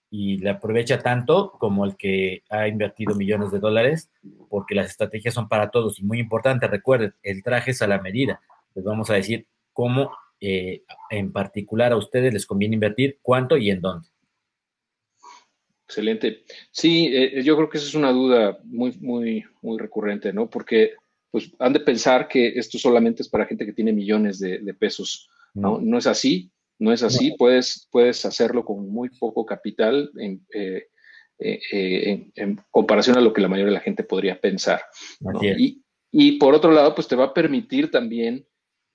y 0.09 0.39
le 0.39 0.51
aprovecha 0.51 1.03
tanto 1.03 1.53
como 1.59 1.85
el 1.85 1.97
que 1.97 2.45
ha 2.49 2.69
invertido 2.69 3.15
millones 3.17 3.51
de 3.51 3.59
dólares, 3.59 4.09
porque 4.49 4.77
las 4.77 4.87
estrategias 4.87 5.35
son 5.35 5.49
para 5.49 5.71
todos. 5.71 5.99
Y 5.99 6.05
muy 6.05 6.21
importante, 6.21 6.69
recuerden, 6.69 7.15
el 7.23 7.43
traje 7.43 7.73
es 7.73 7.83
a 7.83 7.89
la 7.89 8.01
medida. 8.01 8.41
Les 8.75 8.85
vamos 8.85 9.11
a 9.11 9.15
decir 9.15 9.47
cómo 9.73 10.13
eh, 10.41 10.83
en 11.11 11.33
particular 11.33 11.93
a 11.93 11.97
ustedes 11.97 12.33
les 12.33 12.47
conviene 12.47 12.75
invertir, 12.75 13.19
cuánto 13.23 13.57
y 13.57 13.71
en 13.71 13.81
dónde. 13.81 14.09
Excelente. 15.89 16.45
Sí, 16.71 17.11
eh, 17.13 17.43
yo 17.43 17.57
creo 17.57 17.69
que 17.69 17.79
esa 17.79 17.87
es 17.87 17.95
una 17.95 18.13
duda 18.13 18.59
muy, 18.65 18.93
muy, 19.01 19.45
muy 19.63 19.79
recurrente, 19.79 20.33
¿no? 20.33 20.51
Porque 20.51 20.95
pues 21.31 21.53
han 21.59 21.73
de 21.73 21.81
pensar 21.81 22.29
que 22.29 22.49
esto 22.59 22.79
solamente 22.79 23.23
es 23.23 23.29
para 23.29 23.47
gente 23.47 23.67
que 23.67 23.73
tiene 23.73 23.93
millones 23.93 24.39
de, 24.39 24.75
pesos, 24.75 25.29
¿no? 25.55 25.79
No 25.81 25.99
es 25.99 26.07
así, 26.07 26.51
no 26.79 26.93
es 26.93 27.03
así. 27.03 27.35
Puedes, 27.37 27.89
puedes 27.91 28.25
hacerlo 28.25 28.65
con 28.65 28.89
muy 28.89 29.11
poco 29.11 29.45
capital 29.45 30.11
en, 30.17 30.47
eh, 30.55 30.87
en, 31.39 32.61
comparación 32.71 33.19
a 33.19 33.21
lo 33.21 33.33
que 33.33 33.43
la 33.43 33.49
mayoría 33.49 33.73
de 33.73 33.79
la 33.79 33.85
gente 33.85 34.03
podría 34.03 34.41
pensar. 34.41 34.83
Y, 35.43 35.83
y, 36.11 36.39
por 36.39 36.55
otro 36.55 36.71
lado, 36.73 36.95
pues 36.95 37.07
te 37.07 37.17
va 37.17 37.27
a 37.27 37.35
permitir 37.35 37.91
también 37.91 38.47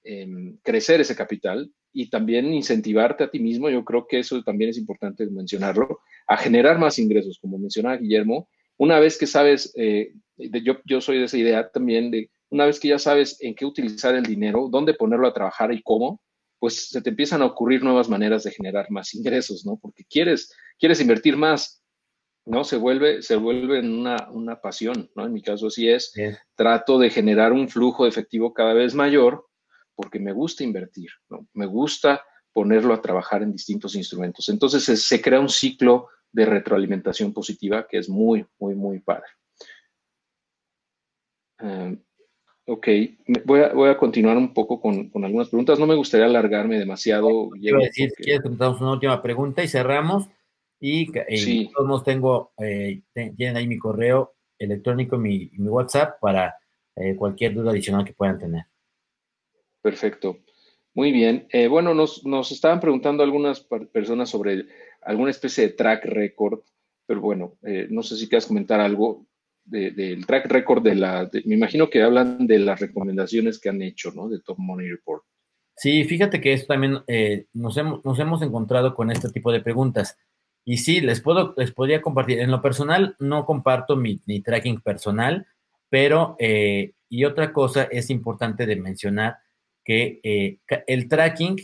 Em, 0.04 0.58
crecer 0.64 1.00
ese 1.00 1.16
capital 1.16 1.72
y 1.94 2.10
también 2.10 2.54
incentivarte 2.54 3.24
a 3.24 3.32
ti 3.32 3.40
mismo, 3.40 3.70
yo 3.70 3.84
creo 3.84 4.08
que 4.08 4.20
eso 4.20 4.42
también 4.44 4.70
es 4.70 4.78
importante 4.78 5.26
mencionarlo, 5.28 6.00
a 6.28 6.38
generar 6.38 6.80
más 6.80 7.00
ingresos, 7.00 7.38
como 7.40 7.58
mencionaba 7.58 7.98
Guillermo, 7.98 8.48
una 8.78 9.00
vez 9.00 9.18
que 9.18 9.28
sabes, 9.28 9.74
eh, 9.76 10.14
yo, 10.38 10.78
yo 10.86 11.02
soy 11.02 11.20
de 11.20 11.26
esa 11.26 11.38
idea 11.38 11.70
también 11.70 12.10
de, 12.10 12.32
una 12.50 12.66
vez 12.66 12.80
que 12.80 12.88
ya 12.88 13.00
sabes 13.00 13.38
en 13.42 13.54
qué 13.54 13.66
utilizar 13.66 14.16
el 14.16 14.24
dinero, 14.24 14.70
dónde 14.72 14.94
ponerlo 14.94 15.28
a 15.28 15.34
trabajar 15.34 15.72
y 15.74 15.82
cómo, 15.82 16.22
pues 16.60 16.90
se 16.90 17.02
te 17.02 17.10
empiezan 17.10 17.42
a 17.42 17.46
ocurrir 17.46 17.84
nuevas 17.84 18.10
maneras 18.10 18.44
de 18.44 18.52
generar 18.52 18.90
más 18.90 19.14
ingresos, 19.16 19.66
¿no? 19.66 19.78
Porque 19.82 20.04
quieres, 20.10 20.52
quieres 20.80 21.00
invertir 21.00 21.38
más, 21.38 21.84
¿no? 22.46 22.64
Se 22.64 22.78
vuelve, 22.78 23.22
se 23.22 23.36
vuelve 23.36 23.80
una, 23.80 24.30
una 24.32 24.60
pasión, 24.60 25.10
¿no? 25.16 25.26
En 25.26 25.34
mi 25.34 25.42
caso 25.42 25.68
así 25.68 25.88
es, 25.88 26.14
trato 26.56 26.98
de 26.98 27.10
generar 27.10 27.54
un 27.54 27.70
flujo 27.70 28.04
de 28.04 28.10
efectivo 28.10 28.54
cada 28.54 28.74
vez 28.74 28.96
mayor 28.96 29.46
porque 29.96 30.20
me 30.20 30.34
gusta 30.34 30.64
invertir, 30.64 31.10
¿no? 31.30 31.48
me 31.54 31.66
gusta 31.66 32.24
ponerlo 32.54 32.94
a 32.94 33.02
trabajar 33.02 33.44
en 33.44 33.52
distintos 33.52 33.96
instrumentos. 33.96 34.50
Entonces 34.50 34.84
se, 34.84 35.22
crea 35.22 35.40
un 35.40 35.50
ciclo 35.50 36.08
de 36.32 36.46
retroalimentación 36.46 37.34
positiva 37.34 37.88
que 37.88 37.98
es 37.98 38.10
muy, 38.10 38.46
muy, 38.60 38.76
muy 38.76 39.00
padre. 39.00 39.28
Em, 41.60 42.02
ok, 42.66 42.88
voy 43.46 43.62
a, 43.62 43.74
voy 43.74 43.90
a, 43.90 43.98
continuar 43.98 44.38
un 44.38 44.54
poco 44.54 44.82
con, 44.82 45.10
con, 45.10 45.24
algunas 45.24 45.50
preguntas. 45.50 45.80
No 45.80 45.88
me 45.88 45.96
gustaría 45.96 46.26
alargarme 46.26 46.80
demasiado. 46.80 47.50
Quiero 47.52 47.80
decir, 47.80 48.12
quieres 48.18 48.46
una 48.46 48.92
última 48.92 49.22
pregunta 49.22 49.64
y 49.64 49.68
cerramos. 49.68 50.28
Y, 50.84 51.12
y 51.30 51.72
todos 51.72 52.04
tengo, 52.04 52.54
eh, 52.58 53.04
tienen 53.14 53.56
ahí 53.56 53.68
mi 53.68 53.78
correo 53.78 54.34
electrónico, 54.58 55.16
mi, 55.18 55.52
mi 55.54 55.68
WhatsApp 55.68 56.20
para 56.20 56.56
eh, 56.96 57.16
cualquier 57.16 57.54
duda 57.54 57.70
adicional 57.70 58.04
que 58.04 58.14
puedan 58.14 58.40
tener. 58.40 58.64
Perfecto. 59.82 60.38
Muy 60.94 61.12
bien. 61.12 61.48
Eh, 61.52 61.68
bueno, 61.68 61.94
nos, 61.94 62.52
estaban 62.52 62.80
preguntando 62.80 63.24
algunas 63.24 63.62
personas 63.94 64.30
sobre 64.30 64.66
alguna 65.02 65.32
especie 65.32 65.68
de 65.68 65.74
track 65.74 66.06
record, 66.06 66.62
pero 67.06 67.22
bueno, 67.22 67.58
eh, 67.64 67.88
no 67.90 68.04
sé 68.04 68.18
si 68.18 68.28
quieres 68.28 68.46
comentar 68.46 68.80
algo 68.80 69.26
del 69.64 70.26
track 70.26 70.48
record 70.48 70.84
de 70.84 70.96
la, 70.96 71.30
me 71.46 71.56
imagino 71.56 71.90
que 71.90 72.02
hablan 72.02 72.46
de 72.46 72.60
las 72.60 72.80
recomendaciones 72.80 73.60
que 73.60 73.70
han 73.70 73.82
hecho, 73.82 74.12
¿no? 74.12 74.28
De 74.28 74.42
Top 74.42 74.58
Money 74.58 74.90
Report. 74.90 75.24
Sí, 75.78 76.04
fíjate 76.04 76.42
que 76.42 76.52
esto 76.52 76.74
también 76.74 76.98
eh, 77.08 77.46
nos, 77.54 77.78
hemos, 77.78 78.04
nos 78.04 78.20
hemos 78.20 78.42
encontrado 78.42 78.94
con 78.94 79.12
este 79.12 79.30
tipo 79.30 79.52
de 79.52 79.62
preguntas. 79.62 80.18
Y 80.66 80.78
sí, 80.78 81.00
les 81.00 81.22
puedo, 81.22 81.54
les 81.58 81.72
podría 81.72 82.02
compartir. 82.02 82.40
En 82.40 82.52
lo 82.52 82.62
personal, 82.62 83.16
no 83.20 83.46
comparto 83.46 83.96
mi, 83.96 84.20
tracking 84.44 84.82
personal, 84.82 85.48
pero, 85.90 86.36
y 86.40 87.26
otra 87.26 87.54
cosa 87.54 87.84
es 87.84 88.10
importante 88.10 88.66
de 88.66 88.76
mencionar, 88.76 89.38
que 89.84 90.20
eh, 90.24 90.60
el 90.88 91.08
tracking 91.08 91.58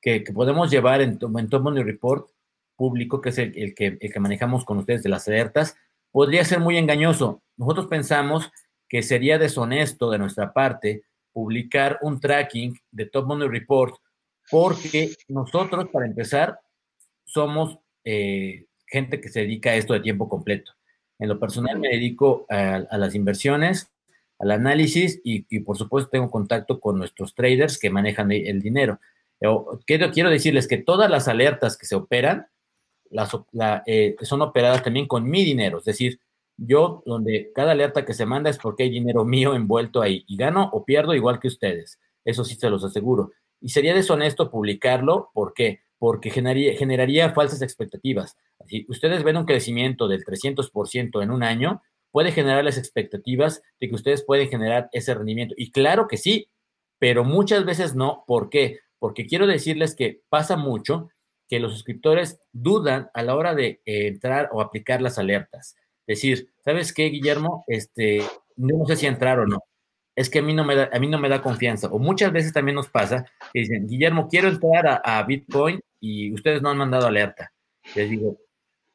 que, 0.00 0.24
podemos 0.34 0.70
llevar 0.70 1.00
en, 1.00 1.18
en 1.20 1.48
Top 1.48 1.62
Money 1.62 1.82
Report 1.82 2.30
público, 2.76 3.20
que 3.20 3.28
es 3.28 3.38
el, 3.38 3.74
que, 3.74 3.98
el 4.00 4.12
que 4.12 4.20
manejamos 4.20 4.64
con 4.64 4.78
ustedes 4.78 5.02
de 5.02 5.10
las 5.10 5.28
alertas, 5.28 5.76
podría 6.10 6.44
ser 6.44 6.60
muy 6.60 6.78
engañoso. 6.78 7.42
Nosotros 7.56 7.86
pensamos 7.88 8.50
que 8.88 9.02
sería 9.02 9.38
deshonesto 9.38 10.10
de 10.10 10.18
nuestra 10.18 10.52
parte 10.52 11.02
publicar 11.32 11.98
un 12.02 12.18
tracking 12.18 12.76
de 12.90 13.06
Top 13.06 13.26
Money 13.26 13.48
Report 13.48 13.94
porque 14.50 15.14
nosotros, 15.28 15.88
para 15.92 16.06
empezar, 16.06 16.58
somos 17.24 17.78
eh, 18.04 18.66
gente 18.86 19.20
que 19.20 19.28
se 19.28 19.40
dedica 19.40 19.70
a 19.70 19.76
esto 19.76 19.92
de 19.92 20.00
tiempo 20.00 20.28
completo. 20.28 20.72
En 21.18 21.28
lo 21.28 21.38
personal 21.38 21.78
me 21.78 21.88
dedico 21.88 22.46
a 22.48 22.96
las 22.96 23.14
inversiones, 23.14 23.92
al 24.40 24.50
análisis 24.50 25.20
y, 25.22 25.60
por 25.60 25.76
supuesto 25.76 26.10
tengo 26.10 26.30
contacto 26.30 26.80
con 26.80 26.98
nuestros 26.98 27.34
traders 27.34 27.78
que 27.78 27.90
manejan 27.90 28.32
el 28.32 28.60
dinero. 28.60 28.98
Quiero, 29.86 30.10
quiero 30.10 30.30
decirles 30.30 30.66
que 30.66 30.78
todas 30.78 31.10
las 31.10 31.28
alertas 31.28 31.76
que 31.76 31.86
se 31.86 31.94
operan 31.94 32.46
eh, 33.86 34.16
son 34.22 34.42
operadas 34.42 34.82
también 34.82 35.06
con 35.06 35.28
mi 35.28 35.44
dinero, 35.44 35.78
es 35.78 35.84
decir, 35.84 36.20
yo 36.56 37.02
donde 37.06 37.50
cada 37.54 37.72
alerta 37.72 38.04
que 38.04 38.14
se 38.14 38.26
manda 38.26 38.50
es 38.50 38.58
porque 38.58 38.84
hay 38.84 38.90
dinero 38.90 39.24
mío 39.24 39.54
envuelto 39.54 40.02
ahí 40.02 40.24
y 40.26 40.36
gano 40.36 40.68
o 40.72 40.84
pierdo 40.84 41.14
igual 41.14 41.40
que 41.40 41.48
ustedes, 41.48 41.98
eso 42.24 42.44
sí 42.44 42.54
se 42.54 42.70
los 42.70 42.84
aseguro. 42.84 43.32
Y 43.60 43.70
sería 43.70 43.94
deshonesto 43.94 44.50
publicarlo, 44.50 45.30
¿por 45.34 45.52
qué? 45.54 45.80
Porque 45.98 46.30
generaría 46.30 47.32
falsas 47.32 47.62
expectativas. 47.62 48.36
Si 48.66 48.86
ustedes 48.88 49.22
ven 49.22 49.36
un 49.36 49.44
crecimiento 49.44 50.08
del 50.08 50.24
300% 50.24 51.22
en 51.22 51.30
un 51.30 51.42
año, 51.42 51.82
puede 52.10 52.32
generar 52.32 52.64
las 52.64 52.78
expectativas 52.78 53.62
de 53.80 53.88
que 53.88 53.94
ustedes 53.94 54.24
pueden 54.24 54.48
generar 54.48 54.88
ese 54.92 55.14
rendimiento. 55.14 55.54
Y 55.56 55.70
claro 55.70 56.08
que 56.08 56.16
sí, 56.16 56.48
pero 56.98 57.24
muchas 57.24 57.64
veces 57.64 57.94
no. 57.94 58.24
¿Por 58.26 58.50
qué? 58.50 58.80
Porque 58.98 59.26
quiero 59.26 59.46
decirles 59.46 59.94
que 59.94 60.20
pasa 60.28 60.56
mucho 60.56 61.10
que 61.48 61.58
los 61.58 61.72
suscriptores 61.72 62.40
dudan 62.52 63.10
a 63.12 63.22
la 63.22 63.34
hora 63.34 63.54
de 63.54 63.80
eh, 63.84 64.06
entrar 64.06 64.50
o 64.52 64.60
aplicar 64.60 65.02
las 65.02 65.18
alertas. 65.18 65.76
Decir, 66.06 66.52
¿sabes 66.64 66.92
qué, 66.92 67.06
Guillermo? 67.06 67.64
Este, 67.66 68.22
no 68.56 68.86
sé 68.86 68.96
si 68.96 69.06
entrar 69.06 69.40
o 69.40 69.46
no. 69.46 69.64
Es 70.14 70.28
que 70.28 70.40
a 70.40 70.42
mí 70.42 70.52
no 70.52 70.64
me 70.64 70.76
da, 70.76 70.90
a 70.92 70.98
mí 70.98 71.08
no 71.08 71.18
me 71.18 71.28
da 71.28 71.40
confianza. 71.40 71.88
O 71.88 71.98
muchas 71.98 72.32
veces 72.32 72.52
también 72.52 72.76
nos 72.76 72.88
pasa 72.88 73.24
que 73.52 73.60
dicen, 73.60 73.86
Guillermo, 73.86 74.28
quiero 74.28 74.48
entrar 74.48 75.00
a, 75.04 75.22
Bitcoin 75.24 75.80
y 75.98 76.32
ustedes 76.32 76.62
no 76.62 76.70
han 76.70 76.78
mandado 76.78 77.06
alerta. 77.06 77.52
Les 77.94 78.10
digo, 78.10 78.38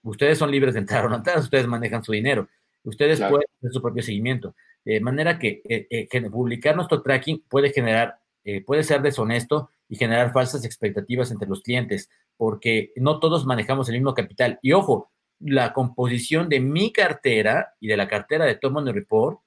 ustedes 0.03 0.37
son 0.37 0.51
libres 0.51 0.75
de 0.75 0.81
entrar 0.81 1.05
o 1.05 1.09
no 1.09 1.15
entrar, 1.15 1.39
ustedes 1.39 1.67
manejan 1.67 2.03
su 2.03 2.11
dinero. 2.11 2.47
Ustedes 2.85 3.19
pueden 3.19 3.47
hacer 3.57 3.71
su 3.71 3.81
propio 3.81 4.03
seguimiento. 4.03 4.55
De 4.83 4.99
manera 5.01 5.39
que, 5.39 5.61
eh, 5.67 5.87
eh, 5.89 6.29
publicar 6.29 6.75
nuestro 6.75 7.01
tracking 7.01 7.43
puede 7.49 7.71
generar, 7.71 8.17
eh, 8.43 8.63
puede 8.63 8.83
ser 8.83 9.01
deshonesto 9.01 9.69
y 9.89 9.95
generar 9.95 10.31
falsas 10.31 10.63
expectativas 10.63 11.31
entre 11.31 11.47
los 11.47 11.61
clientes, 11.61 12.09
porque 12.37 12.91
no 12.95 13.19
todos 13.19 13.45
manejamos 13.45 13.89
el 13.89 13.95
mismo 13.95 14.13
capital. 14.13 14.59
Y 14.61 14.73
ojo, 14.73 15.11
la 15.39 15.73
composición 15.73 16.47
de 16.47 16.59
mi 16.59 16.93
cartera 16.93 17.73
y 17.79 17.87
de 17.87 17.97
la 17.97 18.07
cartera 18.07 18.45
de 18.45 18.59
Money 18.69 18.93
Report 18.93 19.39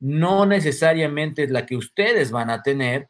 no 0.00 0.46
necesariamente 0.46 1.44
es 1.44 1.50
la 1.50 1.66
que 1.66 1.76
ustedes 1.76 2.30
van 2.30 2.50
a 2.50 2.62
tener 2.62 3.08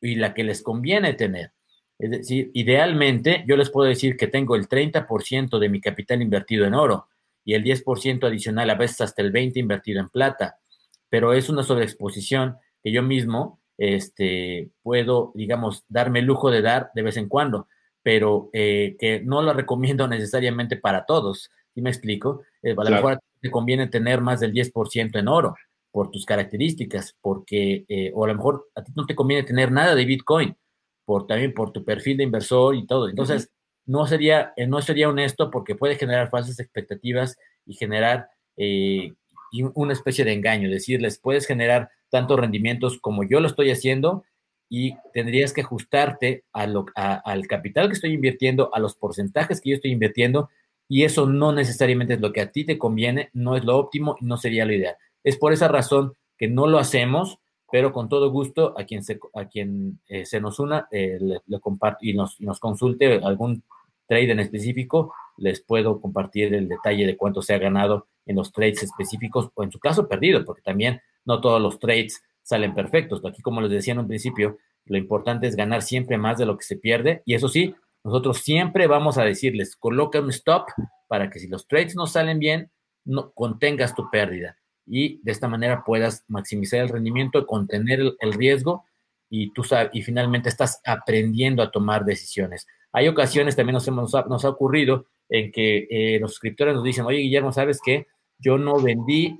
y 0.00 0.14
la 0.14 0.34
que 0.34 0.44
les 0.44 0.62
conviene 0.62 1.14
tener. 1.14 1.52
Es 1.98 2.10
decir, 2.10 2.50
idealmente 2.54 3.44
yo 3.46 3.56
les 3.56 3.70
puedo 3.70 3.88
decir 3.88 4.16
que 4.16 4.28
tengo 4.28 4.54
el 4.54 4.68
30% 4.68 5.58
de 5.58 5.68
mi 5.68 5.80
capital 5.80 6.22
invertido 6.22 6.64
en 6.64 6.74
oro, 6.74 7.08
y 7.48 7.54
el 7.54 7.64
10% 7.64 8.26
adicional, 8.26 8.68
a 8.68 8.74
veces 8.74 9.00
hasta 9.00 9.22
el 9.22 9.32
20% 9.32 9.56
invertido 9.56 10.00
en 10.00 10.10
plata. 10.10 10.58
Pero 11.08 11.32
es 11.32 11.48
una 11.48 11.62
sobreexposición 11.62 12.58
que 12.84 12.92
yo 12.92 13.02
mismo 13.02 13.58
este, 13.78 14.68
puedo, 14.82 15.32
digamos, 15.34 15.82
darme 15.88 16.18
el 16.18 16.26
lujo 16.26 16.50
de 16.50 16.60
dar 16.60 16.90
de 16.94 17.00
vez 17.00 17.16
en 17.16 17.26
cuando, 17.26 17.66
pero 18.02 18.50
eh, 18.52 18.96
que 18.98 19.22
no 19.22 19.40
lo 19.40 19.54
recomiendo 19.54 20.06
necesariamente 20.08 20.76
para 20.76 21.06
todos, 21.06 21.50
¿sí 21.74 21.80
me 21.80 21.88
explico? 21.88 22.42
Eh, 22.62 22.74
a 22.76 22.84
lo 22.84 22.90
mejor 22.90 23.18
te 23.40 23.50
conviene 23.50 23.86
tener 23.86 24.20
más 24.20 24.40
del 24.40 24.52
10% 24.52 25.18
en 25.18 25.28
oro 25.28 25.54
por 25.90 26.10
tus 26.10 26.26
características, 26.26 27.16
porque, 27.18 27.86
eh, 27.88 28.12
o 28.14 28.26
a 28.26 28.28
lo 28.28 28.34
mejor 28.34 28.68
a 28.74 28.84
ti 28.84 28.92
no 28.94 29.06
te 29.06 29.14
conviene 29.14 29.44
tener 29.44 29.72
nada 29.72 29.94
de 29.94 30.04
Bitcoin, 30.04 30.54
por, 31.06 31.26
también 31.26 31.54
por 31.54 31.72
tu 31.72 31.82
perfil 31.82 32.18
de 32.18 32.24
inversor 32.24 32.74
y 32.74 32.84
todo. 32.84 33.08
Entonces, 33.08 33.50
no, 33.88 34.06
sería, 34.06 34.52
eh, 34.56 34.66
no 34.66 34.80
sería 34.82 35.08
honesto 35.08 35.50
porque 35.50 35.74
puede 35.74 35.96
generar 35.96 36.30
falsas 36.30 36.60
expectativas 36.60 37.36
y 37.66 37.74
generar 37.74 38.28
una 39.74 39.92
especie 39.92 40.24
de 40.24 40.32
engaño, 40.32 40.68
decirles, 40.68 41.18
puedes 41.18 41.46
generar 41.46 41.90
tantos 42.10 42.38
rendimientos 42.38 42.98
como 42.98 43.22
yo 43.22 43.40
lo 43.40 43.46
estoy 43.46 43.70
haciendo 43.70 44.24
y 44.68 44.94
tendrías 45.12 45.52
que 45.52 45.62
ajustarte 45.62 46.44
a 46.52 46.66
lo, 46.66 46.86
al 46.94 47.46
capital 47.46 47.88
que 47.88 47.94
estoy 47.94 48.12
invirtiendo, 48.12 48.70
a 48.74 48.78
los 48.78 48.94
porcentajes 48.94 49.60
que 49.60 49.70
yo 49.70 49.76
estoy 49.76 49.92
invirtiendo, 49.92 50.50
y 50.88 51.04
eso 51.04 51.26
no 51.26 51.52
necesariamente 51.52 52.14
es 52.14 52.20
lo 52.20 52.32
que 52.32 52.40
a 52.40 52.50
ti 52.50 52.64
te 52.64 52.78
conviene, 52.78 53.30
no 53.32 53.56
es 53.56 53.64
lo 53.64 53.76
óptimo 53.76 54.16
y 54.20 54.24
no 54.24 54.36
sería 54.36 54.64
lo 54.64 54.72
ideal. 54.72 54.96
Es 55.22 55.36
por 55.36 55.52
esa 55.52 55.68
razón 55.68 56.14
que 56.36 56.48
no 56.48 56.66
lo 56.66 56.78
hacemos, 56.78 57.38
pero 57.70 57.92
con 57.92 58.08
todo 58.08 58.30
gusto 58.30 58.74
a 58.78 58.84
quien 58.84 59.02
se, 59.04 59.18
a 59.34 59.46
quien, 59.46 60.00
eh, 60.08 60.24
se 60.24 60.40
nos 60.40 60.58
una, 60.58 60.88
eh, 60.90 61.18
le, 61.20 61.60
comparto 61.60 61.98
y 62.02 62.14
nos, 62.14 62.40
y 62.40 62.46
nos 62.46 62.58
consulte 62.58 63.20
algún 63.22 63.62
trade 64.08 64.32
en 64.32 64.40
específico, 64.40 65.14
les 65.36 65.60
puedo 65.60 66.00
compartir 66.00 66.52
el 66.54 66.68
detalle 66.68 67.06
de 67.06 67.16
cuánto 67.16 67.42
se 67.42 67.54
ha 67.54 67.58
ganado 67.58 68.08
en 68.26 68.36
los 68.36 68.52
trades 68.52 68.82
específicos 68.82 69.50
o 69.54 69.62
en 69.62 69.70
su 69.70 69.78
caso 69.78 70.08
perdido, 70.08 70.44
porque 70.44 70.62
también 70.62 71.00
no 71.24 71.40
todos 71.40 71.62
los 71.62 71.78
trades 71.78 72.22
salen 72.42 72.74
perfectos. 72.74 73.22
Aquí, 73.24 73.42
como 73.42 73.60
les 73.60 73.70
decía 73.70 73.92
en 73.92 74.00
un 74.00 74.08
principio, 74.08 74.58
lo 74.86 74.96
importante 74.96 75.46
es 75.46 75.54
ganar 75.54 75.82
siempre 75.82 76.18
más 76.18 76.38
de 76.38 76.46
lo 76.46 76.56
que 76.56 76.64
se 76.64 76.76
pierde. 76.76 77.22
Y 77.26 77.34
eso 77.34 77.48
sí, 77.48 77.74
nosotros 78.02 78.38
siempre 78.38 78.86
vamos 78.86 79.18
a 79.18 79.24
decirles, 79.24 79.76
coloca 79.76 80.20
un 80.20 80.30
stop 80.30 80.68
para 81.08 81.30
que 81.30 81.38
si 81.38 81.48
los 81.48 81.66
trades 81.68 81.94
no 81.94 82.06
salen 82.06 82.38
bien, 82.38 82.70
no 83.04 83.32
contengas 83.32 83.94
tu 83.94 84.10
pérdida. 84.10 84.56
Y 84.86 85.20
de 85.22 85.32
esta 85.32 85.48
manera 85.48 85.84
puedas 85.84 86.24
maximizar 86.28 86.80
el 86.80 86.88
rendimiento, 86.88 87.46
contener 87.46 88.00
el, 88.18 88.32
riesgo 88.32 88.84
y 89.28 89.52
tú 89.52 89.62
y 89.92 90.02
finalmente 90.02 90.48
estás 90.48 90.80
aprendiendo 90.84 91.62
a 91.62 91.70
tomar 91.70 92.04
decisiones. 92.04 92.66
Hay 92.92 93.08
ocasiones, 93.08 93.56
también 93.56 93.74
nos, 93.74 93.86
hemos, 93.88 94.12
nos 94.12 94.44
ha 94.44 94.48
ocurrido 94.48 95.06
en 95.28 95.52
que 95.52 95.86
eh, 95.90 96.18
los 96.20 96.32
suscriptores 96.32 96.74
nos 96.74 96.84
dicen, 96.84 97.04
oye 97.04 97.18
Guillermo, 97.18 97.52
¿sabes 97.52 97.80
qué? 97.84 98.06
Yo 98.38 98.56
no 98.56 98.80
vendí 98.80 99.38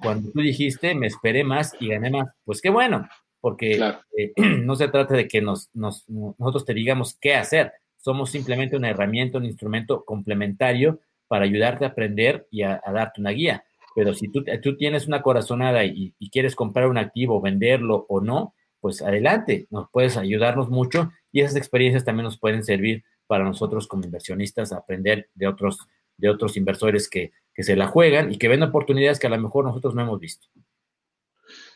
cuando 0.00 0.30
tú 0.30 0.40
dijiste, 0.40 0.94
me 0.94 1.06
esperé 1.06 1.44
más 1.44 1.74
y 1.80 1.88
gané 1.88 2.10
más. 2.10 2.28
Pues 2.44 2.60
qué 2.60 2.70
bueno, 2.70 3.08
porque 3.40 3.80
eh, 4.16 4.32
no 4.64 4.76
se 4.76 4.88
trata 4.88 5.14
de 5.14 5.28
que 5.28 5.40
nos, 5.40 5.70
nosotros 5.74 6.64
te 6.64 6.74
digamos 6.74 7.16
qué 7.20 7.34
hacer. 7.34 7.72
Somos 7.96 8.30
simplemente 8.30 8.76
una 8.76 8.90
herramienta, 8.90 9.38
un 9.38 9.44
instrumento 9.44 10.04
complementario 10.04 11.00
para 11.26 11.44
ayudarte 11.44 11.84
a 11.84 11.88
aprender 11.88 12.46
y 12.50 12.62
a, 12.62 12.80
darte 12.92 13.20
una 13.20 13.30
guía. 13.30 13.64
Pero 13.94 14.14
si 14.14 14.28
tú, 14.28 14.44
tú 14.62 14.76
tienes 14.76 15.06
una 15.06 15.22
corazonada 15.22 15.84
y, 15.84 16.14
y, 16.18 16.30
quieres 16.30 16.54
comprar 16.54 16.88
un 16.88 16.98
activo, 16.98 17.40
venderlo 17.40 18.06
o 18.08 18.20
no, 18.20 18.54
pues 18.80 19.02
adelante, 19.02 19.66
nos 19.70 19.90
puedes 19.90 20.16
ayudarnos 20.16 20.68
mucho 20.68 21.10
y 21.32 21.40
esas 21.40 21.56
experiencias 21.56 22.04
también 22.04 22.24
nos 22.24 22.38
pueden 22.38 22.64
servir 22.64 23.04
para 23.26 23.44
nosotros 23.44 23.86
como 23.86 24.04
inversionistas 24.04 24.72
aprender 24.72 25.28
de 25.34 25.46
otros, 25.46 25.78
de 26.16 26.30
otros 26.30 26.56
inversores 26.56 27.08
que, 27.08 27.32
que 27.54 27.62
se 27.62 27.76
la 27.76 27.86
juegan 27.86 28.32
y 28.32 28.38
que 28.38 28.48
ven 28.48 28.62
oportunidades 28.62 29.18
que 29.18 29.26
a 29.26 29.30
lo 29.30 29.38
mejor 29.38 29.64
nosotros 29.64 29.94
no 29.94 30.02
hemos 30.02 30.20
visto. 30.20 30.48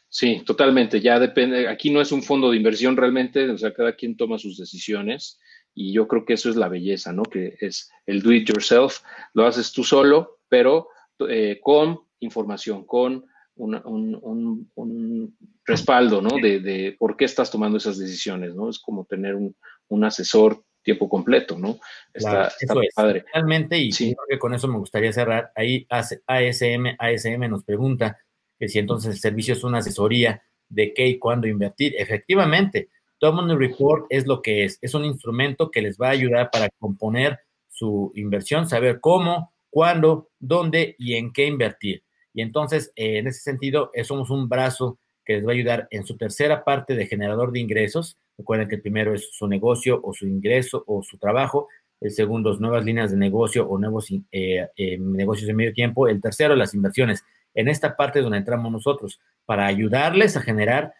Sí, 0.08 0.42
totalmente. 0.44 1.00
Ya 1.00 1.18
depende. 1.18 1.68
Aquí 1.68 1.90
no 1.90 2.00
es 2.00 2.12
un 2.12 2.22
fondo 2.22 2.50
de 2.50 2.58
inversión 2.58 2.96
realmente, 2.96 3.48
o 3.48 3.56
sea, 3.56 3.72
cada 3.72 3.96
quien 3.96 4.14
toma 4.14 4.38
sus 4.38 4.58
decisiones 4.58 5.40
y 5.74 5.92
yo 5.92 6.06
creo 6.06 6.26
que 6.26 6.34
eso 6.34 6.50
es 6.50 6.56
la 6.56 6.68
belleza, 6.68 7.12
¿no? 7.12 7.22
Que 7.22 7.56
es 7.60 7.90
el 8.04 8.20
do 8.22 8.32
it 8.32 8.46
yourself. 8.46 8.98
Lo 9.32 9.46
haces 9.46 9.72
tú 9.72 9.84
solo, 9.84 10.40
pero 10.48 10.88
eh, 11.28 11.60
con 11.62 12.00
información, 12.20 12.84
con 12.84 13.24
un, 13.56 15.36
respaldo, 15.64 16.20
¿no? 16.20 16.30
De, 16.42 16.60
de, 16.60 16.96
por 16.98 17.16
qué 17.16 17.24
estás 17.24 17.50
tomando 17.50 17.78
esas 17.78 17.98
decisiones, 17.98 18.54
¿no? 18.54 18.68
Es 18.68 18.78
como 18.78 19.04
tener 19.04 19.34
un, 19.34 19.54
un 19.88 20.04
asesor 20.04 20.64
tiempo 20.82 21.08
completo, 21.08 21.58
¿no? 21.58 21.78
Está, 22.12 22.52
padre. 22.94 23.24
Realmente, 23.32 23.78
y 23.78 23.92
sí. 23.92 24.14
creo 24.14 24.26
que 24.28 24.38
con 24.38 24.54
eso 24.54 24.68
me 24.68 24.78
gustaría 24.78 25.12
cerrar, 25.12 25.52
ahí 25.54 25.86
ASM, 25.88 26.96
ASM 26.98 27.48
nos 27.48 27.64
pregunta 27.64 28.18
que 28.58 28.68
si 28.68 28.78
entonces 28.78 29.14
el 29.14 29.20
servicio 29.20 29.54
es 29.54 29.64
una 29.64 29.78
asesoría 29.78 30.42
de 30.68 30.92
qué 30.94 31.06
y 31.06 31.18
cuándo 31.18 31.46
invertir. 31.46 31.94
Efectivamente, 31.96 32.88
Money 33.20 33.56
Report 33.56 34.06
es 34.08 34.26
lo 34.26 34.42
que 34.42 34.64
es, 34.64 34.78
es 34.80 34.94
un 34.94 35.04
instrumento 35.04 35.70
que 35.70 35.82
les 35.82 35.96
va 35.98 36.08
a 36.08 36.12
ayudar 36.12 36.50
para 36.50 36.68
componer 36.78 37.38
su 37.68 38.10
inversión, 38.16 38.68
saber 38.68 39.00
cómo, 39.00 39.52
cuándo, 39.70 40.30
dónde 40.40 40.96
y 40.98 41.14
en 41.14 41.32
qué 41.32 41.46
invertir. 41.46 42.02
Y 42.34 42.42
entonces, 42.42 42.92
eh, 42.96 43.18
en 43.18 43.26
ese 43.26 43.40
sentido, 43.40 43.90
eh, 43.94 44.04
somos 44.04 44.30
un 44.30 44.48
brazo 44.48 44.98
que 45.24 45.34
les 45.34 45.46
va 45.46 45.50
a 45.50 45.54
ayudar 45.54 45.88
en 45.90 46.04
su 46.04 46.16
tercera 46.16 46.64
parte 46.64 46.94
de 46.94 47.06
generador 47.06 47.52
de 47.52 47.60
ingresos, 47.60 48.16
Recuerden 48.38 48.66
que 48.66 48.76
el 48.76 48.80
primero 48.80 49.14
es 49.14 49.28
su 49.30 49.46
negocio 49.46 50.00
o 50.02 50.14
su 50.14 50.26
ingreso 50.26 50.82
o 50.86 51.02
su 51.02 51.18
trabajo. 51.18 51.68
El 52.00 52.10
segundo 52.10 52.50
es 52.50 52.60
nuevas 52.60 52.82
líneas 52.82 53.10
de 53.10 53.16
negocio 53.18 53.68
o 53.68 53.78
nuevos 53.78 54.09
eh, 54.32 54.66
negocios 54.98 55.46
de 55.46 55.54
medio 55.54 55.72
tiempo. 55.74 56.09
El 56.09 56.20
tercero, 56.20 56.56
las 56.56 56.74
inversiones. 56.74 57.24
En 57.54 57.68
esta 57.68 57.94
parte 57.94 58.18
es 58.18 58.24
donde 58.24 58.38
entramos 58.38 58.72
nosotros 58.72 59.20
para 59.44 59.66
ayudarles 59.66 60.36
a 60.36 60.40
generar 60.40 60.94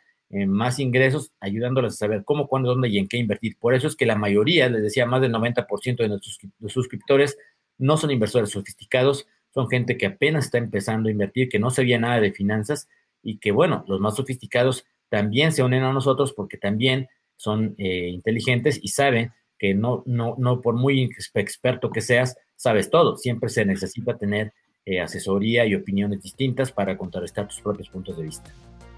más 0.47 0.79
ingresos, 0.79 1.33
ayudándoles 1.41 1.95
a 1.95 1.97
saber 1.97 2.23
cómo, 2.25 2.47
cuándo, 2.47 2.69
dónde 2.71 2.89
y 2.89 2.99
en 2.99 3.09
qué 3.09 3.17
invertir. 3.17 3.57
Por 3.59 3.75
eso 3.75 3.87
es 3.87 3.97
que 3.97 4.07
la 4.07 4.15
mayoría, 4.15 4.69
les 4.69 4.83
decía, 4.83 5.05
más 5.07 5.23
del 5.23 5.33
90% 5.33 5.97
de 5.97 6.09
nuestros 6.09 6.39
suscriptores 6.69 7.37
no 7.79 7.97
son 7.97 8.11
inversores 8.11 8.51
sofisticados, 8.51 9.27
son 9.53 9.69
gente 9.69 9.97
que 9.97 10.07
apenas 10.07 10.47
está 10.47 10.59
empezando 10.59 11.09
a 11.09 11.13
invertir, 11.13 11.49
que 11.49 11.59
no 11.59 11.71
sabía 11.71 11.99
nada 11.99 12.21
de 12.21 12.33
finanzas 12.33 12.89
y 13.23 13.39
que, 13.39 13.53
bueno, 13.53 13.85
los 13.87 14.01
más 14.01 14.17
sofisticados 14.17 14.85
también 15.09 15.53
se 15.53 15.63
unen 15.63 15.83
a 15.83 15.93
nosotros 15.93 16.33
porque 16.33 16.57
también 16.57 17.09
son 17.37 17.75
eh, 17.79 18.09
inteligentes 18.09 18.79
y 18.83 18.89
saben 18.89 19.33
que 19.59 19.75
no, 19.75 20.03
no, 20.07 20.35
no 20.39 20.61
por 20.61 20.75
muy 20.75 21.11
experto 21.35 21.91
que 21.91 22.01
seas, 22.01 22.37
sabes 22.57 22.91
todo. 22.91 23.17
Siempre 23.17 23.49
se 23.49 23.65
necesita 23.65 24.17
tener 24.17 24.53
eh, 24.85 25.01
asesoría 25.01 25.67
y 25.67 25.75
opiniones 25.75 26.23
distintas 26.23 26.73
para 26.73 26.97
contrarrestar 26.97 27.47
tus 27.47 27.61
propios 27.61 27.89
puntos 27.89 28.17
de 28.17 28.25
vista. 28.25 28.51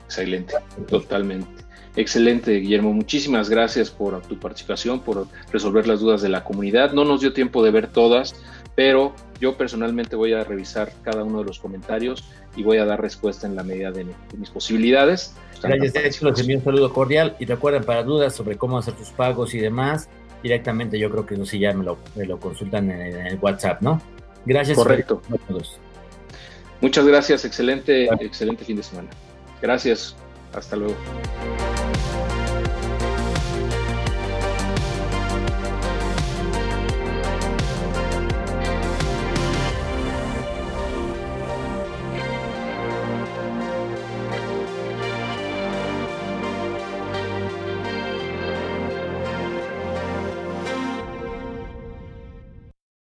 Excelente, 0.05 0.55
totalmente. 0.89 1.48
Excelente, 1.97 2.52
Guillermo. 2.60 2.93
Muchísimas 2.93 3.48
gracias 3.48 3.90
por 3.90 4.20
tu 4.22 4.39
participación, 4.39 5.01
por 5.01 5.26
resolver 5.52 5.86
las 5.86 6.01
dudas 6.01 6.22
de 6.22 6.28
la 6.28 6.44
comunidad. 6.44 6.93
No 6.93 7.05
nos 7.05 7.20
dio 7.20 7.32
tiempo 7.32 7.62
de 7.62 7.70
ver 7.70 7.89
todas, 7.89 8.35
pero 8.74 9.14
yo 9.45 9.59
personalmente 9.59 10.16
voy 10.16 10.33
a 10.33 10.43
revisar 10.43 10.91
cada 11.03 11.23
uno 11.23 11.41
de 11.41 11.45
los 11.45 11.59
comentarios 11.59 12.25
y 12.57 12.62
voy 12.62 12.79
a 12.79 12.87
dar 12.87 13.03
respuesta 13.03 13.47
en 13.47 13.55
la 13.55 13.62
medida 13.62 13.91
de, 13.91 14.07
mis 14.39 14.49
posibilidades. 14.49 15.35
Gracias, 15.62 16.23
les 16.23 16.41
envío 16.41 16.57
un 16.57 16.65
saludo 16.65 16.91
cordial 16.95 17.37
y 17.39 17.45
recuerden 17.45 17.85
para 17.85 18.03
dudas 18.03 18.35
sobre 18.35 18.57
cómo 18.57 18.79
hacer 18.79 18.95
tus 18.95 19.11
pagos 19.11 19.53
y 19.53 19.59
demás, 19.59 20.09
directamente 20.43 20.99
yo 20.99 21.11
creo 21.11 21.27
que 21.27 21.37
no 21.37 21.45
sé, 21.45 21.59
ya 21.59 21.75
me 21.75 21.85
lo, 21.85 21.99
me 22.15 22.25
lo 22.25 22.41
consultan 22.41 22.91
en, 22.91 23.27
el 23.27 23.39
WhatsApp, 23.39 23.83
¿no? 23.83 24.01
Gracias. 24.47 24.79
Correcto. 24.79 25.21
Muchas 26.81 27.07
gracias, 27.07 27.45
excelente, 27.45 28.07
excelente 28.25 28.65
fin 28.65 28.77
de 28.77 28.83
semana. 28.83 29.11
Gracias, 29.61 30.16
hasta 30.55 30.75
luego. 30.77 30.95